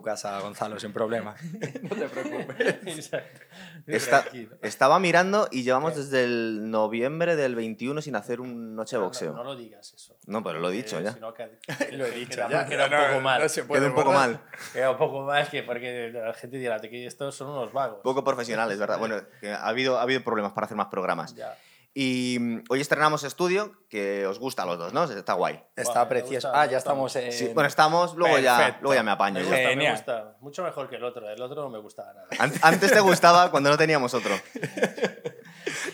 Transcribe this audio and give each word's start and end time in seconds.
tu 0.00 0.04
casa, 0.04 0.40
Gonzalo, 0.40 0.80
sin 0.80 0.92
problema. 0.92 1.34
no 1.82 1.96
te 1.96 2.08
preocupes. 2.08 2.80
Exacto. 2.86 3.40
Está- 3.86 4.24
estaba 4.62 4.98
mirando 4.98 5.48
y 5.50 5.62
llevamos 5.62 5.92
¿Qué? 5.92 6.00
desde 6.00 6.24
el 6.24 6.70
noviembre 6.70 7.36
del 7.36 7.54
21 7.54 8.00
sin 8.02 8.16
hacer 8.16 8.40
un 8.40 8.74
noche 8.74 8.96
de 8.96 9.00
No, 9.00 9.06
boxeo. 9.06 9.32
No, 9.32 9.38
no 9.38 9.44
lo 9.44 9.56
digas 9.56 9.92
eso. 9.94 10.16
No, 10.26 10.42
pero 10.42 10.58
lo 10.60 10.70
he 10.70 10.72
dicho 10.72 10.98
Eh, 10.98 11.04
ya. 11.04 11.16
no, 11.20 11.34
que- 11.34 11.50
Lo 11.92 12.06
he 12.06 12.10
dicho 12.12 12.36
queda- 12.36 12.48
ya. 12.50 12.66
Queda 12.66 12.84
un 12.86 12.90
No, 12.92 12.96
poco 12.98 13.12
no, 13.14 13.20
mal. 13.20 13.42
no 13.42 13.48
se 13.48 13.64
puede 13.64 13.80
Queda 13.80 13.90
un 13.90 13.94
poco 13.94 14.08
borrar. 14.10 14.30
mal. 14.30 14.40
Queda 14.72 14.90
un 14.90 14.96
poco 14.98 15.22
mal 15.22 15.48
que 15.48 15.62
porque 15.62 16.10
la 16.12 16.32
gente 16.34 16.56
dirá 16.56 16.80
que 16.80 17.06
estos 17.06 17.34
son 17.34 17.50
unos 17.50 17.72
vagos. 17.72 18.00
Poco 18.02 18.24
profesionales, 18.24 18.78
¿verdad? 18.78 18.98
Bueno, 18.98 19.16
que 19.40 19.50
ha 19.52 19.66
habido, 19.66 19.98
ha 19.98 20.02
habido 20.02 20.22
problemas 20.24 20.52
para 20.52 20.64
hacer 20.66 20.76
más 20.76 20.86
programas. 20.88 21.34
Ya. 21.34 21.56
Y 21.92 22.36
mm, 22.40 22.64
hoy 22.68 22.80
estrenamos 22.80 23.24
estudio, 23.24 23.72
que 23.88 24.24
os 24.26 24.38
gusta 24.38 24.62
a 24.62 24.66
los 24.66 24.78
dos, 24.78 24.92
¿no? 24.92 25.04
Está 25.04 25.32
guay. 25.32 25.60
Está 25.74 26.08
precioso. 26.08 26.48
gusta, 26.48 26.60
ah, 26.62 26.66
ya 26.66 26.78
estamos 26.78 27.14
en... 27.16 27.32
Sí, 27.32 27.50
bueno, 27.52 27.66
estamos, 27.66 28.14
luego 28.14 28.38
ya, 28.38 28.78
luego 28.80 28.94
ya 28.94 29.02
me 29.02 29.10
apaño. 29.10 29.40
Me 29.40 29.44
yo. 29.44 29.50
gusta, 29.50 29.76
me 29.76 29.90
gusta. 29.90 30.36
Mucho 30.40 30.62
mejor 30.62 30.88
que 30.88 30.96
el 30.96 31.04
otro. 31.04 31.28
El 31.28 31.42
otro 31.42 31.62
no 31.62 31.68
me 31.70 31.78
gustaba 31.78 32.12
nada. 32.12 32.28
An- 32.38 32.52
Antes 32.62 32.92
te 32.92 33.00
gustaba 33.00 33.50
cuando 33.50 33.70
no 33.70 33.76
teníamos 33.76 34.14
otro. 34.14 34.32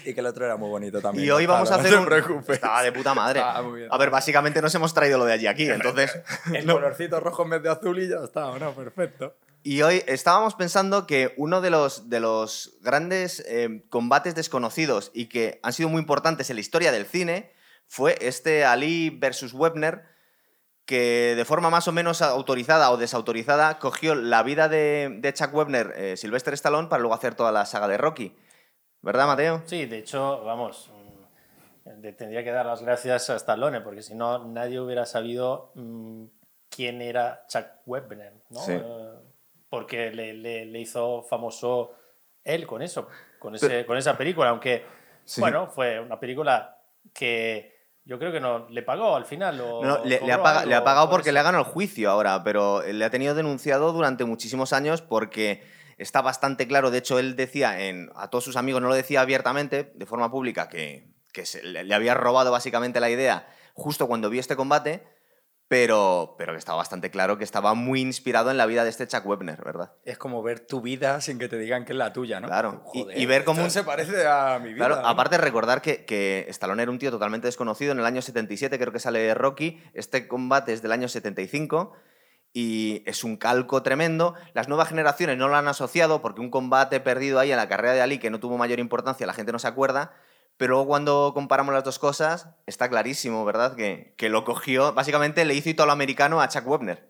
Y 0.04 0.14
que 0.14 0.20
el 0.20 0.27
otro 0.27 0.45
era 0.45 0.56
muy 0.56 0.68
bonito 0.68 1.01
también. 1.01 1.27
Y 1.27 1.30
hoy 1.30 1.46
vamos 1.46 1.70
a 1.70 1.77
hacer 1.77 1.92
No 1.92 2.01
un... 2.01 2.06
preocupes. 2.06 2.56
Estaba 2.56 2.82
de 2.82 2.92
puta 2.92 3.12
madre. 3.15 3.42
Muy 3.62 3.80
bien. 3.80 3.88
A 3.92 3.98
ver, 3.98 4.10
básicamente 4.10 4.62
nos 4.62 4.74
hemos 4.74 4.95
traído 4.95 5.18
lo 5.18 5.24
de 5.24 5.32
allí 5.32 5.46
aquí, 5.48 5.68
entonces... 5.70 6.20
El 6.52 6.65
colorcito 6.66 7.18
rojo 7.20 7.42
en 7.42 7.51
vez 7.51 7.62
de 7.62 7.70
azul 7.70 7.98
y 7.98 8.09
ya 8.09 8.18
está, 8.24 8.46
¿o 8.48 8.59
¿no? 8.59 8.73
Perfecto. 8.73 9.34
Y 9.69 9.83
hoy 9.83 10.05
estábamos 10.06 10.55
pensando 10.55 11.09
que 11.09 11.34
uno 11.37 11.61
de 11.61 11.70
los, 11.70 12.09
de 12.09 12.20
los 12.20 12.79
grandes 12.83 13.41
eh, 13.48 13.83
combates 13.91 14.37
desconocidos 14.37 15.11
y 15.12 15.27
que 15.27 15.59
han 15.65 15.73
sido 15.73 15.88
muy 15.88 15.98
importantes 15.98 16.48
en 16.51 16.55
la 16.55 16.61
historia 16.61 16.93
del 16.93 17.05
cine 17.05 17.51
fue 17.88 18.16
este 18.21 18.65
Ali 18.65 19.10
versus 19.10 19.52
Webner, 19.52 20.05
que 20.84 21.34
de 21.34 21.45
forma 21.45 21.69
más 21.69 21.88
o 21.88 21.93
menos 21.93 22.23
autorizada 22.23 22.93
o 22.93 22.96
desautorizada 22.96 23.80
cogió 23.80 24.15
la 24.15 24.45
vida 24.45 24.68
de, 24.68 25.18
de 25.18 25.35
Chuck 25.35 25.52
Webner, 25.52 25.95
eh, 25.96 26.16
Sylvester 26.16 26.55
Stallone, 26.55 26.87
para 26.87 27.01
luego 27.01 27.16
hacer 27.16 27.35
toda 27.35 27.51
la 27.51 27.66
saga 27.66 27.88
de 27.88 27.99
Rocky. 27.99 28.37
¿Verdad, 29.02 29.27
Mateo? 29.27 29.62
Sí, 29.66 29.87
de 29.87 29.99
hecho, 29.99 30.45
vamos, 30.45 30.93
mm, 31.85 32.15
tendría 32.16 32.45
que 32.45 32.52
dar 32.52 32.66
las 32.66 32.83
gracias 32.83 33.30
a 33.30 33.35
Stallone, 33.35 33.80
porque 33.80 34.02
si 34.02 34.15
no, 34.15 34.45
nadie 34.45 34.79
hubiera 34.79 35.07
sabido 35.07 35.73
mm, 35.74 36.27
quién 36.71 37.02
era 37.02 37.45
Chuck 37.49 37.66
Webner, 37.85 38.33
¿no? 38.51 38.60
Sí. 38.60 38.71
Eh, 38.71 39.26
porque 39.68 40.10
le, 40.10 40.32
le- 40.34 40.64
le 40.66 40.80
hizo 40.80 41.22
famoso 41.22 41.92
él 42.45 42.66
con 42.66 42.82
eso, 42.82 43.09
con, 43.38 43.54
ese, 43.54 43.84
con 43.86 43.96
esa 43.96 44.16
película, 44.16 44.50
aunque, 44.50 44.84
Sí. 45.24 45.40
bueno, 45.40 45.66
fue 45.68 45.98
una 45.98 46.20
película 46.20 46.78
que 47.12 47.74
yo 48.04 48.18
creo 48.18 48.30
que 48.30 48.38
no 48.40 48.68
le 48.68 48.82
pagó 48.82 49.16
al 49.16 49.24
final. 49.24 49.60
o 49.60 49.82
No, 49.84 50.04
le, 50.04 50.20
le 50.20 50.32
ha 50.32 50.40
paga- 50.42 50.59
algo 50.60 50.68
le 50.70 50.74
ha 50.76 50.84
pagado 50.84 51.06
por 51.09 51.18
porque 51.18 51.32
le 51.32 51.40
ha 51.40 51.42
ganado 51.42 51.64
el 51.64 51.70
juicio 51.70 52.10
ahora, 52.10 52.44
pero 52.44 52.82
le 52.82 53.04
ha 53.04 53.10
tenido 53.10 53.34
denunciado 53.34 53.92
durante 53.92 54.24
muchísimos 54.24 54.72
años 54.72 55.02
porque 55.02 55.64
está 55.98 56.22
bastante 56.22 56.68
claro. 56.68 56.92
De 56.92 56.98
hecho, 56.98 57.18
él 57.18 57.34
decía 57.34 57.80
en, 57.88 58.10
a 58.14 58.30
todos 58.30 58.44
sus 58.44 58.54
amigos, 58.56 58.80
no 58.80 58.88
lo 58.88 58.94
decía 58.94 59.20
abiertamente, 59.22 59.90
de 59.94 60.06
forma 60.06 60.30
pública, 60.30 60.68
que, 60.68 61.09
que 61.32 61.44
se- 61.44 61.64
le, 61.64 61.82
le 61.82 61.94
había 61.96 62.14
robado 62.14 62.52
básicamente 62.52 63.00
la 63.00 63.10
idea 63.10 63.48
justo 63.74 64.06
cuando 64.06 64.31
vio 64.31 64.41
este 64.41 64.54
combate, 64.56 65.03
pero, 65.69 66.36
pero 66.38 66.53
que 66.53 66.59
estaba 66.59 66.78
bastante 66.78 67.10
claro 67.10 67.38
que 67.38 67.44
estaba 67.44 67.75
muy 67.75 68.00
inspirado 68.00 68.50
en 68.53 68.56
la 68.56 68.66
vida 68.66 68.84
de 68.84 68.91
este 68.91 69.06
Chuck 69.09 69.26
Webner, 69.26 69.64
¿verdad? 69.64 69.92
Es 70.04 70.16
como 70.16 70.42
ver 70.42 70.60
tu 70.60 70.81
vida 70.81 71.20
sin 71.20 71.38
que 71.38 71.48
te 71.48 71.59
digan 71.59 71.84
que 71.84 71.92
es 71.92 71.98
la 71.98 72.12
tuya, 72.12 72.38
¿no? 72.41 72.47
Claro. 72.47 72.84
Y- 72.94 73.00
Joder, 73.03 73.19
y 73.19 73.26
ver 73.26 73.44
cómo 73.44 73.64
un- 73.64 73.70
se 73.70 73.82
parece 73.82 74.26
a 74.26 74.59
mi 74.60 74.75
vida. 74.75 74.87
Claro, 74.87 75.03
¿no? 75.03 75.09
aparte 75.09 75.38
recordar 75.38 75.82
que, 75.82 76.04
que 76.04 76.47
Stallone 76.48 76.82
era 76.82 76.91
un 76.92 76.98
tío 76.98 77.10
totalmente 77.10 77.48
desconocido. 77.48 77.92
En 77.92 77.98
el 77.98 78.06
año 78.06 78.22
77 78.22 78.78
creo 78.78 78.92
que 78.92 79.00
sale 79.00 79.34
Rocky. 79.34 79.82
Este 79.92 80.28
combate 80.28 80.72
es 80.72 80.82
del 80.82 80.92
año 80.92 81.09
75 81.09 81.92
y 82.53 83.03
es 83.04 83.25
un 83.25 83.37
calco 83.37 83.82
tremendo. 83.82 84.34
Las 84.54 84.69
nuevas 84.69 84.88
generaciones 84.88 85.37
no 85.37 85.48
lo 85.48 85.56
han 85.56 85.66
asociado 85.69 86.22
porque 86.22 86.41
un 86.41 86.50
combate 86.50 87.00
perdido 87.00 87.38
ahí 87.41 87.50
en 87.50 87.56
la 87.56 87.69
carrera 87.69 87.93
de 87.94 88.00
Ali 88.03 88.19
que 88.19 88.31
no 88.31 88.38
tuvo 88.41 88.56
mayor 88.56 88.78
importancia, 88.78 89.26
la 89.26 89.34
gente 89.34 89.53
no 89.53 89.59
se 89.59 89.66
acuerda. 89.69 90.12
Pero 90.56 90.71
luego 90.75 90.87
cuando 90.87 91.33
comparamos 91.34 91.75
las 91.75 91.84
dos 91.84 91.99
cosas, 91.99 92.49
está 92.67 92.89
clarísimo, 92.89 93.44
¿verdad? 93.44 93.77
Que, 93.77 94.15
que 94.17 94.28
lo 94.31 94.44
cogió, 94.44 94.93
básicamente 94.94 95.44
le 95.44 95.55
hizo 95.55 95.69
italoamericano 95.69 96.41
a 96.41 96.49
Chuck 96.49 96.67
Webner. 96.67 97.06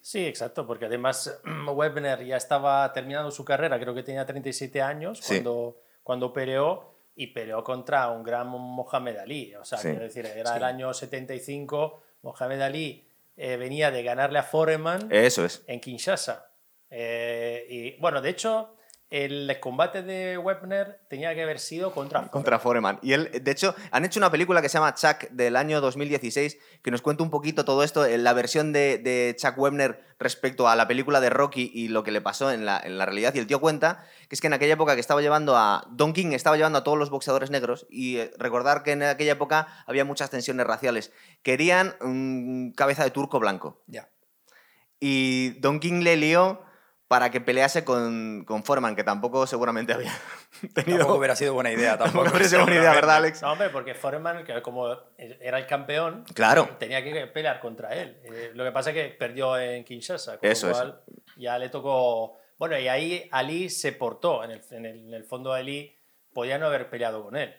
Sí, 0.00 0.24
exacto, 0.24 0.66
porque 0.66 0.86
además 0.86 1.40
Webner 1.74 2.24
ya 2.24 2.36
estaba 2.36 2.92
terminando 2.92 3.30
su 3.30 3.44
carrera, 3.44 3.78
creo 3.78 3.94
que 3.94 4.02
tenía 4.02 4.24
37 4.24 4.80
años 4.80 5.18
Sí. 5.18 5.34
cuando, 5.34 5.80
cuando 6.02 6.32
peleó 6.32 6.94
y 7.16 7.28
peleó 7.28 7.64
contra 7.64 8.08
un 8.10 8.22
gran 8.22 8.46
Mohamed 8.48 9.16
Ali. 9.18 9.54
O 9.56 9.64
sea, 9.64 9.78
Sí. 9.78 9.88
quiero 9.88 10.04
decir, 10.04 10.24
era 10.26 10.52
Sí. 10.52 10.56
el 10.58 10.64
año 10.64 10.94
75, 10.94 12.02
Mohamed 12.22 12.60
Ali 12.62 13.08
eh, 13.36 13.56
venía 13.58 13.90
de 13.90 14.02
ganarle 14.02 14.38
a 14.38 14.42
Foreman 14.42 15.08
Eso 15.10 15.44
es. 15.44 15.62
en 15.66 15.80
Kinshasa. 15.80 16.50
Eh, 16.88 17.66
y 17.68 18.00
bueno, 18.00 18.22
de 18.22 18.30
hecho, 18.30 18.75
el 19.10 19.56
combate 19.60 20.02
de 20.02 20.36
Webner 20.36 21.00
tenía 21.08 21.32
que 21.34 21.42
haber 21.42 21.60
sido 21.60 21.92
contra, 21.92 22.28
Contra 22.28 22.58
Foreman. 22.58 22.98
Y 23.02 23.12
él, 23.12 23.30
de 23.40 23.50
hecho, 23.50 23.74
han 23.92 24.04
hecho 24.04 24.18
una 24.18 24.30
película 24.30 24.60
que 24.60 24.68
se 24.68 24.78
llama 24.78 24.94
Chuck 24.94 25.30
del 25.30 25.54
año 25.54 25.80
2016 25.80 26.58
que 26.82 26.90
nos 26.90 27.02
cuenta 27.02 27.22
un 27.22 27.30
poquito 27.30 27.64
todo 27.64 27.84
esto, 27.84 28.04
eh, 28.04 28.18
la 28.18 28.32
versión 28.32 28.72
de, 28.72 28.98
de 28.98 29.36
Chuck 29.38 29.56
Webner 29.56 30.04
respecto 30.18 30.68
a 30.68 30.74
la 30.74 30.88
película 30.88 31.20
de 31.20 31.30
Rocky 31.30 31.70
y 31.72 31.88
lo 31.88 32.02
que 32.02 32.10
le 32.10 32.20
pasó 32.20 32.50
en 32.50 32.64
la, 32.64 32.80
en 32.82 32.98
la 32.98 33.06
realidad. 33.06 33.32
Y 33.34 33.38
el 33.38 33.46
tío 33.46 33.60
cuenta 33.60 34.04
que 34.28 34.34
es 34.34 34.40
que 34.40 34.48
en 34.48 34.54
aquella 34.54 34.74
época 34.74 34.94
que 34.94 35.00
estaba 35.00 35.20
llevando 35.20 35.56
a. 35.56 35.86
Don 35.90 36.12
King 36.12 36.32
estaba 36.32 36.56
llevando 36.56 36.78
a 36.78 36.84
todos 36.84 36.98
los 36.98 37.10
boxeadores 37.10 37.50
negros 37.50 37.86
y 37.88 38.16
eh, 38.16 38.32
recordar 38.38 38.82
que 38.82 38.92
en 38.92 39.04
aquella 39.04 39.32
época 39.32 39.68
había 39.86 40.04
muchas 40.04 40.30
tensiones 40.30 40.66
raciales. 40.66 41.12
Querían 41.42 41.94
un 42.00 42.72
cabeza 42.76 43.04
de 43.04 43.10
turco 43.10 43.38
blanco. 43.38 43.82
Ya. 43.86 44.08
Y 44.98 45.50
Don 45.60 45.78
King 45.78 46.00
le 46.02 46.16
lió 46.16 46.65
para 47.08 47.30
que 47.30 47.40
pelease 47.40 47.84
con, 47.84 48.44
con 48.44 48.64
Foreman, 48.64 48.96
que 48.96 49.04
tampoco 49.04 49.46
seguramente 49.46 49.92
había 49.92 50.12
tenido. 50.74 50.98
Tampoco 50.98 51.18
hubiera 51.18 51.36
sido 51.36 51.54
buena 51.54 51.70
idea. 51.70 51.96
Tampoco, 51.98 52.24
Tampoco 52.24 52.30
hubiera 52.36 52.48
sido 52.48 52.62
buena 52.64 52.80
idea, 52.80 52.92
¿verdad, 52.94 53.16
Alex? 53.16 53.42
No, 53.42 53.52
hombre, 53.52 53.70
porque 53.70 53.94
Foreman, 53.94 54.44
que 54.44 54.60
como 54.62 54.88
era 55.16 55.58
el 55.58 55.66
campeón, 55.66 56.24
Claro. 56.34 56.68
tenía 56.78 57.02
que 57.04 57.26
pelear 57.28 57.60
contra 57.60 57.94
él. 57.94 58.16
Eh, 58.24 58.50
lo 58.54 58.64
que 58.64 58.72
pasa 58.72 58.90
es 58.90 58.94
que 58.96 59.14
perdió 59.14 59.56
en 59.58 59.84
Kinshasa, 59.84 60.38
con 60.38 60.48
Eso 60.50 60.66
lo 60.66 60.72
es. 60.72 60.78
cual 60.78 61.00
ya 61.36 61.58
le 61.58 61.68
tocó... 61.68 62.38
Bueno, 62.58 62.78
y 62.78 62.88
ahí 62.88 63.28
Ali 63.30 63.68
se 63.70 63.92
portó. 63.92 64.42
En 64.42 64.50
el, 64.50 64.62
en 64.70 64.86
el, 64.86 64.98
en 65.08 65.14
el 65.14 65.24
fondo 65.24 65.52
Ali 65.52 65.94
podía 66.32 66.58
no 66.58 66.66
haber 66.66 66.88
peleado 66.90 67.22
con 67.22 67.36
él. 67.36 67.54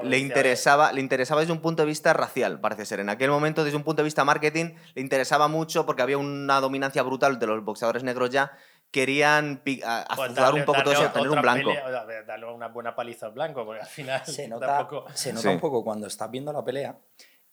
le 0.00 0.18
interesaba, 0.18 0.92
le 0.92 1.00
interesaba 1.00 1.40
desde 1.40 1.52
un 1.52 1.60
punto 1.60 1.82
de 1.84 1.86
vista 1.86 2.12
racial, 2.12 2.60
parece 2.60 2.84
ser. 2.84 2.98
En 2.98 3.08
aquel 3.10 3.30
momento, 3.30 3.62
desde 3.62 3.76
un 3.76 3.84
punto 3.84 4.02
de 4.02 4.04
vista 4.04 4.24
marketing, 4.24 4.74
le 4.94 5.00
interesaba 5.02 5.46
mucho 5.46 5.86
porque 5.86 6.02
había 6.02 6.18
una 6.18 6.60
dominancia 6.60 7.02
brutal 7.04 7.38
de 7.38 7.46
los 7.46 7.64
boxeadores 7.64 8.02
negros 8.02 8.30
ya. 8.30 8.50
Querían 8.94 9.60
pues, 9.64 9.80
azuzar 9.84 10.34
darle- 10.34 10.60
un 10.60 10.64
poco 10.66 10.82
todo 10.84 10.92
eso, 10.92 11.10
tener 11.10 11.28
un 11.30 11.42
blanco. 11.42 11.70
pelea, 11.70 12.22
darle 12.26 12.46
una 12.52 12.68
buena 12.68 12.94
paliza 12.94 13.26
al 13.26 13.32
blanco, 13.32 13.64
porque 13.64 13.80
al 13.82 13.88
final 13.88 14.24
Se 14.24 14.46
nota, 14.48 14.66
tampoco... 14.66 15.06
se 15.12 15.32
nota 15.32 15.48
Sí. 15.48 15.54
un 15.54 15.60
poco 15.60 15.82
cuando 15.82 16.06
estás 16.06 16.30
viendo 16.30 16.52
la 16.52 16.64
pelea. 16.64 16.96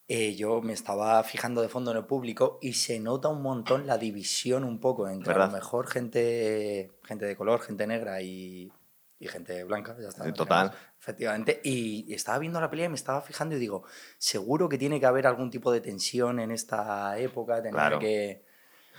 eh, 0.07 0.35
yo 0.35 0.62
me 0.62 0.74
estaba 0.74 1.24
fijando 1.24 1.62
de 1.62 1.69
fondo 1.69 1.90
en 1.91 1.97
el 1.97 2.06
público 2.06 2.59
y 2.62 2.74
se 2.74 3.00
nota 3.00 3.29
un 3.29 3.41
montón 3.41 3.88
la 3.88 3.97
división 3.97 4.63
un 4.66 4.79
poco 4.79 5.07
entre 5.09 5.34
a 5.34 5.38
lo 5.38 5.47
mejor 5.50 5.88
gente, 5.88 6.91
gente 7.06 7.25
de 7.25 7.35
color, 7.35 7.62
gente 7.62 7.88
negra 7.88 8.22
y, 8.22 8.69
y 9.19 9.28
gente 9.28 9.63
blanca. 9.63 9.96
Ya 10.00 10.09
está, 10.09 10.25
Sí, 10.25 10.34
total. 10.34 10.72
Efectivamente. 11.00 11.62
Y, 11.63 12.06
y 12.08 12.13
estaba 12.13 12.38
viendo 12.40 12.59
la 12.62 12.69
pelea 12.69 12.85
y 12.85 12.90
me 12.90 12.96
estaba 12.96 13.22
fijando 13.22 13.56
y 13.56 13.59
digo, 13.59 13.84
seguro 14.18 14.69
que 14.69 14.78
tiene 14.78 15.00
que 15.00 15.06
haber 15.08 15.25
algún 15.25 15.50
tipo 15.50 15.72
de 15.72 15.81
tensión 15.81 16.40
en 16.40 16.52
esta 16.52 17.18
época. 17.18 17.62
Claro. 17.63 17.97
que... 17.97 18.44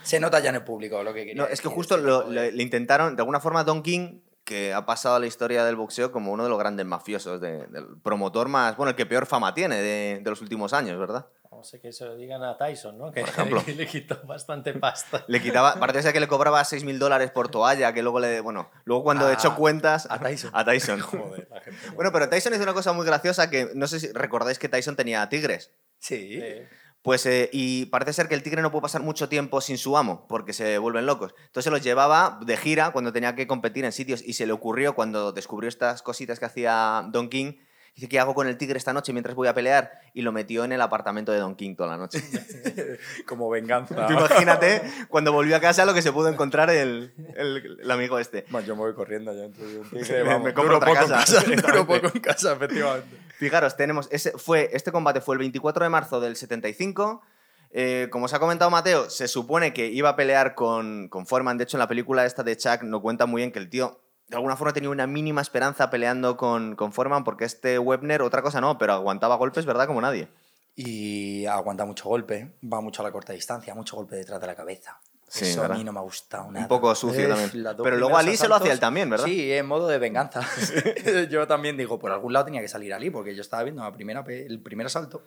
Se 0.02 0.18
nota 0.20 0.40
ya 0.40 0.50
en 0.50 0.56
el 0.56 0.64
público 0.64 1.02
lo 1.02 1.12
que 1.14 1.24
quería 1.24 1.42
No, 1.42 1.48
es 1.48 1.60
que 1.60 1.68
justo 1.68 1.96
lo- 1.96 2.28
le, 2.30 2.62
intentaron, 2.62 3.16
de 3.16 3.20
alguna 3.22 3.40
forma, 3.40 3.64
Don 3.64 3.82
King, 3.82 4.20
que 4.44 4.74
ha 4.74 4.84
pasado 4.84 5.14
a 5.16 5.20
la 5.20 5.26
historia 5.26 5.64
del 5.64 5.76
boxeo 5.76 6.10
como 6.10 6.32
uno 6.32 6.42
de 6.44 6.50
los 6.50 6.58
grandes 6.58 6.84
mafiosos, 6.86 7.40
de- 7.40 7.66
del 7.68 7.86
promotor 8.02 8.48
más, 8.48 8.76
bueno, 8.76 8.90
el 8.90 8.96
que 8.96 9.06
peor 9.06 9.26
fama 9.26 9.54
tiene 9.54 9.76
de, 9.80 10.20
de 10.22 10.30
los 10.30 10.40
últimos 10.42 10.72
años, 10.72 10.98
¿verdad? 10.98 11.26
No 11.52 11.62
sé 11.62 11.78
que 11.80 11.92
se 11.92 12.04
lo 12.06 12.16
digan 12.16 12.42
a 12.42 12.56
Tyson, 12.56 12.98
¿no? 12.98 13.12
Que, 13.12 13.20
Por 13.20 13.28
ejemplo. 13.28 13.64
que 13.64 13.74
le 13.76 13.86
quitó 13.86 14.18
bastante 14.24 14.72
pasta. 14.72 15.22
Le 15.28 15.40
quitaba, 15.40 15.74
parece 15.76 16.12
que 16.12 16.18
le 16.18 16.26
cobraba 16.26 16.60
6.000 16.64 16.98
dólares 16.98 17.30
por 17.30 17.50
toalla, 17.50 17.92
que 17.92 18.02
luego 18.02 18.18
le, 18.18 18.40
bueno, 18.40 18.68
luego 18.84 19.04
cuando 19.04 19.26
A- 19.26 19.32
echó 19.32 19.54
cuentas... 19.54 20.08
a 20.10 20.18
Tyson. 20.18 20.50
A 20.54 20.64
Tyson. 20.64 20.98
Joder, 21.00 21.46
la 21.48 21.60
gente 21.60 21.78
no- 21.86 21.92
Bueno, 21.94 22.10
pero 22.10 22.28
Tyson 22.28 22.52
hizo 22.54 22.64
una 22.64 22.74
cosa 22.74 22.92
muy 22.92 23.06
graciosa 23.06 23.48
que 23.48 23.68
no 23.74 23.86
sé 23.86 24.00
si 24.00 24.10
recordáis 24.12 24.58
que 24.58 24.68
Tyson 24.68 24.96
tenía 24.96 25.28
tigres. 25.28 25.70
Sí. 26.00 26.40
Sí. 26.40 26.42
Pues, 27.02 27.26
eh, 27.26 27.50
y 27.52 27.86
parece 27.86 28.12
ser 28.12 28.28
que 28.28 28.36
el 28.36 28.44
tigre 28.44 28.62
no 28.62 28.70
puede 28.70 28.82
pasar 28.82 29.02
mucho 29.02 29.28
tiempo 29.28 29.60
sin 29.60 29.76
su 29.76 29.96
amo, 29.96 30.24
porque 30.28 30.52
se 30.52 30.78
vuelven 30.78 31.04
locos. 31.04 31.34
Entonces 31.46 31.72
los 31.72 31.82
llevaba 31.82 32.38
de 32.46 32.56
gira 32.56 32.92
cuando 32.92 33.12
tenía 33.12 33.34
que 33.34 33.48
competir 33.48 33.84
en 33.84 33.90
sitios 33.90 34.22
y 34.24 34.34
se 34.34 34.46
le 34.46 34.52
ocurrió 34.52 34.94
cuando 34.94 35.32
descubrió 35.32 35.68
estas 35.68 36.00
cositas 36.02 36.38
que 36.38 36.46
hacía 36.46 37.04
Don 37.10 37.28
King. 37.28 37.54
Dice, 37.94 38.08
¿qué 38.08 38.18
hago 38.18 38.34
con 38.34 38.48
el 38.48 38.56
tigre 38.56 38.78
esta 38.78 38.94
noche 38.94 39.12
mientras 39.12 39.34
voy 39.36 39.48
a 39.48 39.54
pelear? 39.54 39.92
Y 40.14 40.22
lo 40.22 40.32
metió 40.32 40.64
en 40.64 40.72
el 40.72 40.80
apartamento 40.80 41.30
de 41.30 41.38
Don 41.38 41.54
King 41.56 41.74
toda 41.76 41.90
la 41.90 41.96
noche. 41.98 42.22
Como 43.26 43.50
venganza. 43.50 44.06
Tú 44.06 44.12
imagínate 44.14 44.82
cuando 45.08 45.32
volvió 45.32 45.56
a 45.56 45.60
casa 45.60 45.84
lo 45.84 45.92
que 45.94 46.00
se 46.02 46.10
pudo 46.12 46.28
encontrar 46.28 46.70
el, 46.70 47.12
el- 47.36 47.78
el 47.82 47.90
amigo 47.90 48.18
este. 48.18 48.46
Bueno, 48.50 48.66
yo 48.66 48.76
me 48.76 48.82
voy 48.82 48.94
corriendo 48.94 49.32
ya. 49.34 49.44
Entonces, 49.44 49.80
Me- 50.42 50.54
compro 50.54 50.76
otra 50.78 50.88
poco 50.88 51.02
en 51.02 51.08
casa, 51.10 51.42
Duro 51.44 51.86
poco 51.86 52.10
en 52.14 52.20
casa, 52.20 52.52
efectivamente. 52.54 53.16
Fijaros, 53.36 53.76
tenemos 53.76 54.08
ese, 54.10 54.32
fue, 54.38 54.70
este 54.72 54.90
combate 54.92 55.20
fue 55.20 55.34
el 55.34 55.40
24 55.40 55.84
de 55.84 55.90
marzo 55.90 56.20
del 56.20 56.36
75. 56.36 57.20
Eh, 57.74 58.08
como 58.10 58.26
os 58.26 58.34
ha 58.34 58.38
comentado 58.38 58.70
Mateo, 58.70 59.08
se 59.10 59.28
supone 59.28 59.72
que 59.72 59.86
iba 59.88 60.10
a 60.10 60.16
pelear 60.16 60.54
con, 60.54 61.08
con 61.08 61.26
Foreman. 61.26 61.58
De 61.58 61.64
hecho, 61.64 61.76
en 61.76 61.80
la 61.80 61.88
película 61.88 62.24
esta 62.26 62.42
de 62.42 62.56
Chuck 62.56 62.82
no 62.82 63.00
cuenta 63.02 63.26
muy 63.26 63.40
bien 63.40 63.52
que 63.52 63.58
el 63.58 63.68
tío 63.70 64.00
de 64.28 64.36
alguna 64.36 64.56
forma 64.56 64.72
tenía 64.72 64.90
una 64.90 65.06
mínima 65.06 65.40
esperanza 65.40 65.90
peleando 65.90 66.36
con, 66.36 66.74
con 66.76 66.92
Foreman 66.92 67.24
porque 67.24 67.44
este 67.44 67.78
Webner, 67.78 68.22
otra 68.22 68.42
cosa 68.42 68.60
no, 68.60 68.78
pero 68.78 68.94
aguantaba 68.94 69.36
golpes, 69.36 69.66
¿verdad? 69.66 69.86
Como 69.86 70.00
nadie. 70.00 70.28
Y 70.74 71.44
aguanta 71.46 71.84
mucho 71.84 72.08
golpe, 72.08 72.56
va 72.62 72.80
mucho 72.80 73.02
a 73.02 73.04
la 73.04 73.12
corta 73.12 73.32
distancia, 73.32 73.74
mucho 73.74 73.96
golpe 73.96 74.16
detrás 74.16 74.40
de 74.40 74.46
la 74.46 74.54
cabeza. 74.54 74.98
Sí, 75.28 75.46
Eso 75.46 75.64
a 75.64 75.68
mí 75.68 75.82
no 75.82 75.92
me 75.92 75.98
ha 75.98 76.02
gustado 76.02 76.50
nada. 76.50 76.60
Un 76.64 76.68
poco 76.68 76.94
sucio 76.94 77.26
también. 77.26 77.50
Pero 77.82 77.96
luego 77.96 78.18
Ali 78.18 78.36
se 78.36 78.48
lo 78.48 78.54
hacía 78.54 78.66
asaltos- 78.66 78.72
él 78.74 78.80
también, 78.80 79.08
¿verdad? 79.08 79.24
Sí, 79.24 79.50
en 79.50 79.64
modo 79.66 79.88
de 79.88 79.98
venganza. 79.98 80.42
yo 81.30 81.46
también 81.46 81.76
digo, 81.78 81.98
por 81.98 82.10
algún 82.12 82.34
lado 82.34 82.44
tenía 82.46 82.60
que 82.60 82.68
salir 82.68 82.92
Ali, 82.92 83.08
porque 83.10 83.34
yo 83.34 83.40
estaba 83.40 83.62
viendo 83.62 83.82
la 83.82 83.92
primera, 83.92 84.22
el 84.28 84.60
primer 84.60 84.86
asalto 84.86 85.26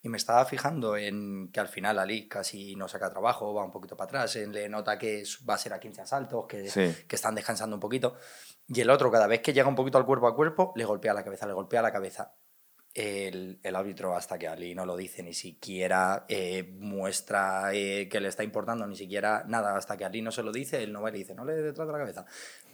y 0.00 0.08
me 0.08 0.16
estaba 0.16 0.44
fijando 0.44 0.96
en 0.96 1.50
que 1.52 1.58
al 1.60 1.68
final 1.68 1.98
Ali 1.98 2.28
casi 2.28 2.76
no 2.76 2.86
saca 2.88 3.10
trabajo, 3.10 3.52
va 3.52 3.64
un 3.64 3.72
poquito 3.72 3.96
para 3.96 4.06
atrás, 4.22 4.36
le 4.36 4.68
nota 4.68 4.96
que 4.98 5.24
va 5.48 5.54
a 5.54 5.58
ser 5.58 5.72
a 5.72 5.80
15 5.80 6.02
asaltos, 6.02 6.46
que, 6.48 6.68
Sí. 6.70 6.94
que 7.08 7.16
están 7.16 7.34
descansando 7.34 7.74
un 7.76 7.80
poquito. 7.80 8.14
Y 8.68 8.80
el 8.80 8.90
otro, 8.90 9.10
cada 9.10 9.26
vez 9.26 9.40
que 9.40 9.52
llega 9.52 9.66
un 9.68 9.74
poquito 9.74 9.98
al 9.98 10.06
cuerpo 10.06 10.28
a 10.28 10.36
cuerpo, 10.36 10.72
le 10.76 10.84
golpea 10.84 11.14
la 11.14 11.24
cabeza, 11.24 11.46
le 11.46 11.52
golpea 11.52 11.82
la 11.82 11.92
cabeza. 11.92 12.34
El, 12.94 13.60
el 13.62 13.76
árbitro, 13.76 14.16
hasta 14.16 14.38
que 14.38 14.48
Ali 14.48 14.74
no 14.74 14.84
lo 14.86 14.96
dice, 14.96 15.22
ni 15.22 15.34
siquiera 15.34 16.24
eh, 16.28 16.64
muestra 16.78 17.72
eh, 17.72 18.08
que 18.08 18.20
le 18.20 18.28
está 18.28 18.42
importando, 18.42 18.86
ni 18.86 18.96
siquiera 18.96 19.44
nada, 19.46 19.76
hasta 19.76 19.96
que 19.96 20.04
Ali 20.04 20.20
no 20.22 20.32
se 20.32 20.42
lo 20.42 20.50
dice, 20.52 20.82
él 20.82 20.92
no 20.92 21.02
va 21.02 21.10
y 21.10 21.12
le 21.12 21.18
dice, 21.18 21.34
no 21.34 21.44
le 21.44 21.54
detrás 21.54 21.86
de 21.86 21.92
la 21.92 21.98
cabeza. 21.98 22.24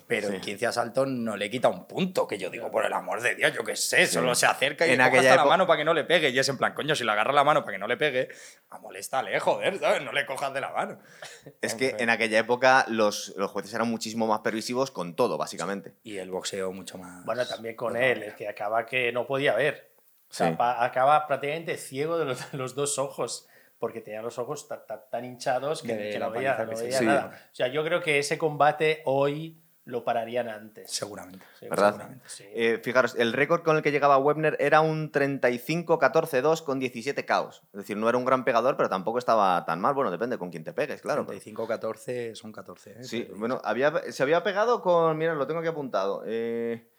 Pero 0.06 0.28
Sí. 0.28 0.34
en 0.34 0.40
15 0.42 0.66
asaltos 0.66 1.08
no 1.08 1.34
le 1.36 1.48
quita 1.48 1.68
un 1.68 1.86
punto, 1.86 2.26
que 2.26 2.36
yo 2.36 2.50
digo, 2.50 2.70
por 2.70 2.84
el 2.84 2.92
amor 2.92 3.22
de 3.22 3.34
Dios, 3.34 3.52
yo 3.54 3.64
qué 3.64 3.74
sé, 3.74 4.06
solo 4.06 4.34
se 4.34 4.44
acerca 4.44 4.86
y 4.86 4.90
En 4.90 4.98
le 4.98 5.04
aquella 5.04 5.30
hasta 5.30 5.44
la 5.44 5.48
mano 5.48 5.66
para 5.66 5.78
que 5.78 5.84
no 5.84 5.94
le 5.94 6.04
pegue. 6.04 6.28
Y 6.28 6.38
es 6.38 6.48
en 6.50 6.58
plan, 6.58 6.74
coño, 6.74 6.94
si 6.94 7.04
le 7.04 7.10
agarra 7.12 7.32
la 7.32 7.42
mano 7.42 7.62
para 7.64 7.72
que 7.76 7.78
no 7.78 7.86
le 7.86 7.96
pegue, 7.96 8.28
a 8.68 8.78
molestarle, 8.78 9.40
joder, 9.40 9.78
¿sabes? 9.78 10.02
No 10.02 10.12
le 10.12 10.26
cojas 10.26 10.52
de 10.52 10.60
la 10.60 10.70
mano. 10.72 10.98
Es 11.62 11.74
que 11.74 11.96
en 11.98 12.10
aquella 12.10 12.38
época 12.38 12.84
los, 12.88 13.32
los 13.38 13.50
jueces 13.50 13.72
eran 13.72 13.88
muchísimo 13.90 14.26
más 14.26 14.40
permisivos 14.40 14.90
con 14.90 15.16
todo, 15.16 15.38
básicamente. 15.38 15.94
Y 16.02 16.18
el 16.18 16.30
boxeo 16.30 16.70
mucho 16.72 16.98
más... 16.98 17.24
Bueno, 17.24 17.46
también 17.46 17.74
con 17.74 17.96
él, 17.96 18.22
es 18.24 18.34
que 18.34 18.46
acaba 18.46 18.84
que 18.84 19.10
no 19.10 19.26
podía 19.26 19.54
ver. 19.54 19.90
O 20.28 20.34
sea, 20.34 20.48
Sí. 20.50 20.56
pa- 20.56 20.84
acaba 20.84 21.26
prácticamente 21.26 21.76
ciego 21.78 22.18
de 22.18 22.24
los, 22.26 22.52
de 22.52 22.58
los 22.58 22.74
dos 22.74 22.98
ojos, 22.98 23.46
porque 23.78 24.00
tenía 24.00 24.20
los 24.20 24.38
ojos 24.38 24.68
ta- 24.68 24.84
ta- 24.84 25.08
tan, 25.08 25.24
hinchados 25.24 25.82
que, 25.82 25.96
que 26.10 26.18
no 26.18 26.30
veía, 26.30 26.58
no 26.58 26.76
veía 26.76 26.98
dio. 27.00 27.08
nada. 27.08 27.48
O 27.50 27.54
sea, 27.54 27.68
yo 27.68 27.84
creo 27.84 28.02
que 28.02 28.18
ese 28.18 28.36
combate 28.36 29.00
hoy 29.04 29.60
lo 29.86 30.02
pararían 30.04 30.48
antes. 30.48 30.90
Seguramente. 30.90 31.44
Sí, 31.60 31.69
¿Verdad? 31.69 31.90
seguramente, 31.92 32.25
sí. 32.28 32.44
Eh, 32.54 32.81
fijaros, 32.82 33.14
el 33.16 33.32
récord 33.34 33.62
con 33.62 33.76
el 33.76 33.82
que 33.82 33.90
llegaba 33.92 34.16
Webner 34.19 34.56
era 34.58 34.81
un 34.81 35.12
35-14-2 35.12 36.62
con 36.62 36.78
17 36.78 37.25
caos. 37.25 37.62
Es 37.72 37.78
decir, 37.81 37.96
no 37.96 38.08
era 38.08 38.19
un 38.19 38.25
gran 38.25 38.44
pegador, 38.44 38.76
pero 38.76 38.88
tampoco 38.88 39.19
estaba 39.19 39.64
tan 39.64 39.81
mal. 39.81 39.94
Bueno, 39.94 40.10
depende 40.10 40.38
con 40.38 40.50
quién 40.50 40.64
te 40.64 40.72
pegues, 40.72 41.02
claro. 41.02 41.26
pero- 41.26 41.38
35-14 41.38 42.34
son 42.34 42.52
14. 42.52 42.90
¿eh? 42.92 43.04
Sí, 43.04 43.22
Pero- 43.25 43.38
bueno, 43.38 43.60
había, 43.64 43.92
se 44.12 44.22
había 44.22 44.42
pegado 44.42 44.81
con. 44.82 45.16
Mira, 45.19 45.34
lo 45.34 45.46
tengo 45.46 45.60
aquí 45.60 45.69
apuntado. 45.69 46.22
eh, 46.26 46.90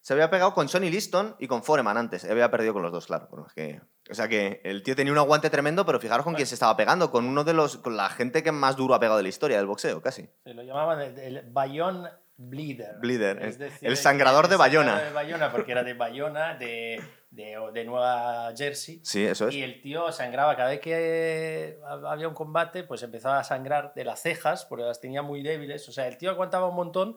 se 0.00 0.12
había 0.14 0.30
pegado 0.30 0.54
con 0.54 0.68
Sonny 0.68 0.90
Liston 0.90 1.34
y 1.40 1.48
con 1.48 1.62
Foreman 1.64 1.96
antes. 1.98 2.24
Había 2.24 2.50
perdido 2.52 2.72
con 2.72 2.82
los 2.82 2.92
dos, 2.92 3.06
claro. 3.08 3.26
pero 3.30 3.46
es 3.48 3.52
que- 3.52 3.80
o 4.10 4.14
sea 4.14 4.28
que 4.28 4.60
el 4.64 4.82
tío 4.82 4.94
tenía 4.96 5.12
un 5.12 5.18
aguante 5.18 5.50
tremendo, 5.50 5.84
pero 5.84 5.98
fijaros 6.00 6.24
con 6.24 6.34
quién 6.34 6.46
se 6.46 6.54
estaba 6.54 6.76
pegando. 6.76 7.10
Con 7.10 7.26
uno 7.26 7.42
de 7.44 7.52
los. 7.52 7.76
con 7.78 7.96
la 7.96 8.08
gente 8.08 8.42
que 8.42 8.52
más 8.52 8.76
duro 8.76 8.94
ha 8.94 9.00
pegado 9.00 9.16
de 9.18 9.24
la 9.24 9.28
historia 9.28 9.56
del 9.58 9.66
boxeo, 9.66 10.00
casi. 10.00 10.30
Se 10.44 10.54
lo 10.54 10.62
llamaban 10.62 11.00
el, 11.00 11.18
el 11.18 11.50
Bayonne 11.50 12.08
Bleeder. 12.40 12.96
Bleeder, 13.00 13.42
el- 13.42 13.62
el 13.62 13.72
el- 13.82 13.96
sangrador 13.96 14.46
de 14.48 14.54
el 14.54 14.58
Bayona. 14.58 14.92
sangrador 14.92 15.08
de 15.08 15.14
Bayona, 15.14 15.50
porque 15.52 15.72
era 15.72 15.82
de 15.82 15.94
Bayona, 15.94 16.54
de, 16.54 17.02
de, 17.30 17.56
de 17.74 17.84
Nueva 17.84 18.52
Jersey. 18.56 19.00
Sí, 19.02 19.24
eso 19.26 19.48
es. 19.48 19.54
Y 19.56 19.62
el 19.62 19.80
tío 19.82 20.12
sangraba 20.12 20.56
cada 20.56 20.70
vez 20.70 20.80
que 20.80 21.78
había 22.06 22.28
un 22.28 22.34
combate, 22.34 22.84
pues 22.84 23.02
empezaba 23.02 23.40
a 23.40 23.44
sangrar 23.44 23.92
de 23.94 24.04
las 24.04 24.22
cejas, 24.22 24.64
porque 24.64 24.84
las 24.84 25.00
tenía 25.00 25.20
muy 25.22 25.42
débiles. 25.42 25.88
O 25.88 25.92
sea, 25.92 26.06
el 26.06 26.16
tío 26.16 26.30
aguantaba 26.30 26.68
un 26.68 26.76
montón, 26.76 27.16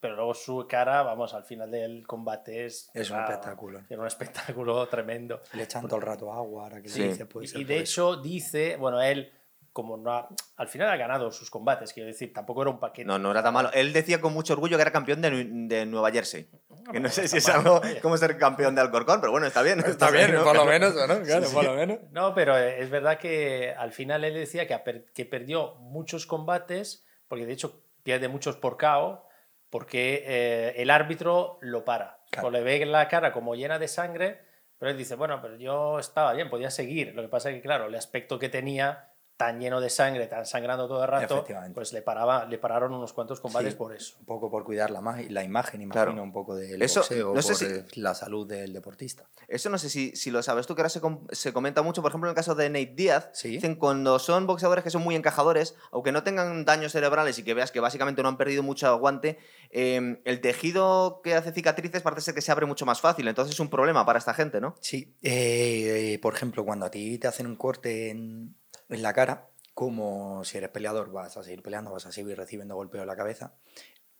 pero 0.00 0.16
luego 0.16 0.34
su 0.34 0.66
cara, 0.68 1.02
vamos, 1.02 1.32
al 1.32 1.44
final 1.44 1.70
del 1.70 2.04
combate 2.06 2.66
es... 2.66 2.90
Es 2.92 3.10
un 3.10 3.16
era- 3.18 3.24
espectáculo. 3.26 3.82
Era 3.88 4.00
un 4.00 4.06
espectáculo 4.08 4.86
tremendo. 4.88 5.40
Le 5.54 5.62
echan 5.62 5.86
todo 5.86 5.96
el 6.00 6.02
rato 6.06 6.32
agua, 6.32 6.64
ahora 6.64 6.82
que 6.82 6.88
Sí. 6.88 7.04
dice, 7.04 7.24
puede 7.26 7.46
ser 7.46 7.60
Y, 7.60 7.62
y 7.62 7.64
de 7.64 7.78
eso. 7.78 8.14
hecho 8.14 8.20
dice, 8.22 8.76
bueno, 8.76 9.00
él, 9.00 9.32
como 9.76 9.98
no 9.98 10.10
ha- 10.10 10.26
al 10.56 10.68
final 10.68 10.88
ha 10.88 10.96
ganado 10.96 11.30
sus 11.30 11.50
combates, 11.50 11.92
quiero 11.92 12.06
decir, 12.06 12.32
tampoco 12.32 12.62
era 12.62 12.70
un 12.70 12.80
paquete. 12.80 13.06
No, 13.06 13.18
no 13.18 13.30
era 13.30 13.42
tan 13.42 13.52
malo. 13.52 13.68
Él 13.74 13.92
decía 13.92 14.22
con 14.22 14.32
mucho 14.32 14.54
orgullo 14.54 14.78
que 14.78 14.80
era 14.82 14.90
campeón 14.90 15.20
de, 15.20 15.44
de 15.50 15.84
Nueva 15.84 16.10
Jersey. 16.10 16.48
Que 16.90 16.98
no 16.98 17.10
sé 17.10 17.28
si 17.28 17.36
es 17.36 17.48
algo 17.50 17.82
como 18.00 18.16
ser 18.16 18.38
campeón 18.38 18.74
de 18.74 18.80
Alcorcón, 18.80 19.20
pero 19.20 19.32
bueno, 19.32 19.46
está 19.46 19.60
bien. 19.62 19.80
Está 19.80 20.10
bien, 20.10 20.32
¿no? 20.32 20.44
por 20.44 20.56
lo 20.56 20.64
menos, 20.64 20.94
¿no? 20.94 21.20
Claro, 21.22 21.44
Sí, 21.46 21.52
por 21.54 21.64
sí. 21.64 21.68
lo 21.70 21.74
menos. 21.76 21.98
No, 22.10 22.34
pero 22.34 22.56
es 22.56 22.88
verdad 22.88 23.18
que 23.18 23.74
al 23.76 23.92
final 23.92 24.24
él 24.24 24.32
decía 24.32 24.66
que, 24.66 25.04
que 25.12 25.26
perdió 25.26 25.74
muchos 25.74 26.24
combates, 26.26 27.04
porque 27.28 27.44
de 27.44 27.52
hecho 27.52 27.82
pierde 28.02 28.28
muchos 28.28 28.56
por 28.56 28.78
KO, 28.78 29.24
porque 29.68 30.22
eh, 30.26 30.72
el 30.76 30.88
árbitro 30.90 31.58
lo 31.60 31.84
para. 31.84 32.20
Claro. 32.30 32.48
O 32.48 32.50
le 32.50 32.62
ve 32.62 32.86
la 32.86 33.08
cara 33.08 33.30
como 33.32 33.54
llena 33.54 33.78
de 33.78 33.88
sangre, 33.88 34.40
pero 34.78 34.90
él 34.90 34.96
dice, 34.96 35.16
bueno, 35.16 35.40
pero 35.42 35.56
yo 35.56 35.98
estaba 35.98 36.32
bien, 36.32 36.48
podía 36.48 36.70
seguir. 36.70 37.14
Lo 37.14 37.20
que 37.22 37.28
pasa 37.28 37.50
es 37.50 37.56
que, 37.56 37.62
claro, 37.62 37.86
el 37.86 37.94
aspecto 37.94 38.38
que 38.38 38.48
tenía 38.48 39.10
tan 39.36 39.60
lleno 39.60 39.80
de 39.80 39.90
sangre, 39.90 40.26
tan 40.28 40.46
sangrando 40.46 40.88
todo 40.88 41.02
el 41.02 41.08
rato, 41.08 41.34
Efectivamente. 41.34 41.74
pues 41.74 41.92
le, 41.92 42.00
paraba, 42.00 42.46
le 42.46 42.56
pararon 42.58 42.94
unos 42.94 43.12
cuantos 43.12 43.40
combates 43.40 43.72
Sí, 43.72 43.78
por 43.78 43.94
eso. 43.94 44.16
Un 44.20 44.24
poco 44.26 44.50
por 44.50 44.64
cuidar 44.64 44.90
la, 44.90 45.00
la 45.28 45.44
imagen, 45.44 45.82
imagino, 45.82 46.04
Claro. 46.06 46.22
un 46.22 46.32
poco 46.32 46.54
del 46.56 46.80
Eso, 46.80 47.00
boxeo, 47.00 47.34
no 47.34 47.42
sé 47.42 47.48
por 47.82 47.90
si- 47.92 48.00
la 48.00 48.14
salud 48.14 48.46
del 48.46 48.72
deportista. 48.72 49.28
Eso 49.46 49.68
no 49.68 49.76
sé 49.78 49.90
si, 49.90 50.16
si 50.16 50.30
lo 50.30 50.42
sabes 50.42 50.66
tú, 50.66 50.74
que 50.74 50.80
ahora 50.80 50.88
se, 50.88 51.00
com- 51.00 51.26
se 51.30 51.52
comenta 51.52 51.82
mucho, 51.82 52.00
por 52.02 52.10
ejemplo, 52.10 52.28
en 52.28 52.32
el 52.32 52.36
caso 52.36 52.54
de 52.54 52.70
Nate 52.70 52.94
Díaz. 52.96 53.28
Sí. 53.34 53.50
Dicen 53.50 53.74
cuando 53.76 54.18
son 54.18 54.46
boxeadores 54.46 54.82
que 54.82 54.90
son 54.90 55.02
muy 55.02 55.14
encajadores, 55.14 55.74
aunque 55.92 56.12
no 56.12 56.22
tengan 56.22 56.64
daños 56.64 56.92
cerebrales 56.92 57.38
y 57.38 57.42
que 57.44 57.52
veas 57.52 57.70
que 57.70 57.80
básicamente 57.80 58.22
no 58.22 58.28
han 58.28 58.38
perdido 58.38 58.62
mucho 58.62 58.86
aguante, 58.86 59.38
eh, 59.70 60.20
el 60.24 60.40
tejido 60.40 61.20
que 61.22 61.34
hace 61.34 61.52
cicatrices 61.52 62.00
parece 62.02 62.22
ser 62.22 62.34
que 62.34 62.40
se 62.40 62.52
abre 62.52 62.64
mucho 62.66 62.86
más 62.86 63.00
fácil. 63.02 63.28
Entonces 63.28 63.54
es 63.54 63.60
un 63.60 63.68
problema 63.68 64.06
para 64.06 64.18
esta 64.18 64.32
gente, 64.32 64.60
¿no? 64.62 64.76
Sí, 64.80 65.14
eh, 65.22 66.14
eh, 66.14 66.18
por 66.20 66.34
ejemplo, 66.34 66.64
cuando 66.64 66.86
a 66.86 66.90
ti 66.90 67.18
te 67.18 67.26
hacen 67.28 67.46
un 67.46 67.56
corte 67.56 68.10
en, 68.10 68.56
en 68.88 69.02
la 69.02 69.12
cara, 69.12 69.48
como 69.74 70.44
si 70.44 70.58
eres 70.58 70.70
peleador, 70.70 71.10
vas 71.12 71.36
a 71.36 71.42
seguir 71.42 71.62
peleando, 71.62 71.90
vas 71.92 72.06
a 72.06 72.12
seguir 72.12 72.36
recibiendo 72.36 72.74
golpeo 72.74 73.02
en 73.02 73.06
la 73.08 73.16
cabeza. 73.16 73.54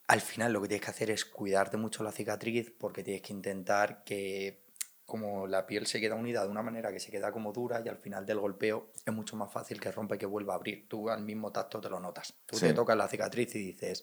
Al 0.08 0.20
final 0.20 0.52
lo 0.52 0.62
que 0.62 0.68
tienes 0.68 0.84
que 0.84 0.90
hacer 0.90 1.10
es 1.10 1.24
cuidarte 1.24 1.76
mucho 1.76 2.04
la 2.04 2.12
cicatriz 2.12 2.72
porque 2.78 3.02
tienes 3.02 3.22
que 3.22 3.32
intentar 3.32 4.04
que 4.04 4.64
como 5.04 5.46
la 5.46 5.66
piel 5.66 5.86
se 5.86 6.00
queda 6.00 6.16
unida 6.16 6.42
de 6.42 6.48
una 6.50 6.62
manera 6.62 6.90
que 6.92 6.98
se 7.00 7.10
queda 7.12 7.30
como 7.32 7.52
dura 7.52 7.80
y 7.84 7.88
al 7.88 7.96
final 7.98 8.26
del 8.26 8.40
golpeo 8.40 8.92
es 9.04 9.12
mucho 9.14 9.36
más 9.36 9.52
fácil 9.52 9.80
que 9.80 9.92
rompa 9.92 10.16
y 10.16 10.18
que 10.18 10.26
vuelva 10.26 10.54
a 10.54 10.56
abrir. 10.56 10.88
Tú 10.88 11.08
al 11.08 11.22
mismo 11.22 11.52
tacto 11.52 11.80
te 11.80 11.88
lo 11.88 12.00
notas. 12.00 12.34
Tú 12.44 12.56
Sí. 12.56 12.66
te 12.66 12.74
tocas 12.74 12.96
la 12.96 13.06
cicatriz 13.08 13.54
y 13.54 13.60
dices, 13.60 14.02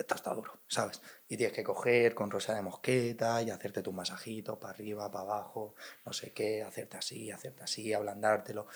esto 0.00 0.14
está 0.14 0.32
duro, 0.34 0.52
¿sabes? 0.66 1.00
Y 1.28 1.36
tienes 1.36 1.54
que 1.54 1.62
coger 1.62 2.14
con 2.14 2.30
rosa 2.30 2.54
de 2.54 2.62
mosqueta 2.62 3.40
y 3.42 3.50
hacerte 3.50 3.82
tu 3.82 3.92
masajito 3.92 4.58
para 4.58 4.72
arriba, 4.74 5.10
para 5.12 5.24
abajo, 5.24 5.74
no 6.04 6.12
sé 6.12 6.32
qué, 6.32 6.62
hacerte 6.62 6.96
así, 6.96 7.30
hacerte 7.30 7.62
así, 7.62 7.92
ablandártelo. 7.92 8.66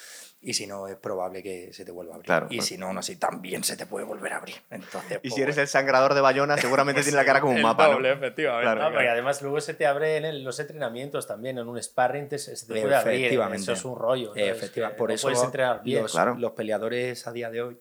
Y 0.40 0.54
si 0.54 0.66
no, 0.66 0.86
es 0.86 0.96
probable 0.96 1.42
que 1.42 1.72
se 1.72 1.84
te 1.84 1.90
vuelva 1.90 2.12
a 2.12 2.16
abrir. 2.16 2.26
Claro, 2.26 2.46
y 2.50 2.60
si 2.60 2.76
no, 2.78 2.86
aún 2.86 2.98
así 2.98 3.16
también 3.16 3.64
se 3.64 3.76
te 3.76 3.86
puede 3.86 4.04
volver 4.04 4.34
a 4.34 4.36
abrir. 4.36 4.56
Entonces, 4.70 5.18
Y 5.22 5.28
pues, 5.28 5.34
si 5.34 5.42
eres 5.42 5.56
bueno. 5.56 5.62
el 5.62 5.68
sangrador 5.68 6.14
de 6.14 6.20
Bayona, 6.20 6.56
seguramente 6.58 7.02
tiene 7.02 7.16
la 7.16 7.24
cara 7.24 7.40
como 7.40 7.54
un 7.54 7.62
mapa, 7.62 7.86
¿no? 7.88 7.94
doble, 7.94 8.12
efectivamente. 8.12 8.64
Claro, 8.64 8.82
No, 8.82 8.90
porque 8.92 9.08
además 9.08 9.42
luego 9.42 9.60
se 9.60 9.74
te 9.74 9.86
abre 9.86 10.18
en 10.18 10.24
el- 10.26 10.44
los 10.44 10.60
entrenamientos 10.60 11.26
también, 11.26 11.58
en 11.58 11.66
un 11.66 11.82
sparring 11.82 12.28
te- 12.28 12.38
se 12.38 12.52
te 12.66 12.80
puede 12.80 12.94
abrir. 12.94 13.20
Efectivamente. 13.20 13.62
Eso 13.62 13.72
es 13.72 13.84
un 13.84 13.96
rollo. 13.98 14.28
¿no? 14.28 14.36
Eh, 14.36 14.50
Es 14.50 14.56
efectiva- 14.58 14.90
que 14.90 14.94
por 14.96 15.08
no 15.08 15.14
eso 15.14 15.26
puedes 15.28 15.42
entrenar 15.42 15.82
bien. 15.82 16.02
los, 16.02 16.12
Claro. 16.12 16.34
los 16.36 16.52
peleadores 16.52 17.26
a 17.26 17.32
día 17.32 17.50
de 17.50 17.62
hoy, 17.62 17.78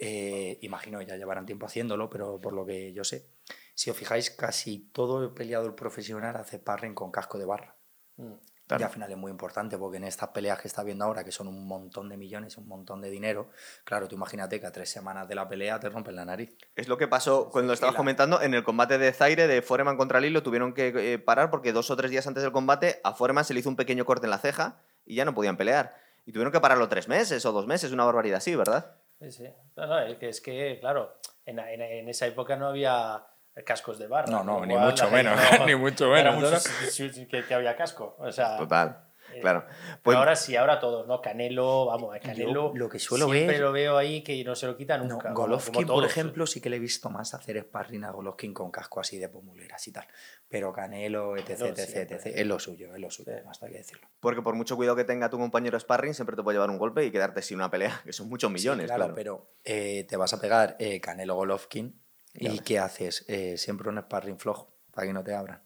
eh, 0.00 0.58
imagino 0.62 1.00
ya 1.02 1.16
llevarán 1.16 1.46
tiempo 1.46 1.66
haciéndolo, 1.66 2.08
pero 2.10 2.40
por 2.40 2.52
lo 2.54 2.64
que 2.66 2.92
yo 2.92 3.04
sé, 3.04 3.28
si 3.74 3.90
os 3.90 3.96
fijáis, 3.96 4.30
casi 4.30 4.90
todo 4.92 5.22
el 5.22 5.30
peleador 5.30 5.76
profesional 5.76 6.36
hace 6.36 6.56
sparring 6.56 6.94
con 6.94 7.10
casco 7.12 7.38
de 7.38 7.44
barra. 7.44 7.76
Mm. 8.16 8.32
Claro. 8.66 8.82
Y 8.82 8.84
al 8.84 8.90
final 8.92 9.10
es 9.10 9.18
muy 9.18 9.32
importante 9.32 9.76
porque 9.76 9.96
en 9.96 10.04
estas 10.04 10.28
peleas 10.28 10.60
que 10.60 10.68
está 10.68 10.84
viendo 10.84 11.04
ahora, 11.04 11.24
que 11.24 11.32
son 11.32 11.48
un 11.48 11.66
montón 11.66 12.08
de 12.08 12.16
millones, 12.16 12.56
un 12.56 12.68
montón 12.68 13.00
de 13.00 13.10
dinero, 13.10 13.50
claro, 13.82 14.06
tú 14.06 14.14
imagínate 14.14 14.60
que 14.60 14.66
a 14.66 14.70
tres 14.70 14.88
semanas 14.88 15.26
de 15.26 15.34
la 15.34 15.48
pelea 15.48 15.80
te 15.80 15.88
rompen 15.88 16.14
la 16.14 16.24
nariz. 16.24 16.56
Es 16.76 16.86
lo 16.86 16.96
que 16.96 17.08
pasó 17.08 17.50
cuando 17.50 17.70
lo 17.70 17.74
estabas 17.74 17.94
la- 17.94 17.98
comentando 17.98 18.40
en 18.40 18.54
el 18.54 18.62
combate 18.62 18.96
de 18.96 19.12
Zaire 19.12 19.48
de 19.48 19.60
Foreman 19.62 19.96
contra 19.96 20.20
Lee, 20.20 20.30
lo 20.30 20.44
tuvieron 20.44 20.72
que 20.72 20.92
eh, 21.14 21.18
parar 21.18 21.50
porque 21.50 21.72
dos 21.72 21.90
o 21.90 21.96
tres 21.96 22.12
días 22.12 22.28
antes 22.28 22.44
del 22.44 22.52
combate 22.52 23.00
a 23.02 23.12
Foreman 23.12 23.44
se 23.44 23.54
le 23.54 23.60
hizo 23.60 23.68
un 23.68 23.74
pequeño 23.74 24.04
corte 24.04 24.26
en 24.26 24.30
la 24.30 24.38
ceja 24.38 24.80
y 25.04 25.16
ya 25.16 25.24
no 25.24 25.34
podían 25.34 25.56
pelear. 25.56 25.96
Y 26.24 26.30
tuvieron 26.30 26.52
que 26.52 26.60
pararlo 26.60 26.88
tres 26.88 27.08
meses 27.08 27.44
o 27.44 27.50
dos 27.50 27.66
meses, 27.66 27.90
una 27.90 28.04
barbaridad 28.04 28.36
así, 28.36 28.54
¿verdad? 28.54 28.99
Sí, 29.20 29.30
sí. 29.30 29.48
No, 29.76 29.86
no, 29.86 29.98
es 30.00 30.40
que, 30.40 30.78
claro, 30.80 31.18
en, 31.44 31.58
en- 31.58 31.82
en 31.82 32.08
esa 32.08 32.26
época 32.26 32.56
no 32.56 32.68
había 32.68 33.24
cascos 33.66 33.98
de 33.98 34.06
barra. 34.06 34.30
No, 34.30 34.42
no, 34.42 34.64
ni 34.66 34.76
mucho 34.76 35.10
menos, 35.10 35.38
ni 35.66 35.74
mucho 35.74 36.08
menos, 36.10 36.34
mucho 36.36 36.50
¿no? 36.52 36.58
sí, 36.58 37.10
sí, 37.10 37.26
que, 37.26 37.44
que 37.44 37.54
había 37.54 37.76
casco. 37.76 38.16
O 38.18 38.32
sea, 38.32 38.56
Total. 38.56 39.04
Eh, 39.34 39.40
Claro. 39.40 39.64
pero 39.68 39.98
Pues- 40.02 40.16
ahora 40.16 40.36
sí, 40.36 40.56
ahora 40.56 40.78
todos, 40.80 41.06
¿no? 41.06 41.20
Canelo, 41.20 41.86
vamos, 41.86 42.14
a 42.14 42.20
Canelo. 42.20 42.72
Yo 42.72 42.78
lo 42.78 42.88
que 42.88 42.98
suelo 42.98 43.26
siempre 43.26 43.54
ver- 43.54 43.60
lo 43.60 43.72
veo 43.72 43.96
ahí 43.96 44.22
que 44.22 44.42
no 44.44 44.54
se 44.54 44.66
lo 44.66 44.76
quita 44.76 44.98
No, 44.98 45.04
nunca. 45.04 45.28
como- 45.32 45.46
Golovkin, 45.46 45.86
por 45.86 46.04
ejemplo, 46.04 46.46
sí 46.46 46.60
que 46.60 46.70
le 46.70 46.76
he 46.76 46.80
visto 46.80 47.10
más 47.10 47.32
hacer 47.34 47.58
sparring 47.60 48.04
a 48.04 48.10
Golovkin 48.10 48.52
con 48.54 48.70
casco 48.70 49.00
así 49.00 49.18
de 49.18 49.28
pomuleras 49.28 49.86
y 49.88 49.92
tal. 49.92 50.06
Pero 50.48 50.72
Canelo, 50.72 51.36
etc, 51.36 51.46
Canelo 51.58 51.66
etc, 51.68 51.86
siempre. 51.90 52.16
etc. 52.16 52.26
Es 52.36 52.46
lo 52.46 52.58
suyo, 52.58 52.94
es 52.94 53.00
lo 53.00 53.10
suyo, 53.10 53.32
Sí. 53.36 53.42
basta 53.44 53.66
que 53.68 53.74
decirlo. 53.78 54.08
Porque 54.20 54.42
por 54.42 54.54
mucho 54.54 54.76
cuidado 54.76 54.96
que 54.96 55.04
tenga 55.04 55.30
tu 55.30 55.38
compañero 55.38 55.78
sparring, 55.78 56.14
siempre 56.14 56.36
te 56.36 56.42
puede 56.42 56.56
llevar 56.56 56.70
un 56.70 56.78
golpe 56.78 57.04
y 57.04 57.10
quedarte 57.10 57.42
sin 57.42 57.56
una 57.58 57.70
pelea, 57.70 58.00
que 58.04 58.12
son 58.12 58.28
muchos 58.28 58.48
Sí, 58.48 58.54
millones, 58.54 58.86
claro, 58.86 58.98
claro. 59.04 59.14
pero 59.14 59.50
eh, 59.64 60.04
te 60.08 60.16
vas 60.16 60.32
a 60.32 60.40
pegar 60.40 60.76
eh, 60.78 61.00
Canelo 61.00 61.34
Golovkin 61.34 62.00
y. 62.34 62.58
¿qué 62.60 62.78
haces? 62.78 63.24
Eh, 63.28 63.56
siempre 63.58 63.88
un 63.88 63.98
sparring 64.00 64.38
flojo 64.38 64.72
para 64.92 65.06
que 65.06 65.12
no 65.12 65.22
te 65.22 65.34
abran. 65.34 65.62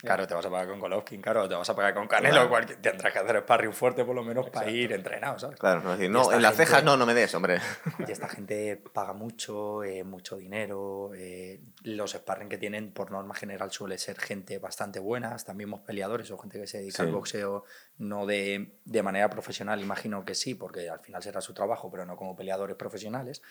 Claro, 0.00 0.28
te 0.28 0.34
vas 0.34 0.46
a 0.46 0.50
pagar 0.50 0.68
con 0.68 0.78
Golovkin, 0.78 1.20
claro, 1.20 1.48
te 1.48 1.56
vas 1.56 1.68
a 1.68 1.74
pagar 1.74 1.92
con 1.92 2.06
Canelo, 2.06 2.34
Claro. 2.34 2.48
cualquier- 2.50 2.80
tendrás 2.80 3.12
que 3.12 3.18
hacer 3.18 3.40
sparring 3.42 3.72
fuerte 3.72 4.04
por 4.04 4.14
lo 4.14 4.22
menos 4.22 4.48
para 4.48 4.70
ir 4.70 4.92
entrenado, 4.92 5.40
¿sabes? 5.40 5.58
Claro, 5.58 5.80
no 5.82 5.90
decir, 5.92 6.08
no, 6.08 6.32
en 6.32 6.40
las 6.40 6.54
cejas 6.56 6.84
no, 6.84 6.96
no 6.96 7.04
me 7.04 7.14
des, 7.14 7.34
hombre. 7.34 7.58
Y 8.08 8.12
esta 8.12 8.28
gente 8.28 8.76
paga 8.92 9.12
mucho, 9.12 9.82
eh, 9.82 10.04
mucho 10.04 10.36
dinero. 10.36 11.10
eh, 11.16 11.60
los 11.82 12.12
sparring 12.12 12.48
que 12.48 12.58
tienen, 12.58 12.92
por 12.92 13.10
norma 13.10 13.34
general, 13.34 13.72
suele 13.72 13.98
ser 13.98 14.18
gente 14.20 14.58
bastante 14.58 15.00
buena, 15.00 15.34
hasta 15.34 15.52
mismos 15.52 15.80
peleadores 15.80 16.30
o 16.30 16.38
gente 16.38 16.60
que 16.60 16.66
se 16.68 16.78
dedica 16.78 16.98
Sí. 16.98 17.02
al 17.02 17.12
boxeo 17.12 17.64
no 17.98 18.24
de, 18.24 18.78
de 18.84 19.02
manera 19.02 19.28
profesional, 19.28 19.80
imagino 19.80 20.24
que 20.24 20.34
sí, 20.36 20.54
porque 20.54 20.88
al 20.88 21.00
final 21.00 21.22
será 21.24 21.40
su 21.40 21.54
trabajo, 21.54 21.90
pero 21.90 22.04
no 22.06 22.16
como 22.16 22.36
peleadores 22.36 22.76
profesionales. 22.76 23.42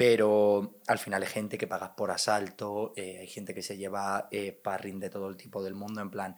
Pero 0.00 0.78
al 0.86 0.98
final 0.98 1.22
hay 1.22 1.28
gente 1.28 1.58
que 1.58 1.66
paga 1.66 1.94
por 1.94 2.10
asalto, 2.10 2.94
eh, 2.96 3.18
hay 3.20 3.26
gente 3.26 3.52
que 3.52 3.60
se 3.62 3.76
lleva 3.76 4.28
eh, 4.30 4.56
sparring 4.58 4.98
de 4.98 5.10
todo 5.10 5.28
el 5.28 5.36
tipo 5.36 5.62
del 5.62 5.74
mundo, 5.74 6.00
en 6.00 6.08
plan. 6.10 6.36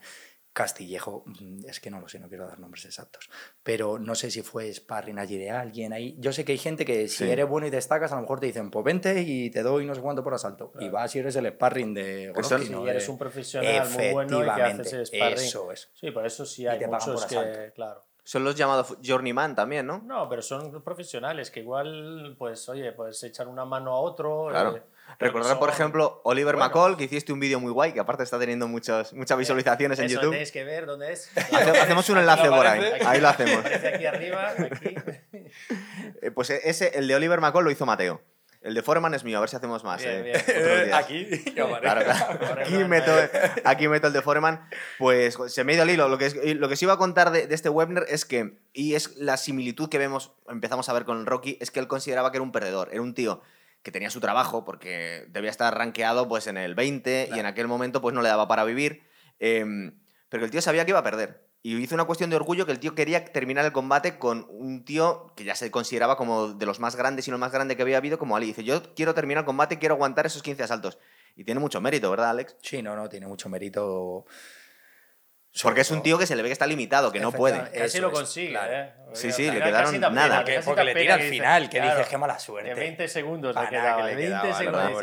Castillejo, 0.51 1.23
mm, 1.25 1.65
es 1.69 1.79
que 1.79 1.89
no 1.89 2.01
lo 2.01 2.09
sé, 2.09 2.19
no 2.19 2.27
quiero 2.27 2.45
dar 2.45 2.59
nombres 2.59 2.83
exactos, 2.83 3.29
pero 3.63 3.97
no 3.99 4.15
sé 4.15 4.29
si 4.31 4.41
fue 4.41 4.71
sparring 4.73 5.17
allí 5.17 5.37
de 5.37 5.49
alguien 5.49 5.93
ahí. 5.93 6.15
Yo 6.19 6.33
sé 6.33 6.43
que 6.43 6.51
hay 6.51 6.57
gente 6.57 6.83
que 6.83 7.07
si 7.07 7.23
Sí. 7.23 7.29
eres 7.31 7.47
bueno 7.47 7.65
y 7.65 7.69
destacas, 7.69 8.11
a 8.11 8.15
lo 8.15 8.21
mejor 8.23 8.41
te 8.41 8.47
dicen, 8.47 8.69
pues 8.69 8.83
vente 8.83 9.21
y 9.21 9.49
te 9.49 9.63
doy 9.63 9.85
no 9.85 9.95
sé 9.95 10.01
cuánto 10.01 10.25
por 10.25 10.33
asalto. 10.33 10.73
Y 10.81 10.89
vas 10.89 11.15
y 11.15 11.19
eres 11.19 11.37
el 11.37 11.47
sparring 11.47 11.93
de 11.93 12.33
¿no? 12.35 12.43
Si 12.59 12.73
eres 12.89 13.07
un 13.07 13.17
profesional 13.17 13.89
muy 13.91 14.11
bueno 14.11 14.41
y 14.41 14.43
que 14.43 14.51
haces 14.51 14.93
Efectivamente, 14.93 15.05
sparring. 15.05 15.37
Eso 15.47 15.71
es. 15.71 15.89
Sí, 15.93 16.11
por 16.11 16.25
eso 16.25 16.45
sí 16.45 16.63
Y 16.63 16.67
hay 16.67 16.79
te 16.79 16.87
pagan 16.89 16.99
muchos 16.99 17.21
por 17.21 17.29
que, 17.29 17.37
asalto. 17.37 17.73
claro. 17.75 18.03
Son 18.25 18.43
los 18.45 18.55
llamados 18.55 18.97
journeyman 19.03 19.53
también, 19.55 19.85
¿no? 19.85 20.01
No, 20.05 20.29
pero 20.29 20.41
son 20.41 20.81
profesionales 20.81 21.51
que 21.51 21.59
igual, 21.59 22.35
pues, 22.39 22.69
oye, 22.69 22.91
pues 22.93 23.21
echar 23.23 23.47
una 23.49 23.65
mano 23.65 23.91
a 23.91 23.99
otro. 23.99 24.47
Claro. 24.49 24.77
eh, 24.77 24.83
Recordar, 25.19 25.59
por 25.59 25.69
ejemplo, 25.69 26.21
Oliver 26.23 26.55
buenos. 26.55 26.69
McCall, 26.69 26.95
que 26.95 27.03
hiciste 27.03 27.33
un 27.33 27.39
vídeo 27.41 27.59
muy 27.59 27.71
guay, 27.71 27.91
que 27.91 27.99
aparte 27.99 28.23
está 28.23 28.39
teniendo 28.39 28.67
muchas, 28.69 29.11
muchas 29.13 29.37
visualizaciones 29.37 29.99
en 29.99 30.05
Eso 30.05 30.15
YouTube. 30.15 30.31
tenéis 30.31 30.51
que 30.53 30.63
ver 30.63 30.85
dónde 30.85 31.11
es. 31.11 31.29
Hace- 31.37 31.77
Hacemos 31.79 32.09
un 32.09 32.17
enlace 32.19 32.47
por 32.49 32.65
ahí, 32.65 32.81
ahí 33.05 33.19
lo 33.19 33.27
hacemos. 33.27 33.65
Aquí 33.65 34.05
arriba, 34.05 34.49
aquí. 34.57 34.95
Eh, 36.21 36.31
Pues 36.31 36.49
ese, 36.49 36.97
el 36.97 37.07
de 37.07 37.15
Oliver 37.15 37.41
McCall 37.41 37.65
lo 37.65 37.71
hizo 37.71 37.85
Mateo. 37.85 38.21
El 38.63 38.73
de 38.73 38.81
Foreman 38.81 39.13
es 39.13 39.23
mío, 39.23 39.37
a 39.37 39.41
ver 39.41 39.49
si 39.49 39.55
hacemos 39.57 39.83
más. 39.83 40.01
Bien, 40.01 40.25
eh, 40.25 40.83
bien. 40.83 40.93
Aquí, 40.93 41.59
aparezca. 41.59 42.15
Claro, 42.15 42.39
claro. 42.39 42.61
Aquí 42.61 42.75
meto, 42.85 43.11
aquí 43.65 43.87
meto 43.89 44.07
el 44.07 44.13
de 44.13 44.21
Foreman. 44.21 44.67
Pues 44.97 45.37
se 45.47 45.63
me 45.63 45.73
ha 45.73 45.75
ido 45.75 45.83
el 45.83 45.89
hilo. 45.89 46.07
Lo 46.07 46.17
que, 46.17 46.27
es- 46.27 46.55
lo 46.55 46.67
que 46.67 46.73
os 46.75 46.81
iba 46.83 46.93
a 46.93 46.97
contar 46.97 47.31
de, 47.31 47.45
de 47.47 47.55
este 47.55 47.69
Webner 47.69 48.05
es 48.07 48.25
que, 48.25 48.57
y 48.73 48.95
es 48.95 49.17
la 49.17 49.37
similitud 49.37 49.89
que 49.89 49.97
vemos, 49.97 50.33
empezamos 50.47 50.87
a 50.89 50.93
ver 50.93 51.03
con 51.05 51.25
Rocky, 51.25 51.57
es 51.61 51.71
que 51.71 51.79
él 51.81 51.87
consideraba 51.87 52.31
que 52.31 52.37
era 52.37 52.43
un 52.43 52.51
perdedor. 52.53 52.89
Era 52.91 53.01
un 53.01 53.13
tío 53.13 53.41
que 53.83 53.91
tenía 53.91 54.09
su 54.09 54.21
trabajo 54.21 54.63
porque 54.63 55.25
debía 55.27 55.49
estar 55.51 55.77
rankeado 55.77 56.29
pues, 56.29 56.47
en 56.47 56.55
el 56.57 56.73
20 56.73 57.29
y 57.35 57.39
en 57.39 57.45
aquel 57.45 57.67
momento 57.67 58.01
pues, 58.01 58.15
no 58.15 58.21
le 58.21 58.29
daba 58.29 58.47
para 58.47 58.63
vivir. 58.63 59.03
em, 59.39 59.99
pero 60.29 60.45
el 60.45 60.51
tío 60.51 60.61
sabía 60.61 60.85
que 60.85 60.91
iba 60.91 60.99
a 60.99 61.03
perder. 61.03 61.45
Y 61.65 61.77
hizo 61.77 61.95
una 61.95 62.03
cuestión 62.03 62.29
de 62.29 62.35
orgullo 62.35 62.65
que 62.65 62.73
el 62.73 62.79
tío 62.79 62.93
quería 62.93 63.23
terminar 63.23 63.63
el 63.63 63.71
combate 63.71 64.19
con 64.19 64.45
un 64.49 64.83
tío 64.83 65.31
que 65.37 65.45
ya 65.45 65.55
se 65.55 65.71
consideraba 65.71 66.17
como 66.17 66.49
de 66.49 66.65
los 66.65 66.81
más 66.81 66.97
grandes 66.97 67.25
y 67.29 67.31
lo 67.31 67.37
más 67.37 67.53
grande 67.53 67.77
que 67.77 67.81
había 67.81 67.95
habido, 67.95 68.19
como 68.19 68.35
Ali. 68.35 68.47
Dice, 68.47 68.65
yo 68.65 68.93
quiero 68.95 69.13
terminar 69.13 69.43
el 69.43 69.45
combate, 69.45 69.79
quiero 69.79 69.95
aguantar 69.95 70.25
esos 70.25 70.43
15 70.43 70.61
asaltos. 70.61 70.99
Y 71.37 71.45
tiene 71.45 71.61
mucho 71.61 71.79
mérito, 71.79 72.11
¿verdad, 72.11 72.31
Alex? 72.31 72.57
Sí, 72.61 72.81
no, 72.81 72.97
no, 72.97 73.07
tiene 73.07 73.27
mucho 73.27 73.47
mérito. 73.47 74.25
Porque 75.61 75.81
es 75.81 75.91
un 75.91 76.01
tío 76.01 76.17
que 76.17 76.25
se 76.25 76.35
le 76.35 76.41
ve 76.41 76.49
que 76.49 76.53
está 76.53 76.65
limitado, 76.65 77.11
que 77.11 77.19
no 77.19 77.31
puede. 77.31 77.59
Casi 77.59 77.77
Eso 77.97 78.01
lo 78.01 78.07
es, 78.07 78.13
consigue, 78.13 78.49
claro. 78.49 78.73
¿eh? 78.73 78.93
Sí, 79.13 79.31
sí, 79.31 79.51
le 79.51 79.61
quedaron 79.61 79.99
nada. 79.99 80.43
Porque- 80.65 80.83
le 80.83 80.95
tira 80.95 81.13
al 81.13 81.21
final, 81.21 81.69
que 81.69 81.77
claro, 81.77 81.91
dices, 81.97 82.07
qué 82.09 82.17
mala 82.17 82.39
suerte. 82.39 82.69
De 82.69 82.75
20 82.75 83.07
segundos 83.07 83.49
le 83.49 83.53
Pana 83.53 83.69
quedaba. 83.69 83.97
que 83.97 84.03
le 84.03 84.15
20 84.15 84.25
quedaba, 84.41 84.57
segundos. 84.57 85.01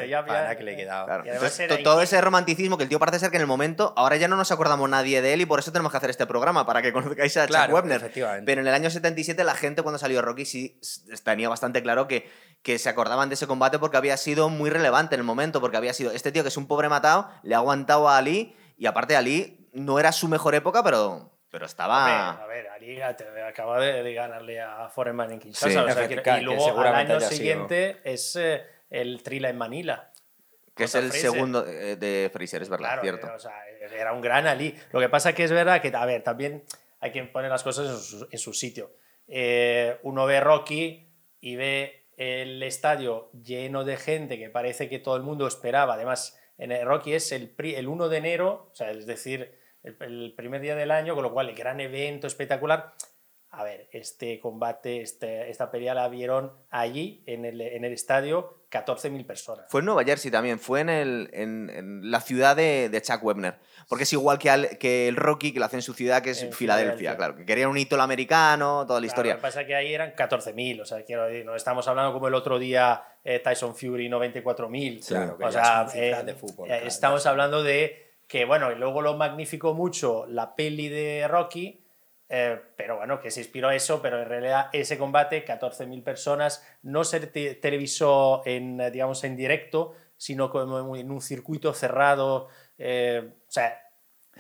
le 0.61 0.77
quedaba. 0.77 1.07
Claro. 1.07 1.25
Entonces, 1.25 1.83
todo 1.85 2.03
ese 2.03 2.21
romanticismo 2.21 2.77
que 2.77 2.83
el 2.83 2.89
tío 2.89 2.99
parece 2.99 3.21
ser 3.21 3.31
que 3.31 3.37
en 3.37 3.43
el 3.43 3.47
momento, 3.47 3.95
ahora 3.97 4.17
ya 4.17 4.27
no 4.27 4.35
nos 4.37 4.51
acordamos 4.51 4.91
nadie 4.91 5.23
de 5.23 5.35
él 5.35 5.41
y 5.43 5.47
por 5.47 5.61
eso 5.61 5.71
tenemos 5.71 5.93
que 5.93 5.99
hacer 5.99 6.11
este 6.11 6.27
programa, 6.27 6.67
para 6.67 6.83
que 6.83 6.93
conozcáis 6.93 7.37
a 7.37 7.47
Chuck 7.47 7.73
Webner. 7.73 8.11
Pero 8.45 8.61
en 8.61 8.67
el 8.67 8.75
año 8.75 8.91
77 8.91 9.45
la 9.45 9.55
gente 9.55 9.83
cuando 9.83 9.99
salió 10.01 10.21
Rocky 10.21 10.45
sí 10.47 10.81
tenía 11.23 11.49
bastante 11.49 11.81
claro 11.81 12.09
que, 12.09 12.29
que 12.63 12.81
se 12.81 12.89
acordaban 12.89 13.29
de 13.29 13.37
ese 13.37 13.47
combate 13.47 13.79
porque 13.79 13.97
había 13.99 14.17
sido 14.17 14.49
muy 14.49 14.69
relevante 14.69 15.15
en 15.15 15.21
el 15.21 15.25
momento, 15.25 15.61
porque 15.61 15.77
había 15.77 15.95
sido 15.95 16.11
este 16.11 16.33
tío 16.33 16.43
que 16.43 16.49
es 16.49 16.57
un 16.57 16.67
pobre 16.67 16.89
matado, 16.89 17.31
le 17.45 17.55
ha 17.55 17.59
aguantado 17.59 18.09
a 18.09 18.19
Ali 18.19 18.57
y 18.77 18.87
aparte 18.87 19.15
Ali 19.15 19.60
no 19.73 19.99
era 19.99 20.13
su 20.13 20.29
mejor 20.29 20.55
época, 20.55 20.83
pero, 20.83 21.31
pero 21.51 21.65
A 21.65 21.67
estaba... 21.67 22.07
ver, 22.07 22.43
a 22.43 22.47
ver, 22.47 22.69
Ali 22.69 22.97
te- 23.17 23.43
acaba 23.43 23.81
de, 23.81 24.03
de 24.03 24.15
ganarle 24.15 24.61
a 24.61 24.89
Foreman 24.89 25.33
en 25.33 25.41
Kinshasa. 25.41 25.69
Sí, 25.71 25.77
o 25.77 25.91
sea, 25.93 26.09
que- 26.09 26.23
que 26.23 26.39
y 26.39 26.41
luego 26.43 26.63
al 26.65 26.71
seguramente 26.71 27.13
año 27.13 27.21
sido- 27.21 27.31
siguiente 27.31 28.01
es 28.05 28.37
eh, 28.37 28.65
el 28.91 29.23
Thrilla 29.23 29.49
en 29.51 29.59
Manila. 29.59 30.11
que 30.75 30.85
es 30.85 30.95
el 30.95 31.11
Fraser. 31.11 31.31
segundo 31.33 31.67
eh, 31.67 31.97
de 31.97 32.31
Fraser, 32.33 32.63
es 32.63 32.69
verdad, 32.69 32.87
Claro, 32.89 33.03
cierto. 33.03 33.27
eh, 33.27 33.31
o 33.35 33.39
sea, 33.39 33.53
era 33.93 34.13
un 34.13 34.21
gran 34.21 34.47
Ali. 34.47 34.75
Lo 34.93 35.01
que 35.01 35.09
pasa 35.09 35.35
que 35.35 35.45
es 35.45 35.53
verdad 35.53 35.81
que, 35.83 35.93
a 35.95 36.05
ver, 36.07 36.23
también 36.23 36.65
hay 37.01 37.13
que 37.13 37.23
poner 37.25 37.51
las 37.51 37.63
cosas 37.63 37.89
en 37.91 37.99
su, 37.99 38.29
en 38.31 38.39
su 38.39 38.53
sitio. 38.55 38.93
Eh, 39.29 39.99
uno 40.03 40.27
ve 40.27 40.41
Rocky 40.41 41.09
y 41.41 41.57
ve 41.57 42.07
el 42.17 42.63
estadio 42.63 43.31
lleno 43.33 43.85
de 43.85 43.97
gente 43.97 44.39
que 44.39 44.51
parece 44.51 44.89
que 44.89 44.99
todo 44.99 45.17
el 45.17 45.23
mundo 45.23 45.47
esperaba. 45.47 45.95
Además, 45.95 46.39
en 46.59 46.73
el 46.73 46.85
Rocky 46.87 47.15
es 47.15 47.33
el, 47.33 47.49
pri- 47.51 47.75
el 47.77 47.89
1 47.89 48.09
de 48.09 48.17
enero, 48.19 48.69
o 48.73 48.75
sea, 48.75 48.91
es 48.91 49.07
decir, 49.07 49.59
el, 49.83 49.97
el 50.01 50.35
primer 50.37 50.61
día 50.61 50.75
del 50.77 50.91
año, 50.91 51.15
con 51.15 51.23
lo 51.23 51.33
cual 51.33 51.49
el 51.49 51.55
gran 51.57 51.81
evento 51.81 52.27
espectacular. 52.27 52.93
A 53.53 53.65
ver, 53.65 53.89
este 53.91 54.39
combate, 54.39 55.01
este, 55.03 55.51
esta 55.51 55.73
pelea 55.73 55.93
la 55.93 56.09
vieron 56.09 56.53
allí, 56.71 57.25
en 57.27 57.45
el, 57.45 57.61
en 57.61 57.85
el 57.85 57.93
estadio, 57.93 58.63
14.000 58.71 59.27
personas. 59.27 59.67
Fue 59.69 59.81
en 59.81 59.87
Nueva 59.87 60.05
Jersey 60.05 60.31
también, 60.31 60.61
fue 60.61 60.83
en, 60.83 60.89
el, 60.89 61.31
en, 61.33 61.69
en 61.69 62.11
la 62.13 62.21
ciudad 62.21 62.55
de, 62.55 62.89
de 62.89 63.03
Chuck 63.03 63.25
Webner. 63.25 63.57
Porque 63.89 64.05
es 64.05 64.13
igual 64.13 64.39
que, 64.39 64.51
al- 64.51 64.79
que 64.79 65.09
el 65.09 65.17
Rocky, 65.17 65.53
que 65.53 65.59
lo 65.59 65.65
hace 65.65 65.75
en 65.75 65.83
su 65.83 65.95
ciudad, 65.95 66.23
que 66.23 66.31
es 66.31 66.45
En 66.45 66.53
Filadelfia, 66.53 66.95
Filadelfia. 66.97 67.17
claro. 67.17 67.35
Que 67.35 67.45
quería 67.45 67.69
un 67.69 67.77
hito 67.77 68.01
americano, 68.01 68.87
toda 68.87 69.01
la 69.01 69.07
Claro, 69.07 69.07
historia. 69.07 69.33
Lo 69.33 69.39
que 69.41 69.43
pasa 69.43 69.63
es 69.63 69.67
que 69.67 69.75
ahí 69.75 69.93
eran 69.95 70.15
14.000, 70.15 70.83
o 70.83 70.85
sea, 70.85 71.05
quiero 71.05 71.25
decir, 71.27 71.45
no 71.45 71.57
estamos 71.57 71.89
hablando 71.89 72.13
como 72.13 72.29
el 72.29 72.35
otro 72.35 72.57
día 72.61 73.03
eh, 73.25 73.41
Tyson 73.41 73.75
Fury 73.75 74.09
94.000. 74.09 75.09
Claro, 75.09 75.37
que 75.37 75.45
o 75.45 75.51
sea, 75.51 75.89
eh, 75.93 76.23
de 76.25 76.35
fútbol, 76.35 76.67
eh, 76.69 76.75
claro, 76.75 76.87
estamos 76.87 77.27
hablando 77.27 77.65
de 77.65 78.10
que, 78.31 78.45
bueno, 78.47 78.73
y 78.73 78.77
luego 78.77 79.03
lo 79.03 79.17
magnificó 79.17 79.75
mucho 79.75 80.27
la 80.27 80.55
peli 80.55 80.89
de 80.89 81.27
Rocky, 81.29 81.85
eh, 82.29 82.61
pero 82.77 82.97
bueno, 82.99 83.21
que 83.21 83.31
se 83.33 83.41
inspiró 83.41 83.71
eso, 83.73 84.01
pero 84.01 84.23
en 84.23 84.29
realidad 84.29 84.69
ese 84.73 84.97
combate, 84.99 85.45
14.000 85.45 86.03
personas, 86.05 86.65
no 86.83 87.03
se 87.05 87.21
te- 87.27 87.57
televisó 87.57 88.43
en, 88.47 88.79
digamos, 88.93 89.25
en 89.25 89.37
directo, 89.37 89.95
sino 90.17 90.51
como 90.51 90.97
en 90.97 91.11
un 91.11 91.21
circuito 91.21 91.75
cerrado, 91.75 92.49
eh, 92.79 93.33
o 93.49 93.51
sea... 93.51 93.83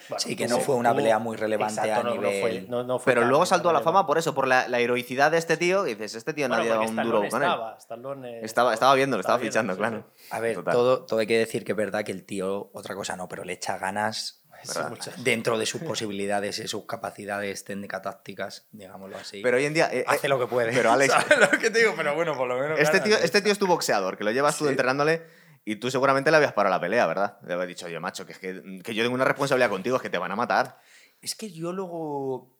bueno, 0.08 0.20
Sí, 0.20 0.36
que 0.36 0.46
no 0.48 0.58
fue 0.60 0.74
una 0.76 0.94
pelea 0.94 1.18
muy 1.18 1.36
relevante 1.36 1.80
exacto, 1.80 2.00
a 2.00 2.02
no- 2.02 2.14
no 2.16 2.22
nivel- 2.22 2.40
fue- 2.40 2.60
no- 2.68 2.82
no 2.84 2.98
fue 2.98 3.12
Pero 3.14 3.26
luego 3.26 3.44
saltó 3.46 3.70
a 3.70 3.72
la 3.72 3.80
fama 3.80 4.06
por 4.06 4.18
eso, 4.18 4.34
por 4.34 4.46
la, 4.48 4.66
la 4.68 4.78
heroicidad 4.80 5.30
de 5.30 5.38
este 5.38 5.56
tío. 5.56 5.86
Y 5.86 5.94
dices, 5.94 6.14
este 6.16 6.32
tío 6.34 6.46
Bueno, 6.48 6.58
nadie 6.64 6.70
daba 6.70 6.86
un 6.86 6.96
duro 6.96 7.18
con 7.28 7.42
él. 7.42 7.48
estaba, 7.48 7.76
Stallone 7.78 8.40
Estaba, 8.44 8.74
estaba 8.74 8.94
viendo, 8.94 9.16
lo 9.16 9.20
estaba 9.20 9.38
viendo, 9.38 9.52
fichando, 9.52 9.76
claro. 9.76 10.04
sí. 10.16 10.26
A 10.30 10.40
ver, 10.40 10.56
Total. 10.56 10.74
todo, 10.74 11.04
todo 11.04 11.20
hay 11.20 11.26
que 11.26 11.38
decir 11.38 11.64
que 11.64 11.72
es 11.72 11.78
verdad 11.78 12.04
que 12.04 12.12
el 12.12 12.24
tío, 12.24 12.70
otra 12.72 12.94
cosa 12.94 13.16
no, 13.16 13.28
pero 13.28 13.44
le 13.44 13.52
echa 13.54 13.78
ganas 13.78 14.36
Sí, 14.62 14.78
dentro 15.22 15.56
de 15.56 15.64
sus 15.64 15.80
posibilidades 15.80 16.58
y 16.58 16.68
sus 16.68 16.84
capacidades 16.84 17.64
técnico-tácticas, 17.64 18.66
digámoslo 18.72 19.16
así. 19.16 19.40
Pero 19.42 19.56
hoy 19.56 19.64
en 19.64 19.72
día. 19.72 19.88
eh, 19.90 20.04
hace 20.06 20.26
eh, 20.26 20.28
lo 20.30 20.38
que 20.38 20.46
puede. 20.46 20.70
Pero 20.72 20.92
Alex, 20.92 21.12
¿Sabes 21.28 21.38
lo 21.38 21.58
que 21.58 21.70
te 21.70 21.78
digo? 21.78 21.94
Pero 21.96 22.14
bueno, 22.14 22.36
por 22.36 22.46
lo 22.46 22.58
menos. 22.58 22.78
este 22.78 22.98
ganas, 22.98 23.04
tío, 23.04 23.18
¿no? 23.18 23.24
este 23.24 23.40
tío 23.40 23.52
es 23.52 23.58
tu 23.58 23.66
boxeador, 23.66 24.18
que 24.18 24.24
lo 24.24 24.30
llevas 24.32 24.58
tú 24.58 24.64
Sí. 24.64 24.70
entrenándole. 24.70 25.22
Y 25.64 25.76
tú 25.76 25.90
seguramente 25.90 26.30
le 26.30 26.36
habías 26.38 26.52
parado 26.52 26.74
la 26.74 26.80
pelea, 26.80 27.06
¿verdad? 27.06 27.38
Le 27.46 27.52
habías 27.52 27.68
dicho, 27.68 27.86
oye, 27.86 28.00
macho, 28.00 28.24
que 28.26 28.32
es 28.32 28.38
que, 28.38 28.80
que 28.82 28.94
yo 28.94 29.02
tengo 29.04 29.14
una 29.14 29.24
responsabilidad 29.24 29.70
contigo, 29.70 29.96
es 29.96 30.02
que 30.02 30.10
te 30.10 30.18
van 30.18 30.32
a 30.32 30.36
matar. 30.36 30.78
Es 31.20 31.34
que 31.34 31.50
yo 31.50 31.72
luego. 31.72 32.56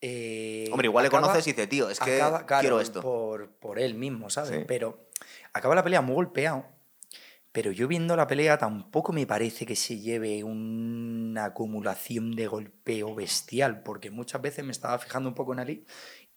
eh, 0.00 0.68
Hombre, 0.70 0.86
igual 0.88 1.06
acaba- 1.06 1.20
le 1.20 1.26
conoces 1.26 1.46
y 1.46 1.52
dices, 1.52 1.68
tío, 1.68 1.88
es 1.88 2.00
que 2.00 2.16
acaba, 2.20 2.44
claro, 2.44 2.60
quiero 2.60 2.80
esto. 2.80 3.00
Por, 3.00 3.50
por 3.58 3.78
él 3.78 3.94
mismo, 3.94 4.28
¿sabes? 4.30 4.50
Sí. 4.50 4.64
Pero 4.66 5.08
acaba 5.52 5.74
la 5.74 5.84
pelea 5.84 6.00
muy 6.00 6.14
golpeado. 6.16 6.66
Pero 7.52 7.70
yo 7.70 7.86
viendo 7.86 8.16
la 8.16 8.26
pelea 8.26 8.58
tampoco 8.58 9.12
me 9.12 9.28
parece 9.28 9.64
que 9.64 9.76
se 9.76 10.00
lleve 10.00 10.42
una 10.42 11.44
acumulación 11.44 12.34
de 12.34 12.48
golpeo 12.48 13.14
bestial, 13.14 13.84
porque 13.84 14.10
muchas 14.10 14.42
veces 14.42 14.64
me 14.64 14.72
estaba 14.72 14.98
fijando 14.98 15.28
un 15.28 15.36
poco 15.36 15.52
en 15.52 15.60
Ali 15.60 15.86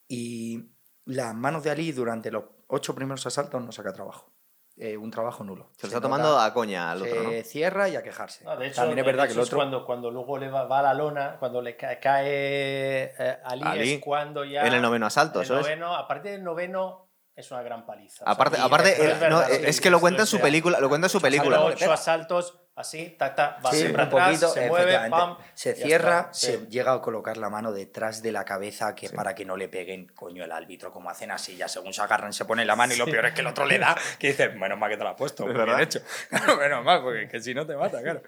y 0.06 0.70
las 1.06 1.34
manos 1.34 1.64
de 1.64 1.70
Ali 1.70 1.90
durante 1.90 2.30
los 2.30 2.44
ocho 2.68 2.94
primeros 2.94 3.26
asaltos 3.26 3.60
no 3.64 3.72
saca 3.72 3.92
trabajo. 3.92 4.32
Eh, 4.80 4.96
un 4.96 5.10
trabajo 5.10 5.42
nulo. 5.44 5.70
Se 5.76 5.86
lo 5.86 5.88
está 5.88 6.00
tomando 6.00 6.38
a 6.38 6.52
coña 6.54 6.90
al 6.92 7.02
otro, 7.02 7.22
¿no? 7.22 7.30
Se 7.30 7.42
cierra 7.44 7.88
y 7.88 7.96
a 7.96 8.02
quejarse. 8.02 8.44
No, 8.44 8.56
de 8.56 8.66
hecho, 8.68 8.76
También 8.76 8.98
es 9.00 9.04
de 9.04 9.10
verdad 9.12 9.26
que 9.26 9.32
el 9.32 9.38
es 9.40 9.46
otro... 9.46 9.58
cuando, 9.58 9.84
cuando 9.84 10.10
luego 10.10 10.38
le 10.38 10.48
va, 10.48 10.64
va 10.64 10.78
a 10.80 10.82
la 10.82 10.94
lona, 10.94 11.36
cuando 11.38 11.60
le 11.62 11.76
ca- 11.76 11.98
cae 12.00 13.04
eh, 13.18 13.38
Ali, 13.44 13.62
Ali, 13.64 13.92
es 13.94 14.00
cuando 14.00 14.44
ya... 14.44 14.66
En 14.66 14.72
el 14.72 14.82
noveno 14.82 15.06
asalto, 15.06 15.40
el 15.40 15.46
¿sabes? 15.46 15.62
noveno, 15.64 15.94
a 15.94 16.06
partir 16.06 16.32
del 16.32 16.44
noveno 16.44 17.08
es 17.34 17.50
una 17.50 17.62
gran 17.62 17.86
paliza. 17.86 18.24
O 18.24 18.26
sea, 18.26 18.32
Aparte, 18.32 18.58
aparte 18.60 18.90
es 18.92 19.20
verdad, 19.20 19.30
no, 19.30 19.42
sí, 19.44 19.62
es 19.64 19.80
que 19.80 19.90
lo 19.90 20.00
cuenta 20.00 20.22
en 20.22 20.26
su 20.26 20.40
película, 20.40 20.80
lo 20.80 20.88
cuenta 20.88 21.06
en 21.06 21.10
su 21.10 21.20
película. 21.20 21.60
ocho 21.64 21.92
asaltos, 21.92 22.58
así, 22.78 23.14
ta, 23.18 23.34
ta, 23.34 23.58
va 23.64 23.70
Sí, 23.70 23.78
siempre 23.78 24.02
un 24.02 24.08
atrás, 24.08 24.28
poquito, 24.28 24.48
se 24.48 24.68
mueve, 24.68 25.10
pam, 25.10 25.36
se 25.54 25.74
cierra, 25.74 26.18
está, 26.20 26.34
se 26.34 26.58
sí. 26.58 26.66
llega 26.70 26.92
a 26.92 27.00
colocar 27.00 27.36
la 27.36 27.50
mano 27.50 27.72
detrás 27.72 28.22
de 28.22 28.32
la 28.32 28.44
cabeza 28.44 28.94
que 28.94 29.10
para 29.10 29.34
que 29.34 29.44
no 29.44 29.56
le 29.56 29.68
peguen 29.68 30.06
coño 30.14 30.44
el 30.44 30.52
árbitro, 30.52 30.92
como 30.92 31.10
hacen 31.10 31.30
así, 31.30 31.56
ya 31.56 31.68
según 31.68 31.92
se 31.92 32.02
agarran 32.02 32.32
se 32.32 32.44
pone 32.44 32.64
la 32.64 32.76
mano 32.76 32.94
y 32.94 32.96
lo 32.96 33.06
peor 33.06 33.26
es 33.26 33.34
que 33.34 33.40
el 33.40 33.46
otro 33.48 33.66
le 33.66 33.78
da, 33.78 33.96
que 34.18 34.28
dices, 34.28 34.54
menos 34.54 34.78
mal 34.78 34.90
que 34.90 34.96
te 34.96 35.04
la 35.04 35.10
has 35.10 35.16
puesto, 35.16 35.46
bien 35.46 35.80
hecho. 35.80 36.00
Claro, 36.28 36.56
menos 36.56 36.84
mal, 36.84 37.02
porque 37.02 37.28
que 37.28 37.40
si 37.40 37.54
no 37.54 37.66
te 37.66 37.74
mata, 37.74 38.00
claro. 38.02 38.22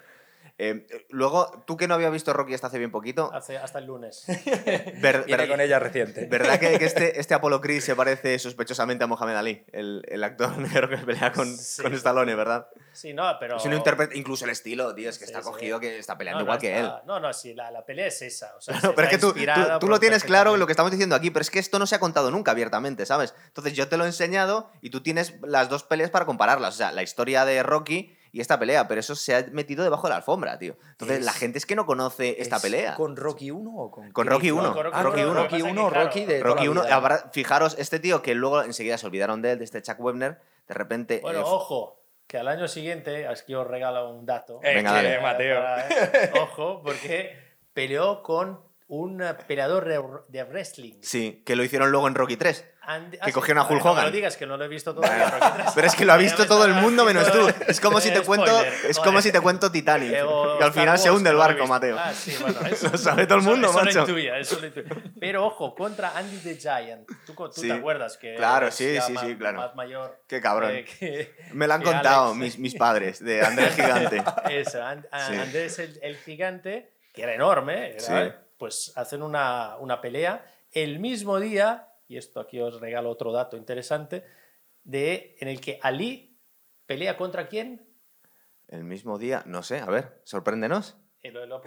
Eh, 0.63 0.87
luego, 1.09 1.51
tú 1.67 1.79
que 1.79 1.89
no 1.89 1.95
había 1.95 2.11
visto 2.11 2.35
Rocky 2.35 2.53
hasta 2.53 2.67
hace 2.67 2.79
bien 2.79 2.91
poquito, 2.91 3.33
Hace- 3.33 3.57
hasta 3.57 3.79
el 3.79 3.87
lunes. 3.87 4.25
ver- 5.01 5.25
con 5.49 5.59
ella 5.61 5.79
reciente. 5.79 6.27
¿verdad 6.27 6.59
que, 6.61 6.79
que 6.79 6.85
este, 6.85 7.19
este 7.21 7.33
Apollo 7.33 7.63
Creed 7.63 7.81
se 7.81 7.97
parece 7.97 8.39
sospechosamente 8.39 9.05
a 9.05 9.07
Mohamed 9.07 9.37
Ali, 9.37 9.65
el, 9.73 10.03
el 10.09 10.23
actor 10.23 10.59
negro 10.59 10.89
que 10.91 10.99
pelea 10.99 11.33
con, 11.33 11.47
Sí. 11.57 11.83
con 11.83 11.95
Stallone, 11.95 12.35
¿verdad? 12.35 12.69
Sí, 12.93 13.15
no, 13.15 13.25
pero... 13.41 13.57
Es 13.57 13.65
un 13.65 13.73
intérprete, 13.73 14.19
incluso 14.19 14.45
el 14.45 14.51
estilo, 14.51 14.95
tío, 14.95 15.09
es 15.09 15.19
que 15.19 15.25
Sí, 15.25 15.31
está 15.33 15.43
sí. 15.43 15.49
cogido 15.49 15.81
que 15.81 15.99
está 15.99 16.19
peleando 16.19 16.41
No, 16.41 16.45
igual 16.45 16.59
no, 16.59 16.61
que 16.61 16.79
él. 16.79 16.91
No, 17.07 17.21
no, 17.21 17.33
sí, 17.33 17.55
la, 17.55 17.71
la 17.71 17.85
pelea 17.87 18.07
es 18.09 18.21
esa. 18.21 18.55
O 18.57 18.61
sea, 18.61 18.79
No, 18.83 18.95
pero 18.95 19.09
es 19.09 19.15
que 19.15 19.19
tú, 19.19 19.33
tú- 19.33 19.79
tú 19.81 19.89
lo 19.89 19.99
tienes 19.99 20.25
claro 20.25 20.59
lo 20.59 20.67
que 20.67 20.73
estamos 20.73 20.93
diciendo 20.93 21.15
aquí, 21.17 21.31
pero 21.31 21.41
es 21.41 21.51
que 21.51 21.59
esto 21.59 21.79
no 21.79 21.87
se 21.87 21.95
ha 21.95 22.01
contado 22.01 22.31
nunca 22.31 22.51
abiertamente, 22.51 23.07
¿sabes? 23.07 23.35
Entonces 23.47 23.73
yo 23.73 23.89
te 23.89 23.97
lo 23.97 24.05
he 24.05 24.09
enseñado 24.09 24.71
y 24.83 24.91
tú 24.91 25.03
tienes 25.03 25.35
las 25.43 25.69
dos 25.71 25.85
peleas 25.85 26.11
para 26.11 26.27
compararlas. 26.27 26.75
O 26.75 26.77
sea, 26.77 26.93
la 26.93 27.03
historia 27.03 27.45
de 27.47 27.63
Rocky 27.63 28.15
y 28.33 28.41
esta 28.41 28.59
pelea, 28.59 28.87
pero 28.89 29.01
eso 29.01 29.15
se 29.15 29.35
ha 29.35 29.47
metido 29.53 29.83
debajo 29.83 30.05
de 30.07 30.11
la 30.11 30.17
alfombra, 30.17 30.59
tío. 30.59 30.77
Entonces 30.93 31.19
Es- 31.21 31.25
la 31.25 31.33
gente 31.33 31.59
es 31.59 31.67
que 31.67 31.75
no 31.77 31.87
conoce 31.87 32.41
esta 32.41 32.57
¿Es 32.57 32.63
pelea. 32.63 32.95
¿Con 32.95 33.17
Rocky 33.17 33.51
1 33.51 33.71
o 33.77 33.91
con 33.91 34.11
Con? 34.13 34.27
Rocky 34.27 34.51
1. 34.51 34.63
No, 34.63 34.75
con 34.75 34.87
Ah, 34.93 35.03
Rocky 35.03 35.23
no, 35.23 35.31
1. 35.31 35.35
Rocky 35.43 35.59
Lo 35.59 35.65
que 35.67 35.71
pasa 35.71 35.71
1, 35.73 35.81
es 35.81 35.87
que, 35.87 35.91
claro, 35.93 36.07
Rocky 36.07 36.25
de 36.27 36.41
Rocky 36.43 36.65
la 36.65 36.71
1. 36.71 36.83
vida. 36.85 36.95
habrá- 36.95 37.31
fijaros, 37.33 37.77
este 37.79 37.99
tío 37.99 38.23
que 38.23 38.35
luego 38.35 38.63
enseguida 38.63 38.99
se 38.99 39.07
olvidaron 39.07 39.43
de 39.43 39.53
él, 39.53 39.59
de 39.59 39.65
este 39.65 39.83
Chuck 39.83 39.99
Webner, 40.01 40.39
de 40.69 40.75
repente... 40.75 41.19
Bueno, 41.23 41.41
eh, 41.41 41.45
ojo, 41.45 42.01
que 42.27 42.39
al 42.39 42.47
año 42.49 42.69
siguiente, 42.69 43.27
aquí 43.27 43.55
os 43.55 43.67
regalo 43.67 44.11
un 44.11 44.25
dato. 44.27 44.61
Eh, 44.63 44.75
Venga, 44.77 44.93
dale. 44.93 45.21
Mateo. 45.21 45.57
Para- 45.61 45.89
eh, 45.89 46.33
ojo, 46.41 46.83
porque 46.85 47.37
peleó 47.73 48.23
con 48.23 48.61
un 48.87 49.23
peleador 49.47 49.85
de, 49.87 50.03
de 50.29 50.45
wrestling. 50.45 50.95
sí, 51.03 51.43
que 51.47 51.55
lo 51.57 51.63
hicieron 51.65 51.91
luego 51.91 52.09
en 52.09 52.15
Rocky 52.15 52.37
3. 52.37 52.65
And- 52.83 53.11
Que 53.13 53.27
sí, 53.27 53.33
cogieron 53.33 53.63
a 53.63 53.67
Hulk 53.67 53.75
ver, 53.75 53.85
no 53.85 53.91
Hogan. 53.93 54.05
lo 54.07 54.11
digas 54.11 54.37
que 54.37 54.47
no 54.47 54.57
lo 54.57 54.65
he 54.65 54.69
visto 54.69 54.95
todavía. 54.95 55.27
III. 55.41 55.65
Pero 55.75 55.87
es 55.87 55.95
que 55.95 56.05
lo 56.05 56.13
ha 56.13 56.17
visto 56.17 56.47
todo 56.47 56.65
el 56.65 56.73
mundo 56.75 57.05
menos 57.05 57.31
tú. 57.31 57.49
Es 57.69 57.79
como 57.81 58.01
si 58.01 58.11
te 58.11 58.21
cuento, 58.25 58.63
es 58.89 58.99
como 58.99 59.21
si 59.21 59.31
te 59.31 59.41
cuento 59.41 59.71
Titanic. 59.71 60.11
Que 60.11 60.65
al 60.65 60.73
final 60.73 60.99
se 60.99 61.11
hunde 61.11 61.31
el 61.31 61.37
barco. 61.37 61.67
Mateo. 61.67 61.97
Ah, 61.99 62.13
sí, 62.13 62.35
bueno, 62.41 62.59
eso, 62.71 62.89
Lo 62.91 62.99
sabe 62.99 63.27
todo 63.27 63.39
el 63.39 63.45
mundo, 63.45 63.69
eso 63.69 63.79
macho. 63.85 64.01
Intuía, 64.01 64.39
eso 64.39 64.59
lo 64.61 64.67
intuía. 64.67 64.87
Pero 65.21 65.47
ojo, 65.47 65.75
contra 65.75 66.17
Andy 66.17 66.39
the 66.39 66.57
Giant. 66.57 67.07
Tú, 67.27 67.35
tú 67.35 67.51
Sí. 67.53 67.69
te 67.69 67.75
acuerdas 67.75 68.17
que 68.17 68.35
Claro, 68.35 68.69
es 68.69 68.75
sí, 68.75 68.99
sí, 69.01 69.13
más, 69.13 69.25
sí, 69.27 69.37
claro. 69.37 69.59
más 69.59 69.75
mayor. 69.75 70.19
Qué 70.27 70.41
cabrón. 70.41 70.71
eh, 70.73 70.85
que- 70.85 71.35
Me 71.53 71.67
lo 71.67 71.75
han 71.75 71.83
contado 71.83 72.29
Alex. 72.33 72.39
mis, 72.39 72.59
mis 72.59 72.75
padres, 72.75 73.23
de 73.23 73.45
Andrés 73.45 73.75
Gigante. 73.77 74.23
Eso, 74.51 74.83
And- 74.83 75.05
Sí. 75.29 75.37
Andrés 75.37 75.79
el, 75.79 75.99
el 76.03 76.17
gigante, 76.17 76.93
que 77.13 77.23
era 77.23 77.35
enorme, 77.35 77.97
era, 77.97 78.43
pues 78.59 78.93
hacen 78.97 79.23
una, 79.23 79.77
una 79.79 80.01
pelea 80.01 80.45
el 80.73 80.99
mismo 81.01 81.39
día, 81.41 81.89
y 82.11 82.17
esto 82.17 82.41
aquí 82.41 82.61
os 82.61 82.81
regalo 82.81 83.09
otro 83.09 83.31
dato 83.31 83.57
interesante, 83.57 84.25
de, 84.83 85.37
en 85.39 85.47
el 85.47 85.61
que 85.61 85.79
Ali 85.81 86.37
pelea 86.85 87.17
contra 87.17 87.47
quién? 87.47 87.89
El 88.67 88.83
mismo 88.83 89.17
día, 89.17 89.45
no 89.47 89.63
sé, 89.63 89.79
a 89.79 89.87
ver, 89.87 90.21
sorpréndenos. 90.25 90.97
Eh, 91.23 91.31
lo- 91.31 91.45
lo- 91.47 91.61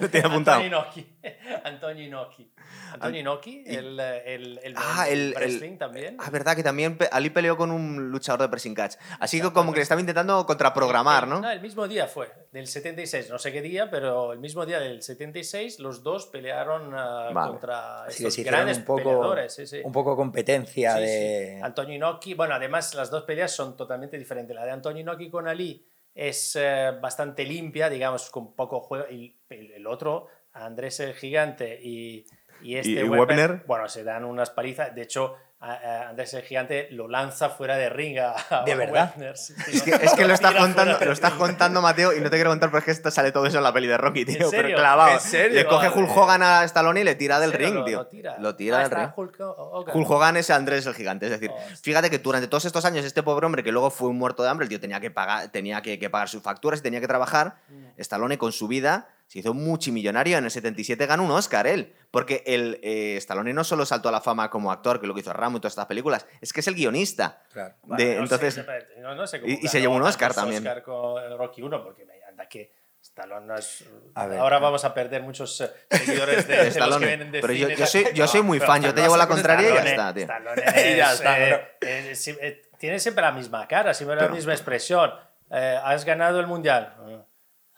Lo 0.00 0.10
tiene 0.10 0.26
apuntado. 0.28 0.60
Antonio 0.62 0.66
Inoki. 0.66 1.16
Antonio 1.64 2.04
Inoki. 2.04 2.52
Antonio 2.92 3.20
Inoki, 3.20 3.64
el, 3.66 3.98
el, 3.98 4.60
el, 4.62 4.74
Ah, 4.76 5.06
el 5.08 5.32
wrestling 5.34 5.78
también. 5.78 6.16
Ah, 6.20 6.28
verdad 6.30 6.54
que 6.54 6.62
también 6.62 6.98
Ali 7.10 7.30
peleó 7.30 7.56
con 7.56 7.70
un 7.70 8.10
luchador 8.10 8.42
de 8.42 8.48
pressing 8.50 8.74
catch. 8.74 8.96
Así 9.18 9.40
que 9.40 9.50
como 9.52 9.72
que 9.72 9.78
le 9.78 9.82
estaba 9.84 10.00
intentando 10.00 10.44
contraprogramar, 10.44 11.26
¿no? 11.26 11.48
el 11.50 11.60
mismo 11.62 11.88
día 11.88 12.06
fue, 12.06 12.30
del 12.52 12.66
76, 12.66 13.30
no 13.30 13.38
sé 13.38 13.50
qué 13.52 13.62
día, 13.62 13.90
pero 13.90 14.32
el 14.34 14.40
mismo 14.40 14.66
día 14.66 14.78
del 14.78 15.02
76 15.02 15.78
los 15.80 16.02
dos 16.02 16.26
pelearon 16.26 16.92
ah, 16.94 17.30
Vale. 17.32 17.50
contra 17.52 18.04
estos 18.08 18.36
grandes 18.38 18.78
un 18.78 18.84
poco, 18.84 18.98
peleadores. 19.04 19.54
sí, 19.54 19.66
sí. 19.66 19.80
un 19.82 19.92
poco 19.92 20.16
competencia 20.16 20.92
Sí, 20.96 20.98
sí. 20.98 21.04
de... 21.06 21.60
Antonio 21.62 21.94
Inoki, 21.96 22.34
bueno, 22.34 22.54
además 22.54 22.94
las 22.94 23.10
dos 23.10 23.22
peleas 23.24 23.52
son 23.52 23.74
totalmente 23.76 24.18
diferentes. 24.18 24.54
La 24.54 24.64
de 24.66 24.70
Antonio 24.72 25.00
Inoki 25.00 25.30
con 25.30 25.48
Ali 25.48 25.86
es 26.18 26.56
eh, 26.56 26.90
bastante 27.00 27.44
limpia, 27.44 27.88
digamos, 27.88 28.28
con 28.30 28.52
poco 28.54 28.80
juego. 28.80 29.06
Y 29.08 29.36
el, 29.50 29.70
el 29.70 29.86
otro, 29.86 30.26
Andrés 30.52 30.98
el 30.98 31.14
Gigante 31.14 31.78
y, 31.80 32.26
y 32.60 32.74
este 32.74 32.90
y 32.90 33.02
Webner? 33.04 33.62
bueno, 33.66 33.88
se 33.88 34.02
dan 34.02 34.24
unas 34.24 34.50
palizas. 34.50 34.92
De 34.94 35.02
hecho, 35.02 35.36
Andrés 35.60 36.32
el 36.34 36.42
Gigante 36.42 36.86
lo 36.92 37.08
lanza 37.08 37.48
fuera 37.50 37.76
de 37.76 37.88
ring 37.88 38.16
a, 38.18 38.34
a 38.48 38.62
¿De 38.64 38.76
verdad? 38.76 39.12
Sí, 39.34 39.54
Es 39.72 39.82
que, 39.82 39.90
es 39.90 40.14
que 40.14 40.24
lo 40.24 40.32
estás 40.34 40.54
contando, 40.54 40.96
lo 41.04 41.12
estás 41.12 41.32
ring. 41.32 41.40
contando, 41.40 41.82
Mateo, 41.82 42.12
y 42.16 42.20
no 42.20 42.30
te 42.30 42.36
quiero 42.36 42.50
contar, 42.50 42.68
pero 42.70 42.78
es 42.78 42.84
que 42.84 42.90
esto 42.92 43.10
sale 43.10 43.32
todo 43.32 43.44
eso 43.46 43.56
en 43.58 43.64
la 43.64 43.72
peli 43.72 43.88
de 43.88 43.96
Rocky, 43.98 44.24
tío. 44.24 44.34
¿En 44.34 44.38
Pero 44.38 44.50
serio? 44.50 44.76
clavado. 44.76 45.14
¿En 45.14 45.20
serio? 45.20 45.54
Le 45.56 45.66
coge 45.66 45.88
Vale. 45.88 46.00
Hulk 46.00 46.16
Hogan 46.16 46.42
a 46.44 46.62
Stallone 46.64 47.00
y 47.00 47.04
le 47.04 47.16
tira 47.16 47.40
del 47.40 47.52
ring, 47.52 47.74
Lo- 47.74 47.84
tío. 47.84 47.96
Lo 47.98 48.06
tira, 48.06 48.36
Lo 48.38 48.54
tira 48.54 48.76
Ah, 48.76 48.78
del 48.80 48.86
está 48.92 49.00
ring. 49.06 49.12
Hulk 49.16 49.40
Hogan. 49.40 49.96
Hulk 49.96 50.10
Hogan 50.10 50.36
es 50.36 50.50
Andrés 50.50 50.86
el 50.86 50.94
gigante. 50.94 51.26
Es 51.26 51.32
decir, 51.32 51.50
Hostia. 51.50 51.76
fíjate 51.82 52.10
que 52.10 52.18
durante 52.20 52.46
todos 52.46 52.64
estos 52.64 52.84
años, 52.84 53.04
este 53.04 53.24
pobre 53.24 53.44
hombre 53.44 53.64
que 53.64 53.72
luego 53.72 53.90
fue 53.90 54.08
un 54.10 54.16
muerto 54.18 54.44
de 54.44 54.50
hambre, 54.50 54.62
el 54.64 54.68
tío 54.68 54.78
tenía 54.78 55.00
que 55.00 55.10
pagar, 55.10 55.48
tenía 55.48 55.82
que, 55.82 55.98
que 55.98 56.08
pagar 56.08 56.28
sus 56.28 56.40
facturas 56.42 56.78
y 56.78 56.82
tenía 56.84 57.00
que 57.00 57.08
trabajar. 57.08 57.56
Mm. 57.68 57.84
Stallone 57.96 58.38
con 58.38 58.52
su 58.52 58.68
vida 58.68 59.08
se 59.28 59.38
hizo 59.38 59.54
multimillonario. 59.54 60.36
En 60.38 60.44
el 60.44 60.50
77 60.50 61.06
ganó 61.06 61.22
un 61.24 61.30
Oscar 61.30 61.66
él. 61.68 61.94
Porque 62.10 62.42
el, 62.46 62.80
eh, 62.82 63.16
Stallone 63.18 63.52
no 63.52 63.62
solo 63.62 63.86
saltó 63.86 64.08
a 64.08 64.12
la 64.12 64.20
fama 64.20 64.50
como 64.50 64.72
actor, 64.72 65.00
que 65.00 65.06
lo 65.06 65.14
que 65.14 65.20
hizo 65.20 65.32
Rambo 65.32 65.58
y 65.58 65.60
todas 65.60 65.72
estas 65.74 65.86
películas, 65.86 66.26
es 66.40 66.52
que 66.52 66.60
es 66.60 66.66
el 66.68 66.74
guionista. 66.74 67.42
Claro. 67.52 67.74
De- 67.84 67.88
no 67.88 67.98
sé, 67.98 68.16
entonces, 68.34 68.58
espérate, 68.58 69.00
no- 69.00 69.14
no 69.14 69.26
sé 69.26 69.40
cómo 69.40 69.52
y- 69.52 69.58
y 69.62 69.68
se 69.68 69.80
llevó 69.80 69.94
un 69.94 70.02
Oscar 70.02 70.34
también. 70.34 70.66
Oscar 70.66 70.82
con 70.82 71.38
Rocky 71.38 71.62
1, 71.62 71.84
porque 71.84 72.04
me 72.06 72.14
anda 72.28 72.48
que 72.48 72.72
Stallone 73.02 73.46
no 73.46 73.54
es... 73.56 73.84
A 74.14 74.26
ver. 74.26 74.38
Ahora 74.40 74.58
vamos 74.58 74.84
a 74.84 74.92
perder 74.94 75.22
muchos 75.22 75.60
eh, 75.60 75.70
seguidores 75.90 76.48
de, 76.48 76.52
de 76.54 76.58
de 76.60 76.64
los 76.64 76.74
que 76.74 76.80
Stallone. 76.80 77.06
vienen 77.06 77.30
de 77.32 77.40
Pero 77.42 77.52
yo, 77.52 77.66
cine. 77.66 77.78
yo 77.78 77.86
soy, 77.86 78.06
yo 78.14 78.26
soy 78.26 78.42
muy 78.42 78.58
fan, 78.60 78.80
yo 78.82 78.94
te 78.94 79.00
Stallone- 79.00 79.02
llevo 79.04 79.16
la 79.18 79.26
con 79.26 79.36
contraria 79.36 79.70
y 79.70 79.74
ya 79.74 79.80
Stallone- 79.84 79.90
está, 79.90 80.14
tío. 80.14 80.22
Stallone 80.24 80.62
Y 80.92 80.96
ya 80.96 81.12
es, 81.12 81.14
está, 81.18 81.48
eh, 81.48 81.68
eh, 81.82 82.14
sí, 82.14 82.36
eh, 82.40 82.62
tiene 82.78 82.98
siempre 82.98 83.22
la 83.22 83.32
misma 83.32 83.68
cara, 83.68 83.92
siempre 83.92 84.16
la 84.16 84.22
Pero- 84.22 84.34
misma 84.34 84.52
expresión. 84.54 85.12
Eh, 85.50 85.78
has 85.84 86.04
ganado 86.04 86.40
el 86.40 86.46
mundial. 86.46 86.94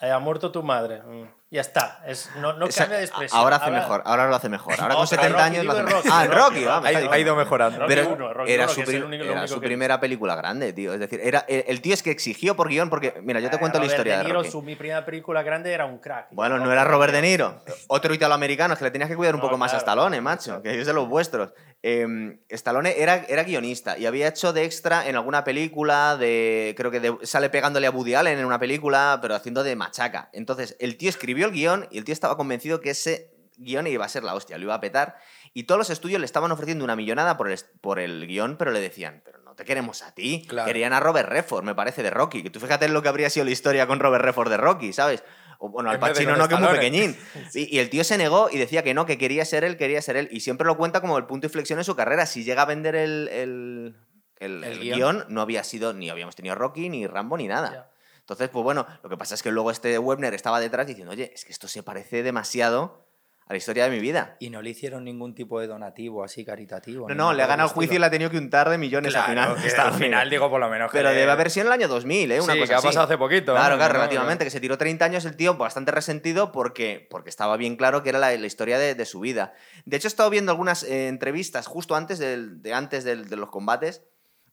Eh, 0.01 0.11
ha 0.11 0.19
muerto 0.19 0.51
tu 0.51 0.63
madre. 0.63 1.03
Mm. 1.03 1.25
Ya 1.53 1.63
está. 1.63 2.01
Es, 2.07 2.31
no 2.37 2.53
no 2.53 2.67
Esa- 2.67 2.83
cambia 2.85 2.99
de 2.99 3.05
expresión. 3.07 3.41
Ahora 3.41 3.57
hace 3.57 3.73
mejor, 3.73 4.03
ahora 4.07 4.29
lo 4.29 4.37
hace 4.37 4.49
mejor. 4.49 4.75
Ahora 4.75 4.95
No, 4.95 5.01
con 5.01 5.09
pero 5.09 5.21
70 5.23 5.29
Rocky, 5.37 5.43
años 5.57 5.65
lo 5.67 5.73
hace 5.73 5.83
mejor. 5.83 6.03
Ah, 6.13 6.25
en 6.25 6.31
Rocky, 6.33 6.65
Ha, 6.65 6.79
ha 7.13 7.19
ido 7.19 7.35
mejorando. 7.35 7.79
Rocky 7.81 7.93
Pero 7.95 8.09
uno, 8.09 8.33
Rocky 8.33 8.53
era 8.53 8.65
uno, 8.67 8.73
su, 8.73 8.81
era 8.83 9.05
único 9.05 9.49
su 9.49 9.61
que 9.61 9.67
primera 9.67 9.99
película 9.99 10.37
grande, 10.37 10.73
tío. 10.73 10.95
Es 10.95 11.01
decir, 11.01 11.21
era 11.21 11.45
el, 11.49 11.65
el 11.67 11.81
tío 11.83 11.93
es 11.95 12.05
que 12.05 12.13
exigió 12.13 12.55
por 12.55 12.69
guion, 12.69 12.89
porque, 12.89 13.15
mira, 13.25 13.41
yo 13.41 13.51
te 13.51 13.57
Eh, 13.57 13.59
cuento 13.59 13.79
la 13.79 13.83
Robert 13.85 13.93
historia 13.99 14.13
De 14.13 14.19
de 14.19 14.25
Niro, 14.27 14.39
Rocky. 14.39 14.51
su, 14.53 14.63
mi 14.63 14.77
primera 14.77 15.05
película 15.05 15.43
grande 15.43 15.73
era 15.73 15.87
un 15.87 15.99
crack. 15.99 16.29
Bueno, 16.31 16.57
no 16.59 16.71
era 16.71 16.85
Robert 16.85 17.13
De 17.13 17.21
Niro. 17.23 17.61
Otro 17.89 18.15
italoamericano, 18.15 18.75
es 18.75 18.79
que 18.79 18.85
le 18.85 18.93
tenías 18.93 19.11
que 19.11 19.17
cuidar 19.17 19.35
un 19.35 19.41
poco 19.41 19.59
más 19.59 19.73
a 19.73 19.79
claro, 19.79 19.81
Stallone, 19.81 20.11
claro, 20.19 20.23
macho, 20.23 20.45
claro. 20.45 20.63
que 20.63 20.81
es 20.81 20.87
de 20.87 20.93
los 20.93 21.09
vuestros. 21.09 21.51
Eh, 21.83 22.39
Stallone 22.51 23.01
era, 23.01 23.25
era 23.29 23.43
guionista 23.45 23.97
y 23.97 24.05
había 24.07 24.29
hecho 24.29 24.53
de 24.53 24.65
extra 24.65 25.09
en 25.09 25.17
alguna 25.17 25.45
película 25.45 26.17
de. 26.19 26.75
Creo 26.77 26.91
que 26.91 27.01
de- 27.01 27.17
sale 27.23 27.49
pegándole 27.49 27.87
a 27.87 27.91
Woody 27.91 28.15
Allen 28.15 28.39
en 28.39 28.45
una 28.45 28.59
película, 28.59 29.19
pero 29.23 29.35
haciendo 29.35 29.63
de 29.63 29.77
machaca. 29.77 30.29
Entonces, 30.33 30.77
el 30.79 30.97
tío 30.97 31.09
escribió 31.09 31.47
el 31.47 31.53
guion 31.53 31.89
y 31.91 31.99
el 31.99 32.05
tío 32.05 32.13
estaba 32.13 32.37
convencido 32.37 32.81
que 32.81 32.91
ese 32.91 33.31
guion 33.57 33.87
iba 33.87 34.05
a 34.05 34.09
ser 34.09 34.25
la 34.25 34.35
hostia, 34.35 34.59
lo 34.59 34.65
iba 34.65 34.75
a 34.75 34.81
petar. 34.81 35.17
Y 35.53 35.65
todos 35.65 35.79
los 35.79 35.91
estudios 35.91 36.21
le 36.21 36.27
estaban 36.27 36.53
ofreciendo 36.53 36.85
una 36.85 36.97
millonada 36.97 37.37
por 37.37 37.51
el, 37.51 37.59
por 37.81 37.99
el 37.99 38.27
guion, 38.27 38.57
pero 38.57 38.71
le 38.71 38.81
decían, 38.81 39.21
pero 39.25 39.41
no 39.43 39.55
te 39.55 39.65
queremos 39.65 40.03
a 40.03 40.15
ti. 40.15 40.45
Claro. 40.49 40.67
Querían 40.67 40.93
a 40.93 41.01
Robert 41.01 41.29
Redford, 41.29 41.65
me 41.65 41.75
parece, 41.75 42.03
de 42.03 42.11
Rocky. 42.11 42.43
Que 42.43 42.51
tú 42.51 42.61
fíjate 42.61 42.85
en 42.85 42.93
lo 42.95 43.03
que 43.03 43.09
habría 43.09 43.29
sido 43.31 43.45
la 43.45 43.51
historia 43.51 43.87
con 43.87 43.99
Robert 44.01 44.25
Redford 44.25 44.51
de 44.51 44.57
Rocky, 44.59 44.93
¿sabes? 44.93 45.25
O, 45.63 45.69
bueno, 45.69 45.91
al 45.91 45.99
Pacino 46.01 46.37
no, 46.37 46.49
que 46.49 46.55
es 46.55 46.61
muy 46.61 46.71
pequeñín. 46.71 47.17
Y, 47.55 47.77
y 47.77 47.79
el 47.81 47.91
tío 47.91 48.03
se 48.03 48.17
negó 48.17 48.49
y 48.51 48.57
decía 48.59 48.83
que 48.83 48.95
no, 48.95 49.05
que 49.07 49.19
quería 49.19 49.45
ser 49.45 49.63
él, 49.63 49.77
quería 49.77 50.01
ser 50.03 50.17
él. 50.17 50.29
Y 50.33 50.41
siempre 50.41 50.67
lo 50.67 50.77
cuenta 50.77 51.01
como 51.03 51.19
el 51.19 51.27
punto 51.27 51.43
de 51.43 51.49
inflexión 51.49 51.79
en 51.79 51.85
su 51.85 51.95
carrera. 51.95 52.25
Si 52.27 52.43
llega 52.45 52.63
a 52.63 52.65
vender 52.67 52.97
el, 52.97 53.29
el, 53.29 53.97
el- 54.39 54.79
guion. 54.81 54.97
guion, 54.97 55.25
no 55.29 55.43
había 55.43 55.63
sido, 55.65 55.93
ni 55.93 56.09
habíamos 56.11 56.35
tenido 56.35 56.55
Rocky, 56.55 56.89
ni 56.89 57.07
Rambo, 57.07 57.37
ni 57.37 57.47
nada. 57.47 57.91
Entonces, 58.21 58.49
pues 58.49 58.63
bueno, 58.63 58.87
lo 59.03 59.11
que 59.11 59.17
pasa 59.17 59.35
es 59.35 59.43
que 59.43 59.51
luego 59.51 59.71
este 59.71 59.99
Webner 59.99 60.33
estaba 60.35 60.61
detrás 60.61 60.87
diciendo, 60.87 61.13
oye, 61.13 61.31
es 61.35 61.45
que 61.45 61.53
esto 61.53 61.69
se 61.69 61.83
parece 61.83 62.23
demasiado 62.23 63.07
a 63.51 63.53
la 63.53 63.57
historia 63.57 63.83
de 63.83 63.91
mi 63.91 63.99
vida. 63.99 64.37
Y 64.39 64.49
no 64.49 64.63
le 64.63 64.71
hicieron 64.71 65.03
ningún 65.03 65.35
tipo 65.35 65.59
de 65.59 65.67
donativo 65.67 66.23
así 66.23 66.45
caritativo. 66.45 67.09
No, 67.09 67.17
no, 67.17 67.33
le 67.33 67.43
ha 67.43 67.49
ganado 67.49 67.69
el 67.69 67.75
juicio 67.75 67.97
y 67.97 67.99
le 67.99 68.07
ha 68.07 68.11
tenido 68.11 68.31
que 68.31 68.39
untar 68.39 68.71
de 68.71 68.79
millones 68.79 69.13
al 69.17 69.25
final. 69.25 69.57
Claro, 69.57 69.61
que 69.61 69.81
al 69.81 69.95
final 69.95 70.31
digo 70.31 70.49
por 70.49 70.61
lo 70.61 70.69
menos 70.69 70.89
que 70.93 70.99
Pero 70.99 71.11
le- 71.11 71.17
debe 71.17 71.33
haber 71.33 71.51
sido 71.51 71.63
en 71.67 71.67
el 71.67 71.81
año 71.81 71.89
2000, 71.89 72.31
¿eh? 72.31 72.41
Una 72.41 72.53
sí, 72.53 72.61
cosa 72.61 72.69
que 72.69 72.75
ha 72.75 72.79
así. 72.79 72.87
pasado 72.87 73.07
hace 73.07 73.19
poquito. 73.19 73.53
Claro, 73.53 73.71
¿no? 73.71 73.79
claro, 73.79 73.95
No, 73.95 73.99
no, 73.99 74.05
relativamente, 74.05 74.45
que 74.45 74.51
se 74.51 74.61
tiró 74.61 74.79
30 74.79 75.05
años 75.05 75.25
el 75.25 75.35
tío 75.35 75.57
bastante 75.57 75.91
resentido 75.91 76.53
porque, 76.53 77.09
porque 77.11 77.29
estaba 77.29 77.57
bien 77.57 77.75
claro 77.75 78.05
que 78.05 78.11
era 78.11 78.21
la, 78.21 78.31
la 78.37 78.47
historia 78.47 78.79
de, 78.79 78.95
de 78.95 79.05
su 79.05 79.19
vida. 79.19 79.53
De 79.85 79.97
hecho, 79.97 80.07
he 80.07 80.11
estado 80.11 80.31
viendo 80.31 80.53
algunas 80.53 80.85
eh, 80.85 81.09
entrevistas 81.09 81.67
justo 81.67 81.97
antes, 81.97 82.21
del- 82.21 82.63
de, 82.63 82.73
antes 82.73 83.03
del- 83.03 83.29
de 83.29 83.35
los 83.37 83.49
combates 83.51 84.05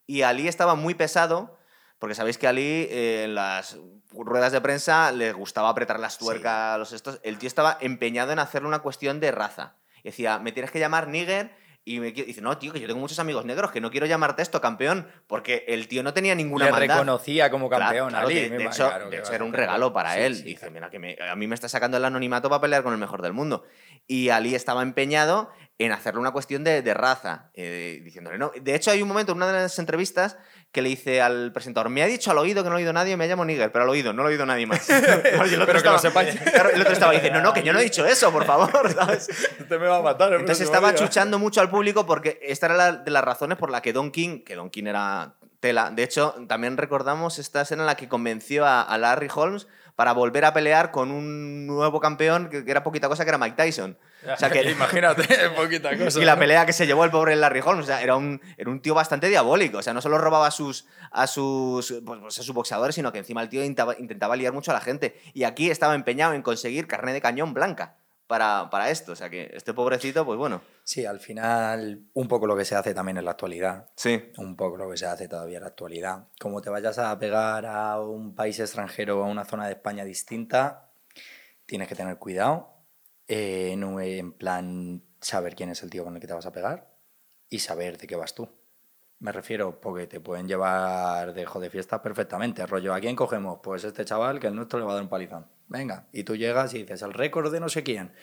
y 0.08 0.24
Ali 0.24 0.48
estaba 0.48 0.74
muy 0.74 0.96
pesado 0.96 1.57
Porque 2.00 2.16
sabéis 2.16 2.38
que 2.38 2.48
Ali 2.48 2.88
eh, 2.90 3.24
en 3.26 3.36
las 3.36 3.78
ruedas 4.12 4.52
de 4.52 4.62
prensa 4.62 5.12
le 5.12 5.34
gustaba 5.34 5.70
apretar 5.70 6.00
las 6.00 6.18
tuercas 6.18 6.76
a 6.76 6.78
los 6.78 6.94
estos. 6.94 7.20
El 7.24 7.38
tío 7.38 7.48
estaba 7.48 7.78
empeñado 7.82 8.32
en 8.32 8.40
hacerle 8.40 8.68
una 8.68 8.80
cuestión 8.80 9.20
de 9.20 9.32
raza. 9.32 9.76
Y 10.04 10.10
decía, 10.10 10.40
me 10.40 10.52
tienes 10.52 10.72
que 10.72 10.80
llamar 10.80 11.08
nigger 11.08 11.52
y 11.84 12.00
me 12.02 12.14
qui- 12.14 12.26
dice, 12.26 12.42
no, 12.42 12.58
tío, 12.58 12.74
que 12.74 12.82
yo 12.82 12.88
tengo 12.88 13.00
muchos 13.00 13.18
amigos 13.18 13.46
negros, 13.46 13.72
que 13.72 13.80
no 13.80 13.90
quiero 13.90 14.06
llamarte 14.06 14.42
esto 14.42 14.60
campeón, 14.60 15.08
porque 15.26 15.64
el 15.70 15.88
tío 15.88 16.04
no 16.04 16.14
tenía 16.14 16.36
ninguna 16.36 16.66
Le 16.66 16.72
maldad. 16.72 16.96
reconocía 16.96 17.50
como 17.50 17.70
campeón 17.70 18.10
claro, 18.10 18.28
Ali. 18.28 18.36
de, 18.36 18.50
de 18.58 18.66
hecho, 18.66 18.90
claro, 18.90 19.10
de 19.10 19.18
hecho 19.20 19.32
era 19.34 19.44
un 19.46 19.54
regalo 19.54 19.94
para 19.94 20.14
Sí, 20.16 20.20
él. 20.20 20.36
sí, 20.36 20.44
Dice, 20.44 20.70
mira, 20.70 20.90
que 20.90 21.00
me- 21.00 21.18
a 21.20 21.36
mí 21.38 21.48
me 21.48 21.56
está 21.56 21.70
sacando 21.70 21.96
el 21.96 22.04
anonimato 22.04 22.50
para 22.50 22.60
pelear 22.60 22.84
con 22.84 22.92
el 22.92 23.00
mejor 23.00 23.22
del 23.22 23.32
mundo. 23.34 23.64
Y 24.06 24.30
Ali 24.30 24.54
estaba 24.54 24.82
empeñado 24.82 25.50
en 25.80 25.94
hacerle 25.94 26.20
una 26.20 26.32
cuestión 26.32 26.66
de, 26.66 26.82
de 26.82 26.94
raza, 26.94 27.52
eh, 27.54 28.02
diciéndole, 28.04 28.38
no. 28.38 28.52
De 28.60 28.76
hecho, 28.76 28.92
hay 28.92 29.02
un 29.02 29.08
momento 29.08 29.32
en 29.32 29.38
una 29.38 29.48
de 29.48 29.54
las 29.54 29.80
entrevistas 29.80 30.38
que 30.78 30.84
le 30.84 30.90
dice 30.90 31.24
al 31.24 31.52
presentador, 31.52 31.90
me 31.90 32.04
ha 32.04 32.06
dicho 32.06 32.30
al 32.30 32.38
oído 32.38 32.62
que 32.64 32.70
no 32.70 32.76
ha 32.76 32.78
oído 32.78 32.94
nadie, 32.94 33.18
me 33.18 33.28
llamo 33.28 33.44
Níger, 33.44 33.72
pero 33.72 33.86
al 33.86 33.90
oído, 33.90 34.14
no 34.14 34.22
lo 34.22 34.28
ha 34.28 34.30
oído 34.30 34.46
nadie 34.46 34.68
más. 34.68 34.88
El 34.92 35.60
otro 35.60 35.76
estaba- 35.76 35.98
claro, 36.54 36.70
el 36.70 36.82
otro 36.82 36.94
estaba 36.94 37.14
diciendo, 37.14 37.42
no, 37.42 37.52
que 37.52 37.64
yo 37.64 37.74
no 37.74 37.80
he 37.80 37.84
dicho 37.84 38.06
eso, 38.06 38.32
por 38.32 38.46
favor, 38.46 38.94
¿sabes? 38.94 39.28
Este 39.28 39.80
me 39.80 39.88
va 39.88 39.98
a 39.98 40.02
matar. 40.04 40.34
el 40.34 40.42
Entonces 40.42 40.66
estaba 40.66 40.92
día. 40.92 41.00
chuchando 41.00 41.40
mucho 41.40 41.62
al 41.62 41.72
público 41.72 42.06
porque 42.06 42.40
esta 42.44 42.68
era 42.68 42.76
la- 42.76 42.92
de 42.92 43.10
las 43.10 43.24
razones 43.24 43.58
por 43.58 43.72
la 43.72 43.82
que 43.82 43.92
Don 43.92 44.12
King, 44.12 44.44
que 44.44 44.54
Don 44.56 44.70
King 44.70 44.84
era 44.86 45.34
tela, 45.62 45.90
de 45.90 46.04
hecho 46.04 46.36
también 46.48 46.78
recordamos 46.78 47.40
esta 47.40 47.62
escena 47.62 47.82
en 47.82 47.88
la 47.88 47.96
que 47.96 48.08
convenció 48.08 48.68
a, 48.68 48.84
a 48.84 48.98
Larry 49.00 49.30
Holmes 49.34 49.66
para 49.96 50.12
volver 50.14 50.46
a 50.46 50.54
pelear 50.54 50.92
con 50.92 51.10
un 51.10 51.66
nuevo 51.66 52.00
campeón 52.00 52.50
que, 52.52 52.64
que 52.64 52.70
era 52.70 52.84
poquita 52.84 53.08
cosa, 53.10 53.24
que 53.24 53.30
era 53.30 53.40
Mike 53.40 53.56
Tyson. 53.58 53.98
O 54.34 54.38
sea 54.38 54.50
que 54.50 54.70
Imagínate, 54.70 55.24
poquita 55.56 55.98
cosa. 55.98 56.20
y 56.20 56.26
la 56.26 56.38
pelea 56.38 56.66
que 56.66 56.74
se 56.74 56.86
llevó 56.86 57.04
el 57.06 57.12
pobre 57.12 57.36
Larry 57.36 57.62
Holmes, 57.64 57.86
o 57.86 57.88
sea, 57.88 58.02
era 58.02 58.16
un, 58.16 58.42
era 58.58 58.70
un 58.70 58.82
tío 58.82 58.94
bastante 58.94 59.30
diabólico. 59.30 59.78
O 59.78 59.82
sea, 59.82 59.94
no 59.94 60.02
solo 60.02 60.18
robaba 60.18 60.48
a 60.48 60.52
sus, 60.52 60.88
a 61.12 61.28
sus, 61.28 61.94
pues, 62.06 62.20
pues, 62.20 62.40
a 62.40 62.44
sus 62.44 62.54
boxeadores, 62.54 62.96
sino 62.96 63.12
que 63.12 63.20
encima 63.20 63.42
el 63.42 63.50
tío 63.50 63.62
intentaba, 63.62 63.96
intentaba 63.98 64.36
liar 64.36 64.54
mucho 64.54 64.72
a 64.72 64.74
la 64.74 64.82
gente. 64.82 65.20
Y 65.34 65.44
aquí 65.44 65.70
estaba 65.70 65.96
empeñado 65.96 66.34
en 66.34 66.42
conseguir 66.42 66.88
carne 66.88 67.14
de 67.14 67.22
cañón 67.22 67.54
blanca 67.54 67.98
para, 68.28 68.70
para 68.70 68.90
esto. 68.90 69.14
O 69.14 69.16
sea, 69.16 69.30
que 69.30 69.52
este 69.54 69.74
pobrecito, 69.74 70.26
pues 70.26 70.38
bueno. 70.38 70.62
Sí, 70.84 71.06
al 71.06 71.20
final, 71.20 72.04
un 72.14 72.28
poco 72.28 72.48
lo 72.48 72.56
que 72.56 72.66
se 72.66 72.76
hace 72.76 72.94
también 72.94 73.18
en 73.18 73.26
la 73.26 73.32
actualidad. 73.32 73.90
Sí. 73.96 74.32
Un 74.38 74.56
poco 74.56 74.78
lo 74.78 74.90
que 74.90 74.98
se 74.98 75.06
hace 75.06 75.28
todavía 75.28 75.58
en 75.58 75.64
la 75.64 75.70
actualidad. 75.70 76.28
Como 76.40 76.62
te 76.62 76.70
vayas 76.70 76.98
a 77.00 77.18
pegar 77.18 77.66
a 77.66 78.00
un 78.02 78.36
país 78.36 78.60
extranjero 78.60 79.20
o 79.20 79.24
a 79.24 79.28
una 79.28 79.46
zona 79.46 79.66
de 79.66 79.74
España 79.74 80.04
distinta, 80.04 80.90
tienes 81.66 81.88
que 81.88 81.96
tener 81.96 82.18
cuidado. 82.18 82.77
Eh, 83.28 83.72
en 83.72 84.32
plan 84.34 85.04
saber 85.22 85.56
quién 85.56 85.70
es 85.70 85.84
el 85.84 85.90
tío 85.90 86.04
con 86.04 86.16
el 86.16 86.22
que 86.22 86.28
te 86.28 86.34
vas 86.34 86.46
a 86.46 86.52
pegar 86.52 86.96
y 87.50 87.60
saber 87.60 87.98
de 87.98 88.08
qué 88.08 88.16
vas 88.16 88.36
tú. 88.36 88.50
Me 89.20 89.32
refiero, 89.32 89.82
porque 89.82 90.06
te 90.06 90.20
pueden 90.20 90.48
llevar 90.48 91.34
de 91.34 91.46
de 91.46 91.70
fiesta 91.70 92.02
perfectamente. 92.02 92.66
Rollo, 92.68 92.94
¿a 92.94 93.00
quién 93.00 93.16
cogemos? 93.16 93.60
Pues 93.64 93.84
este 93.84 94.06
chaval 94.06 94.40
que 94.40 94.48
el 94.48 94.56
nuestro 94.56 94.78
le 94.78 94.86
va 94.86 94.92
a 94.92 94.96
dar 94.96 95.04
un 95.04 95.10
palizón. 95.10 95.48
Venga, 95.68 96.08
y 96.12 96.24
tú 96.24 96.36
llegas 96.36 96.74
y 96.76 96.84
dices, 96.84 97.02
el 97.02 97.14
récord 97.14 97.52
de 97.52 97.60
no 97.60 97.68
sé 97.68 97.84
quién. 97.84 98.14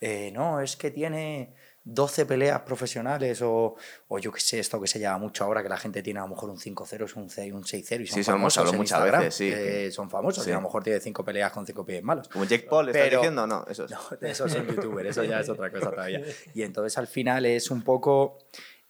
Eh, 0.00 0.30
no, 0.32 0.60
es 0.60 0.76
que 0.76 0.90
tiene 0.90 1.54
12 1.82 2.26
peleas 2.26 2.60
profesionales 2.62 3.40
o, 3.42 3.74
o 4.08 4.18
yo 4.18 4.30
qué 4.32 4.40
sé, 4.40 4.58
esto 4.58 4.80
que 4.80 4.86
se 4.86 5.00
llama 5.00 5.18
mucho 5.18 5.44
ahora, 5.44 5.62
que 5.62 5.68
la 5.68 5.78
gente 5.78 6.02
tiene 6.02 6.20
a 6.20 6.24
lo 6.24 6.28
mejor 6.28 6.50
un 6.50 6.58
5-0, 6.58 7.16
un 7.16 7.30
6 7.30 7.52
un 7.54 7.62
6-0 7.64 8.02
y 8.02 8.06
son 8.06 8.14
Sí, 8.14 8.20
eso 8.20 8.32
famosos 8.32 8.70
en 8.72 8.76
muchas 8.76 8.98
Instagram, 8.98 9.20
veces, 9.22 9.34
sí, 9.34 9.48
eh, 9.48 9.54
que- 9.86 9.90
son 9.92 10.10
famosos 10.10 10.44
sí. 10.44 10.50
y 10.50 10.52
a 10.52 10.56
lo 10.56 10.62
mejor 10.62 10.82
tiene 10.84 11.00
5 11.00 11.24
peleas 11.24 11.50
con 11.52 11.66
5 11.66 11.84
pies 11.86 12.02
malos. 12.02 12.28
Como 12.28 12.44
Jake 12.44 12.66
Paul, 12.68 12.88
¿estás 12.90 13.02
Pero- 13.02 13.18
diciendo? 13.20 13.46
No, 13.46 13.64
eso 13.68 13.86
es. 13.86 13.90
No, 14.20 14.28
esos 14.28 14.52
son 14.52 14.66
youtubers, 14.66 15.08
eso 15.10 15.24
ya 15.24 15.40
es 15.40 15.48
otra 15.48 15.70
cosa 15.70 15.90
todavía. 15.90 16.22
Y 16.54 16.62
entonces 16.62 16.96
al 16.98 17.06
final 17.06 17.46
es 17.46 17.70
un 17.70 17.82
poco. 17.82 18.38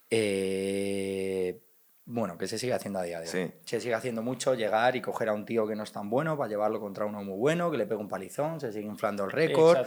eh, 0.09 1.59
bueno, 2.05 2.37
que 2.37 2.47
se 2.47 2.57
sigue 2.57 2.73
haciendo 2.73 2.99
a 2.99 3.03
día 3.03 3.19
de 3.19 3.25
hoy. 3.25 3.31
Sí. 3.31 3.51
Se 3.63 3.79
sigue 3.79 3.93
haciendo 3.93 4.21
mucho 4.21 4.53
llegar 4.55 4.95
y 4.95 5.01
coger 5.01 5.29
a 5.29 5.33
un 5.33 5.45
tío 5.45 5.65
que 5.67 5.75
no 5.75 5.83
es 5.83 5.91
tan 5.91 6.09
bueno 6.09 6.35
para 6.37 6.49
llevarlo 6.49 6.79
contra 6.79 7.05
uno 7.05 7.23
muy 7.23 7.37
bueno, 7.37 7.71
que 7.71 7.77
le 7.77 7.85
pegue 7.85 8.01
un 8.01 8.07
palizón, 8.09 8.59
se 8.59 8.71
sigue 8.73 8.85
inflando 8.87 9.23
el 9.23 9.31
récord. 9.31 9.77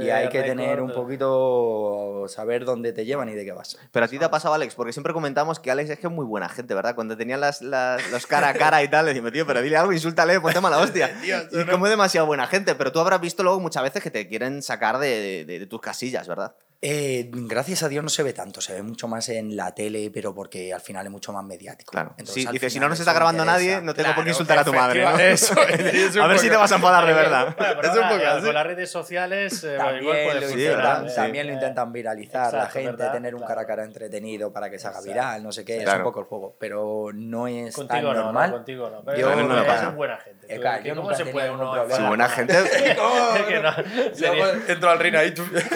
y 0.00 0.10
hay 0.10 0.28
que 0.30 0.42
tener 0.42 0.80
un 0.80 0.92
poquito. 0.92 2.26
saber 2.28 2.64
dónde 2.64 2.92
te 2.92 3.04
llevan 3.04 3.28
y 3.28 3.34
de 3.34 3.44
qué 3.44 3.52
vas. 3.52 3.76
Pero 3.90 4.06
a 4.06 4.08
ti 4.08 4.18
te 4.18 4.24
ha 4.24 4.30
pasado, 4.30 4.54
Alex, 4.54 4.74
porque 4.74 4.92
siempre 4.92 5.12
comentamos 5.12 5.58
que 5.60 5.70
Alex 5.70 5.90
es 5.90 5.98
que 5.98 6.06
es 6.06 6.12
muy 6.12 6.24
buena 6.24 6.48
gente, 6.48 6.74
¿verdad? 6.74 6.94
Cuando 6.94 7.16
tenían 7.16 7.40
las, 7.40 7.60
las- 7.60 8.10
los 8.10 8.26
cara 8.26 8.48
a 8.50 8.54
cara 8.54 8.82
y 8.82 8.88
tal, 8.88 9.04
le 9.04 9.10
decimos, 9.12 9.32
tío, 9.32 9.46
pero 9.46 9.60
dile 9.60 9.76
algo, 9.76 9.92
insúltale, 9.92 10.40
ponte 10.40 10.60
mala 10.60 10.78
hostia. 10.78 11.10
y 11.52 11.64
como 11.70 11.86
es 11.86 11.90
demasiado 11.90 12.26
buena 12.26 12.46
gente, 12.46 12.74
pero 12.76 12.92
tú 12.92 13.00
habrás 13.00 13.20
visto 13.20 13.42
luego 13.42 13.60
muchas 13.60 13.82
veces 13.82 14.02
que 14.02 14.10
te 14.10 14.26
quieren 14.28 14.62
sacar 14.62 14.98
de, 14.98 15.44
de- 15.44 15.58
de 15.58 15.66
tus 15.66 15.80
casillas, 15.80 16.26
¿verdad? 16.28 16.54
Eh, 16.86 17.30
gracias 17.32 17.82
a 17.82 17.88
Dios 17.88 18.04
no 18.04 18.10
se 18.10 18.22
ve 18.22 18.34
tanto, 18.34 18.60
se 18.60 18.74
ve 18.74 18.82
mucho 18.82 19.08
más 19.08 19.30
en 19.30 19.56
la 19.56 19.74
tele, 19.74 20.10
pero 20.12 20.34
porque 20.34 20.70
al 20.74 20.82
final 20.82 21.06
es 21.06 21.10
mucho 21.10 21.32
más 21.32 21.42
mediático. 21.42 21.92
Claro. 21.92 22.10
Entonces, 22.18 22.44
Sí, 22.44 22.48
dice, 22.52 22.68
si 22.68 22.78
no 22.78 22.90
nos 22.90 23.00
está 23.00 23.14
grabando 23.14 23.42
nadie, 23.42 23.80
no 23.80 23.94
tengo 23.94 24.14
por 24.14 24.22
qué 24.22 24.28
insultar 24.30 24.58
a 24.58 24.64
tu 24.64 24.74
madre, 24.74 25.02
¿no? 25.02 25.18
efectivamente, 25.18 25.88
eso 26.04 26.08
es 26.10 26.16
un 26.16 26.20
a 26.22 26.26
ver 26.26 26.38
si 26.38 26.50
te 26.50 26.56
vas 26.56 26.70
a 26.72 26.74
enfadar 26.74 27.06
de 27.06 27.14
Bueno, 27.14 27.30
verdad. 27.30 27.54
pero 27.56 27.80
Es 27.90 27.96
un 27.98 28.08
poco 28.10 28.26
así. 28.30 28.44
Con 28.44 28.54
las 28.54 28.66
redes 28.66 28.90
sociales, 28.90 29.64
eh, 29.64 29.76
igual 29.76 29.94
También, 29.94 30.26
puede 30.26 30.40
lo 30.42 30.50
intentan, 30.50 31.14
también 31.14 31.46
lo 31.46 31.52
intentan 31.54 31.90
viralizar 31.92 32.52
la 32.52 32.58
exacto, 32.64 32.72
gente, 32.74 32.90
¿verdad? 32.90 33.12
tener 33.12 33.34
un 33.34 33.38
Claro. 33.40 33.48
cara 33.48 33.60
a 33.62 33.66
cara 33.66 33.84
entretenido 33.84 34.52
para 34.52 34.68
que 34.68 34.78
se 34.78 34.86
haga 34.86 34.98
Exacto. 34.98 35.14
viral, 35.14 35.42
no 35.42 35.52
sé 35.52 35.64
qué, 35.64 35.78
es 35.78 35.84
Claro. 35.84 36.00
un 36.00 36.04
poco 36.04 36.20
el 36.20 36.26
juego, 36.26 36.54
pero 36.60 37.12
no 37.14 37.48
es 37.48 37.74
Contigo 37.74 38.08
tan 38.08 38.16
no, 38.18 38.24
normal. 38.24 38.50
no, 38.50 38.56
contigo 38.56 38.90
no. 38.90 39.02
Pero 39.06 39.18
Yo- 39.18 39.34
no 39.42 39.64
pasa. 39.66 39.88
buena 39.88 40.18
gente. 40.18 40.54
Eh, 40.54 40.60
yo 40.84 40.94
¿Cómo 40.94 41.08
nunca 41.08 41.16
se 41.16 41.24
puede 41.32 41.50
uno 41.50 41.86
buena 42.08 42.28
gente. 42.34 42.54
entro 44.68 44.90
al 44.90 44.98
ring 44.98 45.16
ahí, 45.16 45.32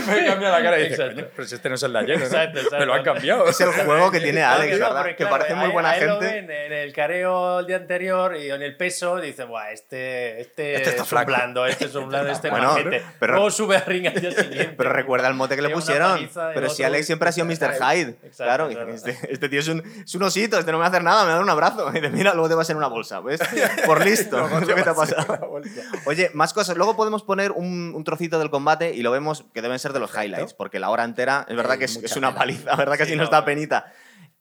me 0.06 0.26
cambia 0.26 0.50
la 0.50 0.62
cara 0.62 0.78
y 0.78 0.82
dices, 0.90 0.97
Exacto. 0.98 1.22
"Coño, 1.22 1.32
pero 1.36 1.48
si 1.48 1.54
este 1.54 1.68
no 1.68 1.74
es 1.74 1.82
el 1.82 1.92
de 1.92 1.98
ayer, 1.98 2.18
¿no? 2.18 2.24
Exacto, 2.24 2.58
exacto. 2.58 2.78
Me 2.78 2.86
lo 2.86 2.94
han 2.94 3.02
cambiado. 3.02 3.46
Es 3.48 3.60
el 3.60 3.68
juego 3.72 4.10
que 4.10 4.20
tiene 4.20 4.40
Claro 4.40 4.60
Alex, 4.62 4.78
no, 4.78 4.86
¿verdad? 4.86 5.00
porque, 5.00 5.10
Que 5.16 5.24
claro, 5.24 5.36
parece 5.38 5.54
muy 5.54 5.68
buena 5.70 5.96
él 5.96 6.06
lo 6.06 6.20
gente. 6.20 6.34
ven 6.34 6.50
en 6.50 6.72
el 6.72 6.92
careo 6.92 7.60
el 7.60 7.66
día 7.66 7.76
anterior 7.76 8.36
y 8.36 8.50
en 8.50 8.62
el 8.62 8.76
peso 8.76 9.16
dice, 9.20 9.44
Buah, 9.44 9.70
este, 9.72 10.40
este, 10.40 10.74
Este 10.76 10.90
está 10.90 11.02
es 11.02 11.08
flaco. 11.08 11.30
un 11.30 11.36
blando, 11.36 11.66
este 11.66 11.84
es 11.86 11.94
un 11.94 12.08
blando, 12.08 12.30
este 12.30 12.48
es 12.48 12.50
Bueno, 12.52 12.68
majete. 12.72 13.02
pero- 13.18 13.34
Luego 13.34 13.50
sube 13.50 13.76
a 13.76 13.80
ring 13.80 14.06
al 14.06 14.14
día 14.20 14.30
siguiente. 14.32 14.74
Pero 14.76 14.90
recuerda 14.92 15.28
el 15.28 15.34
mote 15.34 15.56
que 15.56 15.62
le 15.62 15.70
pusieron. 15.70 16.28
Pero 16.54 16.68
si 16.70 16.82
Alex 16.84 17.06
siempre 17.06 17.28
ha 17.28 17.32
sido 17.32 17.46
Mr. 17.46 17.74
Hyde. 17.80 18.10
Exacto, 18.22 18.44
claro, 18.44 18.68
claro. 18.68 18.92
Este, 18.94 19.16
este 19.30 19.48
tío 19.48 19.60
es 19.60 19.68
un, 19.68 19.82
es 20.04 20.14
un 20.14 20.22
osito, 20.22 20.58
este 20.58 20.72
no 20.72 20.78
me 20.78 20.82
va 20.82 20.86
a 20.86 20.90
hacer 20.90 21.02
nada, 21.04 21.22
me 21.22 21.26
va 21.28 21.32
a 21.32 21.34
dar 21.36 21.44
un 21.44 21.50
abrazo. 21.50 21.88
Y 21.90 21.94
dice, 22.00 22.10
mira, 22.10 22.32
luego 22.34 22.48
te 22.48 22.54
va 22.54 22.62
a 22.62 22.64
ser 22.64 22.76
una 22.76 22.88
bolsa, 22.88 23.20
¿ves? 23.20 23.40
Por 23.86 24.04
listo, 24.04 24.44
es 24.46 24.66
lo 24.68 24.74
que 24.74 24.82
te 24.82 24.90
ha 24.90 24.94
pasado. 24.94 25.60
Oye, 26.06 26.30
más 26.34 26.52
cosas. 26.52 26.76
Luego 26.76 26.96
podemos 26.96 27.22
poner 27.22 27.52
un, 27.52 27.92
un 27.94 28.04
trocito 28.04 28.38
del 28.38 28.50
combate 28.50 28.92
y 28.94 29.02
lo 29.02 29.10
vemos 29.10 29.44
que 29.54 29.62
deben 29.62 29.78
ser 29.78 29.92
de 29.92 30.00
los 30.00 30.10
highlights, 30.14 30.54
porque 30.54 30.78
la 30.78 30.87
hora 30.90 31.04
entera 31.04 31.46
es 31.48 31.56
verdad 31.56 31.78
que 31.78 31.84
es, 31.86 31.96
es 31.96 32.16
una 32.16 32.34
paliza, 32.34 32.74
¿verdad? 32.76 32.96
Que 32.96 33.04
Sí, 33.04 33.10
si 33.10 33.16
no 33.16 33.22
no, 33.22 33.24
está 33.24 33.44
penita. 33.44 33.92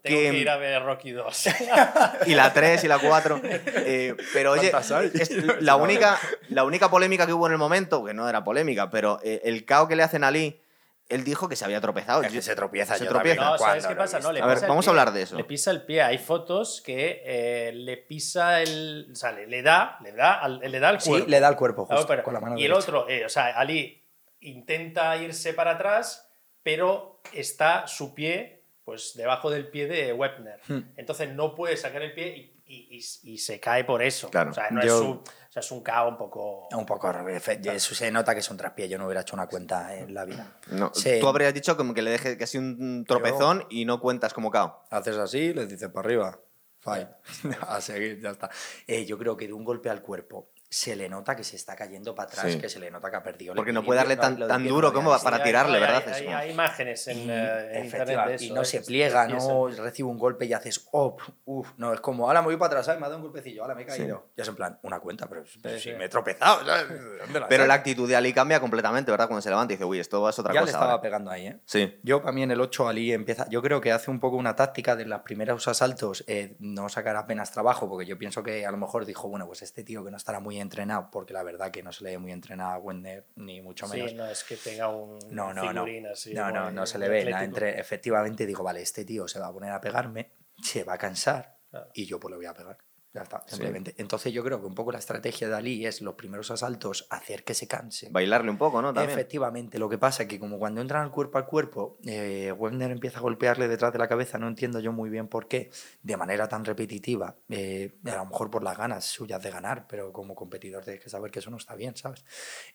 Tengo 0.03 0.19
Que- 0.21 0.31
que 0.31 0.37
ir 0.37 0.49
a 0.49 0.57
ver 0.57 0.83
Rocky 0.83 1.11
2. 1.11 1.47
y 2.27 2.35
la 2.35 2.53
3 2.53 2.83
y 2.83 2.87
la 2.87 2.99
4. 2.99 3.41
eh, 3.43 4.15
pero 4.33 4.51
oye, 4.51 4.71
es- 5.13 5.61
la, 5.61 5.75
única, 5.75 6.17
la 6.49 6.63
única 6.63 6.89
polémica 6.89 7.25
que 7.25 7.33
hubo 7.33 7.47
en 7.47 7.53
el 7.53 7.57
momento, 7.57 8.03
que 8.05 8.13
no 8.13 8.29
era 8.29 8.43
polémica, 8.43 8.89
pero 8.89 9.19
eh, 9.23 9.41
el 9.43 9.65
cao 9.65 9.87
que 9.87 9.95
le 9.95 10.03
hacen 10.03 10.23
a 10.23 10.27
Ali, 10.27 10.61
él 11.09 11.23
dijo 11.23 11.47
que 11.49 11.55
se 11.55 11.63
había 11.65 11.79
tropezado. 11.81 12.21
Es 12.21 12.31
que 12.31 12.41
se 12.41 12.53
tropieza, 12.55 12.95
Se 12.97 13.05
yo 13.05 13.09
tropieza. 13.09 13.41
No, 13.41 13.57
¿sabes 13.57 13.87
qué 13.87 13.95
pasa? 13.95 14.19
No, 14.19 14.31
le 14.33 14.41
A 14.41 14.45
ver, 14.45 14.59
vamos 14.67 14.85
a 14.87 14.89
hablar 14.91 15.11
de 15.13 15.21
eso. 15.23 15.35
Le 15.37 15.45
pisa 15.45 15.71
el 15.71 15.83
pie. 15.83 16.01
Hay 16.03 16.17
fotos 16.17 16.81
que 16.85 17.23
eh, 17.25 17.71
le 17.73 17.95
pisa 17.97 18.61
el. 18.61 19.07
O 19.11 19.15
sea, 19.15 19.31
le, 19.31 19.47
le 19.47 19.61
da, 19.61 19.97
le 20.03 20.11
da, 20.11 20.33
al, 20.33 20.59
le 20.59 20.79
da 20.79 20.89
al 20.89 20.99
Sí, 21.01 21.09
cuerpo. 21.09 21.29
le 21.29 21.39
da 21.39 21.47
el 21.49 21.55
cuerpo 21.55 21.87
Claro, 21.87 22.01
justo, 22.01 22.11
pero- 22.11 22.23
con 22.23 22.33
la 22.33 22.39
mano 22.41 22.57
y 22.57 22.65
el 22.65 22.73
otro, 22.73 23.07
eh, 23.09 23.25
o 23.25 23.29
sea, 23.29 23.47
Ali 23.57 24.03
intenta 24.41 25.15
irse 25.17 25.53
para 25.53 25.71
atrás, 25.71 26.26
pero 26.67 27.21
está 27.31 27.87
su 27.87 28.13
pie 28.13 28.61
pues 28.83 29.13
debajo 29.15 29.49
del 29.49 29.69
pie 29.69 29.87
de 29.87 30.11
Webner. 30.11 30.59
Hmm. 30.67 30.79
Entonces 30.97 31.29
no 31.33 31.55
puede 31.55 31.77
sacar 31.77 32.01
el 32.01 32.13
pie 32.13 32.27
y, 32.65 32.73
y- 32.73 32.97
y- 32.97 33.33
y 33.33 33.37
se 33.37 33.57
cae 33.59 33.85
por 33.85 34.03
eso. 34.03 34.29
Claro. 34.29 34.51
O 34.51 34.53
sea, 34.53 34.69
no 34.69 34.81
Yo- 34.81 34.95
es 34.95 35.01
un, 35.01 35.17
o 35.17 35.23
sea, 35.51 35.59
es 35.61 35.71
un 35.71 35.81
cao 35.81 36.09
un 36.09 36.17
poco. 36.17 36.67
Un 36.75 36.85
poco, 36.85 37.09
eso 37.39 37.95
se 37.95 38.11
nota 38.11 38.33
que 38.33 38.41
es 38.41 38.49
un 38.51 38.57
traspié, 38.57 38.89
yo 38.89 38.97
no 38.97 39.05
hubiera 39.05 39.21
hecho 39.21 39.35
una 39.35 39.47
cuenta 39.47 39.95
en 39.97 40.13
la 40.13 40.25
vida. 40.25 40.57
No, 40.71 40.91
Sí. 40.93 41.19
Tú 41.21 41.27
habrías 41.29 41.53
dicho 41.53 41.77
como 41.77 41.93
que 41.93 42.01
le 42.01 42.11
deje 42.11 42.37
que 42.37 42.43
ha 42.43 42.47
sido 42.47 42.63
un 42.65 43.05
tropezón 43.07 43.65
y 43.69 43.85
no 43.85 44.01
cuentas 44.01 44.33
como 44.33 44.51
cao. 44.51 44.83
Haces 44.89 45.15
así, 45.17 45.53
les 45.53 45.69
dices 45.69 45.87
para 45.89 46.05
arriba. 46.05 46.39
Fine. 46.79 47.07
A 47.67 47.79
seguir, 47.81 48.19
ya 48.21 48.31
está. 48.31 48.49
Eh, 48.87 49.05
yo 49.05 49.17
creo 49.17 49.35
que 49.37 49.47
de 49.47 49.53
un 49.53 49.63
golpe 49.63 49.89
al 49.89 50.01
cuerpo 50.01 50.51
se 50.69 50.95
le 50.97 51.07
nota 51.07 51.35
que 51.35 51.43
se 51.43 51.55
está 51.55 51.75
cayendo 51.75 52.13
para 52.13 52.27
atrás, 52.29 52.51
Sí. 52.51 52.59
que 52.59 52.67
se 52.67 52.79
le 52.79 52.91
nota 52.91 53.09
que 53.09 53.15
ha 53.17 53.23
perdido. 53.23 53.53
el 53.53 53.55
Porque 53.55 53.71
no 53.71 53.83
puede 53.83 53.99
darle 53.99 54.15
no- 54.17 54.47
tan, 54.47 54.67
duro 54.67 54.91
como 54.91 55.11
para 55.21 55.37
Sí, 55.37 55.41
hay- 55.41 55.47
tirarle, 55.47 55.75
hay- 55.75 55.81
¿verdad? 55.81 56.03
Hay, 56.13 56.27
hay- 56.27 56.51
imágenes 56.51 57.07
en, 57.07 57.17
Y, 57.19 57.21
eh, 57.21 57.23
en 57.23 57.85
internet 57.85 57.85
efectivamente, 57.85 58.29
de 58.29 58.35
eso. 58.35 58.45
y 58.45 58.51
no 58.51 58.65
se 58.65 58.81
pliega, 58.81 59.27
no 59.27 59.67
recibe 59.69 60.09
un 60.09 60.17
golpe 60.17 60.45
y 60.45 60.53
haces, 60.53 60.87
oh, 60.91 61.15
uff, 61.45 61.69
no, 61.77 61.93
es 61.93 62.01
como, 62.01 62.27
ahora 62.27 62.41
me 62.41 62.47
voy 62.47 62.57
para 62.57 62.67
atrás, 62.67 62.85
¿sabes? 62.87 62.99
me 62.99 63.05
ha 63.05 63.09
dado 63.09 63.19
un 63.19 63.23
golpecillo, 63.23 63.61
ahora 63.61 63.75
me 63.75 63.83
he 63.83 63.85
caído. 63.85 64.27
Y 64.35 64.41
es 64.41 64.47
en 64.47 64.55
plan, 64.55 64.77
una 64.83 64.99
cuenta, 64.99 65.27
pero, 65.27 65.45
Sí, 65.45 65.59
si 65.75 65.79
sí. 65.79 65.93
me 65.93 66.05
he 66.05 66.09
tropezado, 66.09 66.65
¿sabes? 66.65 66.85
¿Dónde 67.21 67.39
la 67.39 67.47
Pero 67.47 67.65
la 67.65 67.73
actitud 67.75 68.07
de 68.07 68.15
Ali 68.17 68.33
cambia 68.33 68.59
completamente, 68.59 69.09
¿verdad? 69.09 69.27
Cuando 69.27 69.41
se 69.41 69.49
levanta 69.49 69.73
y 69.73 69.77
dice, 69.77 69.85
uy, 69.85 69.99
esto 69.99 70.27
es 70.27 70.37
otra 70.39 70.53
ya 70.53 70.59
le 70.61 70.65
cosa. 70.65 70.71
estaba 70.77 70.91
ahora". 70.91 71.01
pegando 71.01 71.31
ahí, 71.31 71.47
¿eh? 71.47 71.59
Sí. 71.65 71.97
Yo, 72.03 72.21
para 72.21 72.33
mí, 72.33 72.43
en 72.43 72.51
el 72.51 72.59
8 72.59 72.87
Ali 72.89 73.13
empieza. 73.13 73.47
Yo 73.49 73.61
creo 73.61 73.79
que 73.79 73.91
hace 73.93 74.11
un 74.11 74.19
poco 74.19 74.35
una 74.35 74.55
táctica 74.55 74.95
de 74.97 75.05
los 75.05 75.21
primeros 75.21 75.67
asaltos, 75.67 76.23
eh, 76.27 76.55
no 76.59 76.89
sacar 76.89 77.15
apenas 77.15 77.51
trabajo, 77.51 77.87
porque 77.87 78.05
yo 78.05 78.17
pienso 78.17 78.43
que 78.43 78.65
a 78.65 78.71
lo 78.71 78.77
mejor 78.77 79.05
dijo, 79.05 79.29
bueno, 79.29 79.47
pues 79.47 79.61
este 79.61 79.83
tío 79.83 80.03
que 80.03 80.11
no 80.11 80.17
estará 80.17 80.39
muy 80.39 80.56
entrenado, 80.59 81.09
porque 81.11 81.33
la 81.33 81.43
verdad 81.43 81.71
que 81.71 81.83
no 81.83 81.91
se 81.91 82.03
le 82.03 82.11
ve 82.11 82.17
muy 82.17 82.31
entrenado 82.31 82.71
a 82.71 82.77
Wender, 82.77 83.25
ni 83.35 83.61
mucho 83.61 83.87
menos. 83.87 84.09
Sí, 84.11 84.15
no 84.15 84.25
es 84.25 84.43
que 84.43 84.55
tenga 84.57 84.89
un 84.89 85.19
No, 85.29 85.53
no, 85.53 85.63
no. 85.73 85.83
figurín 85.85 86.07
así 86.07 86.33
no, 86.33 86.51
no, 86.51 86.71
no 86.71 86.85
se 86.85 86.99
le 86.99 87.09
ve. 87.09 87.19
atlético. 87.19 87.43
Entre, 87.43 87.79
efectivamente 87.79 88.45
digo, 88.45 88.63
vale, 88.63 88.81
este 88.81 89.05
tío 89.05 89.27
se 89.27 89.39
va 89.39 89.47
a 89.47 89.53
poner 89.53 89.71
a 89.71 89.81
pegarme, 89.81 90.31
se 90.61 90.83
va 90.83 90.93
a 90.93 90.97
cansar 90.97 91.57
Claro. 91.69 91.89
y 91.93 92.05
yo 92.05 92.19
pues 92.19 92.31
le 92.31 92.37
voy 92.37 92.45
a 92.45 92.53
pegar. 92.53 92.77
Ya 93.13 93.21
está, 93.21 93.43
simplemente. 93.47 93.95
Entonces 93.97 94.31
yo 94.33 94.43
creo 94.43 94.59
que 94.59 94.67
un 94.67 94.75
poco 94.75 94.91
la 94.91 94.99
estrategia 94.99 95.47
de 95.47 95.55
Ali 95.55 95.85
es 95.85 96.01
los 96.01 96.15
primeros 96.15 96.51
asaltos 96.51 97.07
hacer 97.09 97.43
que 97.43 97.53
se 97.53 97.67
canse. 97.67 98.09
Bailarle 98.11 98.51
un 98.51 98.57
poco, 98.57 98.81
¿no? 98.81 98.93
También. 98.93 99.11
Efectivamente, 99.11 99.79
lo 99.79 99.89
que 99.89 99.97
pasa 99.97 100.23
es 100.23 100.29
que 100.29 100.39
como 100.39 100.59
cuando 100.59 100.81
entran 100.81 101.03
al 101.03 101.11
cuerpo 101.11 101.37
al 101.37 101.45
cuerpo, 101.45 101.97
eh, 102.05 102.51
Webner 102.51 102.91
empieza 102.91 103.19
a 103.19 103.21
golpearle 103.21 103.67
detrás 103.67 103.93
de 103.93 103.99
la 103.99 104.07
cabeza, 104.07 104.37
no 104.37 104.47
entiendo 104.47 104.79
yo 104.79 104.91
muy 104.91 105.09
bien 105.09 105.27
por 105.27 105.47
qué, 105.47 105.71
de 106.03 106.17
manera 106.17 106.47
tan 106.47 106.65
repetitiva, 106.65 107.35
eh, 107.49 107.97
a 108.05 108.17
lo 108.17 108.25
mejor 108.25 108.51
por 108.51 108.63
las 108.63 108.77
ganas 108.77 109.05
suyas 109.05 109.41
de 109.41 109.51
ganar, 109.51 109.87
pero 109.87 110.11
como 110.11 110.35
competidor 110.35 110.83
tienes 110.83 111.01
que 111.01 111.09
saber 111.09 111.31
que 111.31 111.39
eso 111.39 111.49
no 111.49 111.57
está 111.57 111.75
bien, 111.75 111.95
¿sabes? 111.95 112.25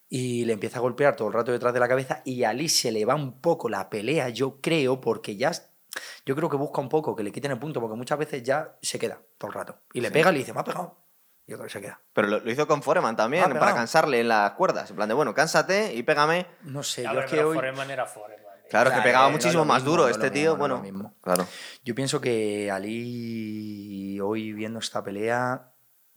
Y 0.09 0.45
le 0.45 0.55
empieza 0.55 0.79
a 0.79 0.83
golpear 0.83 1.15
todo 1.15 1.29
el 1.29 1.35
rato 1.35 1.53
detrás 1.53 1.75
de 1.75 1.81
la 1.81 1.89
cabeza 1.89 2.23
y 2.25 2.45
a 2.45 2.51
Ali 2.51 2.69
se 2.69 2.91
le 2.91 3.05
va 3.05 3.15
un 3.15 3.41
poco 3.41 3.69
la 3.69 3.91
pelea, 3.91 4.29
yo 4.31 4.61
creo, 4.61 5.01
porque 5.01 5.37
ya 5.37 5.53
yo 6.27 6.35
creo 6.37 6.49
que 6.49 6.57
busca 6.57 6.81
un 6.81 6.89
poco 6.89 7.15
que 7.17 7.23
le 7.23 7.33
quiten 7.33 7.51
el 7.53 7.59
punto, 7.59 7.81
porque 7.81 7.97
muchas 7.97 8.19
veces 8.19 8.43
ya 8.43 8.77
se 8.83 8.99
queda 8.99 9.21
todo 9.39 9.49
el 9.51 9.55
rato. 9.55 9.79
Y 9.93 10.01
le 10.01 10.11
pega 10.11 10.31
y 10.31 10.33
le 10.35 10.39
dice, 10.41 10.53
me 10.53 10.61
ha 10.61 10.65
pegado. 10.65 10.99
Y 11.47 11.55
otro 11.55 11.69
se 11.69 11.81
queda. 11.81 12.01
Pero 12.13 12.29
lo, 12.29 12.41
lo 12.41 12.51
hizo 12.51 12.67
con 12.69 12.83
Foreman 12.83 13.17
también, 13.17 13.43
para 13.45 13.55
pegado. 13.55 13.75
cansarle 13.77 14.21
en 14.21 14.29
las 14.29 14.53
cuerdas. 14.53 14.89
En 14.91 14.97
plan 14.97 15.09
de, 15.09 15.15
bueno, 15.15 15.35
cánsate 15.35 15.93
y 15.95 16.03
pégame. 16.05 16.47
No 16.63 16.83
sé, 16.83 17.03
Ya, 17.03 17.13
yo 17.13 17.21
es 17.21 17.31
que 17.31 17.43
hoy... 17.43 17.55
Foreman 17.57 17.91
era 17.91 18.07
Foreman. 18.07 18.41
Claro, 18.71 18.91
que 18.91 19.01
pegaba 19.03 19.29
muchísimo 19.29 19.65
más 19.67 19.83
mismo, 19.83 19.91
duro 19.91 20.03
no 20.05 20.09
este 20.09 20.29
lo 20.29 20.33
tío. 20.33 20.51
mismo, 20.53 20.55
no 20.55 20.55
es 20.55 20.59
bueno, 20.59 20.75
lo 20.77 20.83
mismo. 20.83 21.15
claro. 21.21 21.47
Yo 21.85 21.95
pienso 21.95 22.21
que 22.23 22.71
Ali, 22.71 24.19
hoy 24.21 24.53
viendo 24.55 24.79
esta 24.79 25.03
pelea, 25.03 25.73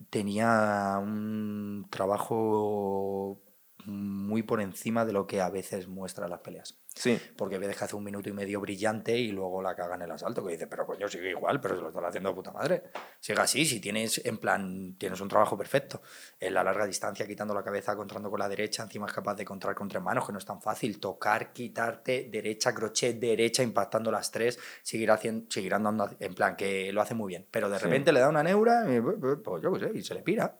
tenía 0.09 0.97
un 1.01 1.85
trabajo 1.89 3.41
muy 3.87 4.43
por 4.43 4.61
encima 4.61 5.05
de 5.05 5.13
lo 5.13 5.27
que 5.27 5.41
a 5.41 5.49
veces 5.49 5.87
muestra 5.87 6.27
las 6.27 6.39
peleas. 6.41 6.77
Sí. 6.93 7.19
Porque 7.35 7.57
ves 7.57 7.75
que 7.77 7.83
hace 7.83 7.95
un 7.95 8.03
minuto 8.05 8.29
y 8.29 8.33
medio 8.33 8.61
brillante 8.61 9.17
y 9.17 9.31
luego 9.31 9.61
la 9.61 9.75
caga 9.75 9.95
en 9.95 10.03
el 10.03 10.11
asalto, 10.11 10.45
que 10.45 10.53
dice, 10.53 10.67
pero 10.67 10.85
coño, 10.85 11.07
sigue 11.09 11.31
igual, 11.31 11.59
pero 11.59 11.75
se 11.75 11.81
lo 11.81 11.89
están 11.89 12.05
haciendo 12.05 12.29
de 12.29 12.35
puta 12.35 12.51
madre. 12.53 12.83
Sigue 13.19 13.41
así, 13.41 13.65
si 13.65 13.81
tienes, 13.81 14.21
en 14.25 14.37
plan, 14.37 14.95
tienes 14.97 15.19
un 15.19 15.27
trabajo 15.27 15.57
perfecto. 15.57 16.01
En 16.39 16.53
la 16.53 16.63
larga 16.63 16.85
distancia, 16.85 17.27
quitando 17.27 17.53
la 17.53 17.63
cabeza, 17.63 17.95
contrando 17.97 18.29
con 18.29 18.39
la 18.39 18.47
derecha, 18.47 18.83
encima 18.83 19.07
es 19.07 19.13
capaz 19.13 19.35
de 19.35 19.43
contrar 19.43 19.75
con 19.75 19.89
tres 19.89 20.01
manos, 20.01 20.25
que 20.25 20.31
no 20.31 20.37
es 20.39 20.45
tan 20.45 20.61
fácil. 20.61 20.99
Tocar, 20.99 21.51
quitarte, 21.51 22.29
derecha, 22.31 22.73
crochet, 22.73 23.19
derecha, 23.19 23.61
impactando 23.61 24.09
las 24.09 24.31
tres, 24.31 24.57
seguir, 24.81 25.11
haciendo, 25.11 25.51
seguir 25.51 25.73
andando, 25.73 26.09
en 26.19 26.33
plan, 26.33 26.55
que 26.55 26.93
lo 26.93 27.01
hace 27.01 27.13
muy 27.13 27.27
bien. 27.29 27.45
Pero 27.51 27.69
de 27.69 27.77
Sí. 27.77 27.83
repente 27.85 28.13
le 28.13 28.21
da 28.21 28.29
una 28.29 28.41
neura, 28.43 28.85
y, 28.89 29.01
pues 29.01 29.61
yo 29.61 29.73
qué 29.73 29.79
sé, 29.79 29.91
y 29.93 30.01
se 30.01 30.13
le 30.13 30.21
pira. 30.21 30.57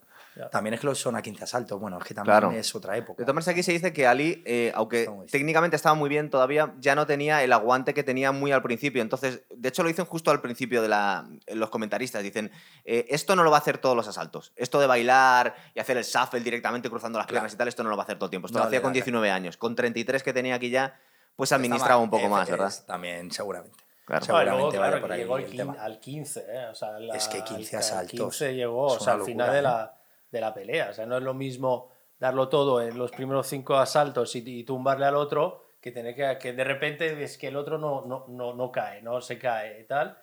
También 0.52 0.74
es 0.74 0.82
que 0.82 0.88
lo 0.88 0.96
son 0.96 1.16
a 1.16 1.22
15 1.22 1.44
asaltos, 1.46 1.80
bueno, 1.80 1.98
es 1.98 2.04
que 2.04 2.14
también 2.14 2.32
Claro. 2.38 2.52
es 2.52 2.76
otra 2.76 2.98
época. 2.98 3.20
De 3.20 3.24
todas 3.26 3.36
maneras, 3.36 3.48
aquí 3.48 3.64
se 3.64 3.72
dice 3.72 3.94
que 3.94 4.06
Ali, 4.06 4.44
eh, 4.46 4.72
aunque 4.76 5.10
técnicamente 5.32 5.76
estaba 5.78 5.96
muy 5.96 6.10
bien, 6.10 6.30
todavía 6.30 6.74
ya 6.80 6.94
no 6.96 7.06
tenía 7.08 7.42
el 7.44 7.54
aguante 7.54 7.94
que 7.94 8.04
tenía 8.04 8.32
muy 8.34 8.52
al 8.52 8.62
principio. 8.62 9.02
Entonces, 9.02 9.44
de 9.50 9.70
hecho, 9.70 9.82
lo 9.84 9.88
dicen 9.90 10.06
justo 10.06 10.32
al 10.32 10.42
principio 10.42 10.82
de 10.82 10.90
la, 10.90 11.26
los 11.48 11.70
comentaristas. 11.70 12.22
Dicen, 12.22 12.52
eh, 12.84 13.06
esto 13.10 13.36
no 13.36 13.44
lo 13.44 13.52
va 13.52 13.58
a 13.58 13.60
hacer 13.62 13.78
todos 13.78 13.96
los 13.96 14.08
asaltos. 14.08 14.52
Esto 14.58 14.80
de 14.80 14.88
bailar 14.88 15.56
y 15.74 15.80
hacer 15.80 15.96
el 15.98 16.04
shuffle 16.04 16.42
directamente 16.42 16.90
cruzando 16.90 17.18
las 17.18 17.28
Claro. 17.28 17.36
piernas 17.42 17.54
y 17.54 17.58
tal, 17.58 17.68
esto 17.70 17.84
no 17.84 17.90
lo 17.90 17.96
va 17.96 18.04
a 18.04 18.06
hacer 18.06 18.18
todo 18.18 18.26
el 18.26 18.32
tiempo. 18.32 18.48
Esto 18.48 18.60
No 18.60 18.64
lo 18.66 18.68
hacía 18.68 18.82
con 18.82 18.92
da- 18.92 18.94
19 18.96 19.32
años. 19.32 19.56
Con 19.58 19.76
33 19.76 20.22
que 20.22 20.34
tenía 20.34 20.56
aquí 20.56 20.70
ya, 20.70 21.00
pues 21.38 21.52
administraba 21.54 21.98
un 22.02 22.10
poco 22.10 22.28
más, 22.28 22.50
¿verdad? 22.50 22.74
También, 22.86 23.32
seguramente. 23.32 23.78
Claro. 24.06 24.24
Seguramente 24.24 24.78
vaya 24.78 24.92
claro, 24.92 25.00
por 25.02 25.08
que 25.10 25.14
ahí 25.16 25.20
llegó 25.22 25.36
al, 25.36 25.44
el 25.46 25.50
quin- 25.52 25.58
tema. 25.58 25.74
al 25.80 26.00
15, 26.00 26.40
¿eh? 26.48 26.66
O 26.72 26.76
sea, 26.76 27.00
la- 27.00 27.16
Es 27.16 27.28
que 27.28 27.44
15 27.44 27.76
al- 27.78 27.82
al 27.82 27.90
asaltos 27.90 28.12
15 28.38 28.54
llegó, 28.54 28.84
o 28.86 29.00
sea, 29.00 29.14
al 29.14 29.24
final 29.24 29.52
de 29.52 29.62
la, 29.64 29.95
de 30.36 30.42
la 30.42 30.54
pelea. 30.54 30.90
O 30.92 30.94
sea, 30.94 31.06
no 31.06 31.18
es 31.18 31.24
lo 31.24 31.34
mismo 31.34 31.92
darlo 32.20 32.50
todo 32.50 32.82
en 32.82 32.98
los 32.98 33.12
primeros 33.12 33.48
cinco 33.48 33.76
asaltos 33.78 34.36
y, 34.36 34.44
y 34.46 34.64
tumbarle 34.64 35.06
al 35.06 35.16
otro 35.16 35.64
que 35.82 35.92
tener 35.92 36.16
que, 36.16 36.38
que 36.40 36.54
de 36.54 36.64
repente 36.64 37.14
ves 37.14 37.38
que 37.38 37.48
el 37.48 37.56
otro 37.56 37.78
no, 37.78 38.06
no, 38.06 38.26
no, 38.28 38.54
no 38.54 38.72
cae, 38.72 39.02
no 39.02 39.22
se 39.22 39.38
cae 39.38 39.82
y 39.82 39.84
tal. 39.86 40.18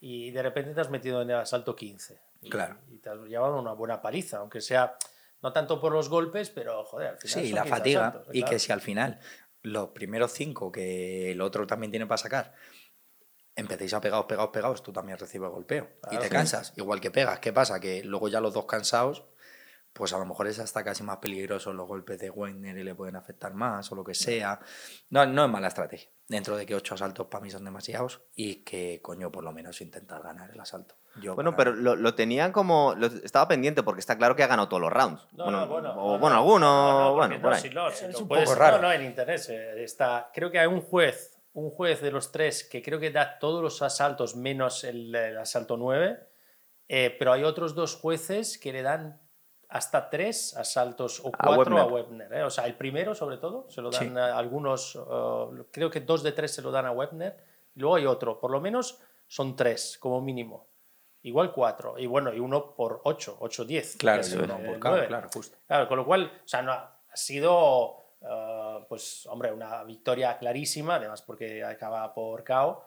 Y 0.00 0.30
de 0.30 0.42
repente 0.42 0.74
te 0.74 0.80
has 0.80 0.90
metido 0.90 1.22
en 1.22 1.30
el 1.30 1.36
asalto 1.36 1.74
15. 1.74 2.20
Y, 2.42 2.50
Claro. 2.50 2.78
Y 2.88 2.98
te 2.98 3.10
has 3.10 3.18
llevado 3.20 3.58
una 3.58 3.72
buena 3.72 4.00
paliza, 4.00 4.38
aunque 4.38 4.60
sea 4.60 4.96
no 5.42 5.52
tanto 5.52 5.80
por 5.80 5.92
los 5.92 6.08
golpes, 6.08 6.50
pero 6.50 6.84
joder, 6.84 7.08
al 7.08 7.18
final. 7.18 7.46
Sí, 7.46 7.52
la 7.52 7.62
15 7.62 7.76
fatiga. 7.76 8.08
asaltos, 8.08 8.34
y 8.34 8.40
claro. 8.40 8.50
que 8.50 8.58
si 8.58 8.72
al 8.72 8.80
final 8.80 9.20
los 9.62 9.88
primeros 9.88 10.32
cinco 10.32 10.70
que 10.70 11.32
el 11.32 11.40
otro 11.40 11.66
también 11.66 11.90
tiene 11.90 12.06
para 12.06 12.18
sacar, 12.18 12.54
empecéis 13.54 13.94
a 13.94 14.00
pegados, 14.00 14.26
pegados, 14.26 14.50
pegados, 14.50 14.82
tú 14.82 14.92
también 14.92 15.18
recibes 15.18 15.50
golpeo. 15.50 15.88
y 16.10 16.18
te 16.18 16.24
sí. 16.24 16.30
cansas, 16.30 16.72
igual 16.76 17.00
que 17.00 17.10
pegas. 17.10 17.40
¿Qué 17.40 17.52
pasa? 17.52 17.80
Que 17.80 18.04
luego 18.04 18.28
ya 18.28 18.40
los 18.40 18.52
dos 18.52 18.66
cansados, 18.66 19.24
pues 19.96 20.12
a 20.12 20.18
lo 20.18 20.26
mejor 20.26 20.46
es 20.46 20.58
hasta 20.58 20.84
casi 20.84 21.02
más 21.02 21.16
peligroso 21.18 21.72
los 21.72 21.88
golpes 21.88 22.18
de 22.18 22.30
Wagner 22.30 22.76
y 22.76 22.84
le 22.84 22.94
pueden 22.94 23.16
afectar 23.16 23.54
más 23.54 23.90
o 23.90 23.94
lo 23.94 24.04
que 24.04 24.14
sea. 24.14 24.60
No, 25.10 25.24
no 25.26 25.44
es 25.44 25.50
mala 25.50 25.68
estrategia. 25.68 26.10
Dentro 26.28 26.56
de 26.56 26.66
que 26.66 26.74
ocho 26.74 26.94
asaltos 26.94 27.26
para 27.28 27.42
mí 27.42 27.50
son 27.50 27.64
demasiados 27.64 28.20
y 28.34 28.56
que, 28.64 29.00
coño, 29.02 29.30
por 29.32 29.44
lo 29.44 29.52
menos 29.52 29.80
intentar 29.80 30.22
ganar 30.22 30.50
el 30.50 30.60
asalto. 30.60 30.96
Yo 31.22 31.34
Bueno, 31.34 31.52
para- 31.56 31.70
pero 31.70 31.76
lo, 31.82 31.96
lo 31.96 32.14
tenía 32.14 32.52
como. 32.52 32.94
lo- 32.94 33.06
estaba 33.06 33.48
pendiente 33.48 33.82
porque 33.82 34.00
está 34.00 34.18
claro 34.18 34.36
que 34.36 34.42
ha 34.42 34.48
ganado 34.48 34.68
todos 34.68 34.82
los 34.82 34.92
rounds. 34.92 35.26
No, 35.32 35.44
bueno, 35.44 35.60
no, 35.60 35.66
bueno, 35.68 35.90
o 35.92 35.94
no, 35.94 36.18
bueno, 36.18 36.28
no, 36.36 36.40
alguno, 36.42 36.58
no, 36.60 37.00
no, 37.00 37.14
bueno, 37.14 37.34
por 37.40 37.50
no, 37.50 37.56
ahí. 37.56 37.62
si 37.62 37.70
no, 37.70 37.90
si 37.90 38.04
Es 38.04 38.12
lo 38.12 38.18
un 38.20 38.28
puedes- 38.28 38.44
poco 38.48 38.58
raro. 38.60 38.76
No, 38.76 38.82
no, 38.88 38.92
en 38.92 39.02
internet 39.02 39.40
eh, 39.48 39.82
está. 39.82 40.30
Creo 40.34 40.50
que 40.50 40.58
hay 40.58 40.66
un 40.66 40.82
juez, 40.82 41.38
un 41.54 41.70
juez 41.70 42.02
de 42.02 42.10
los 42.10 42.32
tres 42.32 42.64
que 42.64 42.82
creo 42.82 43.00
que 43.00 43.10
da 43.10 43.38
todos 43.38 43.62
los 43.62 43.80
asaltos 43.80 44.36
menos 44.36 44.84
el, 44.84 45.14
el 45.14 45.38
asalto 45.38 45.76
9, 45.78 46.18
eh, 46.88 47.16
pero 47.18 47.32
hay 47.32 47.44
otros 47.44 47.74
dos 47.74 47.94
jueces 47.96 48.58
que 48.58 48.72
le 48.72 48.82
dan 48.82 49.20
hasta 49.68 50.08
tres 50.10 50.56
asaltos 50.56 51.20
o 51.20 51.30
cuatro 51.32 51.78
a 51.78 51.86
Webner. 51.86 51.92
Webner. 52.28 52.32
eh. 52.34 52.42
O 52.44 52.50
sea, 52.50 52.66
el 52.66 52.76
primero, 52.76 53.14
sobre 53.14 53.38
todo, 53.38 53.68
se 53.68 53.82
lo 53.82 53.90
dan 53.90 54.08
Sí. 54.14 54.18
a 54.18 54.36
algunos, 54.38 54.98
creo 55.70 55.90
que 55.90 56.00
dos 56.00 56.22
de 56.22 56.32
tres 56.32 56.54
se 56.54 56.62
lo 56.62 56.70
dan 56.70 56.86
a 56.86 56.92
Webner, 56.92 57.36
y 57.74 57.80
luego 57.80 57.96
hay 57.96 58.06
otro, 58.06 58.38
por 58.40 58.50
lo 58.50 58.60
menos 58.60 59.00
son 59.26 59.56
tres 59.56 59.98
como 59.98 60.20
mínimo. 60.20 60.68
Igual 61.22 61.52
cuatro, 61.52 61.98
y 61.98 62.06
bueno, 62.06 62.32
y 62.32 62.38
uno 62.38 62.76
por 62.76 63.00
ocho, 63.04 63.36
ocho, 63.40 63.64
diez. 63.64 63.96
Claro, 63.96 64.20
es 64.20 64.30
yo 64.30 64.40
el- 64.40 64.46
no, 64.48 64.58
por 64.60 64.78
cada, 64.78 65.06
claro, 65.08 65.28
justo. 65.34 65.58
Claro, 65.66 65.88
con 65.88 65.96
lo 65.98 66.06
cual, 66.06 66.30
o 66.44 66.48
sea, 66.48 66.62
no, 66.62 66.72
ha 66.72 66.92
ha 67.10 67.16
sido, 67.18 68.14
eh, 68.20 68.84
pues, 68.88 69.26
hombre, 69.26 69.50
una 69.50 69.82
victoria 69.84 70.36
clarísima, 70.38 70.96
además 70.96 71.22
porque 71.22 71.64
acaba 71.64 72.12
por 72.14 72.44
KO. 72.44 72.84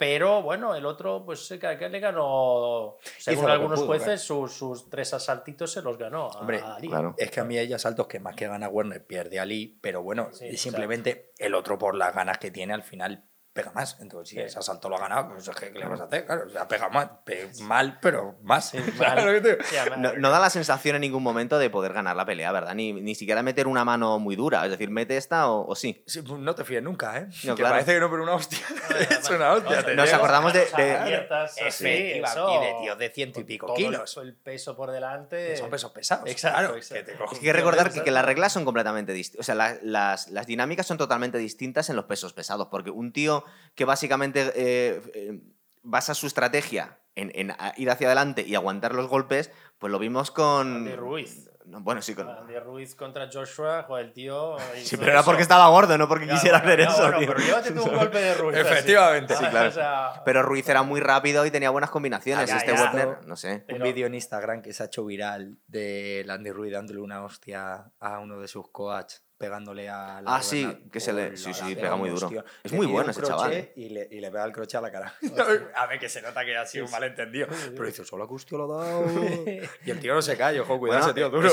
Pero 0.00 0.40
bueno, 0.40 0.74
el 0.74 0.86
otro, 0.86 1.22
pues 1.26 1.46
que 1.60 1.88
le 1.90 2.00
ganó, 2.00 2.96
según 3.18 3.50
algunos 3.50 3.80
pudo, 3.80 3.88
jueces, 3.88 4.22
sus, 4.22 4.50
sus 4.50 4.88
tres 4.88 5.12
asaltitos 5.12 5.70
se 5.70 5.82
los 5.82 5.98
ganó 5.98 6.30
a, 6.30 6.40
Hombre, 6.40 6.60
a 6.60 6.76
Ali. 6.76 6.88
claro. 6.88 7.14
Es 7.18 7.30
que 7.30 7.40
a 7.40 7.44
mí 7.44 7.58
hay 7.58 7.70
asaltos 7.74 8.06
que 8.06 8.18
más 8.18 8.34
que 8.34 8.48
gana 8.48 8.70
Werner 8.70 9.06
pierde 9.06 9.38
a 9.38 9.44
Lee, 9.44 9.78
pero 9.82 10.02
bueno, 10.02 10.30
Sí, 10.32 10.56
simplemente 10.56 11.32
el 11.36 11.54
otro 11.54 11.76
por 11.76 11.94
las 11.94 12.14
ganas 12.14 12.38
que 12.38 12.50
tiene 12.50 12.72
al 12.72 12.82
final 12.82 13.24
pega 13.52 13.72
más. 13.72 13.96
Entonces, 14.00 14.28
si 14.30 14.36
Sí. 14.36 14.40
ese 14.42 14.58
asalto 14.58 14.88
lo 14.88 14.96
ha 14.96 15.00
ganado, 15.00 15.30
pues 15.30 15.50
¿qué, 15.58 15.70
le 15.72 15.84
vas 15.86 16.00
a 16.00 16.04
hacer? 16.04 16.24
Claro, 16.24 16.44
o 16.46 16.50
sea, 16.50 16.68
pega 16.68 16.88
más, 16.88 17.08
pe- 17.24 17.50
mal, 17.62 17.98
pero 18.00 18.36
más. 18.42 18.70
Sí, 18.70 18.78
¿Sabes 18.96 19.24
mal. 19.24 19.58
Sí, 19.64 19.76
además- 19.76 19.98
No, 19.98 20.12
no 20.14 20.30
da 20.30 20.38
la 20.38 20.50
sensación 20.50 20.94
en 20.96 21.00
ningún 21.02 21.22
momento 21.22 21.58
de 21.58 21.68
poder 21.68 21.92
ganar 21.92 22.14
la 22.16 22.24
pelea, 22.24 22.52
¿verdad? 22.52 22.74
Ni, 22.74 22.92
ni 22.92 23.14
siquiera 23.14 23.42
meter 23.42 23.66
una 23.66 23.84
mano 23.84 24.18
muy 24.18 24.36
dura. 24.36 24.64
Es 24.64 24.70
decir, 24.70 24.90
mete 24.90 25.16
esta 25.16 25.50
o, 25.50 25.66
o 25.66 25.74
sí. 25.74 26.02
Sí, 26.06 26.22
pues 26.22 26.40
no 26.40 26.54
te 26.54 26.64
fíes 26.64 26.82
nunca, 26.82 27.18
¿eh? 27.18 27.26
No, 27.44 27.54
que 27.56 27.62
claro. 27.62 27.74
parece 27.74 27.94
que 27.94 28.00
no, 28.00 28.10
pero 28.10 28.22
una 28.22 28.34
hostia. 28.34 28.58
es 29.10 29.28
una 29.30 29.52
hostia. 29.52 29.84
te 29.84 29.94
Nos 29.96 30.12
acordamos 30.12 30.52
de- 30.52 30.66
de- 30.76 30.96
abiertas, 30.96 31.56
eso, 31.58 31.86
y 31.88 31.90
de 31.90 32.74
tíos 32.82 32.98
de 32.98 33.10
ciento 33.10 33.40
y 33.40 33.44
pico 33.44 33.66
todo 33.66 33.76
kilos. 33.76 34.16
El, 34.18 34.34
peso 34.34 34.76
por 34.76 34.90
delante. 34.90 35.56
Son 35.56 35.70
pesos 35.70 35.90
pesados. 35.92 36.28
Exacto, 36.30 36.58
claro, 36.58 36.76
exacto. 36.76 37.04
que 37.06 37.12
te 37.16 37.34
hay 37.34 37.40
que 37.40 37.52
recordar 37.52 37.92
que, 37.92 38.10
las 38.10 38.24
reglas 38.24 38.52
son 38.52 38.64
completamente 38.64 39.12
distintas. 39.12 39.40
O 39.40 39.44
sea, 39.44 39.54
la- 39.54 39.76
las, 39.82 40.28
las 40.28 40.46
dinámicas 40.46 40.86
son 40.86 40.98
totalmente 40.98 41.36
distintas 41.38 41.90
en 41.90 41.96
los 41.96 42.04
pesos 42.04 42.32
pesados. 42.32 42.68
Porque 42.70 42.90
un 42.90 43.12
tío 43.12 43.44
que 43.74 43.84
básicamente 43.84 44.52
eh, 44.54 45.02
eh, 45.14 45.40
basa 45.82 46.14
su 46.14 46.26
estrategia 46.26 46.98
en, 47.14 47.54
ir 47.76 47.90
hacia 47.90 48.06
adelante 48.06 48.44
y 48.46 48.54
aguantar 48.54 48.94
los 48.94 49.08
golpes, 49.08 49.50
pues 49.78 49.90
lo 49.90 49.98
vimos 49.98 50.30
con. 50.30 50.76
Andy 50.76 50.96
Ruiz. 50.96 51.50
No, 51.66 51.80
bueno, 51.80 52.02
sí, 52.02 52.14
con. 52.14 52.28
Andy 52.28 52.58
Ruiz 52.58 52.94
contra 52.94 53.28
Joshua, 53.32 53.84
joder, 53.84 54.06
el 54.06 54.12
tío. 54.12 54.56
Sí, 54.82 54.96
pero 54.96 55.12
era 55.12 55.20
eso. 55.20 55.26
porque 55.26 55.42
estaba 55.42 55.68
gordo, 55.68 55.96
no 55.98 56.08
porque 56.08 56.26
quisiera 56.26 56.58
bueno, 56.58 56.72
hacer 56.72 56.80
eso. 56.80 57.02
bueno, 57.02 57.18
tío. 57.18 57.28
pero 57.28 57.40
llévate 57.40 57.72
tú 57.72 57.84
un 57.84 57.96
golpe 57.96 58.18
de 58.18 58.34
Ruiz. 58.34 58.58
así. 58.58 58.68
Efectivamente. 58.68 59.36
Sí, 59.36 59.44
claro. 59.50 59.68
O 59.68 59.72
sea, 59.72 60.22
Pero 60.24 60.42
Ruiz 60.42 60.68
era 60.68 60.82
muy 60.82 61.00
rápido 61.00 61.46
y 61.46 61.50
tenía 61.50 61.70
buenas 61.70 61.90
combinaciones. 61.90 62.50
Ah, 62.50 62.54
ya, 62.54 62.58
este 62.58 62.74
ya. 62.74 63.20
No 63.26 63.36
sé. 63.36 63.64
Un 63.68 63.82
vídeo 63.82 64.06
en 64.06 64.14
Instagram 64.14 64.62
que 64.62 64.72
se 64.72 64.82
ha 64.82 64.86
hecho 64.86 65.04
viral 65.04 65.58
de 65.66 66.24
Landy 66.26 66.50
Ruiz 66.50 66.72
dándole 66.72 67.00
una 67.00 67.22
hostia 67.22 67.92
a 68.00 68.18
uno 68.18 68.40
de 68.40 68.48
sus 68.48 68.68
coaches, 68.70 69.22
pegándole 69.44 69.88
a 69.88 70.20
la 70.20 70.36
Ah, 70.36 70.42
sí, 70.42 70.68
que 70.92 71.00
se 71.00 71.14
le- 71.14 71.34
sí, 71.34 71.54
sí, 71.54 71.74
pega 71.74 71.96
muy 71.96 72.10
duro. 72.10 72.28
Es 72.62 72.72
Le 72.72 72.76
muy 72.76 72.86
bueno 72.86 73.10
ese 73.10 73.22
chaval, 73.22 73.50
crochet 73.50 73.72
Y 73.74 73.88
le, 73.88 74.06
y 74.10 74.20
le 74.20 74.30
pega 74.30 74.44
el 74.44 74.52
crochet 74.52 74.74
a 74.74 74.80
la 74.82 74.92
cara. 74.92 75.14
a 75.76 75.86
ver, 75.86 75.98
que 75.98 76.10
se 76.10 76.20
nota 76.20 76.44
que 76.44 76.54
ha 76.54 76.66
sido 76.66 76.84
un 76.84 76.90
malentendido. 76.90 77.46
Pero 77.70 77.86
dice, 77.86 78.04
solo 78.04 78.26
hostia 78.28 78.58
lo 78.58 78.70
ha 78.78 78.84
dado. 78.84 79.06
Y 79.86 79.90
el 79.90 79.98
tío 79.98 80.12
no 80.12 80.20
se 80.20 80.36
cae, 80.36 80.60
ojo, 80.60 80.78
cuidado, 80.78 81.00
Bueno, 81.00 81.06
ese 81.06 81.14
tío 81.14 81.30
duro. 81.30 81.48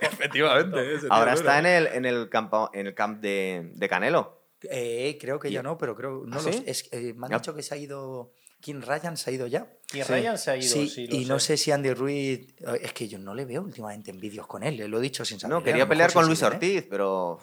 Efectivamente. 0.00 0.94
ese 0.94 1.02
tío 1.02 1.12
Ahora 1.12 1.34
duro. 1.36 1.40
está 1.40 1.58
en 1.60 1.66
el, 1.66 1.86
en 1.86 2.04
el, 2.04 2.28
campo, 2.28 2.68
en 2.74 2.88
el 2.88 2.94
camp 2.94 3.20
de, 3.20 3.70
de 3.74 3.88
Canelo. 3.88 4.40
Eh, 4.64 5.16
creo 5.20 5.38
que 5.38 5.52
ya 5.52 5.60
¿Y- 5.60 5.62
no, 5.62 5.78
pero 5.78 5.94
creo. 5.94 6.24
No 6.26 6.36
¿Ah, 6.36 6.40
sí? 6.40 6.64
Es, 6.66 6.88
eh, 6.92 7.14
me 7.16 7.26
han 7.26 7.30
Ya. 7.30 7.38
dicho 7.38 7.54
que 7.54 7.62
se 7.62 7.74
ha 7.74 7.78
ido. 7.78 8.32
King 8.60 8.80
Ryan 8.86 9.16
se 9.16 9.30
ha 9.30 9.32
ido 9.32 9.46
ya. 9.46 9.66
Y 9.92 10.02
Sí. 10.02 10.02
Ryan 10.04 10.38
se 10.38 10.50
ha 10.52 10.56
ido, 10.56 10.68
Sí, 10.68 11.06
y 11.10 11.24
no 11.24 11.38
sé 11.40 11.56
si 11.56 11.70
Andy 11.72 11.92
Ruiz. 11.92 12.40
eh, 12.60 12.80
Es 12.82 12.92
que 12.92 13.08
yo 13.08 13.18
no 13.18 13.34
le 13.34 13.44
veo 13.44 13.62
últimamente 13.62 14.10
en 14.10 14.20
vídeos 14.20 14.46
con 14.46 14.62
él, 14.62 14.80
eh, 14.80 14.88
lo 14.88 14.98
he 14.98 15.00
dicho 15.02 15.24
sin 15.24 15.40
saber. 15.40 15.56
No, 15.58 15.64
quería 15.64 15.88
pelear 15.88 16.12
con 16.12 16.26
Luis 16.26 16.42
Ortiz, 16.42 16.84
pero 16.88 17.38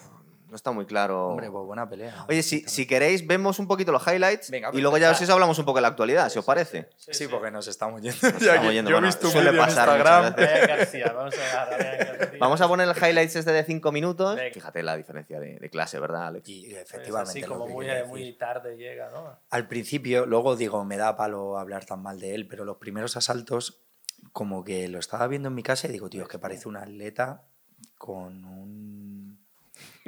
no 0.50 0.56
está 0.56 0.72
muy 0.72 0.86
claro. 0.86 1.30
Hombre, 1.30 1.52
pues 1.52 1.66
buena 1.66 1.90
pelea. 1.90 2.26
Oye, 2.30 2.42
si, 2.42 2.62
si 2.62 2.86
queréis, 2.88 3.28
vemos 3.28 3.60
un 3.60 3.68
poquito 3.68 3.92
los 3.92 4.06
highlights 4.08 4.50
Venga, 4.50 4.70
y 4.74 4.80
luego 4.80 4.98
ya 4.98 5.14
si 5.14 5.26
os 5.26 5.30
hablamos 5.30 5.60
un 5.60 5.66
poco 5.66 5.78
de 5.80 5.82
la 5.82 5.90
actualidad, 5.90 6.30
si 6.30 6.40
os 6.40 6.46
parece. 6.46 6.90
Sí, 6.96 7.28
porque 7.28 7.52
nos 7.52 7.68
estamos 7.68 8.02
yendo. 8.02 8.18
estamos 8.28 8.72
yendo, 8.74 8.90
yo 8.90 8.98
he 8.98 9.02
bueno, 9.02 9.18
un 9.22 9.32
suele 9.32 9.52
pasar 9.54 9.90
Instagram. 9.90 10.36
García, 10.68 11.14
vamos 11.16 11.36
a 11.36 11.66
García. 11.66 12.32
Vamos 12.40 12.62
a 12.62 12.68
poner 12.68 12.88
el 12.88 12.96
highlights 12.96 13.36
este 13.36 13.52
de 13.52 13.64
5 13.64 13.92
minutos. 13.92 14.36
Venga. 14.36 14.54
Fíjate 14.54 14.84
la 14.84 14.96
diferencia 14.96 15.40
de, 15.40 15.58
de 15.58 15.70
clase, 15.70 16.00
¿verdad, 16.00 16.28
Alex? 16.28 16.48
Y 16.48 16.70
Pues 16.70 16.82
efectivamente. 16.84 17.32
así 17.32 17.42
lo 17.42 17.48
como 17.48 17.68
muy, 17.68 17.88
muy 18.08 18.34
tarde 18.38 18.78
llega, 18.78 19.10
¿no? 19.10 19.40
Al 19.50 19.68
principio, 19.68 20.26
luego 20.26 20.56
digo, 20.56 20.84
me 20.86 20.98
da 20.98 21.18
palo 21.18 21.58
hablar 21.58 21.86
tan 21.86 22.02
mal 22.02 22.20
de 22.20 22.36
él, 22.36 22.48
pero 22.48 22.64
los 22.64 22.78
primeros 22.78 23.18
asaltos, 23.18 23.82
como 24.34 24.64
que 24.64 24.88
lo 24.88 25.00
estaba 25.00 25.28
viendo 25.28 25.48
en 25.50 25.56
mi 25.56 25.64
casa 25.64 25.88
y 25.88 25.92
digo, 25.92 26.10
tío, 26.10 26.24
es 26.24 26.30
que 26.30 26.38
parece 26.40 26.68
un 26.68 26.78
atleta 26.78 27.44
con 27.98 28.46
un. 28.46 29.07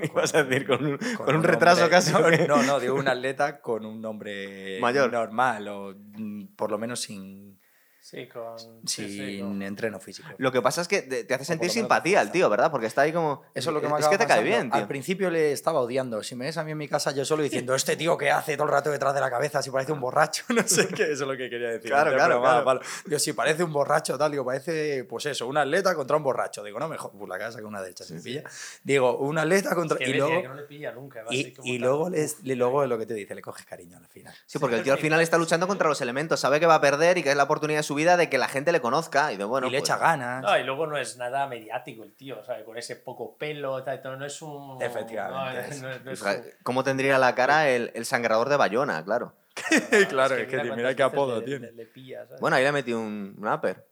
Ibas 0.14 0.36
a 0.36 0.44
decir 0.44 0.66
con 0.68 0.86
un, 0.86 0.98
con 0.98 1.26
con 1.26 1.36
un 1.36 1.44
retraso 1.44 1.82
nombre- 1.82 1.98
casi. 1.98 2.48
No, 2.48 2.64
no, 2.64 2.80
digo 2.80 2.96
un 2.96 3.08
atleta 3.08 3.62
con 3.62 3.86
un 3.86 4.02
nombre 4.02 4.80
Mayor. 4.82 5.12
normal 5.12 5.68
o 5.68 5.94
mm, 5.96 6.56
por 6.56 6.72
lo 6.72 6.78
menos 6.78 7.02
sin, 7.02 7.60
Sí, 8.02 8.28
con. 8.28 8.58
sin 8.88 9.08
sí, 9.10 9.40
con- 9.42 9.62
entreno 9.62 10.00
físico. 10.00 10.30
Lo 10.38 10.52
que 10.52 10.62
pasa 10.62 10.82
es 10.82 10.88
que 10.88 11.02
te 11.02 11.24
te 11.26 11.34
hace 11.34 11.46
sentir 11.46 11.70
simpatía 11.70 12.20
fuerza. 12.20 12.32
tío, 12.32 12.50
¿verdad? 12.50 12.72
Porque 12.72 12.88
está 12.88 13.02
ahí 13.02 13.12
como. 13.14 13.42
Eso 13.54 13.70
es 13.70 13.74
lo 13.74 13.82
que 13.82 13.88
me 13.88 14.00
Es 14.00 14.08
que 14.08 14.18
te 14.18 14.26
cae 14.26 14.42
bien, 14.44 14.72
tío. 14.72 14.80
Al 14.82 14.88
principio 14.88 15.30
le 15.30 15.52
estaba 15.52 15.80
odiando. 15.82 16.24
Si 16.24 16.36
me 16.36 16.46
ves 16.46 16.58
a 16.58 16.64
mí 16.64 16.72
en 16.72 16.78
mi 16.78 16.88
casa, 16.88 17.12
yo 17.12 17.26
solo 17.26 17.44
diciendo, 17.44 17.76
este 17.76 17.96
tío 17.98 18.18
que 18.18 18.32
hace 18.32 18.56
todo 18.56 18.66
el 18.68 18.72
rato 18.74 18.90
detrás 18.90 19.14
de 19.14 19.20
la 19.22 19.30
cabeza, 19.30 19.62
si 19.62 19.70
parece 19.70 19.92
un 19.92 20.00
borracho, 20.00 20.44
no 20.50 20.64
sé 20.68 20.88
qué, 20.88 21.04
eso 21.12 21.24
es 21.24 21.30
lo 21.30 21.38
que 21.38 21.50
quería 21.50 21.70
decir. 21.70 21.90
Claro, 21.92 22.14
claro, 22.14 22.42
claro. 22.42 22.64
palo. 22.66 22.82
Digo, 23.06 23.20
si 23.20 23.34
parece 23.34 23.64
un 23.64 23.74
borracho, 23.74 24.18
tal, 24.18 24.32
digo, 24.32 24.46
parece, 24.46 25.04
pues 25.04 25.26
eso, 25.28 25.46
un 25.48 25.58
atleta 25.58 25.94
contra 25.94 26.18
un 26.18 26.24
borracho. 26.24 26.64
Digo, 26.64 26.80
no, 26.80 26.88
mejor, 26.88 27.12
pues 27.12 27.30
la 27.30 27.38
casa 27.38 27.60
que 27.60 27.66
una 27.66 27.82
de 27.82 27.92
hechas 27.92 28.08
se 28.08 28.20
pilla. 28.22 28.44
Digo, 28.84 29.18
un 29.18 29.38
atleta 29.38 29.76
contra. 29.76 29.98
Que 29.98 30.10
y 30.10 30.14
luego, 30.14 30.42
que 30.42 30.48
no 30.48 30.56
le 30.56 30.64
pilla 30.64 30.92
nunca. 30.94 31.24
y, 31.30 31.54
como 31.54 31.68
y 31.68 31.78
luego, 31.78 32.10
les, 32.10 32.42
le- 32.44 32.56
luego 32.56 32.84
es 32.84 32.90
lo 32.90 32.98
que 32.98 33.06
te 33.06 33.14
dice, 33.14 33.36
le 33.36 33.42
coges 33.42 33.66
cariño 33.66 33.98
al 33.98 34.08
final. 34.08 34.34
Sí, 34.46 34.58
porque 34.58 34.78
el 34.78 34.84
tío 34.84 34.94
al 34.94 35.00
final 35.00 35.20
está 35.22 35.38
luchando 35.38 35.68
contra 35.68 35.88
los 35.90 36.00
elementos, 36.02 36.40
sabe 36.40 36.60
que 36.60 36.66
va 36.66 36.76
a 36.76 36.82
perder 36.82 37.18
y 37.18 37.24
que 37.24 37.32
es 37.32 37.36
la 37.38 37.44
oportunidad 37.44 37.80
de 37.80 37.84
su 37.90 37.96
vida 37.96 38.18
de 38.18 38.30
que 38.30 38.38
la 38.38 38.48
gente 38.48 38.72
le 38.72 38.82
conozca 38.82 39.34
y 39.34 39.38
de 39.38 39.44
bueno. 39.46 39.66
y 39.68 39.72
le 39.72 39.80
pues, 39.80 39.90
echa 39.90 39.98
ganas. 39.98 40.44
No, 40.44 40.56
y 40.58 40.64
luego 40.64 40.86
no 40.86 40.96
es 40.96 41.18
nada 41.18 41.48
mediático 41.48 42.04
el 42.04 42.14
tío, 42.14 42.44
¿sabes? 42.44 42.64
Con 42.64 42.78
ese 42.78 42.96
poco 42.98 43.36
pelo, 43.36 43.84
tal, 43.84 44.00
tal, 44.00 44.20
no 44.20 44.26
es 44.26 44.40
un. 44.44 44.80
Efectivamente, 44.80 45.60
No, 45.62 45.68
es- 45.68 45.82
no 45.82 45.90
es- 45.92 46.04
no 46.06 46.12
es 46.12 46.20
fija- 46.20 46.36
un- 46.38 46.44
¿Cómo 46.62 46.84
tendría 46.84 47.18
la 47.18 47.34
cara 47.34 47.68
el, 47.70 47.92
el 47.96 48.06
sangrador 48.06 48.48
de 48.50 48.58
Bayona, 48.58 49.04
claro? 49.04 49.34
claro, 50.10 50.36
es 50.36 50.48
que 50.48 50.62
mira 50.62 50.76
mira 50.76 50.96
qué 50.96 51.02
apodo 51.04 51.40
le- 51.40 51.46
tiene. 51.46 51.68
le- 51.68 51.74
le 51.74 51.86
pilla, 51.88 52.26
¿sabes? 52.28 52.40
Bueno, 52.42 52.58
ahí 52.58 52.64
le 52.64 52.72
metí 52.72 52.94
un, 52.94 53.36
un 53.38 53.48
upper. 53.48 53.88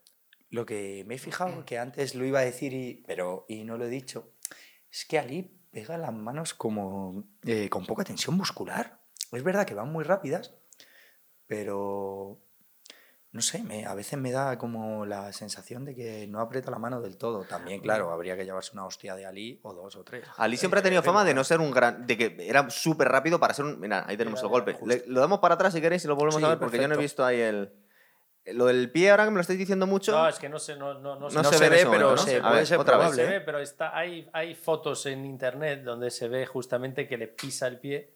Lo 0.51 0.63
que 0.65 1.03
me 1.07 1.15
he 1.15 1.17
fijado, 1.17 1.65
que 1.65 1.79
antes 1.79 2.13
lo 2.13 2.23
iba 2.23 2.39
a 2.39 2.43
decir, 2.43 2.71
y, 2.73 3.03
pero 3.07 3.45
y 3.49 3.63
no 3.63 3.77
lo 3.77 3.86
he 3.86 3.89
dicho, 3.89 4.31
es 4.91 5.05
que 5.05 5.17
Ali 5.17 5.41
pega 5.71 5.97
las 5.97 6.13
manos 6.13 6.53
como 6.53 7.23
eh, 7.45 7.67
con 7.69 7.86
poca 7.88 8.03
tensión 8.03 8.38
muscular. 8.38 8.99
Es 9.31 9.43
verdad 9.43 9.65
que 9.65 9.73
van 9.73 9.91
muy 9.91 10.03
rápidas, 10.05 10.53
pero 11.47 12.39
no 13.31 13.41
sé, 13.41 13.61
me, 13.61 13.85
a 13.85 13.93
veces 13.93 14.17
me 14.17 14.31
da 14.31 14.57
como 14.57 15.05
la 15.05 15.31
sensación 15.33 15.85
de 15.85 15.93
que 15.93 16.27
no 16.27 16.39
aprieta 16.39 16.71
la 16.71 16.79
mano 16.79 17.01
del 17.01 17.17
todo. 17.17 17.43
También, 17.43 17.81
claro, 17.81 18.11
habría 18.11 18.35
que 18.37 18.45
llevarse 18.45 18.71
una 18.73 18.85
hostia 18.85 19.15
de 19.15 19.25
Ali 19.25 19.59
o 19.63 19.73
dos 19.73 19.95
o 19.95 20.03
tres. 20.03 20.25
Ali 20.37 20.57
siempre 20.57 20.79
ha 20.79 20.83
tenido 20.83 21.03
fama 21.03 21.23
de 21.23 21.33
no 21.33 21.43
ser 21.43 21.59
un 21.59 21.69
gran. 21.71 22.07
de 22.07 22.17
que 22.17 22.35
era 22.47 22.69
súper 22.69 23.09
rápido 23.09 23.39
para 23.39 23.53
ser 23.53 23.65
un. 23.65 23.79
Mira, 23.79 24.05
ahí 24.07 24.17
tenemos 24.17 24.41
el 24.41 24.47
golpe. 24.47 24.77
Le- 24.85 25.03
lo 25.07 25.19
damos 25.19 25.39
para 25.39 25.55
atrás 25.55 25.73
si 25.73 25.81
queréis 25.81 26.03
y 26.05 26.07
lo 26.07 26.15
volvemos 26.15 26.39
Sí, 26.39 26.45
a 26.45 26.49
ver, 26.49 26.57
porque 26.59 26.77
yo 26.77 26.87
no 26.87 26.95
he 26.95 26.97
perfecto. 26.97 27.01
visto 27.01 27.25
ahí 27.25 27.41
el. 27.41 27.73
Lo 28.53 28.67
del 28.67 28.89
pie, 28.89 29.11
ahora 29.11 29.25
que 29.25 29.31
me 29.31 29.35
lo 29.35 29.41
estáis 29.41 29.59
diciendo 29.59 29.85
mucho. 29.87 30.13
No, 30.13 30.25
es 30.25 30.39
que 30.39 30.47
no 30.47 30.57
sé, 30.57 30.77
no, 30.77 30.93
no, 30.93 31.15
no, 31.19 31.29
No 31.29 31.43
se 31.43 31.57
se 31.57 31.63
ve 31.65 31.69
ve, 31.69 31.77
pero 31.91 31.91
momento, 31.91 32.11
¿no? 32.11 32.17
se 32.17 32.37
A 32.37 32.41
puede 32.41 32.55
ver, 32.55 32.65
ser 32.67 32.77
otra 32.79 32.97
vez. 32.97 33.13
se 33.13 33.23
¿eh? 33.25 33.27
ve, 33.27 33.41
pero 33.41 33.59
está, 33.59 33.95
hay, 33.95 34.29
hay 34.31 34.55
fotos 34.55 35.05
en 35.05 35.25
internet 35.25 35.83
donde 35.83 36.09
se 36.09 36.29
ve 36.29 36.45
justamente 36.45 37.09
que 37.09 37.17
le 37.17 37.27
pisa 37.27 37.67
el 37.67 37.77
pie. 37.77 38.15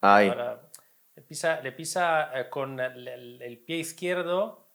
Ahí. 0.00 0.28
Ahora, 0.28 0.67
le 1.18 1.22
pisa, 1.24 1.60
le 1.60 1.72
pisa 1.72 2.30
eh, 2.32 2.48
con 2.48 2.78
el, 2.78 3.08
el- 3.08 3.42
el 3.42 3.58
pie 3.58 3.78
izquierdo 3.78 4.68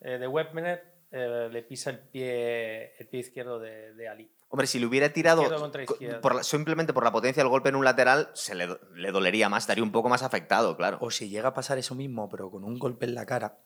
eh, 0.00 0.18
de 0.18 0.26
Webner, 0.26 0.82
eh, 1.12 1.48
le 1.52 1.62
pisa 1.62 1.90
el 1.90 2.00
pie, 2.00 2.96
el 2.98 3.06
pie 3.06 3.20
izquierdo 3.20 3.60
de, 3.60 3.94
de 3.94 4.08
Ali. 4.08 4.28
Hombre, 4.48 4.66
si 4.66 4.80
le 4.80 4.86
hubiera 4.86 5.12
tirado 5.12 5.42
Izquierdo 5.42 6.20
por 6.20 6.34
la- 6.34 6.42
simplemente 6.42 6.92
por 6.92 7.04
la 7.04 7.12
potencia 7.12 7.42
del 7.44 7.50
golpe 7.50 7.68
en 7.68 7.76
un 7.76 7.84
lateral, 7.84 8.30
se 8.34 8.56
le, 8.56 8.66
le 8.94 9.12
dolería 9.12 9.48
más, 9.48 9.62
estaría 9.64 9.84
un 9.84 9.92
poco 9.92 10.08
más 10.08 10.24
afectado, 10.24 10.76
claro. 10.76 10.98
O 11.00 11.12
si 11.12 11.28
llega 11.28 11.50
a 11.50 11.54
pasar 11.54 11.78
eso 11.78 11.94
mismo, 11.94 12.28
pero 12.28 12.50
con 12.50 12.64
un 12.64 12.76
golpe 12.78 13.06
en 13.06 13.14
la 13.14 13.24
cara, 13.24 13.58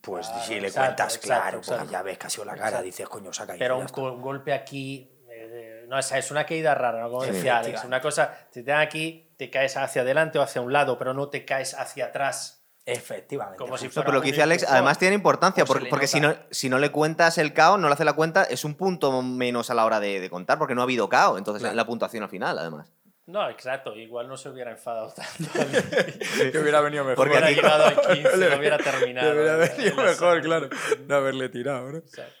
pues 0.00 0.28
Claro, 0.28 0.44
si 0.44 0.60
le 0.60 0.68
exacto, 0.68 0.86
cuentas, 0.86 1.16
exacto, 1.16 1.26
claro, 1.26 1.56
pues 1.58 1.68
exacto. 1.70 1.90
ya 1.92 2.02
ves 2.02 2.18
que 2.18 2.26
ha 2.26 2.30
sido 2.30 2.44
la 2.44 2.52
cara, 2.54 2.66
Exacto. 2.68 2.84
dices, 2.84 3.08
coño, 3.08 3.32
saca 3.32 3.52
ahí. 3.54 3.58
Pero 3.58 3.78
un, 3.78 3.86
está". 3.86 4.00
go- 4.00 4.12
un 4.12 4.22
golpe 4.22 4.52
aquí, 4.52 5.10
eh, 5.28 5.86
no, 5.88 5.98
o 5.98 6.02
sea, 6.02 6.18
es 6.18 6.30
una 6.30 6.46
caída 6.46 6.72
rara, 6.74 7.00
¿no? 7.00 7.10
como 7.10 7.24
Sí, 7.24 7.32
decía 7.32 7.58
Alex. 7.58 7.82
Una 7.84 8.00
cosa, 8.00 8.46
si 8.50 8.62
te 8.62 8.70
dan 8.70 8.82
aquí, 8.82 9.25
te 9.36 9.50
caes 9.50 9.76
hacia 9.76 10.02
adelante 10.02 10.38
o 10.38 10.42
hacia 10.42 10.60
un 10.62 10.72
lado, 10.72 10.98
pero 10.98 11.14
no 11.14 11.28
te 11.28 11.44
caes 11.44 11.74
hacia 11.74 12.06
atrás. 12.06 12.64
Efectivamente. 12.88 13.58
Como 13.58 13.76
si 13.76 13.88
pero 13.88 14.12
lo 14.12 14.20
que 14.20 14.28
dice 14.28 14.42
Alex 14.42 14.64
además 14.68 14.96
tiene 14.98 15.16
importancia, 15.16 15.64
se 15.64 15.66
porque, 15.66 15.86
porque 15.86 16.06
si, 16.06 16.20
no, 16.20 16.36
si 16.52 16.68
no 16.68 16.78
le 16.78 16.90
cuentas 16.92 17.36
el 17.38 17.52
KO, 17.52 17.78
no 17.78 17.88
le 17.88 17.94
hace 17.94 18.04
la 18.04 18.12
cuenta, 18.12 18.44
es 18.44 18.64
un 18.64 18.76
punto 18.76 19.22
menos 19.22 19.70
a 19.70 19.74
la 19.74 19.84
hora 19.84 19.98
de, 19.98 20.20
de 20.20 20.30
contar, 20.30 20.56
porque 20.56 20.74
no 20.76 20.82
ha 20.82 20.84
habido 20.84 21.08
KO, 21.08 21.36
entonces 21.36 21.62
Claro. 21.62 21.72
en 21.72 21.76
la 21.76 21.84
puntuación 21.84 22.22
al 22.22 22.28
final, 22.28 22.56
además. 22.58 22.92
No, 23.26 23.50
exacto, 23.50 23.92
igual 23.96 24.28
no 24.28 24.36
se 24.36 24.50
hubiera 24.50 24.70
enfadado 24.70 25.12
tanto. 25.12 25.50
que 26.52 26.58
hubiera 26.60 26.80
venido 26.80 27.02
mejor. 27.02 27.16
Porque 27.16 27.32
hubiera 27.32 27.46
aquí- 27.48 27.56
llegado 27.56 27.86
al 27.86 28.00
15, 28.00 28.50
no 28.50 28.56
hubiera 28.56 28.78
terminado. 28.78 29.32
Hubiera 29.32 29.52
¿no? 29.54 29.58
venido 29.58 29.96
mejor, 29.96 30.42
claro, 30.42 30.68
no 31.08 31.14
haberle 31.16 31.48
tirado, 31.48 31.90
¿no? 31.90 31.98
Exacto. 31.98 32.32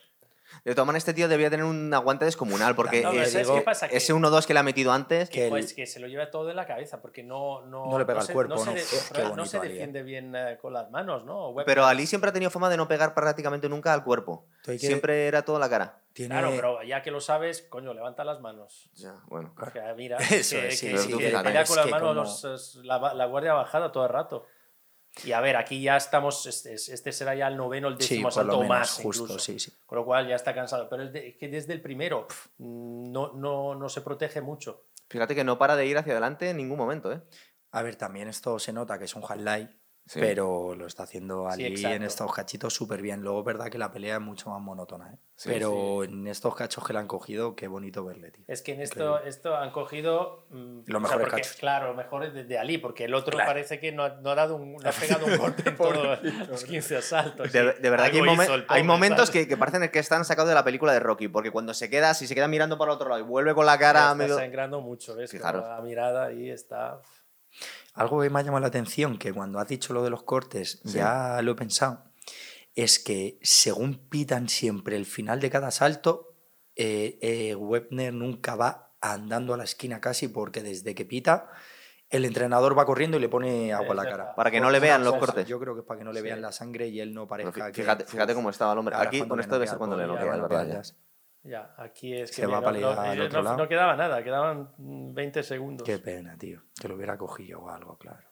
De 0.66 0.74
todas 0.74 0.86
maneras, 0.86 1.02
este 1.02 1.14
tío 1.14 1.28
debía 1.28 1.48
tener 1.48 1.64
un 1.64 1.94
aguante 1.94 2.24
descomunal, 2.24 2.74
porque 2.74 3.00
No, 3.00 3.12
¿sabes 3.12 3.34
digo, 3.34 3.62
pasa? 3.62 3.86
Que- 3.88 3.98
ese 3.98 4.12
1-2 4.12 4.46
que 4.46 4.52
le 4.52 4.58
ha 4.58 4.62
metido 4.64 4.90
antes, 4.90 5.30
Que 5.30 5.44
el- 5.44 5.50
Pues 5.50 5.72
que 5.74 5.86
se 5.86 6.00
lo 6.00 6.08
lleva 6.08 6.28
todo 6.30 6.50
en 6.50 6.56
la 6.56 6.66
cabeza, 6.66 7.00
porque 7.00 7.22
no, 7.22 7.64
no, 7.66 7.86
No 7.86 7.98
le 8.00 8.04
pega 8.04 8.18
al 8.20 8.26
se- 8.26 8.32
cuerpo, 8.32 8.56
no, 8.56 8.64
¿no? 8.64 8.72
se, 8.76 9.22
de- 9.22 9.36
no 9.36 9.46
se 9.46 9.60
defiende 9.60 10.02
bien 10.02 10.34
eh, 10.34 10.58
con 10.60 10.72
las 10.72 10.90
manos, 10.90 11.24
¿no? 11.24 11.50
Web- 11.50 11.66
pero 11.66 11.86
Ali 11.86 12.04
siempre 12.08 12.30
ha 12.30 12.32
tenido 12.32 12.50
fama 12.50 12.68
de 12.68 12.76
no 12.76 12.88
pegar 12.88 13.14
prácticamente 13.14 13.68
nunca 13.68 13.92
al 13.92 14.02
cuerpo. 14.02 14.44
Que- 14.64 14.76
Siempre 14.78 15.28
era 15.28 15.42
todo 15.44 15.54
en 15.56 15.60
la 15.60 15.70
cara. 15.70 16.00
Tiene... 16.12 16.34
Claro, 16.34 16.50
pero 16.56 16.82
ya 16.82 17.00
que 17.00 17.12
lo 17.12 17.20
sabes, 17.20 17.62
coño, 17.62 17.94
levanta 17.94 18.24
las 18.24 18.40
manos. 18.40 18.90
Ya, 18.94 19.14
bueno. 19.28 19.54
Sea, 19.72 19.94
mira, 19.94 20.16
Eso 20.30 20.56
que, 20.56 20.66
es, 20.68 20.78
sí, 20.80 20.88
que- 20.90 20.98
sí, 20.98 21.08
que 21.16 21.26
fíjate. 21.28 21.44
pelea 21.44 21.62
Es 21.62 21.68
con 21.68 21.76
las 21.76 21.86
manos 21.90 22.08
como- 22.08 22.22
los- 22.22 22.44
es 22.44 22.74
la, 22.84 23.14
la 23.14 23.26
guardia 23.26 23.52
bajada 23.52 23.92
todo 23.92 24.02
el 24.04 24.10
rato. 24.10 24.46
Y 25.24 25.32
a 25.32 25.40
ver, 25.40 25.56
aquí 25.56 25.80
ya 25.82 25.96
estamos, 25.96 26.44
este, 26.46 26.74
este 26.74 27.12
será 27.12 27.34
ya 27.34 27.48
el 27.48 27.56
noveno, 27.56 27.88
el 27.88 27.94
Sí, 27.94 28.00
décimo 28.16 28.28
por 28.28 28.36
lo 28.44 28.52
salto 28.52 28.56
o 28.58 28.60
menos, 28.62 28.68
más 28.78 28.92
justo, 28.94 29.22
incluso. 29.24 29.38
sí, 29.38 29.58
sí. 29.58 29.72
Con 29.86 29.96
lo 29.98 30.04
cual 30.04 30.28
ya 30.28 30.36
está 30.36 30.54
cansado. 30.54 30.88
Pero 30.88 31.04
es, 31.04 31.12
de- 31.12 31.28
es 31.28 31.36
que 31.36 31.48
desde 31.48 31.72
el 31.72 31.80
primero 31.80 32.26
no, 32.58 33.32
no, 33.32 33.74
no 33.74 33.88
se 33.88 34.02
protege 34.02 34.40
mucho. 34.40 34.86
Fíjate 35.08 35.34
que 35.34 35.44
no 35.44 35.58
para 35.58 35.76
de 35.76 35.86
ir 35.86 35.96
hacia 35.98 36.12
adelante 36.12 36.50
en 36.50 36.56
ningún 36.56 36.76
momento, 36.78 37.12
¿eh? 37.12 37.22
A 37.72 37.82
ver, 37.82 37.96
también 37.96 38.28
esto 38.28 38.58
se 38.58 38.72
nota 38.72 38.98
que 38.98 39.04
es 39.06 39.14
un 39.14 39.22
highlight, 39.22 39.70
Sí. 40.08 40.20
pero 40.20 40.74
lo 40.76 40.86
está 40.86 41.02
haciendo 41.02 41.48
Sí, 41.50 41.64
Ali 41.64 41.74
exacto. 41.74 41.96
en 41.96 42.02
estos 42.04 42.32
cachitos 42.32 42.72
súper 42.72 43.02
bien. 43.02 43.22
Luego 43.22 43.40
es 43.40 43.44
verdad 43.44 43.68
que 43.70 43.76
la 43.78 43.90
pelea 43.90 44.14
es 44.16 44.20
mucho 44.20 44.50
más 44.50 44.60
monótona, 44.60 45.12
¿eh? 45.12 45.18
Sí, 45.34 45.48
pero 45.52 46.04
en 46.04 46.26
estos 46.28 46.54
cachos 46.54 46.86
que 46.86 46.92
le 46.92 47.00
han 47.00 47.08
cogido, 47.08 47.56
qué 47.56 47.66
bonito 47.66 48.04
verle, 48.04 48.30
tío. 48.30 48.44
Es 48.46 48.62
que 48.62 48.74
en 48.74 48.82
esto, 48.82 49.00
Increíble. 49.04 49.28
esto 49.28 49.56
han 49.56 49.70
cogido. 49.72 50.46
mm, 50.50 50.82
Los 50.86 51.02
mejores 51.02 51.26
porque, 51.26 51.42
cachos. 51.42 51.56
Claro, 51.56 51.88
los 51.88 51.96
mejores 51.96 52.32
de, 52.32 52.44
de 52.44 52.56
Ali, 52.58 52.78
porque 52.78 53.04
el 53.04 53.14
otro 53.14 53.32
Claro. 53.32 53.48
parece 53.50 53.80
que 53.80 53.90
no, 53.90 54.04
ha- 54.04 54.14
no 54.20 54.30
ha 54.30 54.34
dado 54.36 54.54
un, 54.56 54.74
no 54.76 54.88
ha 54.88 54.92
pegado 55.20 55.26
un 55.26 55.36
golpe 55.38 55.68
en 55.68 55.76
todos 55.76 56.22
los 56.48 56.64
15 56.64 56.96
asaltos. 56.98 57.52
De, 57.52 57.72
sí. 57.74 57.82
de 57.82 57.90
verdad 57.90 58.10
que 58.10 58.18
hay, 58.18 58.22
momen- 58.22 58.44
el 58.48 58.60
hay 58.60 58.66
pobre, 58.66 58.82
momentos 58.84 59.30
que, 59.30 59.48
que 59.48 59.56
parecen 59.56 59.90
que 59.90 59.98
están 59.98 60.24
sacados 60.24 60.48
de 60.48 60.54
la 60.54 60.62
película 60.64 60.92
de 60.92 61.00
Rocky, 61.00 61.26
porque 61.28 61.50
cuando 61.50 61.74
se 61.74 61.90
queda, 61.90 62.14
si 62.14 62.28
se 62.28 62.34
queda 62.36 62.46
mirando 62.46 62.78
para 62.78 62.92
el 62.92 62.94
otro 62.96 63.08
lado 63.08 63.20
y 63.20 63.24
vuelve 63.24 63.54
con 63.54 63.66
la 63.66 63.76
cara 63.76 64.02
está 64.02 64.14
medio... 64.14 64.36
sangrando 64.36 64.80
mucho, 64.80 65.16
¿ves? 65.16 65.30
Fijaros. 65.32 65.64
La 65.66 65.80
mirada 65.80 66.26
ahí 66.26 66.48
está. 66.48 67.02
Algo 67.96 68.20
que 68.22 68.30
me 68.30 68.38
ha 68.38 68.42
llamado 68.42 68.60
la 68.60 68.66
atención, 68.68 69.18
que 69.18 69.32
cuando 69.32 69.58
has 69.58 69.66
dicho 69.68 69.92
lo 69.92 70.02
de 70.04 70.10
los 70.10 70.22
cortes, 70.22 70.80
Sí. 70.84 70.98
ya 70.98 71.40
lo 71.42 71.52
he 71.52 71.54
pensado, 71.56 72.04
es 72.74 72.98
que 72.98 73.38
según 73.42 74.08
pitan 74.08 74.48
siempre 74.48 74.96
el 74.96 75.06
final 75.06 75.40
de 75.40 75.50
cada 75.50 75.70
salto, 75.70 76.34
eh, 76.76 77.18
eh, 77.22 77.54
Webner 77.54 78.12
nunca 78.12 78.54
va 78.54 78.92
andando 79.00 79.54
a 79.54 79.56
la 79.56 79.64
esquina 79.64 80.00
casi, 80.00 80.28
porque 80.28 80.62
desde 80.62 80.94
que 80.94 81.04
pita, 81.04 81.50
el 82.10 82.24
entrenador 82.24 82.78
va 82.78 82.84
corriendo 82.86 83.16
y 83.16 83.20
le 83.20 83.28
pone 83.28 83.72
agua 83.72 83.92
a 83.92 83.94
la 83.94 84.04
cara. 84.04 84.34
Para 84.36 84.50
que 84.50 84.60
no 84.60 84.70
le 84.70 84.78
vean 84.78 85.02
los 85.02 85.16
cortes. 85.16 85.46
Yo 85.48 85.58
creo 85.58 85.74
que 85.74 85.80
es 85.80 85.86
para 85.86 85.98
que 85.98 86.04
no 86.04 86.12
le 86.12 86.20
Sí. 86.20 86.24
vean 86.24 86.40
la 86.42 86.52
sangre 86.52 86.86
y 86.88 87.00
él 87.00 87.12
no 87.14 87.26
parezca 87.26 87.50
fí- 87.68 87.72
que... 87.72 87.82
Fíjate, 87.82 88.04
fíjate 88.04 88.34
cómo 88.34 88.50
estaba 88.50 88.72
el 88.74 88.78
hombre. 88.78 88.94
Aquí 88.96 89.18
cuando 89.18 89.32
con 89.32 89.38
le 89.38 89.42
esto 89.42 89.54
debe 89.56 89.66
ser 89.66 89.78
cuando 89.78 89.96
le 89.96 90.06
noquea, 90.06 90.36
verdad. 90.36 90.84
Ya, 91.46 91.74
aquí 91.78 92.14
es 92.14 92.30
que. 92.30 92.36
Se 92.42 92.46
va 92.46 92.60
no- 92.60 92.70
no, 92.72 92.90
al 93.00 93.18
no- 93.18 93.24
otro 93.24 93.42
no 93.42 93.50
lado. 93.50 93.68
quedaba 93.68 93.96
nada, 93.96 94.22
quedaban 94.24 94.70
mm, 94.78 95.14
20 95.14 95.42
segundos. 95.42 95.86
Qué 95.86 95.98
pena, 95.98 96.36
tío. 96.36 96.62
Que 96.80 96.88
lo 96.88 96.96
hubiera 96.96 97.16
cogido 97.16 97.60
o 97.62 97.68
algo, 97.70 97.96
claro. 97.98 98.26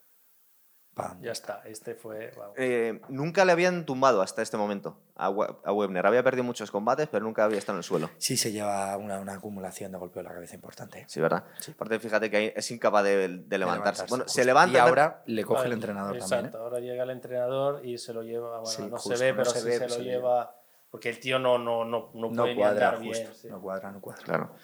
Pam. 0.94 1.20
Ya 1.22 1.32
está, 1.32 1.60
este 1.64 1.96
fue. 1.96 2.30
Eh, 2.56 3.00
nunca 3.08 3.44
le 3.44 3.50
habían 3.50 3.84
tumbado 3.84 4.22
hasta 4.22 4.42
este 4.42 4.56
momento 4.56 5.00
a, 5.16 5.28
We- 5.28 5.48
a 5.64 5.72
Webner. 5.72 6.06
Había 6.06 6.22
perdido 6.22 6.44
muchos 6.44 6.70
combates, 6.70 7.08
pero 7.08 7.24
nunca 7.24 7.42
había 7.42 7.58
estado 7.58 7.74
en 7.76 7.78
el 7.80 7.82
suelo. 7.82 8.10
Sí 8.18 8.36
se 8.36 8.52
lleva 8.52 8.96
una, 8.96 9.18
una 9.18 9.34
acumulación 9.34 9.90
de 9.90 9.98
golpeo 9.98 10.20
en 10.20 10.26
la 10.28 10.34
cabeza 10.34 10.54
importante. 10.54 11.04
Sí, 11.08 11.20
¿verdad? 11.20 11.42
Aparte, 11.68 11.98
fíjate 11.98 12.30
que 12.30 12.36
ahí 12.36 12.52
es 12.54 12.70
incapaz 12.70 13.02
de, 13.02 13.26
de 13.44 13.58
levantarse. 13.58 14.04
Bueno, 14.08 14.22
justo. 14.22 14.36
se 14.40 14.44
levanta. 14.44 14.72
Y 14.76 14.80
ahora 14.80 15.24
le 15.26 15.42
coge 15.42 15.62
Vale, 15.62 15.66
el 15.66 15.72
entrenador 15.72 16.14
Exacto, 16.14 16.34
también. 16.36 16.54
¿eh? 16.54 16.58
ahora 16.62 16.78
llega 16.78 17.02
el 17.02 17.10
entrenador 17.10 17.84
y 17.84 17.98
se 17.98 18.12
lo 18.12 18.22
lleva. 18.22 18.60
Bueno, 18.60 18.66
Sí, 18.66 18.82
no 18.82 18.90
justo, 18.96 19.16
se 19.16 19.24
ve, 19.24 19.30
no 19.32 19.36
pero 19.38 19.50
se 19.50 19.60
sí 19.62 19.66
ve, 19.66 19.72
se 19.72 19.80
pero 19.80 19.96
lo 19.96 20.00
lleva. 20.04 20.56
Porque 20.94 21.08
el 21.08 21.18
tío 21.18 21.40
no, 21.40 21.58
no, 21.58 21.84
no, 21.84 22.10
no 22.14 22.30
No 22.30 22.42
puede 22.42 22.54
ni 22.54 22.60
cuadra, 22.60 22.90
andar 22.90 23.04
justo. 23.04 23.20
bien. 23.24 23.34
sí. 23.34 23.48
No 23.48 23.60
cuadra, 23.60 23.90
no 23.90 24.00
cuadra. 24.00 24.22
Claro. 24.22 24.54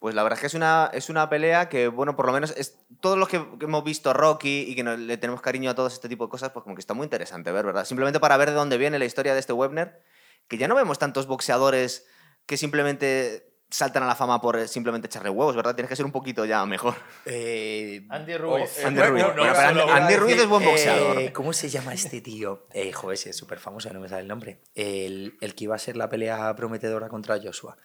Pues 0.00 0.16
la 0.16 0.24
verdad 0.24 0.36
es 0.36 0.40
que 0.40 0.46
es 0.48 0.54
una, 0.54 0.90
es 0.92 1.08
una 1.10 1.30
pelea 1.30 1.68
que, 1.68 1.86
bueno, 1.86 2.16
por 2.16 2.26
lo 2.26 2.32
menos 2.32 2.50
es, 2.56 2.76
todos 3.00 3.16
los 3.16 3.28
que, 3.28 3.38
que 3.56 3.66
hemos 3.66 3.84
visto 3.84 4.12
Rocky 4.12 4.64
y 4.66 4.74
que 4.74 4.82
no- 4.82 4.96
le 4.96 5.16
tenemos 5.16 5.40
cariño 5.40 5.70
a 5.70 5.76
todo 5.76 5.86
este 5.86 6.08
tipo 6.08 6.24
de 6.24 6.30
cosas, 6.30 6.50
pues 6.50 6.64
como 6.64 6.74
que 6.74 6.80
está 6.80 6.92
muy 6.92 7.04
interesante 7.04 7.52
ver, 7.52 7.64
¿verdad? 7.64 7.84
Simplemente 7.84 8.18
para 8.18 8.36
ver 8.36 8.48
de 8.48 8.56
dónde 8.56 8.78
viene 8.78 8.98
la 8.98 9.04
historia 9.04 9.32
de 9.32 9.38
este 9.38 9.52
Webner, 9.52 10.02
que 10.48 10.58
ya 10.58 10.66
no 10.66 10.74
vemos 10.74 10.98
tantos 10.98 11.28
boxeadores 11.28 12.04
que 12.46 12.56
simplemente 12.56 13.55
saltan 13.68 14.02
a 14.02 14.06
la 14.06 14.14
fama 14.14 14.40
por 14.40 14.56
eh, 14.58 14.68
simplemente 14.68 15.06
echarle 15.06 15.28
huevos, 15.30 15.56
¿verdad? 15.56 15.74
Tienes 15.74 15.88
que 15.88 15.96
ser 15.96 16.04
un 16.06 16.12
poquito 16.12 16.44
ya 16.44 16.64
mejor. 16.66 16.94
Eh, 17.24 18.06
Andy 18.10 18.36
Ruiz. 18.36 18.84
Andy 18.84 19.00
Ruiz. 19.02 19.24
no, 19.24 19.34
no, 19.34 19.42
Andy- 19.44 20.14
Andy 20.14 20.32
es 20.32 20.46
buen 20.48 20.64
boxeador. 20.64 21.18
eh, 21.18 21.32
¿Cómo 21.34 21.52
se 21.52 21.68
llama 21.68 21.92
este 21.94 22.20
tío? 22.20 22.66
Eh, 22.72 22.92
joder, 22.92 23.14
ese 23.14 23.30
es 23.30 23.36
súper 23.36 23.58
famoso, 23.58 23.92
no 23.92 24.00
me 24.00 24.08
sale 24.08 24.22
el 24.22 24.28
nombre. 24.28 24.60
El, 24.74 25.36
el 25.40 25.54
que 25.54 25.64
iba 25.64 25.74
a 25.74 25.78
ser 25.78 25.96
la 25.96 26.08
pelea 26.08 26.54
prometedora 26.54 27.08
contra 27.08 27.40
Joshua. 27.42 27.76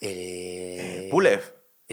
Eh, 0.00 1.08
Pulev. 1.10 1.42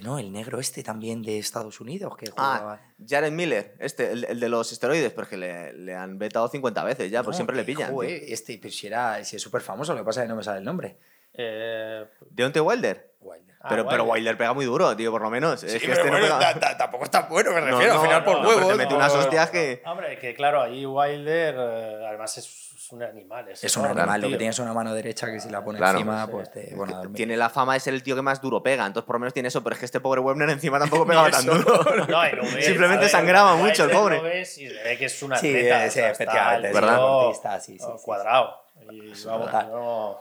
No, 0.03 0.20
el 0.20 0.32
negro 0.32 0.60
este 0.60 0.84
también 0.84 1.24
de 1.24 1.39
Estados 1.39 1.82
Unidos 1.82 2.16
que 2.18 2.28
Ah, 2.38 2.58
jugaba. 2.60 2.82
Jared 3.03 3.32
Miller, 3.32 3.76
este, 3.80 4.12
el, 4.12 4.26
el 4.26 4.39
de 4.39 4.47
los 4.47 4.72
esteroides, 4.72 5.12
pero 5.12 5.24
es 5.24 5.30
que 5.30 5.38
le, 5.38 5.74
le 5.74 5.95
han 5.95 6.20
vetado 6.20 6.47
50 6.47 6.84
veces 6.84 7.10
ya, 7.10 7.24
pues 7.24 7.34
No, 7.34 7.38
siempre 7.38 7.55
le 7.55 7.64
eh, 7.64 7.66
pillan. 7.66 7.91
joder, 7.91 8.22
este, 8.28 8.60
pero 8.62 8.72
si 8.72 8.86
era, 8.86 9.24
si 9.26 9.38
es 9.38 9.41
súper 9.41 9.62
famoso, 9.62 9.93
lo 9.93 9.99
que 10.01 10.05
pasa 10.05 10.22
es 10.22 10.26
que 10.26 10.30
no 10.30 10.36
me 10.36 10.43
sale 10.43 10.60
el 10.60 10.66
nombre. 10.66 10.97
Eh, 11.34 12.06
Deontay 12.30 12.62
Wilder. 12.62 13.12
Wilder. 13.22 13.56
Ah, 13.62 13.68
pero, 13.70 13.88
pero 13.88 14.04
Wilder. 14.04 14.18
Wilder 14.20 14.38
pega 14.38 14.54
muy 14.54 14.66
duro, 14.66 14.96
tío, 14.96 15.12
por 15.12 15.22
lo 15.22 15.30
menos. 15.30 15.64
es 15.64 15.74
que 15.74 15.80
pero 15.80 15.94
este 15.94 16.06
no 16.12 16.18
bueno, 16.20 16.36
pega- 16.40 16.54
ta- 16.54 16.60
ta- 16.60 16.78
tampoco 16.78 17.04
está 17.04 17.22
bueno, 17.24 17.52
me 17.52 17.62
refiero, 17.62 17.94
no, 17.96 18.00
al 18.02 18.06
final 18.08 18.24
no, 18.24 18.32
por 18.32 18.46
huevos. 18.46 18.68
te 18.70 18.76
mete 18.76 18.94
unas 18.94 19.14
hostias 19.14 19.50
que... 19.50 19.82
Hombre, 19.86 20.18
que 20.20 20.34
claro, 20.34 20.62
ahí 20.62 20.86
Wilder 20.86 21.56
eh, 21.58 22.06
además 22.08 22.38
es, 22.38 22.46
es 22.78 22.92
un 22.94 23.04
animal. 23.04 23.50
Es, 23.50 23.64
Es 23.64 23.76
un 23.76 23.86
animal, 23.86 24.22
lo 24.22 24.30
que 24.30 24.38
tienes 24.38 24.58
una 24.60 24.74
mano 24.74 24.94
derecha 24.94 25.28
que 25.28 25.40
si 25.42 25.50
la 25.50 25.62
pones 25.64 25.80
Claro. 25.80 25.98
encima, 25.98 26.26
Sí. 26.26 26.32
pues 26.32 26.52
te 26.52 26.74
bueno. 26.76 27.02
Tiene 27.14 27.36
la 27.36 27.50
fama 27.50 27.74
de 27.74 27.82
ser 27.82 27.94
el 27.94 28.02
tío 28.04 28.16
que 28.16 28.22
más 28.22 28.40
duro 28.42 28.64
pega, 28.64 28.86
entonces 28.86 29.06
por 29.06 29.16
lo 29.16 29.20
menos 29.20 29.34
tiene 29.34 29.50
eso, 29.50 29.62
pero 29.64 29.74
es 29.74 29.80
que 29.80 29.86
este 29.86 30.00
pobre 30.00 30.22
Webner 30.22 30.50
encima 30.50 30.80
tampoco 30.80 31.06
pegaba 31.08 31.30
tan 31.30 31.46
duro. 31.46 31.84
No, 32.08 32.24
lo 32.36 32.44
ves, 32.44 32.66
Simplemente 32.66 33.02
ver, 33.06 33.10
sangraba 33.10 33.56
mucho 33.58 33.84
el 33.84 33.90
lo 33.92 34.00
pobre. 34.00 34.20
ves 34.22 34.58
y 34.60 34.70
se 34.70 34.82
ve 34.84 34.98
que 34.98 35.06
es 35.06 35.22
un 35.24 35.36
Sí, 35.36 35.48
atleta. 35.50 35.90
sí, 35.90 36.00
efectivamente, 36.00 36.70
es 36.70 36.76
un. 37.84 37.98
Cuadrado. 38.02 38.64
Y 38.90 39.12
vamos, 39.26 39.52
no- 39.52 40.20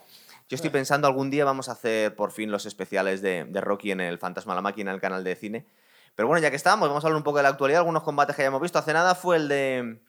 Yo 0.48 0.54
estoy 0.54 0.70
pensando 0.70 1.08
algún 1.08 1.30
día 1.30 1.44
vamos 1.44 1.68
a 1.68 1.72
hacer 1.72 2.14
por 2.14 2.30
fin 2.30 2.50
los 2.52 2.66
especiales 2.66 3.20
de, 3.22 3.44
de 3.44 3.60
Rocky 3.60 3.90
en 3.90 4.00
el 4.00 4.18
Fantasma 4.18 4.54
la 4.54 4.62
Máquina, 4.62 4.92
el 4.92 5.00
canal 5.00 5.24
de 5.24 5.34
cine. 5.34 5.66
Pero 6.14 6.28
bueno, 6.28 6.40
ya 6.42 6.50
que 6.50 6.56
estamos, 6.56 6.88
vamos 6.88 7.04
a 7.04 7.08
hablar 7.08 7.16
un 7.18 7.24
poco 7.24 7.38
de 7.38 7.42
la 7.42 7.48
actualidad, 7.50 7.80
algunos 7.80 8.02
combates 8.04 8.36
que 8.36 8.42
hayamos 8.42 8.60
visto. 8.62 8.78
Hace 8.78 8.92
nada 8.92 9.14
fue 9.14 9.36
el 9.36 9.48
de 9.48 10.00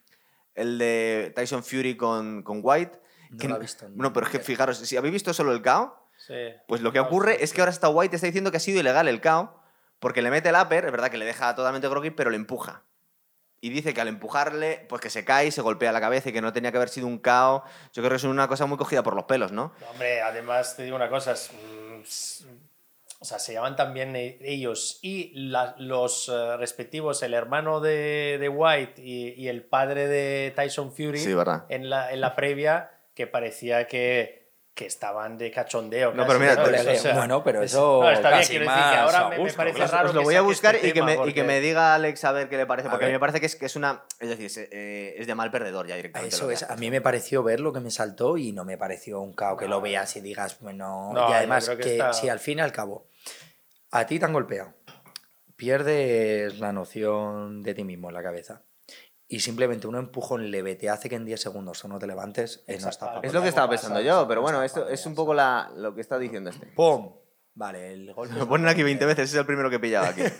el 0.56 0.78
de 0.78 1.32
Tyson 1.36 1.64
Fury 1.64 1.98
con, 1.98 2.44
con 2.44 2.60
White. 2.64 3.00
No 3.32 3.38
que- 3.38 3.48
lo 3.50 3.56
he 3.58 3.60
visto, 3.60 3.90
no. 3.90 3.96
Bueno, 3.96 4.14
pero 4.14 4.26
es 4.28 4.32
que 4.32 4.40
fijaros, 4.40 4.78
si 4.78 4.96
habéis 4.96 5.14
visto 5.14 5.34
solo 5.34 5.52
el 5.52 5.62
KO, 5.62 6.08
sí. 6.18 6.34
pues 6.68 6.82
lo 6.82 6.92
que 6.94 7.00
ocurre 7.00 7.44
es 7.44 7.52
que 7.54 7.62
ahora 7.62 7.72
está 7.72 7.90
White 7.90 8.16
está 8.16 8.28
diciendo 8.28 8.52
que 8.52 8.58
ha 8.58 8.62
sido 8.62 8.80
ilegal 8.80 9.08
el 9.08 9.22
KO 9.22 9.60
porque 10.00 10.22
le 10.22 10.30
mete 10.30 10.50
el 10.50 10.56
upper, 10.56 10.86
es 10.86 10.92
verdad 10.92 11.10
que 11.10 11.18
le 11.18 11.26
deja 11.26 11.54
totalmente 11.56 11.88
groggy, 11.90 12.12
pero 12.12 12.30
le 12.30 12.36
empuja. 12.38 12.84
Y 13.60 13.70
dice 13.70 13.94
que 13.94 14.02
al 14.02 14.08
empujarle, 14.08 14.86
pues 14.88 15.02
que 15.02 15.10
se 15.10 15.26
cae 15.26 15.48
y 15.48 15.52
se 15.52 15.62
golpea 15.62 15.92
la 15.92 16.00
cabeza 16.00 16.30
y 16.30 16.34
que 16.34 16.42
no 16.42 16.54
tenía 16.54 16.72
que 16.72 16.78
haber 16.78 16.90
sido 16.90 17.08
un 17.08 17.18
KO. 17.18 17.64
Yo 17.94 18.02
creo 18.04 18.10
que 18.12 18.16
es 18.18 18.24
una 18.24 18.48
cosa 18.48 18.66
muy 18.68 18.78
cogida 18.78 19.02
por 19.04 19.16
los 19.16 19.26
pelos, 19.26 19.52
¿no? 19.52 19.74
Hombre, 19.92 20.22
además 20.22 20.76
te 20.76 20.84
digo 20.84 20.96
una 20.96 21.10
cosa, 21.10 21.32
es, 21.32 21.50
mm, 21.52 22.48
o 23.20 23.26
sea, 23.26 23.40
se 23.40 23.54
llaman 23.54 23.76
también 23.76 24.16
e- 24.16 24.38
ellos 24.42 25.00
y 25.02 25.32
la- 25.50 25.74
los 25.80 26.30
eh, 26.30 26.56
respectivos, 26.58 27.24
el 27.24 27.34
hermano 27.34 27.80
de, 27.80 28.38
de 28.40 28.48
White 28.48 29.02
y, 29.02 29.30
y 29.36 29.48
el 29.48 29.64
padre 29.64 30.08
de 30.08 30.54
Tyson 30.56 30.92
Fury 30.94 31.18
Sí, 31.18 31.34
verdad. 31.34 31.66
en 31.70 31.90
la, 31.90 32.12
en 32.14 32.22
la 32.22 32.36
previa 32.36 32.92
que 33.16 33.26
parecía 33.26 33.88
que, 33.88 34.47
que 34.78 34.86
estaban 34.86 35.40
de 35.40 35.50
cachondeo. 35.50 36.12
No, 36.14 36.18
casi, 36.18 36.28
pero 36.28 36.40
mira, 36.40 36.54
¿sabes? 36.56 36.86
tú- 36.86 36.92
O 36.92 36.96
sea, 37.02 37.14
bueno, 37.16 37.44
pero 37.44 37.64
es- 37.64 37.72
eso 37.72 38.00
no, 38.04 38.12
está 38.12 38.30
bien, 38.30 38.40
casi 38.42 38.50
quiero 38.52 38.66
decir 38.66 38.78
que 38.78 38.80
más 38.80 38.96
ahora 39.16 39.30
me, 39.38 39.52
parece 39.54 39.88
raro 39.88 40.10
Os 40.10 40.16
lo 40.16 40.22
voy 40.22 40.36
a 40.36 40.42
buscar 40.42 40.76
este 40.76 40.88
y, 40.90 40.94
que 40.94 41.02
me, 41.02 41.14
tema, 41.14 41.24
y 41.28 41.34
que 41.34 41.42
porque- 41.42 41.44
me 41.48 41.60
diga 41.62 41.96
Alex 41.96 42.24
a 42.24 42.32
ver 42.32 42.48
qué 42.48 42.58
le 42.58 42.68
parece, 42.68 42.88
porque 42.90 43.06
a, 43.06 43.08
mí 43.08 43.14
me 43.14 43.20
parece 43.20 43.40
que 43.40 43.48
es, 43.48 43.56
que 43.56 43.66
es 43.66 43.76
una. 43.76 44.04
Es 44.20 44.30
decir, 44.30 44.46
es, 44.46 44.58
eh, 44.58 45.16
es 45.18 45.26
de 45.26 45.34
mal 45.34 45.50
perdedor 45.50 45.88
ya 45.88 45.96
directamente. 45.96 46.36
Eso 46.36 46.52
es, 46.52 46.62
a 46.62 46.76
mí 46.76 46.92
me 46.92 47.02
pareció 47.02 47.42
ver 47.42 47.60
lo 47.60 47.74
que 47.74 47.80
me 47.80 47.90
saltó 47.90 48.38
y 48.38 48.52
no 48.52 48.64
me 48.66 48.78
pareció 48.78 49.20
un 49.20 49.34
cao 49.34 49.58
que 49.58 49.68
lo 49.68 49.82
veas 49.82 50.16
y 50.16 50.22
digas, 50.22 50.60
bueno, 50.62 51.12
No, 51.12 51.28
y 51.30 51.34
además 51.34 51.68
que 51.70 51.78
que, 51.78 51.92
está- 51.94 52.14
si 52.14 52.30
al 52.30 52.40
fin 52.40 52.60
y 52.60 52.62
al 52.62 52.72
cabo 52.72 53.08
a 53.90 54.06
ti 54.06 54.20
te 54.20 54.26
han 54.26 54.34
golpeado, 54.34 54.74
pierdes 55.56 56.60
la 56.60 56.72
noción 56.72 57.64
de 57.64 57.74
ti 57.74 57.84
mismo 57.84 58.10
en 58.10 58.14
la 58.14 58.22
cabeza 58.24 58.62
y 59.28 59.40
simplemente 59.42 59.88
un 59.88 59.96
empujón 59.96 60.50
leve 60.52 60.76
te 60.76 60.90
hace 60.90 61.10
que 61.10 61.16
en 61.16 61.26
10 61.26 61.42
segundos 61.42 61.82
tú 61.82 61.88
no 61.88 62.00
te 62.00 62.08
levantes, 62.08 62.64
eh, 62.68 62.78
no 62.82 62.90
está 62.90 63.20
Es 63.24 63.34
lo 63.34 63.42
que 63.42 63.50
estaba 63.50 63.70
pensando 63.70 64.00
yo, 64.02 64.26
pero 64.28 64.40
no 64.40 64.44
bueno, 64.44 64.64
esto 64.64 64.88
es 64.88 65.06
un 65.06 65.16
poco 65.16 65.34
la, 65.34 65.72
lo 65.76 65.94
que 65.94 66.02
está 66.02 66.18
diciendo 66.18 66.50
este. 66.50 66.66
¡Pum! 66.68 67.14
Vale, 67.54 67.92
el 67.92 68.14
golpe. 68.14 68.36
Lo 68.36 68.48
ponen 68.48 68.68
aquí 68.68 68.84
20 68.84 69.06
veces, 69.06 69.26
ese 69.26 69.36
es 69.38 69.40
el 69.40 69.46
primero 69.48 69.70
que 69.70 69.78
he 69.78 69.80
pillado 69.80 70.06
aquí. 70.08 70.22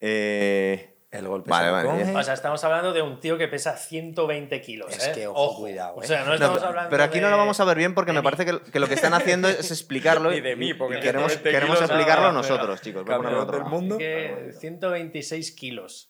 Eh, 0.00 0.94
El 1.10 1.26
golpe 1.26 1.50
Vale, 1.50 1.70
vale. 1.70 2.14
O 2.16 2.22
sea, 2.22 2.34
estamos 2.34 2.62
hablando 2.64 2.92
de 2.92 3.02
un 3.02 3.18
tío 3.18 3.38
que 3.38 3.48
pesa 3.48 3.76
120 3.76 4.60
kilos. 4.60 4.94
Es 4.96 5.08
¿eh? 5.08 5.12
que, 5.14 5.26
ojo, 5.26 5.60
cuidado, 5.62 5.96
O 5.96 6.02
¿eh? 6.02 6.06
sea, 6.06 6.20
no 6.20 6.26
no, 6.26 6.34
estamos 6.34 6.58
pero- 6.58 6.68
hablando 6.68 6.90
pero 6.90 7.02
aquí 7.02 7.20
no 7.20 7.30
lo 7.30 7.36
vamos 7.36 7.58
a 7.60 7.64
ver 7.64 7.78
bien 7.78 7.94
porque 7.94 8.12
me 8.12 8.20
mí. 8.20 8.24
parece 8.24 8.44
que, 8.44 8.60
que 8.70 8.78
lo 8.78 8.86
que 8.88 8.94
están 8.94 9.14
haciendo 9.14 9.48
es 9.48 9.70
explicarlo 9.72 10.30
Ni 10.30 10.40
de 10.40 10.54
mí, 10.54 10.68
y- 10.70 10.74
porque 10.74 10.98
y 10.98 11.00
queremos, 11.00 11.32
120 11.32 11.50
queremos 11.50 11.80
explicarlo 11.80 12.26
no, 12.28 12.32
nosotros, 12.34 12.80
chicos. 12.82 13.04
Campeón 13.04 13.50
del 13.50 13.64
mundo. 13.64 13.98
que 13.98 14.52
126 14.60 15.52
kilos. 15.52 16.07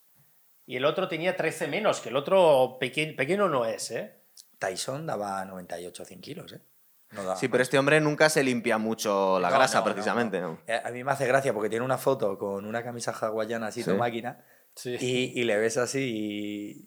Y 0.69 0.77
el 0.77 0.85
otro 0.85 1.09
tenía 1.09 1.35
13 1.35 1.67
menos, 1.67 2.01
que 2.03 2.11
el 2.11 2.17
otro 2.17 2.77
peque- 2.79 3.15
pequeño 3.17 3.49
no 3.49 3.65
es, 3.65 3.91
¿eh? 3.91 4.21
Tyson 4.59 5.07
daba 5.07 5.43
98 5.47 6.05
100 6.05 6.21
kilos, 6.21 6.53
¿eh? 6.53 6.61
No 7.13 7.35
Sí, 7.37 7.49
pero 7.49 7.63
este 7.63 7.79
hombre 7.79 7.99
nunca 8.03 8.29
se 8.29 8.43
limpia 8.45 8.77
mucho 8.77 9.41
la 9.41 9.49
No, 9.49 9.55
grasa, 9.57 9.79
no, 9.79 9.85
precisamente. 9.85 10.41
no. 10.43 10.49
¿no? 10.49 10.61
Eh, 10.67 10.79
A 10.85 10.91
mí 10.91 11.03
me 11.03 11.11
hace 11.13 11.27
gracia 11.27 11.55
porque 11.55 11.71
tiene 11.71 11.87
una 11.87 11.97
foto 11.97 12.37
con 12.37 12.67
una 12.67 12.83
camisa 12.85 13.13
hawaiana 13.19 13.69
así, 13.69 13.83
Sí. 13.83 13.91
tu 13.91 13.97
máquina, 13.97 14.45
Sí. 14.75 14.95
y, 15.01 15.41
y 15.41 15.45
le 15.45 15.57
ves 15.57 15.79
así, 15.79 16.01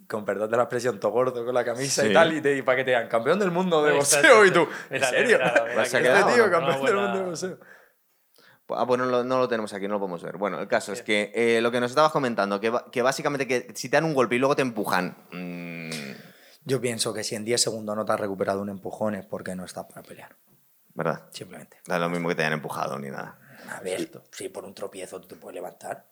y, 0.04 0.06
con 0.06 0.26
perdón 0.26 0.52
de 0.52 0.58
la 0.58 0.64
expresión, 0.64 1.00
todo 1.00 1.12
gordo 1.12 1.44
con 1.44 1.56
la 1.56 1.66
camisa 1.66 2.04
Sí. 2.04 2.10
y 2.10 2.14
tal, 2.14 2.34
y, 2.38 2.42
te, 2.42 2.56
y 2.56 2.62
para 2.62 2.76
que 2.78 2.84
te 2.84 2.92
digan 2.92 3.08
campeón 3.08 3.40
del 3.40 3.50
mundo 3.50 3.82
de 3.84 3.94
boxeo, 3.94 4.46
y 4.46 4.52
tú, 4.52 4.68
¿en 4.92 5.04
serio? 5.04 5.40
este 5.82 6.02
quedado, 6.04 6.30
está, 6.30 6.36
tío, 6.36 6.46
¿no? 6.46 6.52
campeón 6.52 6.86
del 6.86 6.96
mundo 6.96 7.18
de 7.18 7.24
boxeo. 7.26 7.60
Ah, 8.76 8.86
pues 8.86 8.98
no 9.00 9.06
lo, 9.06 9.24
no 9.24 9.38
lo 9.40 9.48
tenemos 9.48 9.74
aquí, 9.74 9.88
no 9.88 9.96
lo 9.96 10.00
podemos 10.00 10.24
ver. 10.24 10.38
Bueno, 10.38 10.60
el 10.60 10.68
caso 10.68 10.94
es 10.94 11.02
que 11.02 11.32
eh, 11.36 11.62
lo 11.62 11.72
que 11.72 11.80
nos 11.80 11.92
estabas 11.92 12.12
comentando, 12.12 12.60
que, 12.60 13.02
básicamente 13.02 13.48
que 13.48 13.72
si 13.76 13.90
te 13.90 13.98
dan 13.98 14.06
un 14.06 14.14
golpe 14.14 14.36
y 14.36 14.40
luego 14.40 14.56
te 14.56 14.62
empujan. 14.62 15.16
mm, 15.32 15.90
Yo 16.66 16.80
pienso 16.82 17.14
que 17.14 17.24
si 17.24 17.36
en 17.36 17.46
10 17.46 17.62
segundos 17.62 17.96
no 17.96 18.06
te 18.06 18.12
has 18.12 18.20
recuperado 18.20 18.62
un 18.62 18.70
empujón 18.70 19.16
es 19.16 19.26
porque 19.26 19.56
no 19.56 19.66
estás 19.66 19.86
para 19.86 20.04
pelear, 20.04 20.36
¿Verdad? 20.94 21.24
simplemente. 21.32 21.78
Da 21.86 21.98
lo 22.00 22.10
mismo 22.10 22.30
que 22.30 22.36
te 22.36 22.42
hayan 22.44 22.54
empujado 22.54 22.98
ni 23.00 23.10
nada. 23.10 23.38
A 23.78 23.80
ver, 23.82 24.10
si 24.32 24.50
por 24.50 24.66
un 24.66 24.74
tropiezo 24.74 25.20
tú 25.22 25.28
te 25.28 25.36
puedes 25.36 25.56
levantar, 25.56 26.06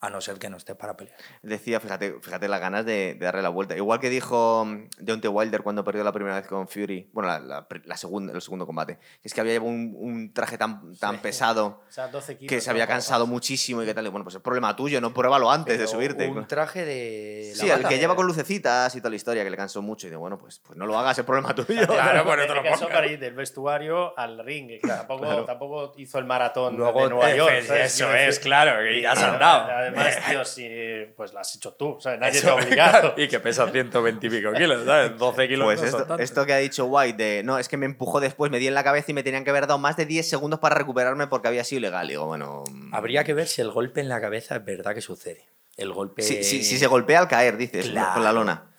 a 0.00 0.10
no 0.10 0.20
ser 0.20 0.38
que 0.38 0.50
no 0.50 0.58
estés 0.58 0.76
para 0.76 0.96
pelear. 0.96 1.16
Decía, 1.42 1.80
fíjate, 1.80 2.16
fíjate 2.20 2.48
las 2.48 2.60
ganas 2.60 2.84
de, 2.84 3.14
de 3.14 3.24
darle 3.24 3.40
la 3.42 3.48
vuelta. 3.48 3.74
Igual 3.76 3.98
que 3.98 4.10
dijo 4.10 4.64
mm, 4.66 4.88
Deontay 4.98 5.30
Wilder 5.30 5.62
cuando 5.62 5.82
perdió 5.84 6.04
la 6.04 6.12
primera 6.12 6.36
vez 6.36 6.46
con 6.46 6.68
Fury, 6.68 7.08
bueno, 7.12 7.28
la, 7.30 7.38
la 7.40 7.68
pr- 7.68 7.82
la 7.86 7.96
segunda, 7.96 8.32
el 8.34 8.42
segundo 8.42 8.66
combate, 8.66 8.98
es 9.22 9.32
que 9.32 9.40
había 9.40 9.54
llevado 9.54 9.70
un, 9.70 9.94
un 9.96 10.32
traje 10.34 10.58
tan, 10.58 10.94
tan 10.96 11.14
Sí. 11.16 11.20
pesado 11.22 11.82
O 11.88 11.90
sea, 11.92 12.08
12 12.08 12.36
kilos. 12.36 12.48
que 12.50 12.60
se 12.60 12.70
había 12.70 12.86
cansado 12.86 13.26
muchísimo 13.26 13.82
y 13.82 13.86
que 13.86 13.94
tal. 13.94 14.06
Y 14.06 14.10
Bueno, 14.10 14.24
pues 14.24 14.36
es 14.36 14.42
problema 14.42 14.76
tuyo, 14.76 15.00
no 15.00 15.14
pruébalo 15.14 15.50
antes 15.50 15.78
de 15.78 15.86
subirte. 15.86 16.28
Un 16.28 16.46
traje 16.46 16.84
de... 16.84 17.52
la 17.56 17.60
Sí, 17.62 17.70
el 17.70 17.82
que 17.88 17.94
de- 17.94 17.98
lleva 18.00 18.14
con 18.16 18.26
lucecitas 18.26 18.94
y 18.94 18.98
toda 19.00 19.10
la 19.10 19.16
historia, 19.16 19.44
que 19.44 19.50
le 19.50 19.56
cansó 19.56 19.80
mucho. 19.82 20.06
Y 20.06 20.10
de 20.10 20.16
bueno, 20.16 20.36
pues, 20.36 20.58
pues 20.60 20.76
no 20.78 20.84
lo 20.86 20.98
hagas, 20.98 21.18
es 21.18 21.24
problema 21.24 21.54
tuyo. 21.54 21.86
Claro, 21.86 22.24
bueno, 22.24 22.42
te 22.46 22.54
lo 22.54 22.62
pongas. 22.62 22.82
para 22.84 23.06
ir 23.06 23.18
del 23.18 23.34
vestuario 23.34 24.16
al 24.18 24.38
ring, 24.44 24.68
que 24.68 24.80
tampoco, 24.86 25.44
tampoco 25.46 25.92
hizo 25.96 26.18
el 26.18 26.26
maratón 26.26 26.76
Luego 26.76 27.04
de 27.04 27.08
Nueva 27.10 27.34
York. 27.34 27.50
pues, 27.66 27.70
eso 27.94 28.14
es, 28.14 28.38
claro, 28.38 28.82
que 28.82 29.00
ya 29.00 29.12
has 29.12 29.22
andado. 29.22 29.85
Además, 29.86 30.16
tío, 30.28 30.44
si, 30.44 30.68
pues 31.16 31.32
lo 31.32 31.40
has 31.40 31.54
hecho 31.56 31.74
tú, 31.74 31.96
¿sabes? 32.00 32.18
Nadie 32.20 32.38
Eso, 32.38 32.46
te 32.46 32.50
ha 32.52 32.54
obligado. 32.66 33.14
y 33.18 33.28
que 33.28 33.40
pesa 33.40 33.68
120 33.70 34.26
y 34.26 34.30
pico 34.30 34.52
kilos, 34.52 34.84
¿sabes? 34.84 35.16
12 35.18 35.48
kilos 35.48 35.64
Pues 35.64 35.80
no 36.08 36.16
esto, 36.18 36.46
que 36.46 36.52
ha 36.52 36.58
dicho 36.58 36.86
White 36.86 37.22
de 37.22 37.42
no, 37.42 37.58
es 37.58 37.68
que 37.68 37.76
me 37.76 37.86
empujó 37.86 38.20
después, 38.20 38.50
me 38.50 38.58
di 38.58 38.66
en 38.68 38.74
la 38.74 38.84
cabeza 38.84 39.10
y 39.10 39.14
me 39.14 39.22
tenían 39.22 39.44
que 39.44 39.50
haber 39.50 39.66
dado 39.66 39.78
más 39.78 39.96
de 39.96 40.06
10 40.06 40.28
segundos 40.28 40.60
para 40.60 40.74
recuperarme 40.74 41.26
porque 41.26 41.48
había 41.48 41.64
sido 41.64 41.78
ilegal. 41.80 42.08
Digo, 42.08 42.26
bueno. 42.26 42.64
mm, 42.70 42.94
Habría 42.94 43.24
que 43.24 43.34
ver 43.34 43.46
si 43.48 43.60
el 43.62 43.70
golpe 43.70 44.00
en 44.00 44.08
la 44.08 44.20
cabeza 44.20 44.56
es 44.56 44.64
verdad 44.64 44.94
que 44.94 45.00
sucede. 45.00 45.46
El 45.76 45.92
golpe... 45.92 46.22
Si, 46.22 46.42
si- 46.42 46.62
si 46.64 46.78
se 46.78 46.86
golpea 46.86 47.18
al 47.20 47.28
caer, 47.28 47.56
dices, 47.56 47.90
Claro. 47.90 48.14
con 48.14 48.24
la 48.24 48.32
lona. 48.32 48.70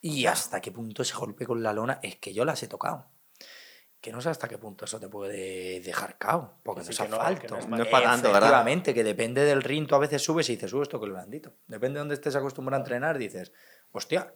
Y 0.00 0.26
hasta 0.26 0.60
qué 0.60 0.70
punto 0.70 1.02
ese 1.02 1.14
golpe 1.14 1.44
con 1.46 1.62
la 1.62 1.72
lona 1.72 1.98
es 2.02 2.16
que 2.16 2.32
yo 2.32 2.44
las 2.44 2.62
he 2.62 2.68
tocado. 2.68 3.06
Que 4.00 4.12
no 4.12 4.20
sé 4.20 4.28
hasta 4.28 4.46
qué 4.46 4.58
punto 4.58 4.84
eso 4.84 5.00
te 5.00 5.08
puede 5.08 5.80
dejar 5.80 6.16
cao, 6.18 6.58
porque 6.62 6.82
Sí, 6.82 6.88
no 6.88 6.92
es 6.92 7.00
asfalto. 7.12 7.58
no 7.58 7.76
No 7.76 7.82
es 7.82 7.88
pa' 7.88 8.02
tanto, 8.02 8.28
¿verdad? 8.28 8.42
Efectivamente, 8.50 8.94
que 8.94 9.02
depende 9.02 9.42
del 9.44 9.62
ring, 9.62 9.86
tú 9.88 9.94
a 9.94 9.98
veces 9.98 10.22
subes 10.22 10.48
y 10.48 10.52
dices, 10.54 10.70
sube 10.70 10.82
esto 10.82 11.00
que 11.00 11.06
lo 11.06 11.14
blandito. 11.14 11.52
Depende 11.66 11.94
de 11.94 12.00
dónde 12.00 12.14
estés 12.14 12.36
acostumbrado 12.36 12.80
a 12.80 12.84
entrenar, 12.84 13.18
dices, 13.18 13.52
hostia, 13.92 14.32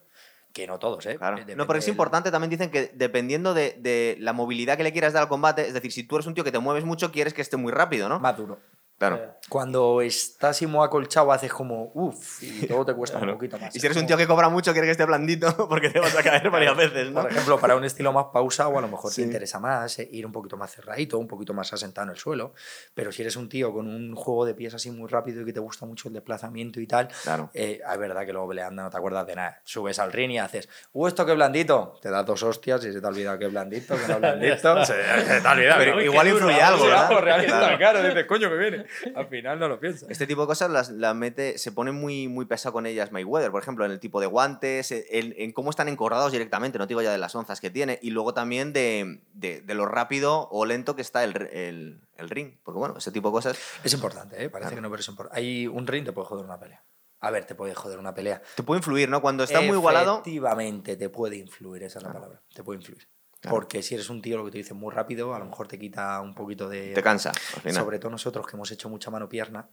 que 0.53 0.67
no 0.67 0.79
todos, 0.81 1.07
¿eh? 1.07 1.17
Claro. 1.19 1.37
No, 1.55 1.67
pero 1.67 1.79
es 1.79 1.85
del- 1.85 1.93
importante, 1.93 2.31
también 2.33 2.51
dicen 2.51 2.71
que 2.71 2.91
dependiendo 2.95 3.55
de, 3.55 3.77
de 3.79 4.17
la 4.19 4.33
movilidad 4.33 4.77
que 4.77 4.83
le 4.83 4.93
quieras 4.93 5.13
dar 5.13 5.23
al 5.23 5.29
combate, 5.29 5.69
es 5.69 5.75
decir, 5.75 5.93
si 5.93 6.03
tú 6.05 6.17
eres 6.17 6.27
un 6.27 6.35
tío 6.35 6.43
que 6.43 6.51
te 6.53 6.59
mueves 6.59 6.85
mucho, 6.85 7.13
quieres 7.13 7.35
que 7.35 7.43
esté 7.43 7.57
muy 7.57 7.71
rápido, 7.71 8.09
¿no? 8.09 8.19
Más 8.19 8.37
duro. 8.37 8.59
Claro. 8.99 9.17
Eh, 9.17 9.31
Cuando 9.51 10.01
estás 10.01 10.51
así 10.57 10.67
muy 10.67 10.83
acolchado, 10.85 11.31
haces 11.33 11.53
como 11.53 11.91
uff, 11.95 12.43
y 12.43 12.67
todo 12.67 12.87
te 12.87 12.95
cuesta 12.95 13.19
Claro. 13.19 13.33
un 13.33 13.39
poquito 13.39 13.59
más. 13.59 13.75
Y 13.77 13.81
si 13.81 13.85
eres 13.87 13.99
un 13.99 14.07
tío 14.07 14.17
que 14.17 14.27
cobra 14.27 14.49
mucho, 14.49 14.73
quieres 14.73 14.87
que 14.89 14.93
esté 14.93 15.05
blandito 15.05 15.55
porque 15.69 15.91
te 15.91 16.01
vas 16.01 16.17
a 16.17 16.23
caer 16.23 16.49
varias 16.51 16.77
veces, 16.77 17.11
¿no? 17.11 17.23
Por 17.23 17.31
ejemplo, 17.33 17.59
para 17.59 17.77
un 17.77 17.85
estilo 17.85 18.13
más 18.13 18.27
pausado, 18.33 18.79
a 18.79 18.81
lo 18.81 18.89
mejor 18.89 19.11
Sí. 19.13 19.23
te 19.23 19.27
interesa 19.27 19.59
más 19.59 19.99
eh, 19.99 20.09
ir 20.13 20.25
un 20.25 20.33
poquito 20.33 20.57
más 20.57 20.73
cerradito, 20.75 21.19
un 21.19 21.27
poquito 21.29 21.53
más 21.53 21.73
asentado 21.73 22.07
en 22.07 22.13
el 22.13 22.17
suelo. 22.17 22.55
Pero 22.95 23.13
si 23.13 23.23
eres 23.23 23.37
un 23.37 23.49
tío 23.49 23.73
con 23.73 23.89
un 23.89 24.15
juego 24.15 24.47
de 24.47 24.55
pies 24.55 24.73
así 24.75 24.91
muy 24.91 25.09
rápido 25.09 25.43
y 25.43 25.45
que 25.45 25.53
te 25.53 25.61
gusta 25.61 25.85
mucho 25.85 26.09
el 26.09 26.15
desplazamiento 26.15 26.81
y 26.81 26.87
tal, 26.87 27.09
Claro. 27.25 27.51
eh, 27.53 27.81
es 27.93 27.99
verdad 27.99 28.25
que 28.25 28.33
luego 28.33 28.49
peleando 28.49 28.83
no 28.83 28.91
te 28.91 28.97
acuerdas 28.97 29.27
de 29.27 29.35
nada. 29.35 29.61
Subes 29.65 29.99
al 29.99 30.13
ring 30.13 30.31
y 30.31 30.39
haces, 30.39 30.69
¡uh, 30.93 31.09
esto 31.09 31.27
qué 31.27 31.35
blandito! 31.35 31.99
Te 32.01 32.09
das 32.11 32.25
dos 32.25 32.43
hostias 32.45 32.85
y 32.85 32.93
se 32.93 33.01
te 33.01 33.07
ha 33.07 33.11
olvidado 33.11 33.39
que 33.39 33.47
es 33.47 33.51
blandito, 33.51 33.97
que 33.97 34.07
no 34.07 34.15
es 34.15 34.21
blandito. 34.21 34.85
se, 34.85 34.95
se 34.95 35.41
te 35.41 35.49
ha 35.49 35.53
olvidado. 35.53 35.79
Pero 35.81 36.01
igual 36.03 36.29
influye 36.29 36.63
algo, 36.63 36.85
¿verdad? 36.85 37.11
Realmente, 37.21 37.51
Claro. 37.53 37.79
claro, 37.79 38.03
dices, 38.05 38.27
coño, 38.27 38.49
que 38.49 38.57
viene. 38.57 38.85
Al 39.17 39.27
final 39.27 39.40
no 39.43 39.69
lo 39.69 39.81
piensas. 39.81 40.09
Este 40.11 40.27
tipo 40.27 40.41
de 40.43 40.47
cosas 40.47 40.71
las, 40.71 40.91
las 40.91 41.15
mete, 41.15 41.59
se 41.59 41.73
pone 41.73 41.93
muy, 41.93 42.29
muy 42.29 42.45
pesado 42.47 42.73
con 42.73 42.87
ellas 42.87 43.13
Mayweather, 43.13 43.51
por 43.51 43.63
ejemplo, 43.63 43.85
en 43.85 43.91
el 43.93 44.01
tipo 44.01 44.21
de 44.21 44.27
guantes, 44.27 44.91
en, 44.93 45.35
en 45.37 45.53
cómo 45.53 45.71
están 45.71 45.89
encordados 45.89 46.33
directamente, 46.33 46.79
no 46.79 46.87
te 46.87 46.91
digo 46.93 47.03
ya 47.03 47.13
de 47.13 47.19
las 47.19 47.35
onzas 47.35 47.61
que 47.61 47.71
tiene, 47.71 47.99
y 48.03 48.11
luego 48.11 48.35
también 48.35 48.73
de, 48.73 49.23
de- 49.35 49.61
de 49.63 49.75
lo 49.75 49.87
rápido 49.87 50.49
o 50.51 50.65
lento 50.67 50.95
que 50.97 51.03
está 51.03 51.25
el, 51.25 51.37
el- 51.53 52.01
el 52.17 52.31
ring. 52.31 52.59
Porque 52.63 52.79
bueno, 52.79 52.97
ese 52.99 53.11
tipo 53.13 53.29
de 53.29 53.33
cosas 53.33 53.59
Es 53.83 53.93
importante, 53.95 54.45
¿eh? 54.45 54.51
Parece 54.51 54.75
que 54.75 54.81
no, 54.81 54.91
pero 54.91 55.01
es 55.01 55.09
importante. 55.09 55.41
Hay 55.41 55.67
un 55.67 55.87
ring, 55.87 56.05
te 56.05 56.13
puede 56.13 56.27
joder 56.29 56.45
una 56.45 56.59
pelea. 56.61 56.85
A 57.23 57.31
ver, 57.31 57.45
te 57.45 57.55
puede 57.55 57.75
joder 57.75 57.99
una 57.99 58.15
pelea. 58.15 58.41
te 58.57 58.63
puede 58.63 58.79
influir, 58.79 59.09
¿no? 59.09 59.21
Cuando 59.21 59.45
está 59.45 59.61
muy 59.61 59.77
igualado, 59.77 60.15
Efectivamente, 60.21 60.97
te 60.97 61.09
puede 61.11 61.37
influir, 61.37 61.83
esa 61.83 61.99
es 61.99 62.05
la 62.05 62.13
palabra. 62.13 62.41
Te 62.55 62.63
puede 62.65 62.79
influir. 62.79 63.07
Claro. 63.41 63.57
Porque 63.57 63.83
si 63.83 63.95
eres 63.95 64.11
un 64.11 64.21
tío, 64.21 64.37
lo 64.37 64.45
que 64.45 64.51
te 64.51 64.59
dices 64.59 64.77
muy 64.77 64.93
rápido, 64.93 65.35
a 65.35 65.39
lo 65.39 65.47
mejor 65.47 65.67
te 65.67 65.79
quita 65.79 66.21
un 66.21 66.35
poquito 66.35 66.69
de. 66.69 66.93
te 66.93 67.03
cansa 67.03 67.31
al 67.31 67.63
final. 67.63 67.83
Sobre 67.83 67.99
todo 67.99 68.11
nosotros 68.11 68.47
que 68.47 68.57
hemos 68.57 68.71
hecho 68.71 68.89
mucha 68.89 69.11
mano-pierna. 69.11 69.71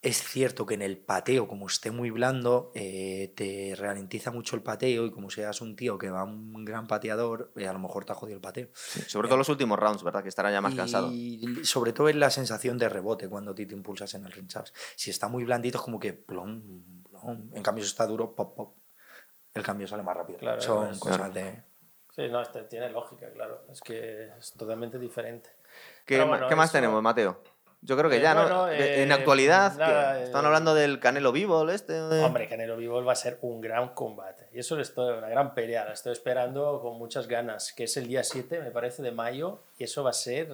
Es 0.00 0.20
cierto 0.20 0.66
que 0.66 0.74
en 0.74 0.82
el 0.82 0.98
pateo, 0.98 1.46
como 1.46 1.68
esté 1.68 1.92
muy 1.92 2.10
blando, 2.10 2.72
eh, 2.74 3.32
te 3.36 3.76
ralentiza 3.76 4.32
mucho 4.32 4.56
el 4.56 4.62
pateo 4.62 5.06
y 5.06 5.12
como 5.12 5.30
seas 5.30 5.60
un 5.60 5.76
tío 5.76 5.96
que 5.96 6.10
va 6.10 6.24
un 6.24 6.64
gran 6.64 6.88
pateador, 6.88 7.52
eh, 7.54 7.68
a 7.68 7.72
lo 7.72 7.78
mejor 7.78 8.04
te 8.04 8.10
ha 8.10 8.16
jodido 8.16 8.34
el 8.34 8.40
pateo. 8.40 8.68
Sí, 8.74 9.00
Sobre 9.06 9.28
todo 9.28 9.38
los 9.38 9.48
últimos 9.48 9.78
rounds, 9.78 10.02
¿verdad? 10.02 10.24
Que 10.24 10.28
estará 10.28 10.50
ya 10.50 10.60
más 10.60 10.74
cansado. 10.74 11.08
Y 11.12 11.60
sobre 11.62 11.92
todo 11.92 12.08
es 12.08 12.16
la 12.16 12.30
sensación 12.30 12.78
de 12.78 12.88
rebote 12.88 13.28
cuando 13.28 13.54
ti 13.54 13.64
te 13.64 13.74
impulsas 13.74 14.12
en 14.14 14.26
el 14.26 14.32
ring, 14.32 14.50
¿sabes? 14.50 14.74
Si 14.96 15.10
está 15.10 15.28
muy 15.28 15.44
blandito 15.44 15.78
es 15.78 15.84
como 15.84 16.00
que 16.00 16.14
plom, 16.14 17.04
plom. 17.08 17.52
En 17.54 17.62
cambio, 17.62 17.84
si 17.84 17.90
está 17.90 18.04
duro, 18.04 18.34
pop, 18.34 18.56
pop. 18.56 18.76
El 19.54 19.62
cambio 19.62 19.86
sale 19.86 20.02
más 20.02 20.16
rápido. 20.16 20.40
Claro, 20.40 20.60
Son 20.60 20.98
cosas 20.98 21.32
de... 21.32 21.62
Sí, 22.14 22.28
no, 22.28 22.40
este 22.42 22.62
tiene 22.64 22.90
lógica, 22.90 23.30
claro. 23.30 23.62
Es 23.70 23.80
que 23.80 24.28
es 24.38 24.52
totalmente 24.52 24.98
diferente. 24.98 25.50
¿Qué, 26.04 26.22
bueno, 26.22 26.46
¿qué 26.46 26.54
más 26.54 26.68
eso- 26.68 26.78
tenemos, 26.78 27.02
Mateo? 27.02 27.38
Yo 27.84 27.96
creo 27.96 28.08
que 28.08 28.18
Eh, 28.18 28.20
ya, 28.20 28.32
¿no? 28.34 28.42
bueno, 28.42 28.68
en 28.70 29.10
eh, 29.10 29.12
actualidad, 29.14 29.76
nada, 29.76 30.14
¿qué? 30.14 30.20
eh, 30.20 30.24
estaban 30.24 30.46
hablando 30.46 30.72
del 30.74 31.00
Canelo 31.00 31.32
Vivo, 31.32 31.68
este. 31.68 31.92
de- 31.94 32.22
Hombre, 32.22 32.48
Canelo 32.48 32.76
Vivo 32.76 33.04
va 33.04 33.12
a 33.12 33.16
ser 33.16 33.38
un 33.42 33.60
gran 33.60 33.88
combate. 33.94 34.48
Y 34.52 34.60
eso 34.60 34.78
estoy, 34.78 35.18
una 35.18 35.28
gran 35.28 35.52
pelea, 35.52 35.84
la 35.84 35.92
estoy 35.92 36.12
esperando 36.12 36.80
con 36.80 36.96
muchas 36.96 37.26
ganas, 37.26 37.72
que 37.72 37.84
es 37.84 37.96
el 37.96 38.06
día 38.06 38.22
7, 38.22 38.60
me 38.60 38.70
parece, 38.70 39.02
de 39.02 39.10
mayo. 39.10 39.58
Y 39.78 39.84
eso 39.84 40.04
va 40.04 40.10
a 40.10 40.12
ser... 40.12 40.48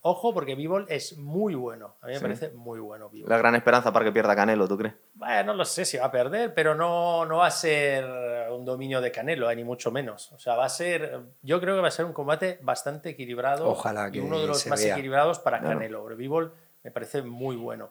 ojo, 0.00 0.34
porque 0.34 0.56
Vivo 0.56 0.80
es 0.88 1.16
muy 1.18 1.54
bueno. 1.54 1.94
A 2.02 2.06
mí 2.06 2.12
me 2.14 2.18
Sí. 2.18 2.22
parece 2.24 2.50
muy 2.50 2.80
bueno 2.80 3.08
Vivo. 3.10 3.28
La 3.28 3.38
gran 3.38 3.54
esperanza 3.54 3.92
para 3.92 4.04
que 4.04 4.10
pierda 4.10 4.34
Canelo, 4.34 4.66
¿tú 4.66 4.76
crees? 4.76 4.94
Bueno, 5.14 5.44
no 5.44 5.54
lo 5.54 5.64
sé 5.64 5.84
si 5.84 5.98
va 5.98 6.06
a 6.06 6.10
perder, 6.10 6.52
pero 6.52 6.74
no, 6.74 7.24
no 7.26 7.36
va 7.38 7.46
a 7.46 7.50
ser 7.52 8.04
un 8.50 8.64
dominio 8.64 9.00
de 9.00 9.12
Canelo, 9.12 9.54
ni 9.54 9.62
mucho 9.62 9.92
menos. 9.92 10.32
O 10.32 10.38
sea, 10.40 10.56
va 10.56 10.64
a 10.64 10.68
ser... 10.68 11.20
Yo 11.42 11.60
creo 11.60 11.76
que 11.76 11.82
va 11.82 11.88
a 11.88 11.92
ser 11.92 12.06
un 12.06 12.12
combate 12.12 12.58
bastante 12.62 13.10
equilibrado. 13.10 13.68
Ojalá 13.68 14.08
y 14.08 14.12
que 14.12 14.20
uno 14.20 14.40
de 14.40 14.48
los 14.48 14.66
más 14.66 14.82
vea. 14.82 14.94
equilibrados 14.94 15.38
para 15.38 15.60
Claro. 15.60 15.78
Canelo. 15.78 16.06
Bivol 16.16 16.52
me 16.86 16.92
parece 16.92 17.20
muy 17.22 17.56
bueno. 17.56 17.90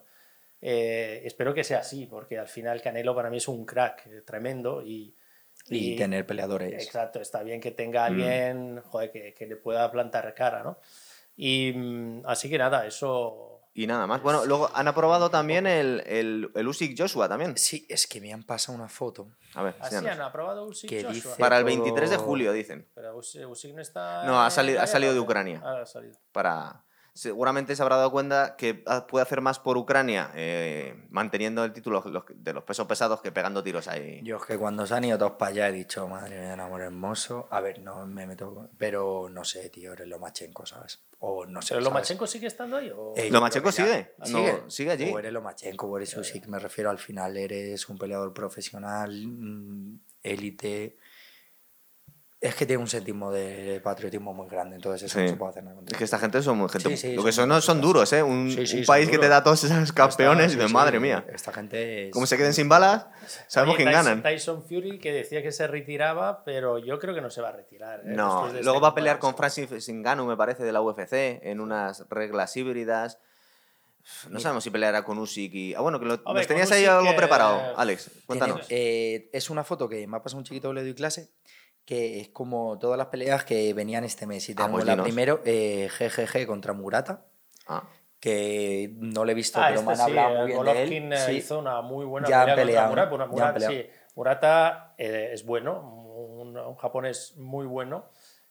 Eh, 0.62 1.20
espero 1.26 1.52
que 1.52 1.62
sea 1.64 1.80
así, 1.80 2.06
porque 2.06 2.38
al 2.38 2.48
final 2.48 2.80
Canelo 2.80 3.14
para 3.14 3.28
mí 3.28 3.36
es 3.36 3.46
un 3.46 3.66
crack 3.66 4.06
eh, 4.06 4.22
tremendo 4.22 4.80
y, 4.82 5.14
Y, 5.68 5.96
tener 5.96 6.24
peleadores. 6.26 6.82
Exacto, 6.82 7.20
está 7.20 7.42
bien 7.42 7.60
que 7.60 7.72
tenga 7.72 8.06
alguien 8.06 8.80
joder, 8.86 9.10
que, 9.12 9.34
que 9.34 9.46
le 9.46 9.56
pueda 9.56 9.90
plantar 9.92 10.32
cara, 10.34 10.62
¿no? 10.62 10.78
Y 11.36 11.72
mm, 11.74 12.22
así 12.24 12.48
que 12.48 12.56
nada, 12.56 12.86
eso... 12.86 13.52
Y 13.74 13.86
nada 13.86 14.06
más. 14.06 14.22
Bueno, 14.22 14.46
luego 14.46 14.70
han 14.72 14.88
aprobado 14.88 15.28
también 15.28 15.66
el, 15.66 16.02
el, 16.06 16.50
el 16.54 16.66
Usyk 16.68 16.98
Joshua 16.98 17.28
también. 17.28 17.58
Sí, 17.58 17.84
es 17.90 18.06
que 18.06 18.22
me 18.22 18.32
han 18.32 18.42
pasado 18.42 18.78
una 18.78 18.88
foto. 18.88 19.28
A 19.52 19.62
ver, 19.62 19.74
Así 19.80 19.96
enséñanos. 19.96 20.20
han 20.20 20.26
aprobado 20.30 20.64
Usyk 20.64 20.90
Joshua. 20.90 21.12
dice- 21.12 21.28
Para 21.38 21.58
el 21.58 21.64
todo- 21.66 21.74
23 21.82 22.08
de 22.08 22.16
julio, 22.16 22.52
dicen. 22.54 22.88
Pero 22.94 23.14
Usyk 23.18 23.74
no 23.74 23.82
está... 23.82 24.24
No, 24.24 24.40
ha 24.42 24.48
salido- 24.48 24.80
ha 24.80 24.86
salido 24.86 25.12
de. 25.12 25.20
Ucrania. 25.20 25.60
Ah, 25.62 25.80
ha 25.82 25.86
salido. 25.86 26.16
Para... 26.32 26.85
Seguramente 27.16 27.74
se 27.74 27.82
habrá 27.82 27.96
dado 27.96 28.10
cuenta 28.10 28.56
que 28.56 28.82
ah, 28.84 29.06
puede 29.06 29.22
hacer 29.22 29.40
más 29.40 29.58
por 29.58 29.78
Ucrania 29.78 30.30
eh, 30.34 31.02
manteniendo 31.08 31.64
el 31.64 31.72
título 31.72 32.02
de 32.02 32.52
los 32.52 32.62
pesos 32.64 32.86
pesados 32.86 33.22
que 33.22 33.32
pegando 33.32 33.62
tiros 33.62 33.88
ahí. 33.88 34.20
Yo 34.22 34.36
es 34.36 34.44
que 34.44 34.58
cuando 34.58 34.86
se 34.86 34.92
han 34.92 35.04
ido 35.04 35.16
todos 35.16 35.32
para 35.32 35.50
allá 35.50 35.68
he 35.70 35.72
dicho, 35.72 36.06
madre 36.08 36.38
mía, 36.38 36.52
un 36.52 36.60
amor 36.60 36.82
hermoso. 36.82 37.48
A 37.50 37.62
ver, 37.62 37.80
no 37.80 38.06
me 38.06 38.26
meto... 38.26 38.68
Pero 38.76 39.30
no 39.30 39.44
sé, 39.44 39.70
tío, 39.70 39.94
eres 39.94 40.06
Lomachenko, 40.08 40.66
¿sabes? 40.66 41.00
O 41.20 41.46
no 41.46 41.62
sé, 41.62 41.68
¿Pero 41.68 41.80
¿sabes? 41.80 41.84
Lomachenko 41.84 42.26
sigue 42.26 42.48
estando 42.48 42.76
ahí? 42.76 42.92
O... 42.94 43.14
Eh, 43.16 43.30
Lomachenko 43.30 43.72
sigue. 43.72 44.14
No, 44.28 44.70
sigue 44.70 44.90
allí. 44.90 45.10
O 45.10 45.18
eres 45.18 45.32
Lomachenko, 45.32 45.88
por 45.88 46.02
eso 46.02 46.22
sí 46.22 46.38
que 46.38 46.48
me 46.48 46.58
refiero 46.58 46.90
al 46.90 46.98
final. 46.98 47.34
Eres 47.38 47.88
un 47.88 47.96
peleador 47.96 48.34
profesional, 48.34 49.26
mm, 49.26 50.00
élite. 50.22 50.98
Es 52.38 52.54
que 52.54 52.66
tiene 52.66 52.82
un 52.82 52.86
sentimo 52.88 53.32
de 53.32 53.80
patriotismo 53.82 54.34
muy 54.34 54.46
grande, 54.46 54.76
entonces 54.76 55.10
eso 55.10 55.18
no 55.20 55.26
se 55.26 55.36
puede 55.36 55.50
hacer 55.52 55.64
nada 55.64 55.74
contra 55.76 55.94
Es 55.94 55.98
que 55.98 56.04
esta 56.04 56.18
gente 56.18 56.42
son 56.42 56.58
muy 56.58 56.68
gente. 56.68 56.90
Sí, 56.90 56.96
sí, 56.98 57.14
lo 57.14 57.24
que 57.24 57.32
son 57.32 57.44
son, 57.44 57.48
muy 57.48 57.62
son 57.62 57.80
duros. 57.80 58.12
¿eh? 58.12 58.22
Un, 58.22 58.50
Sí, 58.50 58.66
sí, 58.66 58.76
un 58.78 58.84
son 58.84 58.94
país 58.94 59.08
que 59.08 59.16
te 59.18 59.26
da 59.28 59.42
todos 59.42 59.64
esos 59.64 59.90
campeones 59.92 60.48
y 60.48 60.50
Sí, 60.50 60.54
dices, 60.56 60.68
sí, 60.68 60.74
madre 60.74 61.00
mía. 61.00 61.24
Esta 61.32 61.50
gente 61.50 62.08
es... 62.08 62.12
Como 62.12 62.26
se 62.26 62.36
queden 62.36 62.52
sin 62.52 62.68
balas, 62.68 63.06
sabemos 63.48 63.74
Oye, 63.76 63.84
quién 63.84 63.88
Tyson- 63.94 64.04
ganan. 64.04 64.22
Tyson 64.22 64.62
Fury 64.62 64.98
que 64.98 65.12
decía 65.12 65.42
que 65.42 65.50
se 65.50 65.66
retiraba, 65.66 66.44
pero 66.44 66.78
yo 66.78 66.98
creo 66.98 67.14
que 67.14 67.22
no 67.22 67.30
se 67.30 67.40
va 67.40 67.48
a 67.48 67.52
retirar. 67.52 68.00
¿eh? 68.00 68.02
No, 68.04 68.52
de 68.52 68.62
luego 68.62 68.76
este 68.76 68.82
va 68.82 68.88
a 68.88 68.94
pelear 68.94 69.18
con. 69.18 69.34
Francis 69.34 69.88
Ngannou, 69.88 70.26
me 70.26 70.36
parece, 70.36 70.62
de 70.62 70.72
la 70.72 70.82
UFC, 70.82 71.14
en 71.42 71.60
unas 71.60 72.04
reglas 72.10 72.54
híbridas. 72.54 73.18
No 74.28 74.38
sabemos 74.40 74.62
si 74.62 74.70
peleará 74.70 75.02
con 75.04 75.18
Usyk 75.18 75.52
y... 75.54 75.74
Ah, 75.74 75.80
bueno, 75.80 75.98
que 75.98 76.04
lo, 76.04 76.18
nos 76.18 76.46
tenías 76.46 76.70
ahí 76.70 76.82
Usyk, 76.82 76.92
algo 76.92 77.10
eh, 77.10 77.14
preparado. 77.16 77.76
Alex, 77.76 78.04
Tiene- 78.04 78.26
cuéntanos. 78.26 78.66
eh, 78.68 79.30
es 79.32 79.50
una 79.50 79.64
foto 79.64 79.88
que 79.88 80.06
me 80.06 80.18
ha 80.18 80.22
pasado 80.22 80.38
un 80.38 80.44
chiquito 80.44 80.68
que 80.68 80.74
le 80.74 80.82
doy 80.82 80.94
clase, 80.94 81.32
que 81.86 82.20
es 82.20 82.28
como 82.28 82.78
todas 82.78 82.98
las 82.98 83.06
peleas 83.06 83.44
que 83.44 83.72
venían 83.72 84.04
este 84.04 84.26
mes. 84.26 84.46
Y 84.50 84.52
Ah, 84.52 84.56
tenemos 84.56 84.72
pues 84.78 84.84
la 84.86 84.92
dinos. 84.92 85.04
primero, 85.06 85.40
eh, 85.46 85.88
GGG 85.98 86.46
contra 86.46 86.72
Murata, 86.74 87.24
Ah, 87.68 87.84
que 88.20 88.92
no 88.98 89.24
le 89.24 89.32
he 89.32 89.34
visto, 89.34 89.58
Ah, 89.60 89.68
pero 89.70 89.82
me 89.82 89.88
han 89.88 89.92
este 89.92 90.04
sí, 90.04 90.10
hablado 90.18 90.34
eh, 90.34 90.38
muy 90.38 90.46
bien 90.46 90.58
de 90.58 90.64
Golovkin 90.72 91.12
eh, 91.12 91.16
él. 91.16 91.22
Sí. 91.22 91.32
hizo 91.38 91.58
una 91.58 91.80
muy 91.82 92.04
buena 92.04 92.28
Ya 92.28 92.40
pelea 92.44 92.56
peleado, 92.56 92.88
contra. 92.88 93.06
Murata. 93.06 93.18
Ya 93.18 93.24
han 93.24 93.30
Murata, 93.30 93.54
peleado. 93.54 93.74
sí. 93.74 93.90
Murata 94.16 94.94
eh, 94.98 95.30
es 95.32 95.44
bueno, 95.46 95.80
un, 96.16 96.56
un 96.58 96.74
japonés 96.76 97.36
muy 97.36 97.66
bueno. 97.66 98.06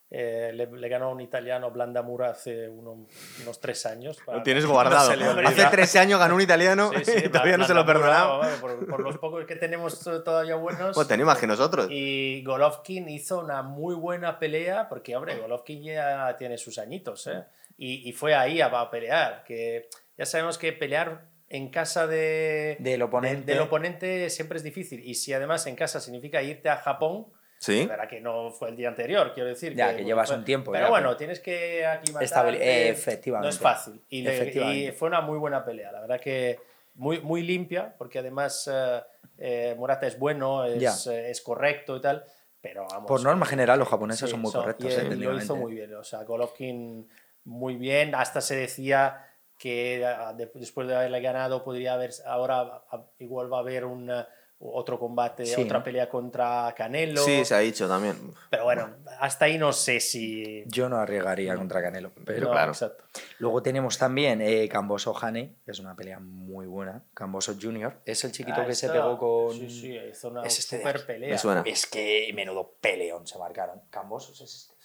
Eh, 0.08 0.52
le, 0.54 0.66
le 0.66 0.88
ganó 0.88 1.06
a 1.06 1.08
un 1.08 1.20
italiano 1.20 1.70
Blandamura 1.72 2.30
hace 2.30 2.68
uno- 2.68 3.08
unos 3.42 3.60
tres 3.60 3.84
años. 3.86 4.18
lo 4.20 4.24
para- 4.26 4.42
tienes 4.44 4.62
no 4.64 4.70
guardado. 4.70 5.10
Hace 5.44 5.66
13 5.66 5.98
años 5.98 6.20
ganó 6.20 6.36
un 6.36 6.40
italiano 6.40 6.92
Sí, 6.98 7.04
sí, 7.04 7.12
y 7.24 7.28
todavía 7.28 7.56
no 7.56 7.66
se 7.66 7.74
lo 7.74 7.84
perdonaba. 7.84 8.48
Por, 8.60 8.86
por 8.88 9.00
los 9.00 9.18
pocos 9.18 9.44
que 9.46 9.56
tenemos 9.56 9.98
todavía 10.00 10.54
buenos. 10.54 10.94
Pues 10.94 11.08
tenía 11.08 11.26
más 11.26 11.38
que 11.38 11.48
nosotros. 11.48 11.88
Y 11.90 12.44
Golovkin 12.44 13.08
hizo 13.08 13.40
una 13.40 13.62
muy 13.62 13.96
buena 13.96 14.38
pelea, 14.38 14.88
porque, 14.88 15.16
hombre, 15.16 15.36
Golovkin 15.40 15.82
ya 15.82 16.36
tiene 16.38 16.56
sus 16.56 16.78
añitos, 16.78 17.26
¿eh? 17.26 17.42
Y, 17.76 18.08
y 18.08 18.12
fue 18.12 18.34
ahí 18.34 18.60
a, 18.60 18.66
a 18.66 18.90
pelear, 18.90 19.42
que 19.44 19.88
ya 20.16 20.24
sabemos 20.24 20.56
que 20.56 20.72
pelear 20.72 21.26
en 21.48 21.68
casa 21.70 22.06
de, 22.06 22.76
Del 22.78 23.02
oponente. 23.02 23.52
del 23.52 23.60
oponente 23.60 24.30
siempre 24.30 24.56
es 24.58 24.62
difícil. 24.64 25.00
Y 25.04 25.14
si 25.14 25.32
además 25.32 25.66
en 25.66 25.74
casa 25.76 26.00
significa 26.00 26.42
irte 26.42 26.68
a 26.68 26.76
Japón, 26.76 27.26
Sí. 27.58 27.86
verá 27.86 28.06
que 28.06 28.20
no 28.20 28.50
fue 28.50 28.68
el 28.68 28.76
día 28.76 28.88
anterior, 28.88 29.32
quiero 29.34 29.48
decir. 29.48 29.74
Ya, 29.74 29.96
que 29.96 30.04
llevas 30.04 30.30
un 30.30 30.44
tiempo 30.44 30.72
Pero 30.72 30.86
ya, 30.86 30.90
bueno, 30.90 31.08
pero- 31.08 31.16
tienes 31.16 31.40
que 31.40 31.84
aclimatarte. 31.86 32.34
Estabili- 32.34 32.58
eh, 32.60 32.84
No 32.88 32.92
efectivamente. 32.92 33.54
es 33.54 33.58
fácil. 33.58 34.00
Y, 34.10 34.22
le- 34.22 34.34
Efectivamente. 34.36 34.78
y 34.84 34.92
fue 34.92 35.08
una 35.08 35.20
muy 35.22 35.38
buena 35.38 35.64
pelea, 35.64 35.90
la 35.92 36.00
verdad 36.00 36.20
que 36.20 36.58
muy, 36.94 37.20
muy 37.20 37.42
limpia, 37.42 37.94
porque 37.98 38.18
además 38.20 38.70
eh, 38.72 39.00
eh, 39.38 39.74
Morata 39.78 40.06
es 40.06 40.18
bueno, 40.18 40.64
es, 40.64 41.06
eh, 41.06 41.30
es 41.30 41.40
correcto 41.42 41.96
y 41.96 42.00
tal, 42.00 42.24
pero 42.60 42.86
vamos. 42.90 43.06
Por 43.08 43.22
norma 43.22 43.44
que- 43.46 43.50
general, 43.50 43.78
los 43.78 43.88
japoneses 43.88 44.26
sí, 44.28 44.30
son 44.32 44.40
muy 44.40 44.50
son- 44.52 44.62
correctos. 44.62 44.92
y 44.92 44.94
eh, 44.94 45.08
él 45.10 45.20
lo 45.20 45.36
hizo 45.36 45.56
muy 45.56 45.72
bien, 45.74 45.94
o 45.94 46.04
sea, 46.04 46.24
Golovkin 46.24 47.08
muy 47.44 47.76
bien, 47.76 48.14
hasta 48.14 48.40
se 48.40 48.56
decía 48.56 49.22
que 49.58 50.04
ah, 50.04 50.32
de- 50.34 50.50
después 50.54 50.86
de 50.88 50.94
haberle 50.96 51.20
ganado 51.20 51.64
podría 51.64 51.94
haber, 51.94 52.10
ahora 52.26 52.82
ah, 52.90 53.02
igual 53.18 53.52
va 53.52 53.58
a 53.58 53.60
haber 53.60 53.84
un, 53.84 54.10
eh, 54.10 54.24
otro 54.58 54.98
combate, 54.98 55.44
Sí, 55.44 55.60
otra 55.62 55.82
pelea 55.82 56.08
contra 56.08 56.72
Canelo, 56.76 57.20
Sí, 57.22 57.44
se 57.44 57.54
ha 57.54 57.58
dicho 57.58 57.86
también. 57.86 58.16
pero 58.50 58.64
bueno, 58.64 58.88
hasta 59.20 59.44
ahí 59.44 59.58
no 59.58 59.72
sé 59.72 60.00
si... 60.00 60.64
Yo 60.66 60.88
no 60.88 60.96
arriesgaría 60.96 61.54
contra 61.56 61.82
Canelo. 61.82 62.10
Pero 62.24 62.46
No, 62.46 62.52
claro. 62.52 62.72
exacto. 62.72 63.04
luego 63.38 63.62
tenemos 63.62 63.98
también 63.98 64.40
eh, 64.40 64.68
Camboso 64.68 65.14
Hane, 65.20 65.56
que 65.64 65.70
es 65.72 65.78
una 65.78 65.94
pelea 65.94 66.18
muy 66.20 66.66
buena. 66.66 67.04
Camboso 67.14 67.54
Jr. 67.60 68.00
es 68.04 68.24
el 68.24 68.32
chiquito 68.32 68.60
Ah, 68.62 68.66
que 68.66 68.74
se 68.74 68.88
pegó 68.88 69.18
con. 69.18 69.52
Sí, 69.52 69.68
sí, 69.68 69.96
hizo 70.10 70.28
una 70.28 70.42
es 70.42 70.58
este 70.58 70.78
de 70.78 70.82
super 70.84 71.04
pelea. 71.06 71.30
Me 71.30 71.38
suena. 71.38 71.62
Es 71.66 71.86
que 71.86 72.30
menudo 72.34 72.76
peleón 72.80 73.26
se 73.26 73.38
marcaron. 73.38 73.82
Cambosos 73.90 74.40
es 74.40 74.54
este. 74.54 74.75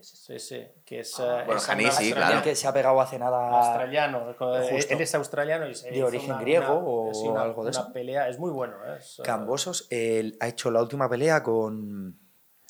Sí, 0.00 0.38
sí. 0.38 0.66
Que 0.84 1.00
es, 1.00 1.20
Ah, 1.20 1.40
eh, 1.42 1.44
bueno, 1.46 1.60
es 1.60 1.94
sí, 1.94 2.12
claro. 2.12 2.36
El 2.38 2.42
que 2.42 2.54
se 2.54 2.66
ha 2.66 2.72
pegado 2.72 3.00
hace 3.00 3.18
nada. 3.18 3.50
Australiano, 3.50 4.30
eh, 4.30 4.34
Justo. 4.70 4.94
él 4.94 5.00
es 5.00 5.14
australiano 5.14 5.68
y 5.68 5.74
se 5.74 5.90
De 5.90 5.96
hizo 5.98 6.06
origen 6.06 6.38
griego 6.40 6.82
o 7.08 7.14
sí, 7.14 7.26
una- 7.28 7.42
algo 7.42 7.62
de 7.64 7.70
una 7.70 7.80
eso. 7.80 7.92
pelea, 7.92 8.28
es 8.28 8.38
muy 8.38 8.50
bueno. 8.50 8.74
¿eh? 8.86 8.96
Es, 8.98 9.18
eh, 9.18 9.22
Cambosos 9.22 9.86
él 9.90 10.36
ha 10.40 10.48
hecho 10.48 10.70
la 10.70 10.80
última 10.80 11.08
pelea 11.08 11.42
con, 11.42 12.18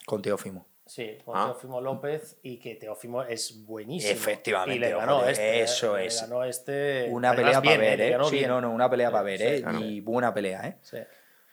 con 0.06 0.22
Teófimo. 0.22 0.66
Sí, 0.84 1.16
con 1.24 1.36
Ah. 1.38 1.44
Teófimo 1.46 1.80
López 1.80 2.38
y 2.42 2.58
que 2.58 2.74
Teófimo 2.74 3.22
es 3.22 3.64
buenísimo. 3.64 4.12
Efectivamente, 4.12 4.76
Y 4.76 4.78
le 4.80 4.90
ganó 4.94 5.24
este. 5.24 5.60
¿eh? 5.60 5.62
eso 5.62 5.96
Le 5.96 6.06
es. 6.06 6.20
ganó 6.20 6.44
este. 6.44 7.08
Una 7.10 7.34
pelea 7.34 7.62
para 7.62 7.76
ver, 7.78 7.98
le 7.98 8.08
¿eh? 8.12 8.18
Sí, 8.24 8.36
bien. 8.36 8.48
no, 8.50 8.60
no, 8.60 8.70
una 8.72 8.90
pelea 8.90 9.08
Sí, 9.08 9.12
para 9.12 9.22
ver, 9.24 9.38
sí, 9.38 9.44
¿eh? 9.46 9.62
claro. 9.62 9.78
Y 9.78 10.00
buena 10.00 10.34
pelea, 10.34 10.66
¿eh? 10.68 10.76
Sí. 10.82 10.98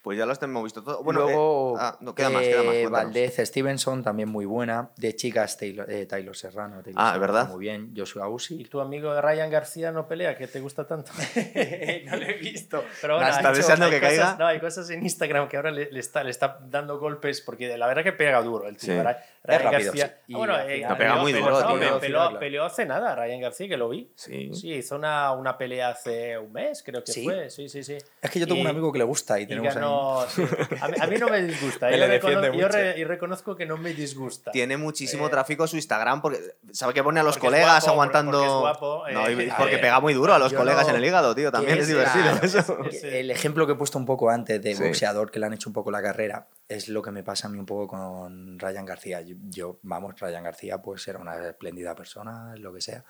Pues 0.02 0.18
ya 0.18 0.26
los 0.26 0.42
hemos 0.42 0.64
visto 0.64 0.82
todo. 0.84 1.04
Bueno, 1.04 1.22
Luego, 1.22 1.76
eh, 1.76 1.82
ah, 1.82 1.98
no, 2.00 2.16
queda 2.16 2.30
más, 2.30 2.42
queda 2.44 2.64
más. 2.64 2.66
eh, 2.76 2.82
cuéntanos. 2.84 2.92
Valdez 2.92 3.36
Stevenson, 3.38 4.02
también 4.04 4.30
muy 4.30 4.46
buena. 4.46 4.92
De 4.96 5.16
chicas, 5.16 5.58
Taylor, 5.58 5.90
eh, 5.92 6.06
Taylor 6.06 6.36
Serrano. 6.38 6.82
Taylor 6.82 7.02
Ah, 7.02 7.12
Serrano, 7.14 7.20
¿verdad? 7.22 7.50
Muy 7.50 7.60
bien. 7.60 7.94
Joshua 7.96 8.28
¿Y 8.28 8.32
Usyk. 8.32 8.70
tu 8.70 8.80
amigo 8.80 9.20
Ryan 9.20 9.50
García 9.52 9.92
no 9.92 10.08
pelea? 10.08 10.38
que 10.38 10.48
te 10.48 10.62
gusta 10.62 10.88
tanto? 10.88 11.12
no 12.06 12.16
lo 12.16 12.24
he 12.26 12.34
visto. 12.34 12.84
Pero 13.02 13.16
bueno, 13.16 13.30
¿Estás 13.30 13.46
ha 13.46 13.50
hecho- 13.50 13.58
deseando 13.58 13.90
que 13.90 14.00
cosas- 14.00 14.18
caiga? 14.18 14.36
No, 14.40 14.48
hay 14.48 14.60
cosas 14.60 14.90
en 14.90 15.04
Instagram 15.04 15.48
que 15.50 15.58
ahora 15.58 15.72
le, 15.72 15.92
le 15.92 16.00
está, 16.00 16.24
le 16.24 16.30
está 16.32 16.60
dando 16.66 16.98
golpes 17.00 17.42
porque 17.42 17.78
la 17.78 17.88
verdad 17.88 18.04
que 18.04 18.14
pega 18.14 18.42
duro 18.42 18.68
el 18.68 18.78
tío. 18.78 18.94
Sí. 18.94 19.00
Ryan 19.02 19.16
rápido, 19.44 19.72
García. 19.72 20.08
sí. 20.08 20.14
Ah, 20.16 20.24
Y 20.28 20.34
bueno, 20.36 20.60
eh, 20.60 20.82
No, 20.88 20.98
pega 20.98 21.14
peleó- 21.16 21.22
muy 21.22 21.34
peleó- 21.34 21.46
duro, 21.50 21.60
no, 21.62 21.68
tío. 21.68 21.80
peleó- 21.80 22.00
Velocidad, 22.00 22.40
peleó 22.40 22.64
hace 22.66 22.86
nada 22.86 23.16
Ryan 23.16 23.42
García, 23.42 23.68
que 23.68 23.78
lo 23.78 23.90
vi. 23.90 24.12
Sí. 24.16 24.54
Sí, 24.54 24.74
hizo 24.74 24.96
una, 24.96 25.32
una 25.34 25.58
pelea 25.58 25.90
hace 25.90 26.38
un 26.38 26.52
mes, 26.54 26.84
creo 26.84 27.04
que 27.04 27.12
¿Sí? 27.12 27.24
fue. 27.24 27.50
Sí, 27.50 27.68
sí, 27.70 27.84
sí. 27.84 27.98
Es 28.22 28.30
que 28.32 28.40
yo 28.40 28.46
tengo 28.48 28.60
Y- 28.60 28.62
un 28.62 28.68
amigo 28.68 28.92
que 28.92 29.00
le 29.00 29.06
gusta 29.06 29.40
y 29.40 29.44
Y 29.44 29.48
tenemos 29.48 29.76
sí. 30.30 30.44
a, 30.82 30.88
mí, 30.88 30.94
a 31.00 31.08
mí 31.08 31.18
no 31.18 31.28
me 31.30 31.42
disgusta. 31.44 31.90
Me 31.90 31.98
yo, 31.98 32.06
recono- 32.06 32.54
yo 32.58 32.68
re- 32.68 33.04
reconozco 33.06 33.56
que 33.56 33.66
no 33.66 33.78
me 33.78 33.94
disgusta. 33.94 34.52
Tiene 34.52 34.78
muchísimo 34.78 35.28
Eh, 35.28 35.30
tráfico 35.30 35.68
su 35.68 35.76
Instagram 35.76 36.22
porque 36.22 36.40
sabe 36.72 36.94
que 36.94 37.04
pone 37.04 37.20
a 37.20 37.24
los 37.24 37.36
porque 37.36 37.48
es 37.48 37.52
colegas 37.54 37.84
guapo, 37.84 37.92
aguantando. 37.92 38.32
porque 38.40 38.48
es 38.48 38.60
guapo, 38.60 39.04
no, 39.12 39.28
eh, 39.28 39.46
y 39.46 39.50
a 39.50 39.58
porque 39.58 39.74
ver, 39.74 39.82
pega 39.82 40.00
muy 40.00 40.14
duro 40.14 40.34
a 40.34 40.40
los 40.40 40.52
yo 40.52 40.58
colegas 40.58 40.84
no- 40.84 40.90
en 40.92 40.96
el 40.98 41.06
hígado, 41.06 41.36
tío. 41.36 41.52
También 41.52 41.76
es 41.78 41.82
es- 41.84 41.88
divertido 41.90 42.24
claro, 42.24 42.40
eso. 42.46 42.78
El 43.04 43.32
ejemplo 43.32 43.66
que 43.66 43.74
he 43.74 43.76
puesto 43.76 43.98
un 43.98 44.06
poco 44.06 44.30
antes 44.30 44.62
de 44.62 44.76
Sí. 44.76 44.84
boxeador 44.84 45.32
que 45.32 45.40
le 45.40 45.46
han 45.48 45.54
hecho 45.54 45.70
un 45.70 45.74
poco 45.74 45.92
la 45.92 46.02
carrera 46.02 46.48
es 46.68 46.88
lo 46.90 47.02
que 47.02 47.12
me 47.12 47.24
pasa 47.24 47.48
a 47.48 47.52
mí 47.52 47.58
un 47.58 47.66
poco 47.66 47.88
con 47.88 48.60
Ryan 48.60 48.86
García. 48.86 49.22
Yo, 49.22 49.36
yo, 49.50 49.80
vamos, 49.82 50.20
Ryan 50.20 50.44
García 50.44 50.78
pues 50.82 51.08
era 51.08 51.20
una 51.20 51.36
espléndida 51.50 51.96
persona, 51.96 52.54
lo 52.58 52.74
que 52.74 52.82
sea, 52.82 53.04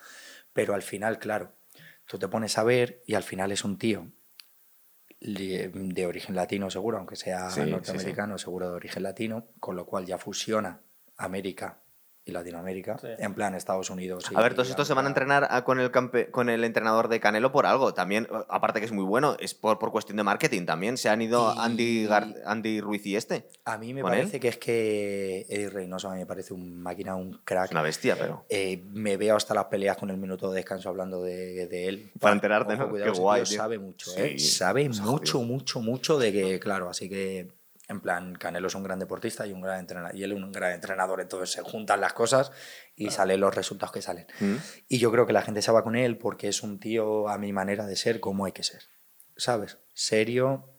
pero 0.52 0.74
al 0.74 0.82
final, 0.82 1.18
claro, 1.18 1.52
tú 2.06 2.18
te 2.18 2.26
pones 2.28 2.58
a 2.58 2.64
ver 2.64 3.02
y 3.06 3.14
al 3.14 3.22
final 3.22 3.52
es 3.52 3.64
un 3.64 3.78
tío 3.78 4.06
de 5.20 6.06
origen 6.06 6.34
latino 6.34 6.70
seguro, 6.70 6.98
aunque 6.98 7.16
sea 7.16 7.50
Sí, 7.50 7.60
sí, 7.60 7.66
sí. 7.66 7.70
norteamericano, 7.70 8.38
seguro 8.38 8.70
de 8.70 8.76
origen 8.76 9.02
latino, 9.02 9.48
con 9.60 9.76
lo 9.76 9.84
cual 9.86 10.06
ya 10.06 10.16
fusiona 10.18 10.80
América 11.16 11.82
y 12.24 12.32
Latinoamérica, 12.32 12.98
Sí. 12.98 13.08
en 13.18 13.34
plan 13.34 13.54
Estados 13.54 13.88
Unidos. 13.88 14.26
y 14.30 14.34
A 14.36 14.40
ver, 14.42 14.52
todos 14.54 14.68
estos 14.68 14.86
se 14.86 14.92
van 14.94 15.06
a 15.06 15.08
entrenar 15.08 15.48
a- 15.50 15.64
con 15.64 15.80
el, 15.80 15.90
campe- 15.90 16.30
con 16.30 16.50
el 16.50 16.64
entrenador 16.64 17.08
de 17.08 17.18
Canelo 17.18 17.50
por 17.50 17.64
algo. 17.66 17.94
También, 17.94 18.28
aparte 18.48 18.78
que 18.78 18.86
es 18.86 18.92
muy 18.92 19.04
bueno, 19.04 19.36
es 19.40 19.54
por, 19.54 19.78
por 19.78 19.90
cuestión 19.90 20.16
de 20.18 20.22
marketing 20.22 20.66
también. 20.66 20.96
Se 20.98 21.08
han 21.08 21.22
ido 21.22 21.52
Y- 21.54 21.58
Andy, 21.58 22.06
Gar- 22.06 22.34
Andy 22.44 22.80
Ruiz 22.82 23.06
y 23.06 23.16
este. 23.16 23.48
A 23.64 23.78
mí 23.78 23.94
me 23.94 24.02
parece 24.02 24.36
él. 24.36 24.42
que 24.42 24.48
es 24.48 24.58
que 24.58 25.46
Eddie 25.48 25.70
Reynoso 25.70 26.08
a 26.10 26.12
mí 26.12 26.18
me 26.20 26.26
parece 26.26 26.52
un 26.52 26.80
máquina, 26.82 27.16
un 27.16 27.40
crack. 27.44 27.66
Es 27.66 27.70
una 27.72 27.82
bestia, 27.82 28.16
pero. 28.18 28.44
Eh, 28.50 28.84
me 28.92 29.16
veo 29.16 29.36
hasta 29.36 29.54
las 29.54 29.64
peleas 29.64 29.96
con 29.96 30.10
el 30.10 30.18
minuto 30.18 30.50
de 30.50 30.56
descanso 30.56 30.88
hablando 30.90 31.22
de, 31.22 31.66
de 31.68 31.88
él. 31.88 32.10
Para 32.20 32.34
enterarte, 32.34 32.76
¿no? 32.76 32.90
cuidado, 32.90 33.12
Qué 33.12 33.18
guay, 33.18 33.42
tío. 33.44 33.56
Sabe 33.56 33.78
mucho, 33.78 34.10
Sí, 34.10 34.20
¿eh? 34.20 34.38
Sabe 34.38 34.88
mucho, 34.88 35.40
mucho, 35.40 35.80
mucho 35.80 36.18
de 36.18 36.32
que, 36.32 36.60
claro, 36.60 36.88
así 36.90 37.08
que, 37.08 37.48
en 37.90 38.00
plan, 38.00 38.34
Canelo 38.36 38.68
es 38.68 38.74
un 38.76 38.84
gran 38.84 39.00
deportista 39.00 39.46
y 39.46 39.52
un 39.52 39.60
gran 39.60 39.80
entrenador, 39.80 40.16
y 40.16 40.22
él 40.22 40.32
es 40.32 40.38
un 40.38 40.52
gran 40.52 40.72
entrenador, 40.72 41.20
entonces 41.20 41.50
se 41.50 41.62
juntan 41.62 42.00
las 42.00 42.12
cosas 42.12 42.52
y 42.94 43.10
salen 43.10 43.40
los 43.40 43.54
resultados 43.54 43.92
que 43.92 44.00
salen. 44.00 44.26
¿Mm? 44.38 44.56
Y 44.88 44.98
yo 44.98 45.10
creo 45.10 45.26
que 45.26 45.32
la 45.32 45.42
gente 45.42 45.60
se 45.60 45.72
va 45.72 45.82
con 45.82 45.96
él 45.96 46.16
porque 46.16 46.48
es 46.48 46.62
un 46.62 46.78
tío, 46.78 47.28
a 47.28 47.36
mi 47.36 47.52
manera 47.52 47.86
de 47.86 47.96
ser, 47.96 48.20
como 48.20 48.44
hay 48.44 48.52
que 48.52 48.62
ser. 48.62 48.82
¿Sabes? 49.36 49.78
Serio, 49.92 50.70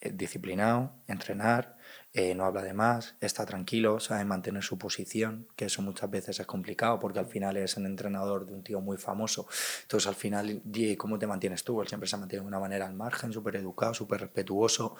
eh, 0.00 0.12
disciplinado, 0.12 1.02
entrenar, 1.08 1.76
eh, 2.12 2.34
no 2.34 2.44
habla 2.44 2.62
de 2.62 2.74
más, 2.74 3.16
está 3.20 3.44
tranquilo, 3.44 3.98
sabe 3.98 4.24
mantener 4.24 4.62
su 4.62 4.78
posición, 4.78 5.48
que 5.56 5.66
eso 5.66 5.82
muchas 5.82 6.10
veces 6.10 6.38
es 6.38 6.46
complicado 6.46 6.98
porque 7.00 7.18
al 7.18 7.26
final 7.26 7.56
es 7.56 7.76
el 7.76 7.86
entrenador 7.86 8.46
de 8.46 8.54
un 8.54 8.62
tío 8.62 8.80
muy 8.80 8.98
famoso. 8.98 9.48
Entonces 9.82 10.06
al 10.06 10.14
final, 10.14 10.62
¿cómo 10.96 11.18
te 11.18 11.26
mantienes 11.26 11.64
tú? 11.64 11.80
Él 11.80 11.88
siempre 11.88 12.08
se 12.08 12.16
mantiene 12.16 12.42
de 12.42 12.48
una 12.48 12.60
manera 12.60 12.86
al 12.86 12.94
margen, 12.94 13.32
súper 13.32 13.56
educado, 13.56 13.94
súper 13.94 14.20
respetuoso. 14.20 14.96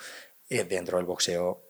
Eh, 0.49 0.65
dentro 0.65 0.97
del 0.99 1.07
boxeo 1.07 1.63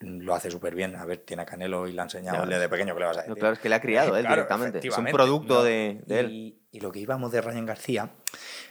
lo 0.00 0.34
hace 0.34 0.50
súper 0.50 0.74
bien. 0.74 0.96
A 0.96 1.04
ver, 1.04 1.18
tiene 1.18 1.42
a 1.42 1.46
Canelo 1.46 1.86
y 1.86 1.92
le 1.92 2.00
ha 2.00 2.04
enseñado 2.04 2.46
desde 2.46 2.68
pequeño 2.68 2.94
que 2.94 3.00
le 3.00 3.06
vas 3.06 3.16
a 3.18 3.20
decir. 3.20 3.30
No, 3.34 3.36
claro, 3.36 3.54
es 3.54 3.60
que 3.60 3.68
le 3.68 3.74
ha 3.74 3.80
criado 3.80 4.16
él 4.16 4.22
Claro, 4.26 4.34
directamente. 4.36 4.86
Es 4.86 4.96
un 4.96 5.06
producto 5.06 5.54
No, 5.56 5.62
de, 5.62 6.00
de 6.06 6.20
él. 6.20 6.30
y, 6.30 6.62
y 6.72 6.80
lo 6.80 6.90
que 6.90 7.00
íbamos 7.00 7.32
de 7.32 7.40
Ryan 7.42 7.66
García, 7.66 8.10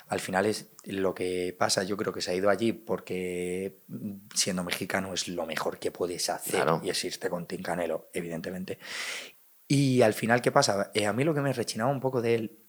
al 0.08 0.20
final 0.20 0.46
es 0.48 0.70
lo 0.86 1.14
que 1.14 1.56
pasa, 1.58 1.84
yo 1.84 1.98
creo 1.98 2.12
que 2.14 2.22
se 2.22 2.32
ha 2.32 2.36
ido 2.36 2.50
allí 2.50 2.74
porque 2.74 3.78
siendo 4.34 4.64
mexicano 4.64 5.14
es 5.14 5.28
lo 5.28 5.46
mejor 5.46 5.78
que 5.78 5.92
puedes 5.92 6.30
hacer 6.30 6.56
Claro. 6.56 6.82
y 6.84 6.90
es 6.90 7.04
irte 7.04 7.30
con 7.30 7.46
Tim 7.46 7.62
Canelo, 7.62 8.10
evidentemente. 8.14 8.80
Y 9.68 10.02
al 10.02 10.14
final, 10.16 10.42
¿qué 10.42 10.52
pasa? 10.52 10.90
Eh, 10.96 11.06
a 11.06 11.14
mí 11.14 11.24
lo 11.24 11.36
que 11.36 11.42
me 11.42 11.54
rechinaba 11.54 11.92
un 11.92 12.00
poco 12.00 12.22
de 12.24 12.34
él 12.36 12.60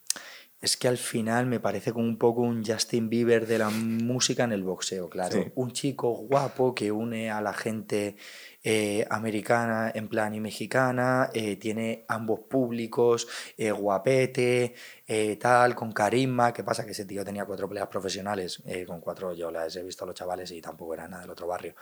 es 0.61 0.76
que 0.76 0.88
al 0.88 0.98
final 0.98 1.46
me 1.46 1.58
parece 1.58 1.92
como 1.92 2.06
un 2.06 2.18
poco 2.18 2.42
un 2.42 2.64
Justin 2.64 3.08
Bieber 3.08 3.46
de 3.46 3.58
la 3.58 3.70
música 3.70 4.44
en 4.44 4.52
el 4.52 4.62
boxeo, 4.62 5.08
claro. 5.08 5.42
Sí. 5.42 5.52
Un 5.54 5.72
chico 5.72 6.11
guapo 6.11 6.74
que 6.74 6.92
une 6.92 7.30
a 7.30 7.40
la 7.40 7.54
gente 7.54 8.16
eh, 8.62 9.06
americana 9.08 9.90
en 9.94 10.08
plan 10.08 10.34
y 10.34 10.40
mexicana, 10.40 11.30
eh, 11.32 11.56
tiene 11.56 12.04
ambos 12.08 12.40
públicos, 12.40 13.26
eh, 13.56 13.70
guapete, 13.70 14.74
tal, 15.40 15.74
con 15.74 15.92
carisma. 15.92 16.52
¿Qué 16.52 16.62
pasa? 16.62 16.84
Que 16.84 16.92
ese 16.92 17.06
tío 17.06 17.24
tenía 17.24 17.46
cuatro 17.46 17.68
peleas 17.68 17.88
profesionales, 17.88 18.62
con 18.86 19.00
cuatro 19.00 19.34
yo 19.34 19.50
las 19.50 19.74
he 19.76 19.82
visto 19.82 20.04
a 20.04 20.06
los 20.06 20.14
chavales 20.14 20.50
y 20.52 20.61
tampoco 20.61 20.94
era 20.94 21.08
nada 21.08 21.22
del 21.22 21.30
otro 21.30 21.46
barrio. 21.46 21.74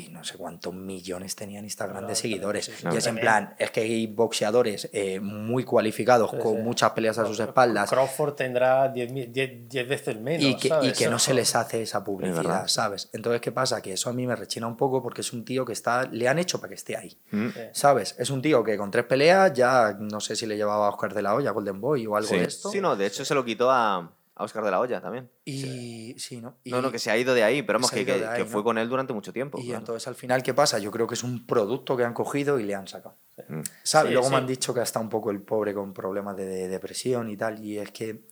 Y 0.00 0.10
no 0.10 0.22
sé 0.22 0.36
cuántos 0.38 0.72
millones 0.72 1.34
tenían 1.34 1.64
Instagram 1.64 2.02
No, 2.02 2.08
de 2.08 2.14
seguidores. 2.14 2.66
sí, 2.66 2.72
sí, 2.78 2.86
y 2.92 2.96
es 2.96 3.06
en 3.08 3.16
plan, 3.16 3.56
es 3.58 3.72
que 3.72 3.80
hay 3.80 4.06
boxeadores 4.06 4.88
eh, 4.92 5.18
muy 5.18 5.64
cualificados 5.64 6.30
Sí, 6.30 6.36
con 6.38 6.54
sí. 6.56 6.62
muchas 6.62 6.92
peleas 6.92 7.18
a 7.18 7.26
sus 7.26 7.40
espaldas 7.40 7.90
Crawford 7.90 8.34
tendrá 8.34 8.88
10 8.90 9.10
mil- 9.12 9.32
10 9.32 9.68
10 9.68 9.88
veces 9.88 10.20
menos. 10.20 10.44
y 10.44 10.54
que, 10.56 10.70
y 10.82 10.92
que 10.92 11.08
no 11.08 11.18
se 11.18 11.34
les 11.34 11.56
hace 11.56 11.82
esa 11.82 12.04
publicidad, 12.04 12.68
¿sabes? 12.68 13.10
Entonces, 13.12 13.40
¿qué 13.40 13.50
pasa? 13.50 13.82
Que 13.82 13.94
eso 13.94 14.08
a 14.08 14.12
mí 14.12 14.24
me 14.24 14.36
rechina 14.36 14.68
un 14.68 14.76
poco 14.76 15.02
porque 15.02 15.22
es 15.22 15.32
un 15.32 15.44
tío 15.44 15.64
que 15.64 15.72
está, 15.72 16.04
le 16.04 16.28
han 16.28 16.38
hecho 16.38 16.60
para 16.60 16.68
que 16.68 16.74
esté 16.76 16.96
ahí, 16.96 17.18
¿Mm? 17.32 17.48
Sí. 17.48 17.60
¿sabes? 17.72 18.14
Es 18.20 18.30
un 18.30 18.40
tío 18.40 18.62
que 18.62 18.76
con 18.76 18.92
tres 18.92 19.04
peleas 19.06 19.52
ya, 19.52 19.96
no 19.98 20.20
sé 20.20 20.36
si 20.36 20.46
le 20.46 20.56
llevaba 20.56 20.86
a 20.86 20.90
Oscar 20.90 21.12
de 21.12 21.22
la 21.22 21.34
Hoya, 21.34 21.50
Golden 21.50 21.80
Boy 21.80 22.06
o 22.06 22.14
algo 22.16 22.28
Sí. 22.28 22.38
de 22.38 22.44
esto. 22.44 22.70
Sí, 22.70 22.80
no, 22.80 22.94
de 22.94 23.06
hecho 23.06 23.24
se 23.24 23.34
lo 23.34 23.44
quitó 23.44 23.70
a, 23.70 24.12
a 24.38 24.44
Oscar 24.44 24.64
de 24.64 24.70
la 24.70 24.80
Hoya 24.80 25.00
también. 25.00 25.30
Y 25.44 26.14
sí, 26.18 26.40
¿no? 26.40 26.56
Y, 26.64 26.70
no, 26.70 26.80
no, 26.80 26.90
que 26.92 26.98
se 26.98 27.10
ha 27.10 27.16
ido 27.18 27.34
de 27.34 27.42
ahí, 27.42 27.62
pero 27.62 27.78
vamos, 27.78 27.90
que, 27.90 28.02
ido 28.02 28.14
que- 28.14 28.20
de 28.20 28.26
ahí, 28.26 28.38
que 28.38 28.44
fue 28.44 28.60
¿no? 28.60 28.64
con 28.64 28.78
él 28.78 28.88
durante 28.88 29.12
mucho 29.12 29.32
tiempo. 29.32 29.58
y 29.58 29.64
claro. 29.66 29.78
entonces 29.80 30.06
al 30.08 30.14
final, 30.14 30.42
¿qué 30.42 30.54
pasa? 30.54 30.78
Yo 30.78 30.90
creo 30.90 31.06
que 31.06 31.14
es 31.14 31.24
un 31.24 31.46
producto 31.46 31.96
que 31.96 32.04
han 32.04 32.14
cogido 32.14 32.58
y 32.60 32.62
le 32.64 32.74
han 32.74 32.86
sacado. 32.88 33.16
Mm. 33.48 33.60
¿Sabes? 33.82 34.08
Sí, 34.08 34.12
Luego 34.14 34.28
sí. 34.28 34.30
me 34.34 34.36
han 34.38 34.46
dicho 34.46 34.72
que 34.72 34.80
está 34.80 35.00
un 35.00 35.08
poco 35.08 35.30
el 35.30 35.42
pobre 35.42 35.74
con 35.74 35.92
problemas 35.92 36.36
de, 36.36 36.46
de 36.46 36.68
depresión 36.68 37.28
y 37.30 37.36
tal, 37.36 37.64
y 37.64 37.78
es 37.78 37.90
que 37.90 38.22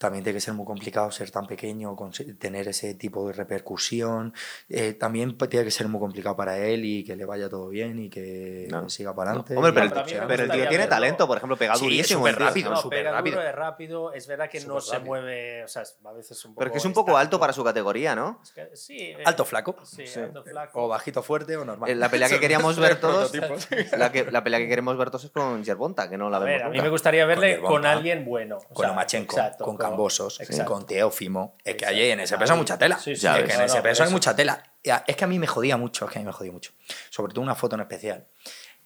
también 0.00 0.24
tiene 0.24 0.38
que 0.38 0.40
ser 0.40 0.54
muy 0.54 0.64
complicado 0.64 1.10
ser 1.10 1.30
tan 1.30 1.46
pequeño, 1.46 1.94
tener 2.38 2.66
ese 2.68 2.94
tipo 2.94 3.26
de 3.26 3.34
repercusión. 3.34 4.32
Eh, 4.70 4.94
también 4.94 5.36
tiene 5.36 5.62
que 5.66 5.70
ser 5.70 5.88
muy 5.88 6.00
complicado 6.00 6.34
para 6.36 6.56
él 6.56 6.86
y 6.86 7.04
que 7.04 7.14
le 7.16 7.26
vaya 7.26 7.50
todo 7.50 7.68
bien 7.68 7.98
y 7.98 8.08
que 8.08 8.66
No. 8.70 8.88
siga 8.88 9.14
para 9.14 9.32
adelante. 9.32 9.54
Hombre, 9.54 9.72
pero, 9.74 9.84
el, 9.86 9.92
pero 10.26 10.42
el 10.44 10.50
tío 10.50 10.60
tiene 10.62 10.68
verlo. 10.78 10.88
talento, 10.88 11.26
por 11.26 11.36
ejemplo, 11.36 11.56
pega 11.58 11.74
Sí, 11.74 11.84
es 11.84 11.90
durísimo. 12.08 12.26
el 12.28 12.32
súper 12.32 12.46
rápido, 12.48 12.70
No, 12.70 12.76
súper 12.78 12.98
pega 13.00 13.12
rápido. 13.12 13.36
duro, 13.36 13.48
es 13.48 13.54
rápido. 13.54 14.12
Es 14.14 14.26
verdad 14.26 14.48
que 14.48 14.60
no 14.60 14.80
Súper 14.80 14.82
se 14.82 14.92
rápido. 14.94 15.06
mueve. 15.06 15.64
O 15.64 15.68
sea, 15.68 15.82
a 16.06 16.12
veces 16.12 16.44
un 16.46 16.52
poco. 16.54 16.58
Pero 16.60 16.68
es 16.68 16.72
que 16.72 16.78
es 16.78 16.84
un 16.86 16.92
poco 16.94 17.10
estático. 17.10 17.18
alto 17.18 17.40
para 17.40 17.52
su 17.52 17.62
categoría, 17.62 18.14
¿no? 18.16 18.40
Es 18.42 18.52
que- 18.52 18.70
sí, 18.74 18.96
eh, 18.98 19.22
Alto 19.26 19.44
flaco. 19.44 19.76
Sí, 19.84 20.06
Sí. 20.06 20.18
alto 20.20 20.42
flaco. 20.42 20.82
O 20.82 20.88
bajito 20.88 21.22
fuerte 21.22 21.58
o 21.58 21.64
normal. 21.66 21.90
Eh, 21.90 21.94
La 21.94 22.08
pelea 22.08 22.28
que 22.30 22.40
queríamos 22.40 22.78
ver 22.78 22.98
todos, 23.00 23.32
la, 23.98 24.10
que, 24.10 24.30
la 24.30 24.42
pelea 24.42 24.60
que 24.60 24.68
queremos 24.68 24.96
ver 24.96 25.10
todos 25.10 25.24
es 25.24 25.30
con 25.30 25.62
Yerbonta, 25.62 26.08
que 26.08 26.16
no 26.16 26.30
la 26.30 26.38
A 26.38 26.40
vemos 26.40 26.52
ver, 26.54 26.62
a 26.62 26.68
mí 26.70 26.76
nunca. 26.76 26.84
me 26.84 26.88
gustaría 26.90 27.26
verle 27.26 27.60
Con 27.60 27.68
con, 27.70 27.86
alguien 27.86 28.24
bueno. 28.24 28.56
o 28.56 28.74
con 28.74 28.76
sea, 28.84 28.88
Lomachenko, 28.88 29.36
exacto, 29.36 29.64
con 29.64 29.76
Cambosos, 29.90 30.40
con 30.66 30.86
Teófimo. 30.86 31.56
Es 31.64 31.76
que 31.76 31.86
allí 31.86 32.10
en 32.10 32.20
ese 32.20 32.38
peso 32.38 32.52
hay 32.54 32.58
mucha 32.58 32.78
tela. 32.78 32.98
Sí, 32.98 33.14
sí, 33.14 33.26
es 33.26 33.44
que 33.44 33.52
en 33.52 33.62
ese 33.62 33.82
peso 33.82 34.04
hay 34.04 34.10
mucha 34.10 34.34
tela. 34.34 34.62
Es 34.82 35.16
que 35.16 35.24
a 35.24 35.28
mí 35.28 35.38
me 35.38 35.46
jodía 35.46 35.76
mucho, 35.76 36.06
es 36.06 36.10
que 36.10 36.18
a 36.18 36.22
mí 36.22 36.26
me 36.26 36.32
jodía 36.32 36.52
mucho. 36.52 36.72
Sobre 37.10 37.32
todo 37.32 37.42
una 37.42 37.54
foto 37.54 37.76
en 37.76 37.82
especial, 37.82 38.26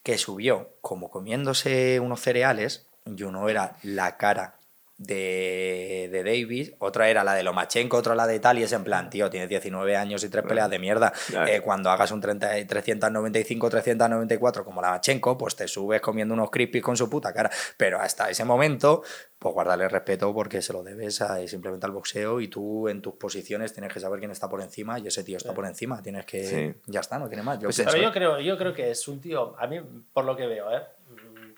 que 0.02 0.18
subió 0.18 0.76
como 0.80 1.10
comiéndose 1.10 2.00
unos 2.00 2.20
cereales, 2.20 2.86
y 3.06 3.22
uno 3.22 3.48
era 3.48 3.76
la 3.82 4.16
cara 4.16 4.58
de, 4.96 6.08
de 6.10 6.22
Davis, 6.22 6.72
otra 6.78 7.08
era 7.08 7.24
la 7.24 7.34
de 7.34 7.42
Lomachenko, 7.42 7.96
otra 7.96 8.14
la 8.14 8.26
de 8.26 8.38
tal, 8.40 8.58
y 8.58 8.62
es 8.62 8.72
en 8.72 8.84
plan, 8.84 9.10
tío, 9.10 9.28
tienes 9.30 9.48
19 9.48 9.96
años 9.96 10.22
y 10.24 10.28
tres 10.28 10.44
peleas 10.44 10.70
de 10.70 10.78
mierda. 10.78 11.12
Claro. 11.28 11.50
Eh, 11.50 11.60
cuando 11.60 11.90
hagas 11.90 12.10
un 12.12 12.20
30, 12.20 12.66
395, 12.66 13.70
394 13.70 14.64
como 14.64 14.80
Lomachenko, 14.82 15.36
pues 15.36 15.56
te 15.56 15.68
subes 15.68 16.00
comiendo 16.00 16.34
unos 16.34 16.50
crispies 16.50 16.82
con 16.84 16.96
su 16.96 17.08
puta 17.10 17.32
cara. 17.32 17.50
Pero 17.76 18.00
hasta 18.00 18.30
ese 18.30 18.44
momento, 18.44 19.02
pues 19.38 19.52
guardarle 19.54 19.88
respeto 19.88 20.32
porque 20.32 20.62
se 20.62 20.72
lo 20.72 20.82
debes 20.82 21.20
a, 21.20 21.46
simplemente 21.46 21.86
al 21.86 21.92
boxeo 21.92 22.40
y 22.40 22.48
tú 22.48 22.88
en 22.88 23.02
tus 23.02 23.14
posiciones 23.14 23.72
tienes 23.72 23.92
que 23.92 24.00
saber 24.00 24.18
quién 24.18 24.30
está 24.30 24.48
por 24.48 24.60
encima 24.62 24.98
y 24.98 25.06
ese 25.08 25.24
tío 25.24 25.36
está 25.36 25.52
por 25.54 25.66
encima. 25.66 26.02
Tienes 26.02 26.24
que... 26.24 26.44
Sí. 26.44 26.80
Ya 26.86 27.00
está, 27.00 27.18
no 27.18 27.28
tiene 27.28 27.42
más. 27.42 27.58
Yo 27.58 27.64
Pues 27.68 27.76
pienso- 27.76 27.92
Pero 27.92 28.04
yo 28.04 28.12
creo, 28.12 28.40
yo 28.40 28.56
creo 28.58 28.72
que 28.72 28.90
es 28.90 29.06
un 29.08 29.20
tío, 29.20 29.54
a 29.58 29.66
mí, 29.66 29.80
por 30.12 30.24
lo 30.24 30.36
que 30.36 30.46
veo, 30.46 30.70
¿eh? 30.74 30.82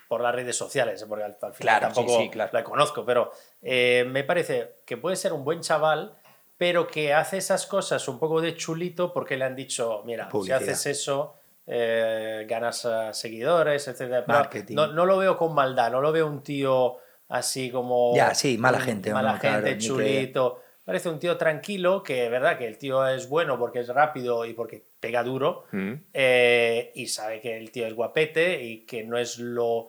Por 0.09 0.21
las 0.21 0.35
redes 0.35 0.57
sociales, 0.57 1.05
porque 1.09 1.25
al, 1.25 1.37
al 1.41 1.53
final 1.55 1.79
Claro, 1.79 1.89
sí, 1.89 1.95
tampoco 1.95 2.19
sí, 2.21 2.31
claro. 2.31 2.51
la 2.53 2.65
conozco, 2.65 3.05
pero 3.05 3.31
eh, 3.63 4.05
me 4.09 4.25
parece 4.25 4.77
que 4.87 4.97
puede 4.97 5.17
ser 5.17 5.33
un 5.33 5.45
buen 5.45 5.61
chaval, 5.61 6.17
pero 6.57 6.87
que 6.87 7.13
hace 7.13 7.37
esas 7.39 7.67
cosas 7.67 8.07
un 8.09 8.19
poco 8.19 8.41
de 8.41 8.55
chulito 8.57 9.13
porque 9.13 9.37
le 9.37 9.45
han 9.45 9.55
dicho, 9.57 10.03
mira, 10.05 10.29
Publicidad. 10.29 10.59
si 10.61 10.65
haces 10.71 10.87
eso, 11.01 11.35
eh, 11.67 12.47
ganas 12.49 12.85
eh, 12.85 13.09
seguidores, 13.13 13.89
etc. 13.89 14.25
Marketing. 14.27 14.75
No, 14.75 14.87
no 14.89 15.05
lo 15.07 15.19
veo 15.19 15.37
con 15.37 15.55
maldad, 15.55 15.91
no 15.91 16.01
lo 16.01 16.13
veo 16.13 16.27
un 16.27 16.43
tío 16.43 16.99
así 17.29 17.71
como... 17.71 18.15
Ya, 18.15 18.35
sí, 18.35 18.57
mala 18.57 18.81
gente, 18.81 19.13
Mala 19.13 19.39
claro, 19.39 19.57
gente, 19.67 19.79
que- 19.79 19.85
chulito. 19.85 20.63
Parece 20.87 21.09
un 21.09 21.18
tío 21.18 21.37
tranquilo, 21.37 22.05
que 22.05 22.28
verdad 22.28 22.57
que 22.57 22.66
el 22.68 22.78
tío 22.78 23.05
es 23.09 23.28
bueno 23.28 23.59
porque 23.59 23.80
es 23.80 23.89
rápido 23.89 24.45
y 24.45 24.55
porque 24.55 24.87
pega 25.01 25.24
duro, 25.24 25.64
Mm. 25.72 25.95
eh, 26.14 26.93
y 26.95 27.09
sabe 27.09 27.41
que 27.41 27.57
el 27.59 27.72
tío 27.72 27.89
es 27.89 27.93
guapete 27.95 28.62
y 28.62 28.87
que 28.87 29.03
no 29.03 29.18
es 29.18 29.39
lo, 29.41 29.89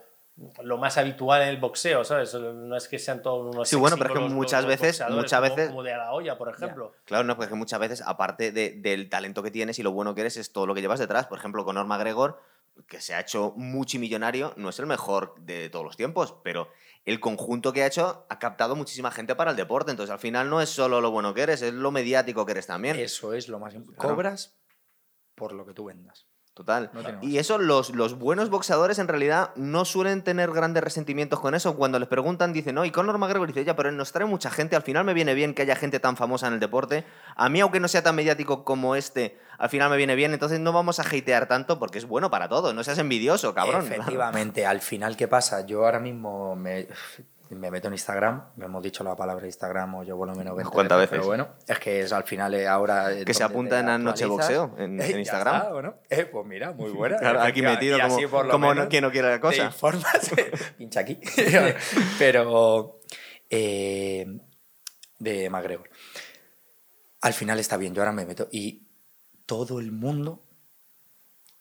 lo 0.63 0.77
más 0.79 0.97
habitual 0.97 1.43
en 1.43 1.49
el 1.49 1.57
boxeo, 1.57 2.03
¿sabes? 2.03 2.33
No 2.33 2.75
es 2.75 2.87
que 2.87 2.97
sean 2.97 3.21
todos 3.21 3.53
unos 3.53 3.69
Sí, 3.69 3.75
bueno, 3.75 3.95
pero 3.95 4.11
es 4.11 4.19
que 4.19 4.25
muchas 4.33 4.63
los 4.63 4.69
veces- 4.69 5.03
muchas 5.11 5.39
como- 5.39 5.55
veces- 5.55 5.69
Como 5.69 5.83
de 5.83 5.91
la 5.95 6.11
olla, 6.13 6.35
por 6.35 6.49
ejemplo. 6.49 6.93
Claro, 7.05 7.23
no, 7.25 7.35
porque 7.37 7.53
muchas 7.53 7.79
veces, 7.79 8.01
aparte 8.03 8.51
de- 8.51 8.71
del 8.71 9.07
talento 9.07 9.43
que 9.43 9.51
tienes 9.51 9.77
y 9.77 9.83
lo 9.83 9.91
bueno 9.91 10.15
que 10.15 10.21
eres, 10.21 10.35
es 10.37 10.51
todo 10.51 10.65
lo 10.65 10.73
que 10.73 10.81
llevas 10.81 10.97
detrás. 10.99 11.27
Por 11.27 11.37
ejemplo, 11.37 11.63
Conor 11.63 11.85
McGregor, 11.85 12.41
que 12.87 13.01
se 13.01 13.13
ha 13.13 13.19
hecho 13.19 13.53
multimillonario, 13.55 14.53
no 14.57 14.69
es 14.69 14.79
el 14.79 14.85
mejor 14.87 15.35
de 15.39 15.69
todos 15.69 15.85
los 15.85 15.95
tiempos, 15.97 16.35
pero 16.43 16.69
el 17.07 17.21
conjunto 17.21 17.71
que 17.71 17.83
ha 17.83 17.87
hecho 17.87 18.25
ha 18.29 18.37
captado 18.37 18.75
muchísima 18.75 19.11
gente 19.11 19.33
para 19.33 19.51
el 19.51 19.57
deporte. 19.57 19.91
Entonces, 19.91 20.11
al 20.11 20.19
final 20.19 20.49
no 20.49 20.61
es 20.61 20.69
solo 20.69 20.99
lo 20.99 21.09
bueno 21.09 21.33
que 21.33 21.41
eres, 21.41 21.61
es 21.61 21.73
lo 21.73 21.89
mediático 21.89 22.45
que 22.45 22.51
eres 22.51 22.67
también. 22.67 22.97
Eso 22.97 23.33
es 23.33 23.47
lo 23.47 23.59
más 23.59 23.73
importante. 23.73 24.13
Cobras 24.13 24.59
por 25.33 25.53
lo 25.53 25.65
que 25.65 25.73
tú 25.73 25.85
vendas. 25.85 26.26
Total. 26.57 26.89
No 26.91 27.01
y 27.21 27.37
eso, 27.37 27.59
los, 27.59 27.91
los 27.91 28.17
buenos 28.17 28.49
boxeadores 28.49 28.97
en 28.97 29.07
realidad 29.07 29.51
no 29.55 29.85
suelen 29.85 30.23
tener 30.23 30.49
grandes 30.49 30.83
resentimientos 30.83 31.39
con 31.39 31.53
eso. 31.53 31.75
Cuando 31.75 31.99
les 31.99 32.09
preguntan, 32.09 32.51
dicen, 32.51 32.73
no, 32.73 32.83
y 32.83 32.89
Conor 32.89 33.19
McGregor 33.19 33.47
dice, 33.47 33.63
ya, 33.63 33.75
pero 33.75 33.91
nos 33.91 34.11
trae 34.11 34.25
mucha 34.25 34.49
gente, 34.49 34.75
al 34.75 34.81
final 34.81 35.05
me 35.05 35.13
viene 35.13 35.35
bien 35.35 35.53
que 35.53 35.61
haya 35.61 35.75
gente 35.75 35.99
tan 35.99 36.17
famosa 36.17 36.47
en 36.47 36.55
el 36.55 36.59
deporte. 36.59 37.05
A 37.35 37.47
mí, 37.47 37.61
aunque 37.61 37.79
no 37.79 37.87
sea 37.87 38.01
tan 38.01 38.15
mediático 38.15 38.63
como 38.63 38.95
este, 38.95 39.37
al 39.59 39.69
final 39.69 39.91
me 39.91 39.97
viene 39.97 40.15
bien, 40.15 40.33
entonces 40.33 40.59
no 40.59 40.73
vamos 40.73 40.99
a 40.99 41.03
hatear 41.03 41.47
tanto 41.47 41.77
porque 41.77 41.99
es 41.99 42.07
bueno 42.07 42.31
para 42.31 42.49
todo. 42.49 42.73
No 42.73 42.83
seas 42.83 42.97
envidioso, 42.97 43.53
cabrón. 43.53 43.85
Efectivamente, 43.85 44.65
al 44.65 44.81
final, 44.81 45.15
¿qué 45.15 45.27
pasa? 45.27 45.63
Yo 45.63 45.85
ahora 45.85 45.99
mismo 45.99 46.55
me, 46.55 46.87
me 47.55 47.71
meto 47.71 47.87
en 47.87 47.93
Instagram, 47.93 48.49
me 48.57 48.65
hemos 48.65 48.83
dicho 48.83 49.03
la 49.03 49.15
palabra 49.15 49.45
Instagram 49.45 49.95
o 49.95 50.03
yo 50.03 50.17
por 50.17 50.27
lo 50.27 50.35
menos 50.35 50.55
20 50.55 50.71
¿Cuántas 50.73 50.97
veces? 50.97 51.09
Pero 51.11 51.25
bueno, 51.25 51.47
es 51.67 51.79
que 51.79 52.01
es 52.01 52.11
al 52.13 52.23
final 52.23 52.53
eh, 52.53 52.67
ahora... 52.67 53.09
Que 53.25 53.33
se 53.33 53.43
donde 53.43 53.53
apunta 53.55 53.75
te 53.77 53.79
en 53.81 53.89
Anoche 53.89 54.23
actualizas. 54.25 54.57
Boxeo, 54.59 54.83
en- 54.83 55.01
Eh, 55.01 55.11
en 55.11 55.19
Instagram. 55.19 55.55
está, 55.55 55.73
¿o 55.73 55.81
no? 55.81 55.95
Eh, 56.09 56.25
pues 56.25 56.45
mira, 56.45 56.71
muy 56.73 56.91
buena. 56.91 57.17
Claro, 57.19 57.41
aquí 57.41 57.61
metido 57.61 57.97
como, 58.49 58.73
no, 58.73 58.89
quien 58.89 59.03
no 59.03 59.11
quiere 59.11 59.29
la 59.29 59.35
Te 59.35 59.41
cosa. 59.41 59.63
informas, 59.65 60.31
pincha 60.77 60.99
aquí. 61.01 61.19
Pero 62.19 62.99
eh, 63.49 64.25
de 65.19 65.49
McGregor. 65.49 65.89
Al 67.21 67.33
final 67.33 67.59
está 67.59 67.77
bien, 67.77 67.93
yo 67.93 68.01
ahora 68.01 68.11
me 68.11 68.25
meto 68.25 68.47
y 68.51 68.83
todo 69.45 69.79
el 69.79 69.91
mundo 69.91 70.43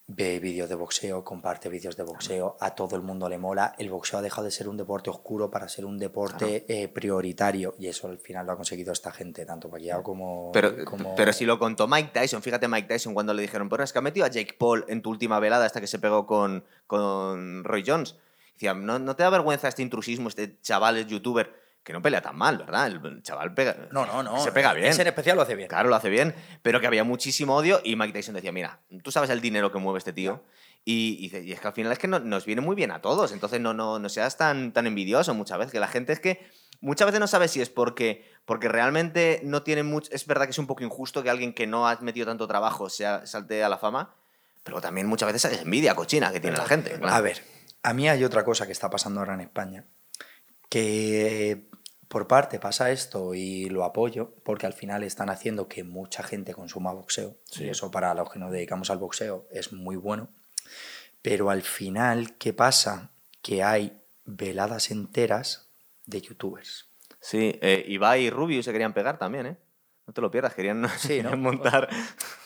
ve 0.09 0.39
vídeos 0.39 0.69
de 0.69 0.77
boxeo, 0.77 1.25
comparte 1.25 1.69
vídeos 1.69 1.97
de 1.97 2.05
boxeo, 2.05 2.57
a 2.61 2.77
todo 2.77 2.95
el 2.95 3.03
mundo 3.03 3.29
le 3.29 3.39
mola. 3.39 3.75
El 3.77 3.91
boxeo 3.91 4.21
ha 4.21 4.23
dejado 4.23 4.45
de 4.45 4.53
ser 4.53 4.69
un 4.69 4.77
deporte 4.77 5.11
oscuro 5.11 5.51
para 5.51 5.69
ser 5.69 5.85
un 5.85 5.99
deporte 5.99 6.65
eh, 6.69 6.87
prioritario 6.87 7.75
y 7.79 7.89
eso 7.89 8.07
al 8.07 8.19
final 8.19 8.47
lo 8.47 8.53
ha 8.53 8.57
conseguido 8.57 8.93
esta 8.93 9.11
gente, 9.11 9.45
tanto 9.45 9.69
Pacquiao 9.69 10.05
como... 10.05 10.51
Pero, 10.53 10.85
como- 10.85 11.17
pero 11.17 11.33
si 11.33 11.45
lo 11.45 11.59
contó 11.59 11.89
Mike 11.89 12.11
Tyson, 12.13 12.41
fíjate 12.41 12.69
Mike 12.69 12.87
Tyson 12.87 13.15
cuando 13.15 13.35
le 13.35 13.43
dijeron, 13.43 13.69
pero 13.69 13.83
es 13.83 13.93
que 13.93 13.99
ha 13.99 14.03
metido 14.03 14.25
a 14.27 14.29
Jake 14.31 14.55
Paul 14.57 14.85
en 14.87 15.03
tu 15.03 15.11
última 15.11 15.41
velada 15.41 15.65
hasta 15.67 15.81
que 15.81 15.89
se 15.89 15.99
pegó 15.99 16.25
con, 16.27 16.65
con 16.87 17.65
Roy 17.65 17.83
Jones. 17.85 18.15
Decía, 18.55 18.75
¿no, 18.75 18.99
¿no 19.01 19.17
te 19.17 19.25
da 19.25 19.31
vergüenza 19.31 19.67
este 19.69 19.83
intrusismo, 19.83 20.29
este 20.29 20.61
chaval 20.63 20.97
es 20.99 21.09
youtuber 21.09 21.66
que 21.87 21.93
no 21.93 22.03
pelea 22.03 22.21
tan 22.21 22.35
mal, 22.37 22.59
¿verdad? 22.59 22.89
El 22.89 23.23
chaval 23.23 23.55
pega, 23.55 23.77
No, 23.93 24.05
no, 24.07 24.21
no. 24.25 24.43
se 24.43 24.51
pega 24.51 24.73
bien. 24.73 24.89
Ese 24.89 25.03
en 25.03 25.07
especial 25.09 25.37
lo 25.37 25.43
hace 25.43 25.55
bien. 25.55 25.69
Claro, 25.69 25.89
lo 25.89 25.95
hace 25.95 26.11
bien, 26.11 26.35
pero 26.61 26.81
que 26.81 26.89
había 26.89 27.05
muchísimo 27.05 27.55
odio 27.55 27.81
y 27.85 27.95
Mike 27.95 28.13
Tyson 28.13 28.35
decía, 28.35 28.51
mira, 28.51 28.81
tú 29.05 29.13
sabes 29.13 29.31
el 29.31 29.41
dinero 29.41 29.71
que 29.71 29.79
mueve 29.79 29.99
este 29.99 30.13
tío 30.13 30.43
y, 30.85 31.31
y 31.33 31.37
y 31.49 31.53
es 31.53 31.61
que 31.61 31.69
al 31.69 31.73
final 31.75 31.93
es 31.93 32.01
que 32.01 32.09
no- 32.09 32.19
nos 32.19 32.45
viene 32.45 32.61
muy 32.61 32.75
bien 32.75 32.91
a 32.91 33.01
todos, 33.01 33.31
entonces 33.31 33.61
no, 33.61 33.73
no, 33.73 34.01
no 34.01 34.09
seas 34.09 34.37
tan, 34.37 34.73
tan 34.73 34.89
envidioso 34.89 35.33
muchas 35.33 35.59
veces, 35.59 35.71
que 35.73 35.79
la 35.79 35.87
gente 35.87 36.13
es 36.13 36.19
que 36.19 36.45
muchas 36.81 37.07
veces 37.07 37.21
no 37.21 37.29
sabe 37.29 37.47
si 37.47 37.61
es 37.61 37.71
porque, 37.71 38.29
porque 38.45 38.67
realmente 38.69 39.41
no 39.45 39.63
tiene 39.63 39.85
mucho, 39.85 40.11
es 40.13 40.27
verdad 40.27 40.47
que 40.47 40.51
es 40.51 40.59
un 40.59 40.67
poco 40.67 40.83
injusto 40.83 41.23
que 41.23 41.31
alguien 41.31 41.53
que 41.55 41.69
no 41.69 41.87
ha 41.89 41.97
metido 42.01 42.27
tanto 42.27 42.49
trabajo 42.49 42.91
sea, 42.91 43.27
salte 43.27 43.63
a 43.63 43.69
la 43.69 43.79
fama, 43.79 44.13
pero 44.65 44.81
también 44.81 45.07
muchas 45.07 45.33
veces 45.33 45.53
es 45.53 45.63
envidia 45.63 45.95
cochina 45.95 46.33
que 46.33 46.41
tiene 46.41 46.57
la 46.57 46.67
gente. 46.67 46.91
claro. 46.99 47.15
A 47.15 47.21
ver, 47.21 47.41
a 47.85 47.93
mí 47.95 48.09
hay 48.09 48.25
otra 48.25 48.43
cosa 48.45 48.67
que 48.67 48.73
está 48.73 48.91
pasando 48.91 49.21
ahora 49.21 49.35
en 49.35 49.41
España, 49.43 49.85
que 50.69 51.69
por 52.09 52.27
parte 52.27 52.59
pasa 52.59 52.91
esto 52.91 53.35
y 53.35 53.69
lo 53.69 53.85
apoyo, 53.85 54.35
porque 54.43 54.67
al 54.67 54.73
final 54.73 55.03
están 55.03 55.31
haciendo 55.31 55.69
que 55.69 55.85
mucha 55.85 56.23
gente 56.23 56.55
consuma 56.55 56.93
boxeo, 56.93 57.37
y 57.59 57.69
eso 57.69 57.91
para 57.91 58.15
los 58.15 58.31
que 58.31 58.39
nos 58.39 58.53
dedicamos 58.53 58.91
al 58.91 58.99
boxeo 58.99 59.47
es 59.51 59.73
muy 59.73 59.97
bueno, 59.97 60.29
pero 61.23 61.51
al 61.51 61.63
final, 61.63 62.37
¿qué 62.37 62.53
pasa? 62.53 63.11
Que 63.43 63.63
hay 63.63 64.01
veladas 64.25 64.91
enteras 64.91 65.69
de 66.05 66.21
youtubers. 66.21 66.89
Sí, 67.21 67.59
eh, 67.61 67.85
Ibai 67.89 68.27
y 68.27 68.31
Rubio 68.31 68.63
se 68.63 68.73
querían 68.73 68.95
pegar 68.95 69.19
también, 69.19 69.47
¿eh? 69.47 69.57
No 70.07 70.13
te 70.13 70.21
lo 70.21 70.31
pierdas, 70.31 70.55
querían, 70.55 70.89
Sí, 70.99 71.23
¿no? 71.23 71.37
montar, 71.37 71.89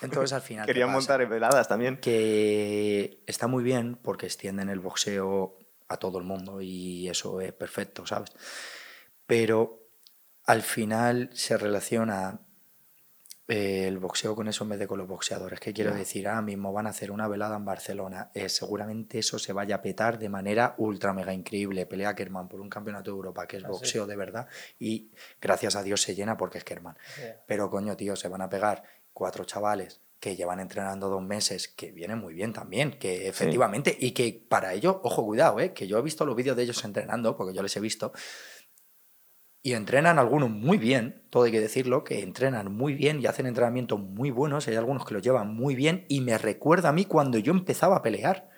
Entonces 0.00 0.32
al 0.32 0.40
final... 0.40 0.64
¿qué 0.64 0.72
querían 0.72 0.90
montar 0.90 1.26
veladas 1.28 1.68
también. 1.68 1.98
que 1.98 3.22
está 3.26 3.46
muy 3.46 3.62
bien 3.62 3.96
porque 3.96 4.26
extienden 4.26 4.70
el 4.70 4.80
boxeo 4.80 5.58
a 5.88 5.98
todo 5.98 6.18
el 6.18 6.24
mundo 6.24 6.62
y 6.62 7.08
eso 7.08 7.40
es 7.40 7.52
perfecto, 7.52 8.06
¿sabes? 8.06 8.30
Pero 9.30 9.86
al 10.42 10.60
final 10.62 11.30
se 11.32 11.56
relaciona 11.56 12.40
eh, 13.46 13.86
el 13.86 14.00
boxeo 14.00 14.34
con 14.34 14.48
eso 14.48 14.64
en 14.64 14.70
vez 14.70 14.80
de 14.80 14.88
con 14.88 14.98
los 14.98 15.06
boxeadores. 15.06 15.60
¿Qué 15.60 15.72
quiero 15.72 15.94
decir? 15.94 16.26
Ahora 16.26 16.42
mismo 16.42 16.72
van 16.72 16.88
a 16.88 16.90
hacer 16.90 17.12
una 17.12 17.28
velada 17.28 17.56
en 17.56 17.64
Barcelona. 17.64 18.32
eh, 18.34 18.48
seguramente 18.48 19.20
eso 19.20 19.38
se 19.38 19.52
vaya 19.52 19.76
a 19.76 19.82
petar 19.82 20.18
de 20.18 20.28
manera 20.28 20.74
ultra 20.78 21.12
mega 21.12 21.32
increíble. 21.32 21.86
Pelea 21.86 22.16
Kerman 22.16 22.48
por 22.48 22.60
un 22.60 22.68
campeonato 22.68 23.12
de 23.12 23.18
Europa, 23.18 23.46
que 23.46 23.58
es 23.58 23.62
boxeo 23.62 24.08
de 24.08 24.16
verdad. 24.16 24.48
Y 24.80 25.12
gracias 25.40 25.76
a 25.76 25.84
Dios 25.84 26.02
se 26.02 26.16
llena 26.16 26.36
porque 26.36 26.58
es 26.58 26.64
Kerman. 26.64 26.96
Yeah. 27.16 27.44
Pero 27.46 27.70
coño, 27.70 27.96
tío, 27.96 28.16
se 28.16 28.26
van 28.26 28.42
a 28.42 28.50
pegar 28.50 28.82
cuatro 29.12 29.44
chavales 29.44 30.00
que 30.20 30.36
llevan 30.36 30.60
entrenando 30.60 31.08
dos 31.08 31.22
meses, 31.22 31.68
que 31.68 31.92
vienen 31.92 32.18
muy 32.18 32.34
bien 32.34 32.52
también, 32.52 32.98
que 32.98 33.26
efectivamente, 33.26 33.96
y 33.98 34.12
que 34.12 34.44
para 34.46 34.74
ello, 34.74 35.00
ojo, 35.02 35.24
cuidado, 35.24 35.58
¿eh? 35.60 35.72
que 35.72 35.86
yo 35.86 35.98
he 35.98 36.02
visto 36.02 36.26
los 36.26 36.36
vídeos 36.36 36.56
de 36.56 36.64
ellos 36.64 36.84
entrenando, 36.84 37.36
porque 37.38 37.54
yo 37.54 37.62
les 37.62 37.74
he 37.74 37.80
visto, 37.80 38.12
y 39.62 39.72
entrenan 39.74 40.18
algunos 40.18 40.48
muy 40.50 40.78
bien, 40.78 41.22
todo 41.30 41.42
hay 41.44 41.52
que 41.52 41.60
decirlo, 41.60 42.02
que 42.04 42.20
entrenan 42.22 42.72
muy 42.74 42.94
bien 42.94 43.20
y 43.20 43.26
hacen 43.26 43.46
entrenamientos 43.46 44.00
muy 44.00 44.30
buenos, 44.30 44.66
hay 44.68 44.76
algunos 44.76 45.04
que 45.04 45.14
lo 45.14 45.20
llevan 45.20 45.54
muy 45.54 45.74
bien, 45.74 46.06
y 46.08 46.20
me 46.22 46.38
recuerda 46.38 46.88
a 46.88 46.92
mí 46.92 47.04
cuando 47.04 47.38
yo 47.38 47.52
empezaba 47.52 47.96
a 47.96 48.02
pelear. 48.02 48.48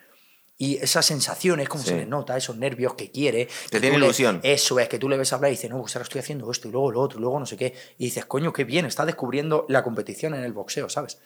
Y 0.57 0.77
esas 0.77 1.05
sensaciones, 1.07 1.67
como 1.67 1.83
Sí. 1.83 1.89
se 1.89 1.95
les 1.97 2.07
nota, 2.07 2.37
esos 2.37 2.55
nervios 2.57 2.93
que 2.93 3.11
quiere. 3.11 3.47
que 3.69 3.79
tiene 3.81 3.95
tú 3.95 3.99
le- 3.99 4.05
ilusión. 4.05 4.39
eso 4.43 4.79
es, 4.79 4.87
que 4.87 4.99
tú 4.99 5.09
le 5.09 5.17
ves 5.17 5.33
hablar 5.33 5.49
y 5.51 5.55
dices, 5.55 5.69
no, 5.69 5.79
pues 5.81 5.95
ahora 5.95 6.03
estoy 6.03 6.19
haciendo 6.19 6.49
esto 6.51 6.67
y 6.67 6.71
luego 6.71 6.91
lo 6.91 7.01
otro 7.01 7.17
y 7.17 7.21
luego 7.21 7.39
no 7.39 7.45
sé 7.45 7.57
qué. 7.57 7.73
Y 7.97 8.05
dices, 8.05 8.25
coño, 8.25 8.53
qué 8.53 8.63
bien, 8.63 8.85
está 8.85 9.05
descubriendo 9.05 9.65
la 9.67 9.83
competición 9.83 10.35
en 10.35 10.43
el 10.43 10.53
boxeo, 10.53 10.87
¿sabes? 10.89 11.19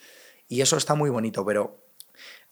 Y 0.47 0.61
eso 0.61 0.77
está 0.77 0.95
muy 0.95 1.09
bonito, 1.09 1.45
pero 1.45 1.83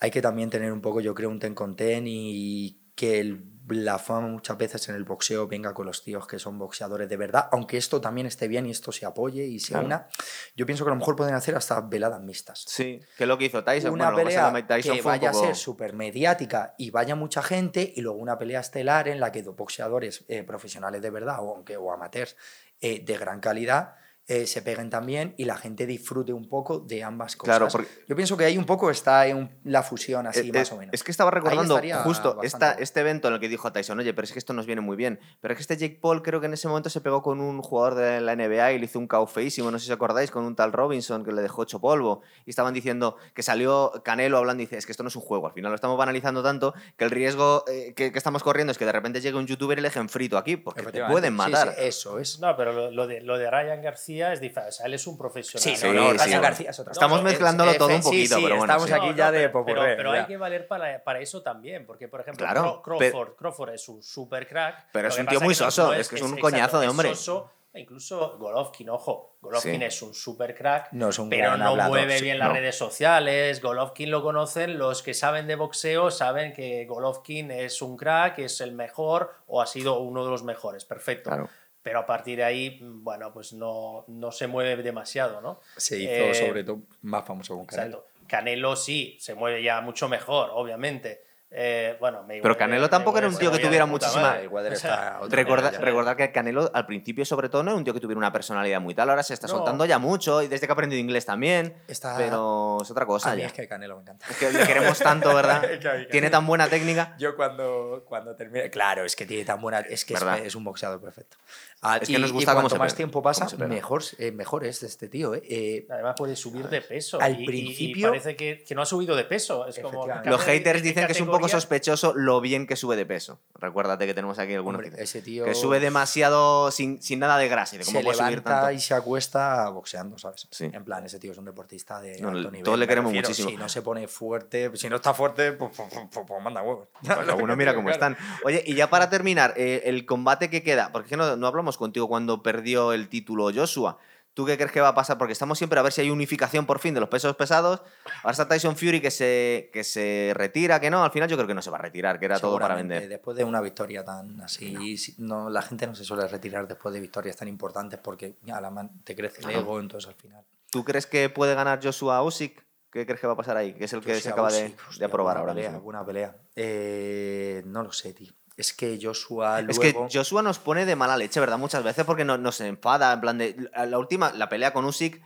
hay 0.01 0.11
que 0.11 0.21
también 0.21 0.49
tener 0.49 0.71
un 0.73 0.81
poco, 0.81 0.99
yo 0.99 1.15
creo, 1.15 1.29
un 1.29 1.39
ten 1.39 1.55
con 1.55 1.75
ten 1.77 2.03
y 2.07 2.77
que 2.93 3.19
el- 3.21 3.45
la 3.69 3.97
fama 3.97 4.27
muchas 4.27 4.57
veces 4.57 4.87
en 4.89 4.95
el 4.95 5.03
boxeo 5.05 5.47
venga 5.47 5.73
con 5.73 5.85
los 5.85 6.03
tíos 6.03 6.27
que 6.27 6.37
son 6.39 6.59
boxeadores 6.59 7.09
de 7.09 7.17
verdad, 7.17 7.49
aunque 7.51 7.77
esto 7.77 7.99
también 7.99 8.27
esté 8.27 8.47
bien 8.47 8.65
y 8.65 8.71
esto 8.71 8.91
se 8.91 9.05
apoye 9.05 9.43
y 9.45 9.59
se 9.59 9.69
Claro. 9.73 9.85
una. 9.87 10.07
Yo 10.55 10.65
pienso 10.65 10.83
que 10.85 10.89
a 10.91 10.93
lo 10.93 10.99
mejor 10.99 11.15
pueden 11.15 11.33
hacer 11.35 11.55
hasta 11.55 11.81
veladas 11.81 12.21
mixtas 12.21 12.63
Sí, 12.67 12.99
que 13.17 13.23
es 13.23 13.27
lo 13.27 13.37
que 13.37 13.45
hizo 13.45 13.63
Tyson. 13.63 13.91
una 13.91 14.11
bueno, 14.11 14.27
pelea 14.27 14.53
que 14.53 14.63
Tyson 14.63 14.99
vaya 15.03 15.31
poco- 15.31 15.43
a 15.43 15.47
ser 15.47 15.55
súper 15.55 15.93
mediática 15.93 16.75
y 16.77 16.91
vaya 16.91 17.15
mucha 17.15 17.41
gente 17.41 17.93
y 17.95 18.01
luego 18.01 18.17
una 18.19 18.37
pelea 18.37 18.59
estelar 18.59 19.07
en 19.07 19.19
la 19.19 19.31
que 19.31 19.41
dos 19.43 19.55
boxeadores 19.55 20.25
eh, 20.27 20.43
profesionales 20.43 21.01
de 21.01 21.09
verdad 21.09 21.37
o, 21.41 21.55
aunque, 21.55 21.77
o 21.77 21.91
amateurs 21.91 22.35
eh, 22.81 23.03
de 23.03 23.17
gran 23.17 23.39
calidad 23.39 23.95
eh, 24.27 24.47
se 24.47 24.61
peguen 24.63 24.89
también 24.89 25.35
y 25.37 25.45
la 25.45 25.55
gente 25.55 25.85
disfrute 25.85 26.33
un 26.33 26.49
poco 26.49 26.79
de 26.79 27.03
ambas 27.03 27.35
cosas. 27.35 27.57
Claro, 27.57 27.71
porque- 27.71 27.87
Yo 28.07 28.15
pienso 28.15 28.35
que 28.35 28.45
ahí 28.45 28.57
un 28.57 28.65
poco 28.65 28.89
está 28.89 29.27
en 29.27 29.37
un- 29.37 29.51
la 29.63 29.83
fusión 29.83 30.25
así 30.25 30.49
Eh, 30.49 30.51
más 30.51 30.71
eh, 30.71 30.73
o 30.73 30.77
menos. 30.77 30.93
Es 30.93 31.03
que 31.03 31.11
estaba 31.11 31.29
recordando 31.31 31.79
justo 32.03 32.39
esta, 32.41 32.71
este 32.73 33.01
evento 33.01 33.27
en 33.27 33.35
el 33.35 33.39
que 33.39 33.47
dijo 33.49 33.67
a 33.67 33.73
Tyson, 33.73 33.99
oye, 33.99 34.13
pero 34.13 34.25
es 34.25 34.31
que 34.33 34.39
esto 34.39 34.53
nos 34.53 34.65
viene 34.65 34.81
muy 34.81 34.95
bien. 34.95 35.19
Pero 35.41 35.53
es 35.53 35.57
que 35.57 35.61
este 35.61 35.77
Jake 35.77 35.99
Paul 36.01 36.23
creo 36.23 36.39
que 36.39 36.47
en 36.47 36.53
ese 36.53 36.67
momento 36.67 36.89
se 36.89 37.01
pegó 37.01 37.21
con 37.21 37.39
un 37.39 37.61
jugador 37.61 37.95
de 37.95 38.21
la 38.21 38.33
NBA 38.35 38.73
y 38.73 38.79
le 38.79 38.85
hizo 38.85 38.97
un 38.97 39.07
cao 39.07 39.27
feísimo, 39.27 39.69
no 39.69 39.77
sé 39.77 39.85
si 39.85 39.91
os 39.91 39.95
acordáis, 39.95 40.31
con 40.31 40.43
un 40.43 40.55
tal 40.55 40.73
Robinson 40.73 41.23
que 41.23 41.31
le 41.31 41.41
dejó 41.43 41.61
hecho 41.63 41.79
polvo. 41.79 42.21
Y 42.45 42.49
estaban 42.49 42.73
diciendo 42.73 43.17
que 43.35 43.43
salió 43.43 43.91
Canelo 44.03 44.37
hablando 44.39 44.63
y 44.63 44.65
dice, 44.65 44.77
es 44.77 44.85
que 44.87 44.91
esto 44.91 45.03
no 45.03 45.09
es 45.09 45.15
un 45.15 45.21
juego, 45.21 45.45
al 45.47 45.53
final 45.53 45.69
lo 45.71 45.75
estamos 45.75 45.97
banalizando 45.97 46.41
tanto 46.41 46.73
que 46.97 47.05
el 47.05 47.11
riesgo 47.11 47.63
eh, 47.67 47.93
que, 47.95 48.11
que 48.11 48.17
estamos 48.17 48.41
corriendo 48.41 48.71
es 48.71 48.77
que 48.79 48.85
de 48.85 48.91
repente 48.91 49.21
llegue 49.21 49.37
un 49.37 49.45
youtuber 49.45 49.77
y 49.77 49.81
le 49.81 49.89
dejen 49.89 50.09
frito 50.09 50.37
aquí, 50.37 50.57
porque 50.57 50.81
te 50.83 51.03
pueden 51.05 51.33
Sí, 51.33 51.37
matar. 51.37 51.69
sí, 51.69 51.75
eso 51.85 52.17
es. 52.17 52.39
No, 52.39 52.55
pero 52.57 52.73
lo, 52.73 52.89
lo 52.91 53.05
de, 53.07 53.21
lo 53.21 53.37
de 53.37 53.51
Ryan 53.51 53.81
García 53.83 54.14
García 54.19 54.33
es 54.33 54.39
diferente. 54.41 54.69
O 54.69 54.71
sea, 54.71 54.85
él 54.85 54.93
es 54.93 55.07
un 55.07 55.17
profesional. 55.17 55.63
Sí, 55.63 55.75
Sí, 55.75 55.87
no. 55.91 56.13
García 56.41 56.69
es 56.69 56.79
Estamos 56.79 57.21
mezclándolo 57.23 57.71
Es- 57.71 57.77
todo 57.77 57.95
un 57.95 58.01
poquito, 58.01 58.35
sí, 58.35 58.41
pero 58.43 58.57
bueno, 58.57 58.73
Estamos 58.73 58.87
sí. 58.87 58.93
aquí 58.93 59.09
No, 59.09 59.15
ya 59.15 59.25
no, 59.25 59.31
de 59.31 59.39
pero, 59.39 59.51
popurrí, 59.51 59.73
pero, 59.81 59.95
pero 59.97 60.11
hay 60.11 60.25
que 60.25 60.37
valer 60.37 60.67
para, 60.67 61.03
para 61.03 61.19
eso 61.19 61.41
también, 61.41 61.85
porque 61.85 62.07
por 62.07 62.21
ejemplo, 62.21 62.45
Claro, 62.45 62.81
Crawford, 62.81 63.69
es 63.73 63.87
un 63.89 64.01
super 64.01 64.47
crack. 64.47 64.87
Pero 64.91 65.07
es 65.07 65.17
un 65.17 65.25
tío 65.27 65.41
muy 65.41 65.55
soso, 65.55 65.87
no 65.87 65.93
es 65.93 66.07
que 66.09 66.15
es 66.15 66.21
un 66.21 66.29
exacto, 66.29 66.41
coñazo 66.41 66.79
de 66.79 66.87
hombre. 66.87 67.09
soso, 67.09 67.51
e 67.73 67.81
incluso 67.81 68.37
Golovkin, 68.37 68.89
ojo, 68.89 69.35
Golovkin 69.41 69.79
Sí. 69.79 69.83
es 69.83 70.01
un 70.01 70.13
super 70.13 70.55
crack, 70.55 70.93
No 70.93 71.09
es 71.09 71.19
un 71.19 71.29
pero 71.29 71.57
no 71.57 71.67
hablador, 71.69 71.89
mueve 71.97 72.17
sí, 72.19 72.23
bien 72.23 72.39
las 72.39 72.47
no. 72.47 72.53
redes 72.55 72.77
sociales. 72.77 73.61
Golovkin 73.61 74.09
lo 74.11 74.23
conocen 74.23 74.77
los 74.79 75.03
que 75.03 75.13
saben 75.13 75.45
de 75.47 75.55
boxeo, 75.55 76.09
saben 76.09 76.53
que 76.53 76.85
Golovkin 76.85 77.51
es 77.51 77.81
un 77.81 77.97
crack, 77.97 78.39
es 78.39 78.61
el 78.61 78.71
mejor 78.71 79.33
o 79.47 79.61
ha 79.61 79.65
sido 79.67 79.99
uno 79.99 80.23
de 80.23 80.31
los 80.31 80.43
mejores, 80.43 80.85
perfecto. 80.85 81.29
Claro. 81.29 81.49
Pero 81.85 81.99
a 81.99 82.05
partir 82.07 82.37
de 82.37 82.43
ahí, 82.43 82.79
bueno, 82.81 83.31
pues 83.31 83.53
no, 83.53 84.05
no 84.07 84.31
se 84.31 84.47
mueve 84.47 84.81
demasiado, 84.81 85.39
¿no? 85.39 85.59
Se 85.77 85.99
hizo 85.99 86.11
Eh, 86.11 86.33
sobre 86.33 86.63
todo 86.63 86.79
más 87.03 87.23
famoso 87.23 87.55
con 87.55 87.67
Canelo. 87.67 87.97
Exacto. 87.99 88.27
Canelo 88.27 88.75
sí, 88.75 89.17
se 89.19 89.35
mueve 89.35 89.61
ya 89.61 89.81
mucho 89.81 90.09
mejor, 90.09 90.49
obviamente. 90.51 91.21
Eh, 91.57 91.95
bueno, 92.01 92.23
Mayweather- 92.27 92.41
Pero 92.41 92.57
Canelo 92.57 92.89
tampoco 92.89 93.17
era 93.19 93.27
un 93.29 93.37
tío 93.37 93.49
que 93.49 93.59
tuviera 93.59 93.85
muchísima- 93.85 94.35
O 94.51 94.75
sea, 94.75 95.19
ya. 95.21 95.27
recordar 95.79 96.17
que 96.17 96.29
Canelo 96.33 96.69
al 96.73 96.85
principio, 96.85 97.23
sobre 97.23 97.47
todo, 97.47 97.63
no 97.63 97.71
era 97.71 97.77
un 97.77 97.83
tío 97.85 97.93
que 97.93 98.01
tuviera 98.01 98.17
una 98.17 98.33
personalidad 98.33 98.81
muy 98.81 98.93
tal. 98.93 99.09
Ahora 99.09 99.23
se 99.23 99.33
está 99.35 99.47
No. 99.47 99.53
soltando 99.57 99.85
ya 99.85 99.97
mucho 99.97 100.41
y 100.41 100.47
desde 100.49 100.65
que 100.67 100.71
ha 100.71 100.73
aprendido 100.73 100.99
inglés 100.99 101.25
también. 101.25 101.75
Está- 101.87 102.17
Pero 102.17 102.79
es 102.81 102.91
otra 102.91 103.05
cosa. 103.05 103.31
A 103.31 103.35
mí 103.35 103.41
ya. 103.41 103.47
es 103.47 103.53
que 103.53 103.67
Canelo 103.69 103.95
me 103.95 104.01
encanta. 104.01 104.25
Es 104.29 104.35
que 104.37 104.51
le 104.51 104.65
queremos 104.65 104.99
tanto, 104.99 105.33
¿verdad? 105.35 105.63
Tiene 106.11 106.29
tan 106.29 106.45
buena 106.45 106.67
técnica. 106.67 107.15
Yo 107.19 107.37
cuando, 107.37 108.03
cuando 108.05 108.35
termine... 108.35 108.69
Claro, 108.69 109.05
es 109.05 109.15
que 109.15 109.25
tiene 109.25 109.45
tan 109.45 109.61
buena... 109.61 109.79
Es 109.79 110.03
que 110.03 110.15
es, 110.15 110.21
es 110.43 110.55
un 110.55 110.63
boxeador 110.65 110.99
perfecto. 110.99 111.37
Ah, 111.81 111.97
Es 112.01 112.07
que 112.07 112.13
y, 112.15 112.17
nos 112.17 112.31
gusta 112.31 112.51
y 112.51 112.55
cuanto 112.55 112.77
más 112.77 112.95
tiempo 112.95 113.21
pasa, 113.21 113.47
mejor, 113.67 114.01
eh, 114.17 114.31
mejor 114.31 114.65
es 114.65 114.81
este 114.81 115.07
tío. 115.07 115.35
¿eh? 115.35 115.43
Eh, 115.47 115.85
Además 115.89 116.15
puede 116.17 116.35
subir 116.35 116.67
de 116.67 116.81
peso. 116.81 117.21
Al 117.21 117.33
y- 117.35 117.39
y- 117.39 117.43
y 117.43 117.45
principio- 117.45 118.09
parece 118.09 118.35
que, 118.35 118.63
que 118.63 118.73
no 118.73 118.81
ha 118.81 118.85
subido 118.85 119.15
de 119.15 119.23
peso. 119.23 119.67
Es 119.67 119.75
como 119.77 119.89
Efectivamente. 119.89 120.29
Los 120.31 120.41
haters 120.41 120.81
dicen 120.81 121.05
que 121.05 121.11
es 121.11 121.21
un 121.21 121.27
poco 121.27 121.47
sospechoso 121.47 122.13
lo 122.15 122.41
bien 122.41 122.65
que 122.65 122.75
sube 122.75 122.95
de 122.95 123.05
peso. 123.05 123.39
Recuérdate 123.53 124.07
que 124.07 124.13
tenemos 124.15 124.39
aquí 124.39 124.53
algunos 124.55 124.79
hombre, 124.79 124.95
que, 124.97 125.03
ese 125.03 125.21
tío 125.21 125.45
que 125.45 125.53
sube 125.53 125.79
demasiado 125.79 126.71
sin, 126.71 127.01
sin 127.03 127.19
nada 127.19 127.37
de 127.37 127.47
grasa. 127.49 127.75
y 127.75 127.79
de 127.79 127.85
¿Cómo 127.85 127.99
se 127.99 128.03
puede 128.03 128.17
subir 128.17 128.29
levanta 128.31 128.61
tanto? 128.61 128.71
y 128.71 128.79
se 128.79 128.93
acuesta 128.95 129.69
boxeando, 129.69 130.17
¿sabes? 130.17 130.47
Sí. 130.49 130.69
En 130.73 130.83
plan, 130.85 131.05
ese 131.05 131.19
tío 131.19 131.33
es 131.33 131.37
un 131.37 131.45
deportista 131.45 132.01
de 132.01 132.19
No, 132.19 132.29
alto 132.29 132.49
nivel. 132.51 132.63
todos 132.63 132.79
le 132.79 132.87
queremos 132.87 133.09
refiero. 133.11 133.27
muchísimo. 133.27 133.49
Si 133.51 133.57
no 133.57 133.69
se 133.69 133.81
pone 133.83 134.07
fuerte, 134.07 134.71
si 134.75 134.89
no 134.89 134.95
está 134.95 135.13
fuerte, 135.13 135.51
pues, 135.51 135.71
pues, 135.75 135.89
pues- 135.93 136.25
pues 136.27 136.41
manda 136.43 136.61
huevos. 136.63 136.87
Pues 137.01 137.15
algunos 137.29 137.57
mira 137.57 137.75
cómo 137.75 137.89
están. 137.91 138.17
Oye, 138.43 138.63
y 138.65 138.73
ya 138.75 138.89
para 138.89 139.09
terminar, 139.09 139.53
eh, 139.57 139.83
el 139.85 140.05
combate 140.05 140.49
que 140.49 140.63
queda, 140.63 140.91
porque 140.91 141.09
que 141.09 141.17
no, 141.17 141.35
no 141.35 141.47
hablamos 141.47 141.64
contigo 141.77 142.07
cuando 142.07 142.41
perdió 142.43 142.93
el 142.93 143.09
título 143.09 143.49
Joshua. 143.53 143.97
¿Tú 144.33 144.45
qué 144.45 144.57
crees 144.57 144.73
que 144.73 144.81
va 144.81 144.89
a 144.89 144.95
pasar? 144.95 145.17
Porque 145.17 145.31
estamos 145.31 145.57
siempre 145.57 145.79
a 145.79 145.81
ver 145.81 145.93
si 145.93 146.01
hay 146.01 146.09
unificación 146.09 146.65
por 146.65 146.79
fin 146.79 146.93
de 146.93 146.99
los 146.99 147.07
pesos 147.07 147.35
pesados. 147.37 147.81
Ahora 148.21 148.31
está 148.31 148.47
Tyson 148.47 148.75
Fury 148.75 148.99
que 148.99 149.09
se, 149.09 149.69
que 149.71 149.85
se 149.85 150.33
retira, 150.35 150.81
que 150.81 150.89
no. 150.89 151.05
Al 151.05 151.11
final 151.11 151.29
yo 151.29 151.37
creo 151.37 151.47
que 151.47 151.53
no 151.53 151.61
se 151.61 151.69
va 151.71 151.77
a 151.77 151.81
retirar, 151.81 152.19
que 152.19 152.25
era 152.25 152.37
todo 152.37 152.59
para 152.59 152.75
vender. 152.75 153.07
Después 153.07 153.37
de 153.37 153.45
una 153.45 153.61
victoria 153.61 154.03
tan 154.03 154.41
así, 154.41 154.75
no, 155.19 155.49
la 155.49 155.61
gente 155.61 155.87
no 155.87 155.95
se 155.95 156.03
suele 156.03 156.27
retirar 156.27 156.67
después 156.67 156.93
de 156.93 156.99
victorias 156.99 157.37
tan 157.37 157.47
importantes 157.47 157.97
porque 158.03 158.35
a 158.51 158.59
la 158.59 158.69
man- 158.69 158.91
te 159.05 159.15
crece 159.15 159.41
el 159.41 159.51
ego, 159.51 159.79
entonces 159.79 160.09
al 160.09 160.15
final. 160.15 160.43
¿Tú 160.69 160.83
crees 160.83 161.07
que 161.07 161.29
puede 161.29 161.55
ganar 161.55 161.79
Joshua 161.81 162.21
Usyk? 162.21 162.61
¿Qué 162.91 163.05
crees 163.05 163.21
que 163.21 163.27
va 163.27 163.33
a 163.33 163.37
pasar 163.37 163.55
ahí? 163.55 163.73
Que 163.73 163.85
es 163.85 163.93
el 163.93 164.01
que 164.01 164.15
Joshua 164.15 164.21
se 164.21 164.29
acaba 164.29 164.51
de, 164.51 164.65
Usyk, 164.65 164.77
de 164.81 164.87
hostia, 164.89 165.07
aprobar 165.07 165.37
ahora 165.37 165.53
pelea, 165.53 165.69
mismo. 165.69 165.83
Buena 165.83 166.05
pelea. 166.05 166.35
Eh, 166.57 167.61
no 167.65 167.83
lo 167.83 167.91
sé, 167.93 168.13
tío. 168.13 168.33
Es 168.57 168.73
que 168.73 168.97
Joshua 169.01 169.59
Es 169.59 169.65
luego... 169.77 170.07
que 170.07 170.17
Joshua 170.17 170.41
nos 170.41 170.59
pone 170.59 170.85
de 170.85 170.95
mala 170.95 171.17
leche, 171.17 171.39
¿verdad? 171.39 171.57
Muchas 171.57 171.83
veces 171.83 172.05
porque 172.05 172.23
no- 172.25 172.37
nos 172.37 172.61
enfada. 172.61 173.11
En 173.13 173.21
plan 173.21 173.37
de. 173.37 173.69
La 173.87 173.97
última, 173.99 174.31
la 174.33 174.47
pelea 174.49 174.71
con 174.73 174.85
Usyk. 174.85 175.21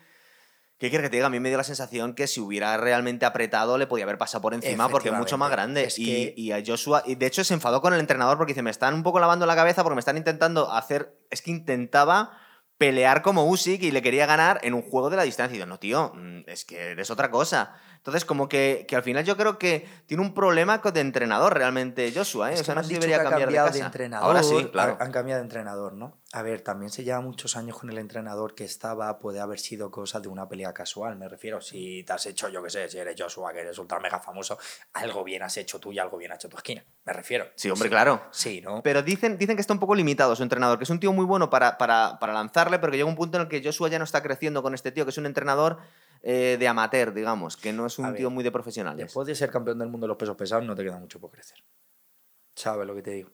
¿Qué 0.80 0.90
quieres 0.90 1.06
que 1.08 1.10
te 1.10 1.18
diga? 1.18 1.28
A 1.28 1.30
mí 1.30 1.42
me 1.42 1.50
dio 1.50 1.58
la 1.58 1.64
sensación 1.66 2.14
que 2.16 2.26
si 2.26 2.40
hubiera 2.40 2.78
realmente 2.78 3.26
apretado 3.26 3.78
le 3.78 3.86
podía 3.86 4.06
haber 4.06 4.18
pasado 4.18 4.42
por 4.42 4.54
encima 4.54 4.88
porque 4.88 5.10
es 5.10 5.14
mucho 5.16 5.38
más 5.38 5.52
grande. 5.52 5.84
Es 5.84 6.00
y, 6.00 6.06
que- 6.06 6.34
y 6.38 6.52
a 6.54 6.64
Joshua. 6.66 7.04
Y 7.06 7.16
de 7.16 7.26
hecho 7.26 7.44
se 7.44 7.54
enfadó 7.54 7.82
con 7.82 7.94
el 7.94 8.00
entrenador 8.00 8.38
porque 8.38 8.54
dice: 8.54 8.62
Me 8.64 8.72
están 8.72 8.94
un 8.94 9.04
poco 9.04 9.20
lavando 9.20 9.46
la 9.46 9.56
cabeza 9.58 9.84
porque 9.84 9.96
me 9.96 10.00
están 10.00 10.16
intentando 10.18 10.72
hacer. 10.72 11.14
Es 11.30 11.42
que 11.42 11.52
intentaba 11.52 12.32
pelear 12.78 13.22
como 13.22 13.46
Usyk 13.46 13.84
y 13.84 13.92
le 13.92 14.02
quería 14.02 14.26
ganar 14.26 14.60
en 14.64 14.74
un 14.74 14.82
juego 14.82 15.10
de 15.10 15.18
la 15.18 15.24
distancia. 15.24 15.56
Y 15.56 15.60
yo, 15.60 15.66
no, 15.66 15.80
tío, 15.80 16.14
mm, 16.16 16.44
es 16.48 16.64
que 16.64 16.92
eres 16.92 17.12
otra 17.12 17.30
cosa. 17.30 17.76
Entonces, 18.00 18.26
como 18.26 18.48
que, 18.50 18.86
que 18.88 18.96
al 18.96 19.04
final 19.04 19.24
yo 19.26 19.38
creo 19.38 19.60
que 19.60 19.88
tiene 20.08 20.24
un 20.24 20.34
problema 20.34 20.82
con- 20.82 20.94
de 20.94 21.02
entrenador 21.02 21.54
realmente 21.56 22.12
Joshua, 22.16 22.50
¿eh? 22.50 22.54
Es 22.56 22.62
o 22.62 22.64
sea, 22.64 22.76
que 22.76 22.82
no 22.82 22.88
debería 22.88 23.18
que 23.18 23.24
cambiar 23.24 23.40
de 23.40 23.46
cambiado 23.46 23.68
casa. 23.68 23.86
entrenador. 23.86 24.26
Ahora 24.28 24.42
sí, 24.42 24.70
claro. 24.72 24.98
Han 25.00 25.12
cambiado 25.12 25.40
de 25.42 25.44
entrenador, 25.46 25.94
¿no? 25.94 26.18
A 26.32 26.42
ver, 26.42 26.62
también 26.62 26.92
se 26.92 27.04
lleva 27.04 27.20
muchos 27.22 27.58
años 27.58 27.78
con 27.78 27.90
el 27.90 27.98
entrenador 27.98 28.56
que 28.56 28.64
estaba, 28.64 29.20
puede 29.20 29.40
haber 29.40 29.60
sido 29.60 29.92
cosa 29.92 30.20
de 30.20 30.28
una 30.30 30.48
pelea 30.48 30.74
casual, 30.74 31.18
me 31.18 31.28
refiero. 31.28 31.60
Si 31.60 32.04
te 32.04 32.14
has 32.14 32.26
hecho, 32.26 32.50
yo 32.50 32.64
qué 32.64 32.70
sé, 32.70 32.88
si 32.90 32.98
eres 33.00 33.16
Joshua, 33.20 33.52
que 33.52 33.60
eres 33.62 33.78
ultra 33.78 34.00
mega 34.00 34.20
famoso, 34.20 34.58
algo 34.94 35.24
bien 35.24 35.44
has 35.44 35.58
hecho 35.58 35.80
tú 35.80 35.92
y 35.92 36.00
algo 36.00 36.18
bien 36.18 36.32
ha 36.32 36.36
hecho 36.36 36.48
tu 36.50 36.56
esquina, 36.58 36.84
me 37.06 37.14
refiero. 37.14 37.48
Sí, 37.56 37.70
hombre, 37.70 37.90
claro. 37.90 38.22
Sí, 38.32 38.62
¿no? 38.62 38.82
Pero 38.82 39.02
dicen, 39.04 39.38
dicen 39.38 39.56
que 39.58 39.62
está 39.62 39.74
un 39.74 39.80
poco 39.80 39.94
limitado 39.96 40.36
su 40.36 40.44
entrenador, 40.44 40.78
que 40.78 40.84
es 40.86 40.90
un 40.90 41.00
tío 41.00 41.12
muy 41.12 41.26
bueno 41.26 41.50
para, 41.50 41.78
para, 41.78 42.18
para 42.20 42.32
lanzarle, 42.34 42.80
pero 42.80 42.92
que 42.92 42.98
llega 42.98 43.10
un 43.10 43.16
punto 43.16 43.38
en 43.38 43.42
el 43.44 43.48
que 43.50 43.62
Joshua 43.64 43.90
ya 43.90 43.98
no 44.00 44.06
está 44.06 44.24
creciendo 44.24 44.64
con 44.64 44.74
este 44.74 44.92
tío, 44.92 45.04
que 45.06 45.10
es 45.12 45.18
un 45.18 45.26
entrenador 45.26 45.80
eh, 46.22 46.58
de 46.60 46.68
amateur, 46.68 47.14
digamos, 47.14 47.58
que 47.58 47.72
no 47.74 47.86
es 47.86 47.98
un 48.00 48.06
A 48.06 48.10
ver, 48.12 48.18
tío 48.18 48.30
muy 48.30 48.44
de 48.44 48.52
profesionales. 48.52 49.06
Después 49.06 49.28
de 49.28 49.36
ser 49.36 49.50
campeón 49.52 49.80
del 49.80 49.90
mundo 49.90 50.06
de 50.06 50.10
los 50.10 50.18
pesos 50.18 50.36
pesados, 50.36 50.66
no 50.66 50.76
te 50.76 50.84
queda 50.84 50.98
mucho 50.98 51.20
por 51.20 51.32
crecer. 51.32 51.64
¿Sabes 52.56 52.86
lo 52.86 52.96
que 52.96 53.02
te 53.02 53.12
digo? 53.12 53.30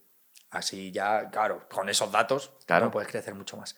Así 0.51 0.91
ya, 0.91 1.29
claro, 1.29 1.67
con 1.69 1.89
esos 1.89 2.11
datos 2.11 2.53
Claro. 2.65 2.85
no 2.85 2.91
puedes 2.91 3.09
crecer 3.09 3.33
mucho 3.35 3.57
más. 3.57 3.75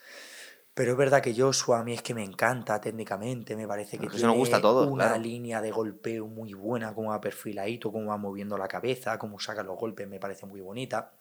Pero 0.73 0.91
es 0.91 0.97
verdad 0.97 1.23
que 1.23 1.33
Joshua 1.33 1.79
a 1.79 1.83
mí 1.83 1.93
es 1.93 2.03
que 2.03 2.13
me 2.13 2.23
encanta 2.23 2.79
técnicamente, 2.79 3.55
me 3.55 3.67
parece 3.67 3.97
que 3.97 4.07
tiene 4.07 4.27
nos 4.27 4.35
gusta 4.35 4.57
a 4.57 4.61
todos, 4.61 4.85
una 4.87 5.05
claro. 5.07 5.21
línea 5.23 5.59
de 5.59 5.71
golpeo 5.71 6.27
muy 6.27 6.53
buena, 6.53 6.93
cómo 6.93 7.09
va 7.09 7.19
perfiladito, 7.19 7.91
cómo 7.91 8.09
va 8.09 8.17
moviendo 8.17 8.59
la 8.59 8.67
cabeza, 8.67 9.17
cómo 9.17 9.39
saca 9.39 9.63
los 9.63 9.75
golpes, 9.75 10.07
me 10.07 10.19
parece 10.19 10.45
muy 10.45 10.61
bonita. 10.61 11.13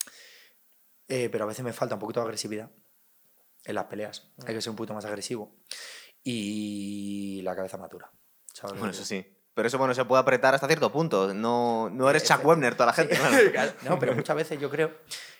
Eh, 1.09 1.31
pero 1.31 1.45
a 1.45 1.47
veces 1.47 1.65
me 1.65 1.73
falta 1.73 1.95
un 1.95 2.01
poquito 2.01 2.21
de 2.21 2.25
agresividad 2.25 2.71
en 3.65 3.75
las 3.75 3.85
peleas. 3.85 4.31
Hay 4.47 4.55
que 4.55 4.61
ser 4.61 4.71
un 4.71 4.77
poquito 4.77 4.93
más 4.93 5.07
agresivo. 5.07 5.57
Y 6.31 7.41
la 7.43 7.55
cabeza 7.55 7.79
madura. 7.79 8.11
¿sabes 8.53 8.73
lo 8.75 8.79
Bueno, 8.81 8.93
eso 8.93 9.05
sí. 9.05 9.25
Pero 9.55 9.69
eso, 9.69 9.79
bueno, 9.79 9.95
se 9.95 10.05
puede 10.05 10.21
apretar 10.21 10.55
hasta 10.55 10.67
cierto 10.67 10.93
punto. 10.93 11.33
No, 11.33 11.89
no 11.89 12.11
eres 12.11 12.25
Chuck 12.25 12.45
Webner, 12.45 12.75
toda 12.75 12.87
la 12.89 12.93
gente. 12.93 13.17
claro. 13.53 13.73
No, 13.83 13.99
pero 13.99 14.15
muchas 14.15 14.37
veces 14.37 14.61
yo 14.61 14.69
creo 14.69 14.93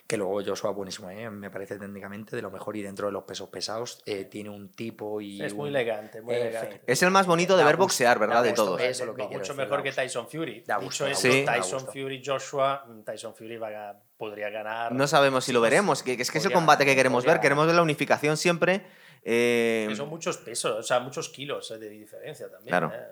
que 0.07 0.17
luego 0.17 0.41
Joshua 0.43 0.71
es 0.71 0.77
buenísimo, 0.77 1.11
¿eh? 1.11 1.29
me 1.29 1.51
parece 1.51 1.77
técnicamente 1.79 2.35
de 2.37 2.41
lo 2.41 2.51
mejor 2.51 2.77
y 2.77 2.83
dentro 2.83 3.07
de 3.09 3.13
los 3.13 3.25
pesos 3.25 3.49
pesados 3.51 4.01
eh, 4.07 4.25
tiene 4.25 4.51
un 4.51 4.71
tipo 4.71 5.21
y... 5.21 5.43
Es 5.43 5.53
muy 5.53 5.69
un- 5.69 5.75
elegante, 5.77 6.23
muy 6.23 6.35
elegante. 6.37 6.81
Es 6.87 7.03
el 7.03 7.11
más 7.11 7.27
bonito 7.27 7.57
de 7.57 7.63
Da 7.63 7.67
ver 7.67 7.75
gusto, 7.77 7.87
boxear, 7.87 8.19
¿verdad? 8.21 8.37
da 8.37 8.43
De 8.43 8.51
gusto 8.51 8.65
todos. 8.67 8.79
ver. 8.79 8.91
Eso 8.91 9.03
es 9.03 9.07
lo 9.09 9.15
que 9.17 9.25
Mucho 9.25 9.39
decir, 9.41 9.57
mejor 9.57 9.83
que 9.83 9.89
gusto. 9.89 10.03
Tyson 10.03 10.29
Fury. 10.29 10.61
Da 10.65 10.77
Dicho 10.77 10.85
gusto, 10.87 11.07
eso, 11.09 11.29
gusto, 11.29 11.45
da 11.45 11.57
Tyson 11.57 11.79
gusto. 11.81 11.93
Fury, 11.93 12.23
Joshua, 12.25 12.87
Tyson 13.05 13.35
Fury 13.35 13.57
va 13.59 13.91
a- 13.91 13.97
podría 14.17 14.49
ganar. 14.49 14.93
No 14.93 15.07
sabemos 15.09 15.45
si 15.45 15.53
lo 15.53 15.61
veremos, 15.61 16.03
que, 16.05 16.17
que 16.17 16.23
es 16.23 16.31
que 16.31 16.39
es 16.39 16.45
el 16.47 16.53
combate 16.53 16.85
que 16.87 16.95
queremos 16.95 17.25
ver. 17.25 17.33
podría- 17.35 17.43
Queremos 17.43 17.67
ver 17.67 17.75
la 17.75 17.83
unificación 17.83 18.37
siempre. 18.37 18.87
Eh, 19.29 19.93
son 19.97 20.09
muchos 20.09 20.37
pesos, 20.39 20.79
o 20.79 20.83
sea, 20.83 21.01
muchos 21.01 21.29
kilos 21.31 21.71
eh, 21.73 21.79
de 21.79 21.89
diferencia 21.89 22.49
también. 22.49 22.69
Claro. 22.69 22.93
eh. 22.95 23.07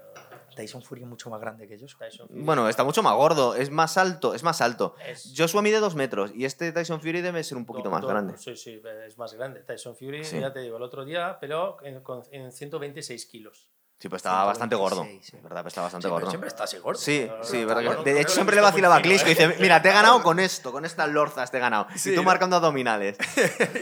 Tyson 0.54 0.80
Fury 0.82 1.02
es 1.02 1.08
mucho 1.08 1.28
más 1.30 1.40
grande 1.40 1.66
que 1.66 1.76
Joshua. 1.76 2.06
Bueno, 2.30 2.68
está 2.68 2.84
mucho 2.84 3.02
más 3.02 3.14
gordo, 3.16 3.56
es 3.56 3.70
más 3.70 3.98
alto, 3.98 4.34
es 4.34 4.44
más 4.44 4.60
alto. 4.60 4.94
Es- 5.04 5.34
Joshua 5.36 5.62
mide 5.62 5.80
dos 5.80 5.96
metros 5.96 6.30
y 6.32 6.44
este 6.44 6.70
Tyson 6.70 7.00
Fury 7.00 7.22
debe 7.22 7.42
ser 7.42 7.58
un 7.58 7.66
poquito 7.66 7.88
Do- 7.88 7.90
más 7.90 8.02
do- 8.02 8.06
grande. 8.08 8.38
Sí, 8.38 8.54
sí, 8.54 8.80
es 9.04 9.18
más 9.18 9.34
grande. 9.34 9.62
Tyson 9.64 9.96
Fury, 9.96 10.22
Sí. 10.24 10.38
ya 10.38 10.52
te 10.52 10.60
digo, 10.60 10.76
el 10.76 10.84
otro 10.84 11.04
día 11.04 11.38
peleó 11.40 11.76
en, 11.82 12.00
con- 12.02 12.22
en 12.30 12.52
126 12.52 13.26
kilos. 13.26 13.68
Sí, 14.04 14.08
pues 14.10 14.20
estaba 14.20 14.44
bastante 14.44 14.76
gordo. 14.76 14.96
126, 15.02 15.30
sí. 15.30 15.38
¿Verdad? 15.42 15.62
Pues 15.62 15.72
estaba 15.72 15.86
bastante 15.86 16.02
Sí, 16.06 16.08
pero 16.10 16.14
gordo. 16.16 16.30
siempre 16.30 16.48
está 16.48 16.64
así 16.64 16.76
gordo. 16.76 17.00
Sí, 17.00 17.26
No, 17.26 17.42
sí, 17.42 17.64
verdad 17.64 18.04
De 18.04 18.20
hecho, 18.20 18.34
siempre 18.34 18.54
le 18.54 18.60
vacilaba 18.60 18.96
a 18.96 19.00
Klitschko 19.00 19.28
y 19.28 19.30
dice, 19.30 19.56
mira, 19.60 19.80
te 19.80 19.88
he 19.88 19.92
ganado 19.92 20.22
con 20.22 20.38
esto, 20.40 20.72
con 20.72 20.84
estas 20.84 21.08
lorzas 21.08 21.50
te 21.50 21.56
he 21.56 21.60
ganado. 21.60 21.86
Sí, 21.96 22.10
y 22.12 22.14
tú 22.14 22.22
marcando 22.22 22.56
abdominales. 22.56 23.16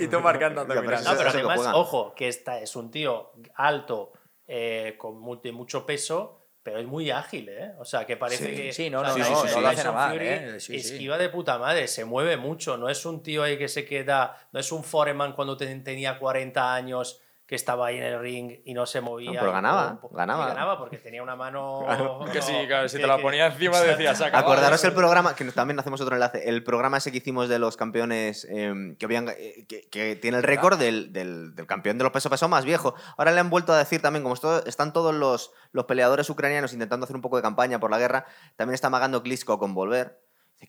y 0.01 0.07
tú 0.07 0.21
marcando 0.21 0.61
abdominales. 0.61 1.05
No, 1.05 1.17
pero 1.17 1.31
además, 1.31 1.59
ojo, 1.75 2.15
que 2.15 2.29
esta 2.29 2.61
es 2.61 2.77
un 2.77 2.93
tío 2.93 3.33
alto, 3.57 4.13
eh, 4.47 4.95
con 4.97 5.41
de 5.43 5.51
mucho 5.51 5.85
peso, 5.85 6.39
pero 6.63 6.79
es 6.79 6.87
muy 6.87 7.11
ágil, 7.11 7.49
¿eh? 7.49 7.73
O 7.81 7.85
sea, 7.85 8.07
que 8.07 8.17
parece 8.17 8.51
Sí. 8.51 8.55
que. 8.55 8.73
Sí, 8.73 8.91
no, 8.91 9.03
no, 9.03 9.09
Tyson- 9.17 9.19
no, 9.33 9.45
no 9.51 9.61
lo 9.63 9.67
hace 9.67 9.77
Tyson 9.79 9.95
nada 9.95 10.07
mal, 10.07 10.13
Fury 10.17 10.29
¿eh? 10.29 10.61
Sí, 10.61 10.79
sí. 10.81 10.93
esquiva 10.95 11.19
de 11.19 11.29
puta 11.31 11.59
madre, 11.59 11.89
se 11.89 12.05
mueve 12.05 12.37
mucho. 12.37 12.77
No 12.77 12.89
es 12.89 13.05
un 13.05 13.25
tío 13.25 13.43
ahí 13.43 13.59
que 13.59 13.67
se 13.67 13.85
queda. 13.85 14.37
No 14.53 14.61
es 14.61 14.71
un 14.71 14.85
Foreman 14.85 15.33
cuando 15.33 15.57
ten- 15.57 15.83
tenía 15.83 16.17
40 16.21 16.73
años 16.73 17.21
que 17.53 17.57
estaba 17.57 17.89
ahí 17.89 17.99
en 17.99 18.03
el 18.05 18.19
ring 18.19 18.61
y 18.65 18.73
no 18.73 18.87
se 18.87 19.03
movía. 19.03 19.31
No, 19.31 19.39
pero 19.41 19.53
ganaba, 19.53 20.01
ganaba. 20.11 20.47
Ganaba 20.47 20.79
porque 20.79 20.97
tenía 20.97 21.23
una 21.23 21.37
mano. 21.37 21.85
Que 22.33 22.41
sí, 22.41 22.55
claro, 22.67 22.89
si 22.89 22.97
que- 22.97 23.03
te 23.03 23.07
la 23.07 23.17
que- 23.17 23.23
ponía 23.23 23.45
encima 23.49 23.79
decías, 23.83 24.17
"Se 24.17 24.25
acabó". 24.25 24.53
Acordaros 24.53 24.83
el 24.85 24.95
programa, 24.95 25.37
que 25.37 25.45
también 25.53 25.79
hacemos 25.79 26.01
otro 26.01 26.15
enlace, 26.17 26.49
el 26.49 26.65
programa 26.65 26.97
ese 26.97 27.13
que 27.13 27.19
hicimos 27.19 27.51
de 27.51 27.59
los 27.59 27.77
campeones 27.77 28.47
eh, 28.51 28.97
que, 28.99 29.05
habían, 29.05 29.29
eh, 29.29 29.67
que, 29.69 29.87
que 29.91 30.17
tiene 30.17 30.39
el 30.39 30.43
récord 30.45 30.79
del, 30.79 31.13
del- 31.13 31.55
del 31.55 31.67
campeón 31.67 31.99
de 31.99 32.05
los 32.05 32.13
pesos 32.15 32.31
pesados 32.31 32.51
más 32.51 32.65
viejo. 32.65 32.95
Ahora 33.19 33.33
le 33.33 33.41
han 33.41 33.51
vuelto 33.51 33.75
a 33.75 33.77
decir 33.79 34.01
también, 34.01 34.23
como 34.23 34.33
esto- 34.35 34.65
están 34.65 34.95
todos 34.95 35.15
los, 35.15 35.53
los 35.73 35.85
peleadores 35.85 36.31
ucranianos 36.31 36.73
intentando 36.73 37.05
hacer 37.05 37.17
un 37.17 37.21
poco 37.21 37.37
de 37.37 37.43
campaña 37.43 37.79
por 37.79 37.91
la 37.91 37.99
guerra, 37.99 38.25
también 38.57 38.75
está 38.77 38.87
amagando 38.87 39.23
Klitschko 39.23 39.59
con 39.59 39.75
volver. 39.75 40.19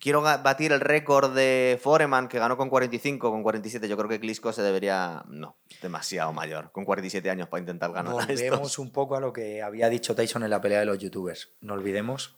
Quiero 0.00 0.22
batir 0.22 0.72
el 0.72 0.80
récord 0.80 1.34
de 1.34 1.78
Foreman, 1.82 2.28
que 2.28 2.38
ganó 2.38 2.56
con 2.56 2.68
45, 2.68 3.30
con 3.30 3.42
47. 3.42 3.88
Yo 3.88 3.96
creo 3.96 4.08
que 4.08 4.20
Klitschko 4.20 4.52
se 4.52 4.62
debería. 4.62 5.24
No, 5.28 5.56
demasiado 5.82 6.32
mayor. 6.32 6.70
Con 6.72 6.84
47 6.84 7.28
años 7.30 7.48
para 7.48 7.60
intentar 7.60 7.92
ganar. 7.92 8.12
Volvemos 8.12 8.78
un 8.78 8.90
poco 8.90 9.16
a 9.16 9.20
lo 9.20 9.32
que 9.32 9.62
había 9.62 9.88
dicho 9.88 10.14
Tyson 10.14 10.42
en 10.42 10.50
la 10.50 10.60
pelea 10.60 10.80
de 10.80 10.86
los 10.86 10.98
youtubers. 10.98 11.52
No 11.60 11.74
olvidemos 11.74 12.36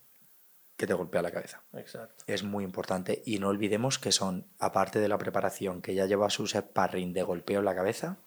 que 0.77 0.87
te 0.87 0.95
golpea 0.95 1.23
la 1.23 1.31
cabeza. 1.31 1.63
Exacto. 1.73 2.25
Es 2.27 2.43
muy 2.43 2.65
importante. 2.65 3.23
Y 3.25 3.39
no 3.39 3.49
olvidemos 3.49 3.99
que 3.99 4.13
son, 4.13 4.47
aparte 4.59 4.99
de 4.99 5.09
la 5.09 5.19
preparación 5.19 5.81
que 5.81 5.95
ya 5.95 6.07
lleva 6.07 6.31
sus 6.31 6.53
sparring 6.53 7.13
de 7.13 7.23
golpeo 7.23 7.61
en 7.61 7.65
la 7.65 7.75
cabeza, 7.75 8.19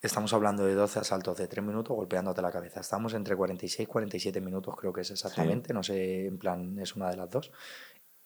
estamos 0.00 0.32
hablando 0.32 0.64
de 0.64 0.74
12 0.74 1.00
asaltos 1.00 1.36
de 1.38 1.48
3 1.48 1.64
minutos 1.64 1.96
golpeándote 1.96 2.40
la 2.40 2.52
cabeza. 2.52 2.80
Estamos 2.80 3.14
entre 3.14 3.34
46 3.34 3.88
y 3.88 3.90
47 3.90 4.40
minutos, 4.40 4.76
creo 4.76 4.92
que 4.92 5.00
es 5.00 5.10
exactamente. 5.10 5.74
No 5.74 5.82
sé, 5.82 6.26
en 6.26 6.38
plan, 6.38 6.78
es 6.78 6.94
una 6.94 7.10
de 7.10 7.16
las 7.16 7.30
dos. 7.30 7.50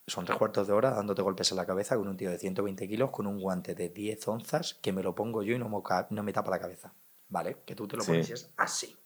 Son 0.07 0.25
tres 0.27 0.37
cuartos 0.39 0.67
de 0.67 0.73
hora 0.75 0.91
dándote 0.91 1.23
golpes 1.23 1.51
en 1.51 1.57
la 1.57 1.65
cabeza 1.67 1.97
con 1.97 2.09
un 2.09 2.17
tío 2.17 2.31
de 2.31 2.39
120 2.39 2.87
kilos 2.89 3.11
con 3.11 3.27
un 3.27 3.41
guante 3.41 3.75
de 3.75 3.89
10 3.89 4.29
onzas 4.29 4.75
que 4.83 4.93
me 4.93 5.03
lo 5.03 5.15
pongo 5.15 5.43
yo 5.43 5.55
y 5.55 5.59
no 5.59 5.69
me, 5.69 5.83
ca- 5.83 6.07
no 6.11 6.23
me 6.23 6.33
tapa 6.33 6.51
la 6.51 6.59
cabeza. 6.61 6.93
¿Vale? 7.29 7.57
Que 7.65 7.75
tú 7.75 7.89
te 7.89 7.97
lo 7.97 8.03
Sí. 8.03 8.11
pones 8.13 8.29
y 8.29 8.33
es 8.35 8.53
así. 8.59 8.97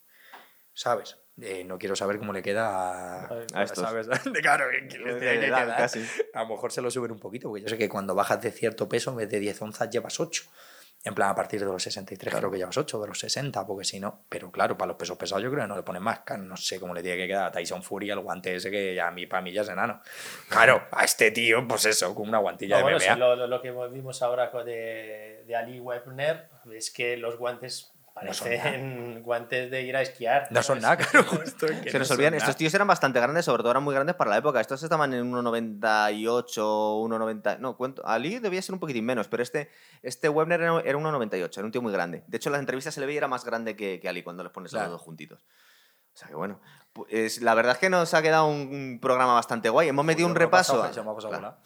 ¿Sabes? 0.75 1.17
Eh, 1.41 1.63
no 1.65 1.79
quiero 1.79 1.95
saber 1.95 2.19
cómo 2.19 2.33
le 2.33 2.43
queda 2.43 3.27
a, 3.27 3.29
A 3.55 3.63
estos. 3.63 3.85
¿sabes? 3.85 4.09
De 4.33 4.41
claro, 4.41 4.65
que- 4.73 4.89
que 4.89 4.99
les 4.99 5.19
tiene 5.21 5.39
que 5.41 5.47
edad, 5.47 5.65
quedar. 5.65 5.77
casi. 5.79 6.05
A 6.35 6.43
lo 6.43 6.49
mejor 6.49 6.73
se 6.73 6.83
lo 6.83 6.91
suben 6.91 7.13
un 7.13 7.21
poquito, 7.21 7.49
porque 7.49 7.63
yo 7.63 7.69
sé 7.69 7.79
que 7.79 7.89
cuando 7.89 8.15
bajas 8.17 8.43
de 8.43 8.51
cierto 8.51 8.89
peso, 8.89 9.11
en 9.13 9.19
vez 9.19 9.31
de 9.31 9.39
10 9.39 9.63
onzas, 9.63 9.89
llevas 9.91 10.19
8. 10.19 10.43
En 11.05 11.15
plan, 11.15 11.31
a 11.31 11.35
partir 11.35 11.61
de 11.61 11.67
los 11.67 11.83
63 11.83 12.35
creo 12.35 12.51
que 12.51 12.59
llevas 12.59 12.77
8, 12.77 13.01
de 13.01 13.07
los 13.07 13.19
60, 13.19 13.67
porque 13.67 13.85
si 13.85 14.01
no. 14.01 14.25
Pero 14.29 14.51
claro, 14.51 14.77
para 14.77 14.89
los 14.89 14.97
pesos 14.97 15.17
pesados 15.17 15.43
yo 15.43 15.51
creo 15.51 15.63
que 15.63 15.69
no 15.69 15.77
le 15.77 15.83
ponen 15.83 16.03
más. 16.03 16.21
Claro, 16.21 16.43
no 16.43 16.57
sé 16.57 16.81
cómo 16.81 16.93
le 16.93 17.03
tiene 17.03 17.17
que 17.17 17.29
quedar 17.29 17.47
a 17.47 17.53
Tyson 17.53 17.83
Fury 17.83 18.11
el 18.11 18.21
guante 18.21 18.55
ese 18.55 18.71
que 18.71 18.95
ya 18.95 19.09
a 19.09 19.11
mí, 19.11 19.27
para 19.27 19.41
mí 19.41 19.53
ya 19.53 19.63
es 19.63 19.69
enano. 19.69 20.01
Claro, 20.49 20.89
a 20.91 21.05
este 21.05 21.31
tío, 21.31 21.67
pues 21.69 21.87
eso, 21.87 22.15
con 22.15 22.29
una 22.29 22.39
guantilla 22.39 22.79
No, 22.79 22.83
bueno, 22.83 22.99
de 22.99 23.05
sí, 23.05 23.15
lo, 23.17 23.63
que 23.63 23.71
vimos 23.93 24.23
ahora 24.23 24.51
con 24.51 24.67
de, 24.67 25.45
de 25.47 25.57
Ali 25.57 25.79
Webner 25.79 26.49
es 26.73 26.91
que 26.91 27.17
los 27.17 27.39
guantes 27.39 27.93
No 28.23 28.33
parecen 28.33 29.23
guantes 29.23 29.71
de 29.71 29.83
ir 29.83 29.97
a 29.97 30.03
esquiar. 30.03 30.49
No 30.51 30.63
son 30.63 30.81
nada, 30.81 30.97
claro, 30.97 31.25
justo. 31.29 31.67
es 31.67 31.81
que 31.81 31.91
Se 31.91 31.99
no 31.99 32.01
nos 32.01 32.11
olvidan, 32.11 32.33
nada. 32.33 32.39
estos 32.39 32.57
tíos 32.57 32.73
eran 32.75 32.87
bastante 32.89 33.21
grandes, 33.21 33.45
sobre 33.45 33.63
todo 33.63 33.71
eran 33.73 33.83
muy 33.83 33.95
grandes 33.95 34.17
para 34.17 34.31
la 34.31 34.37
época. 34.39 34.61
Estos 34.61 34.83
estaban 34.83 35.13
en 35.15 35.31
1,98, 35.33 36.55
1,90. 36.57 37.59
No, 37.59 37.77
cuento. 37.77 38.07
Ali 38.07 38.39
debía 38.39 38.63
ser 38.63 38.75
un 38.75 38.81
poquitín 38.81 39.05
menos, 39.05 39.29
pero 39.29 39.43
este, 39.43 39.71
este 40.03 40.29
Webner 40.29 40.61
era 40.61 40.81
era 40.81 40.99
1,98, 40.99 41.57
era 41.59 41.65
un 41.67 41.73
tío 41.73 41.83
muy 41.83 41.93
grande. 41.93 42.25
De 42.27 42.37
hecho, 42.37 42.49
en 42.49 42.53
las 42.53 42.61
entrevistas 42.61 42.95
se 42.95 43.01
le 43.01 43.07
veía 43.07 43.17
y 43.17 43.19
era 43.19 43.29
más 43.29 43.45
grande 43.45 43.77
que, 43.77 43.99
que 44.01 44.09
Ali 44.09 44.23
cuando 44.23 44.43
les 44.43 44.53
pones 44.53 44.73
a 44.73 44.77
Claro. 44.79 44.91
los 44.93 44.99
dos 45.01 45.05
juntitos. 45.05 45.45
O 46.15 46.17
sea 46.21 46.29
que 46.29 46.35
bueno, 46.35 46.61
pues 46.93 47.41
la 47.43 47.55
verdad 47.55 47.75
es 47.75 47.79
que 47.79 47.91
nos 47.91 48.13
ha 48.13 48.23
quedado 48.23 48.47
un, 48.49 48.99
programa 49.01 49.35
bastante 49.35 49.69
guay. 49.69 49.89
Hemos 49.89 50.05
metido 50.05 50.27
un 50.27 50.35
repaso. 50.35 50.83
¿Verdad? 50.83 51.59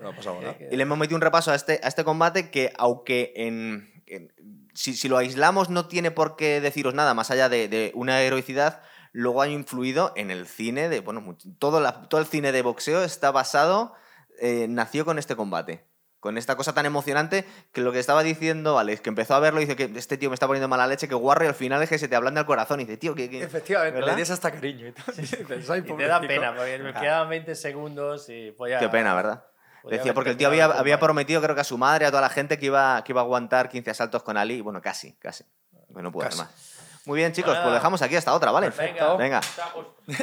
No 0.00 0.54
Y 0.70 0.76
le 0.76 0.82
hemos 0.82 0.96
metido 0.98 1.16
un 1.16 1.20
repaso 1.20 1.50
a 1.50 1.54
este, 1.56 1.80
a 1.82 1.88
este 1.88 2.04
combate 2.04 2.50
que, 2.50 2.72
aunque 2.78 3.32
en, 3.34 4.02
en- 4.06 4.32
si, 4.74 4.94
si 4.94 5.08
lo 5.08 5.16
aislamos 5.16 5.70
no 5.70 5.86
tiene 5.86 6.10
por 6.10 6.36
qué 6.36 6.60
deciros 6.60 6.94
nada 6.94 7.14
más 7.14 7.30
allá 7.30 7.48
de, 7.48 7.68
de 7.68 7.92
una 7.94 8.20
heroicidad, 8.20 8.82
luego 9.12 9.42
ha 9.42 9.48
influido 9.48 10.12
en 10.16 10.30
el 10.30 10.46
cine 10.46 10.88
de, 10.88 11.00
bueno, 11.00 11.36
todo, 11.58 11.80
la- 11.80 12.02
todo 12.08 12.20
el 12.20 12.26
cine 12.26 12.52
de 12.52 12.62
boxeo 12.62 13.04
está 13.04 13.30
basado, 13.30 13.94
eh, 14.40 14.66
nació 14.68 15.04
con 15.04 15.18
este 15.18 15.36
combate. 15.36 15.84
Con 16.20 16.38
esta 16.38 16.56
cosa 16.56 16.72
tan 16.72 16.86
emocionante 16.86 17.44
que 17.70 17.82
lo 17.82 17.92
que 17.92 17.98
estaba 17.98 18.22
diciendo 18.22 18.78
Alex, 18.78 19.02
que 19.02 19.10
empezó 19.10 19.34
a 19.34 19.40
verlo 19.40 19.60
y 19.60 19.66
dice 19.66 19.76
que 19.76 19.98
este 19.98 20.16
tío 20.16 20.30
me 20.30 20.34
está 20.34 20.46
poniendo 20.46 20.68
mala 20.68 20.86
leche, 20.86 21.06
que 21.06 21.14
guarro 21.14 21.44
y 21.44 21.48
al 21.48 21.54
final 21.54 21.82
es 21.82 21.90
que 21.90 21.98
se 21.98 22.08
te 22.08 22.16
ablanda 22.16 22.40
el 22.40 22.46
corazón 22.46 22.80
y 22.80 22.84
dice, 22.84 22.96
tío, 22.96 23.14
que... 23.14 23.24
Efectivamente, 23.42 24.00
¿Verdad? 24.00 24.14
le 24.14 24.20
des 24.20 24.30
hasta 24.30 24.50
cariño 24.50 24.86
y. 24.88 24.94
Dices, 25.20 25.68
"Ay, 25.68 25.80
Y 25.80 25.82
te 25.82 26.06
da 26.06 26.18
pobrecito". 26.20 26.26
pena, 26.28 26.54
porque 26.56 26.78
me 26.78 26.94
quedaban 26.94 27.28
20 27.28 27.54
segundos 27.54 28.26
y 28.30 28.52
voy 28.52 28.72
a... 28.72 28.78
Qué 28.78 28.88
pena, 28.88 29.14
¿verdad? 29.14 29.44
Decía, 29.90 30.14
porque 30.14 30.30
el 30.30 30.36
tío 30.36 30.48
había, 30.48 30.64
había 30.64 30.98
prometido, 30.98 31.42
creo 31.42 31.54
que 31.54 31.60
a 31.60 31.64
su 31.64 31.76
madre, 31.76 32.06
a 32.06 32.10
toda 32.10 32.22
la 32.22 32.30
gente, 32.30 32.58
que 32.58 32.66
iba, 32.66 33.02
que 33.04 33.12
iba 33.12 33.20
a 33.20 33.24
aguantar 33.24 33.68
15 33.68 33.90
asaltos 33.90 34.22
con 34.22 34.36
Ali. 34.36 34.54
y 34.54 34.60
Bueno, 34.60 34.80
casi, 34.80 35.12
casi. 35.14 35.44
Bueno, 35.88 36.08
no 36.08 36.12
pudo 36.12 36.26
hacer 36.26 36.38
más. 36.38 36.50
Muy 37.06 37.18
bien, 37.18 37.32
chicos, 37.32 37.50
Pues 37.50 37.58
pues 37.60 37.68
lo 37.68 37.74
dejamos 37.74 38.00
aquí 38.00 38.16
hasta 38.16 38.32
otra, 38.32 38.50
¿vale? 38.50 38.70
Venga, 38.70 39.14
Venga. 39.16 39.40
chao. 39.54 39.94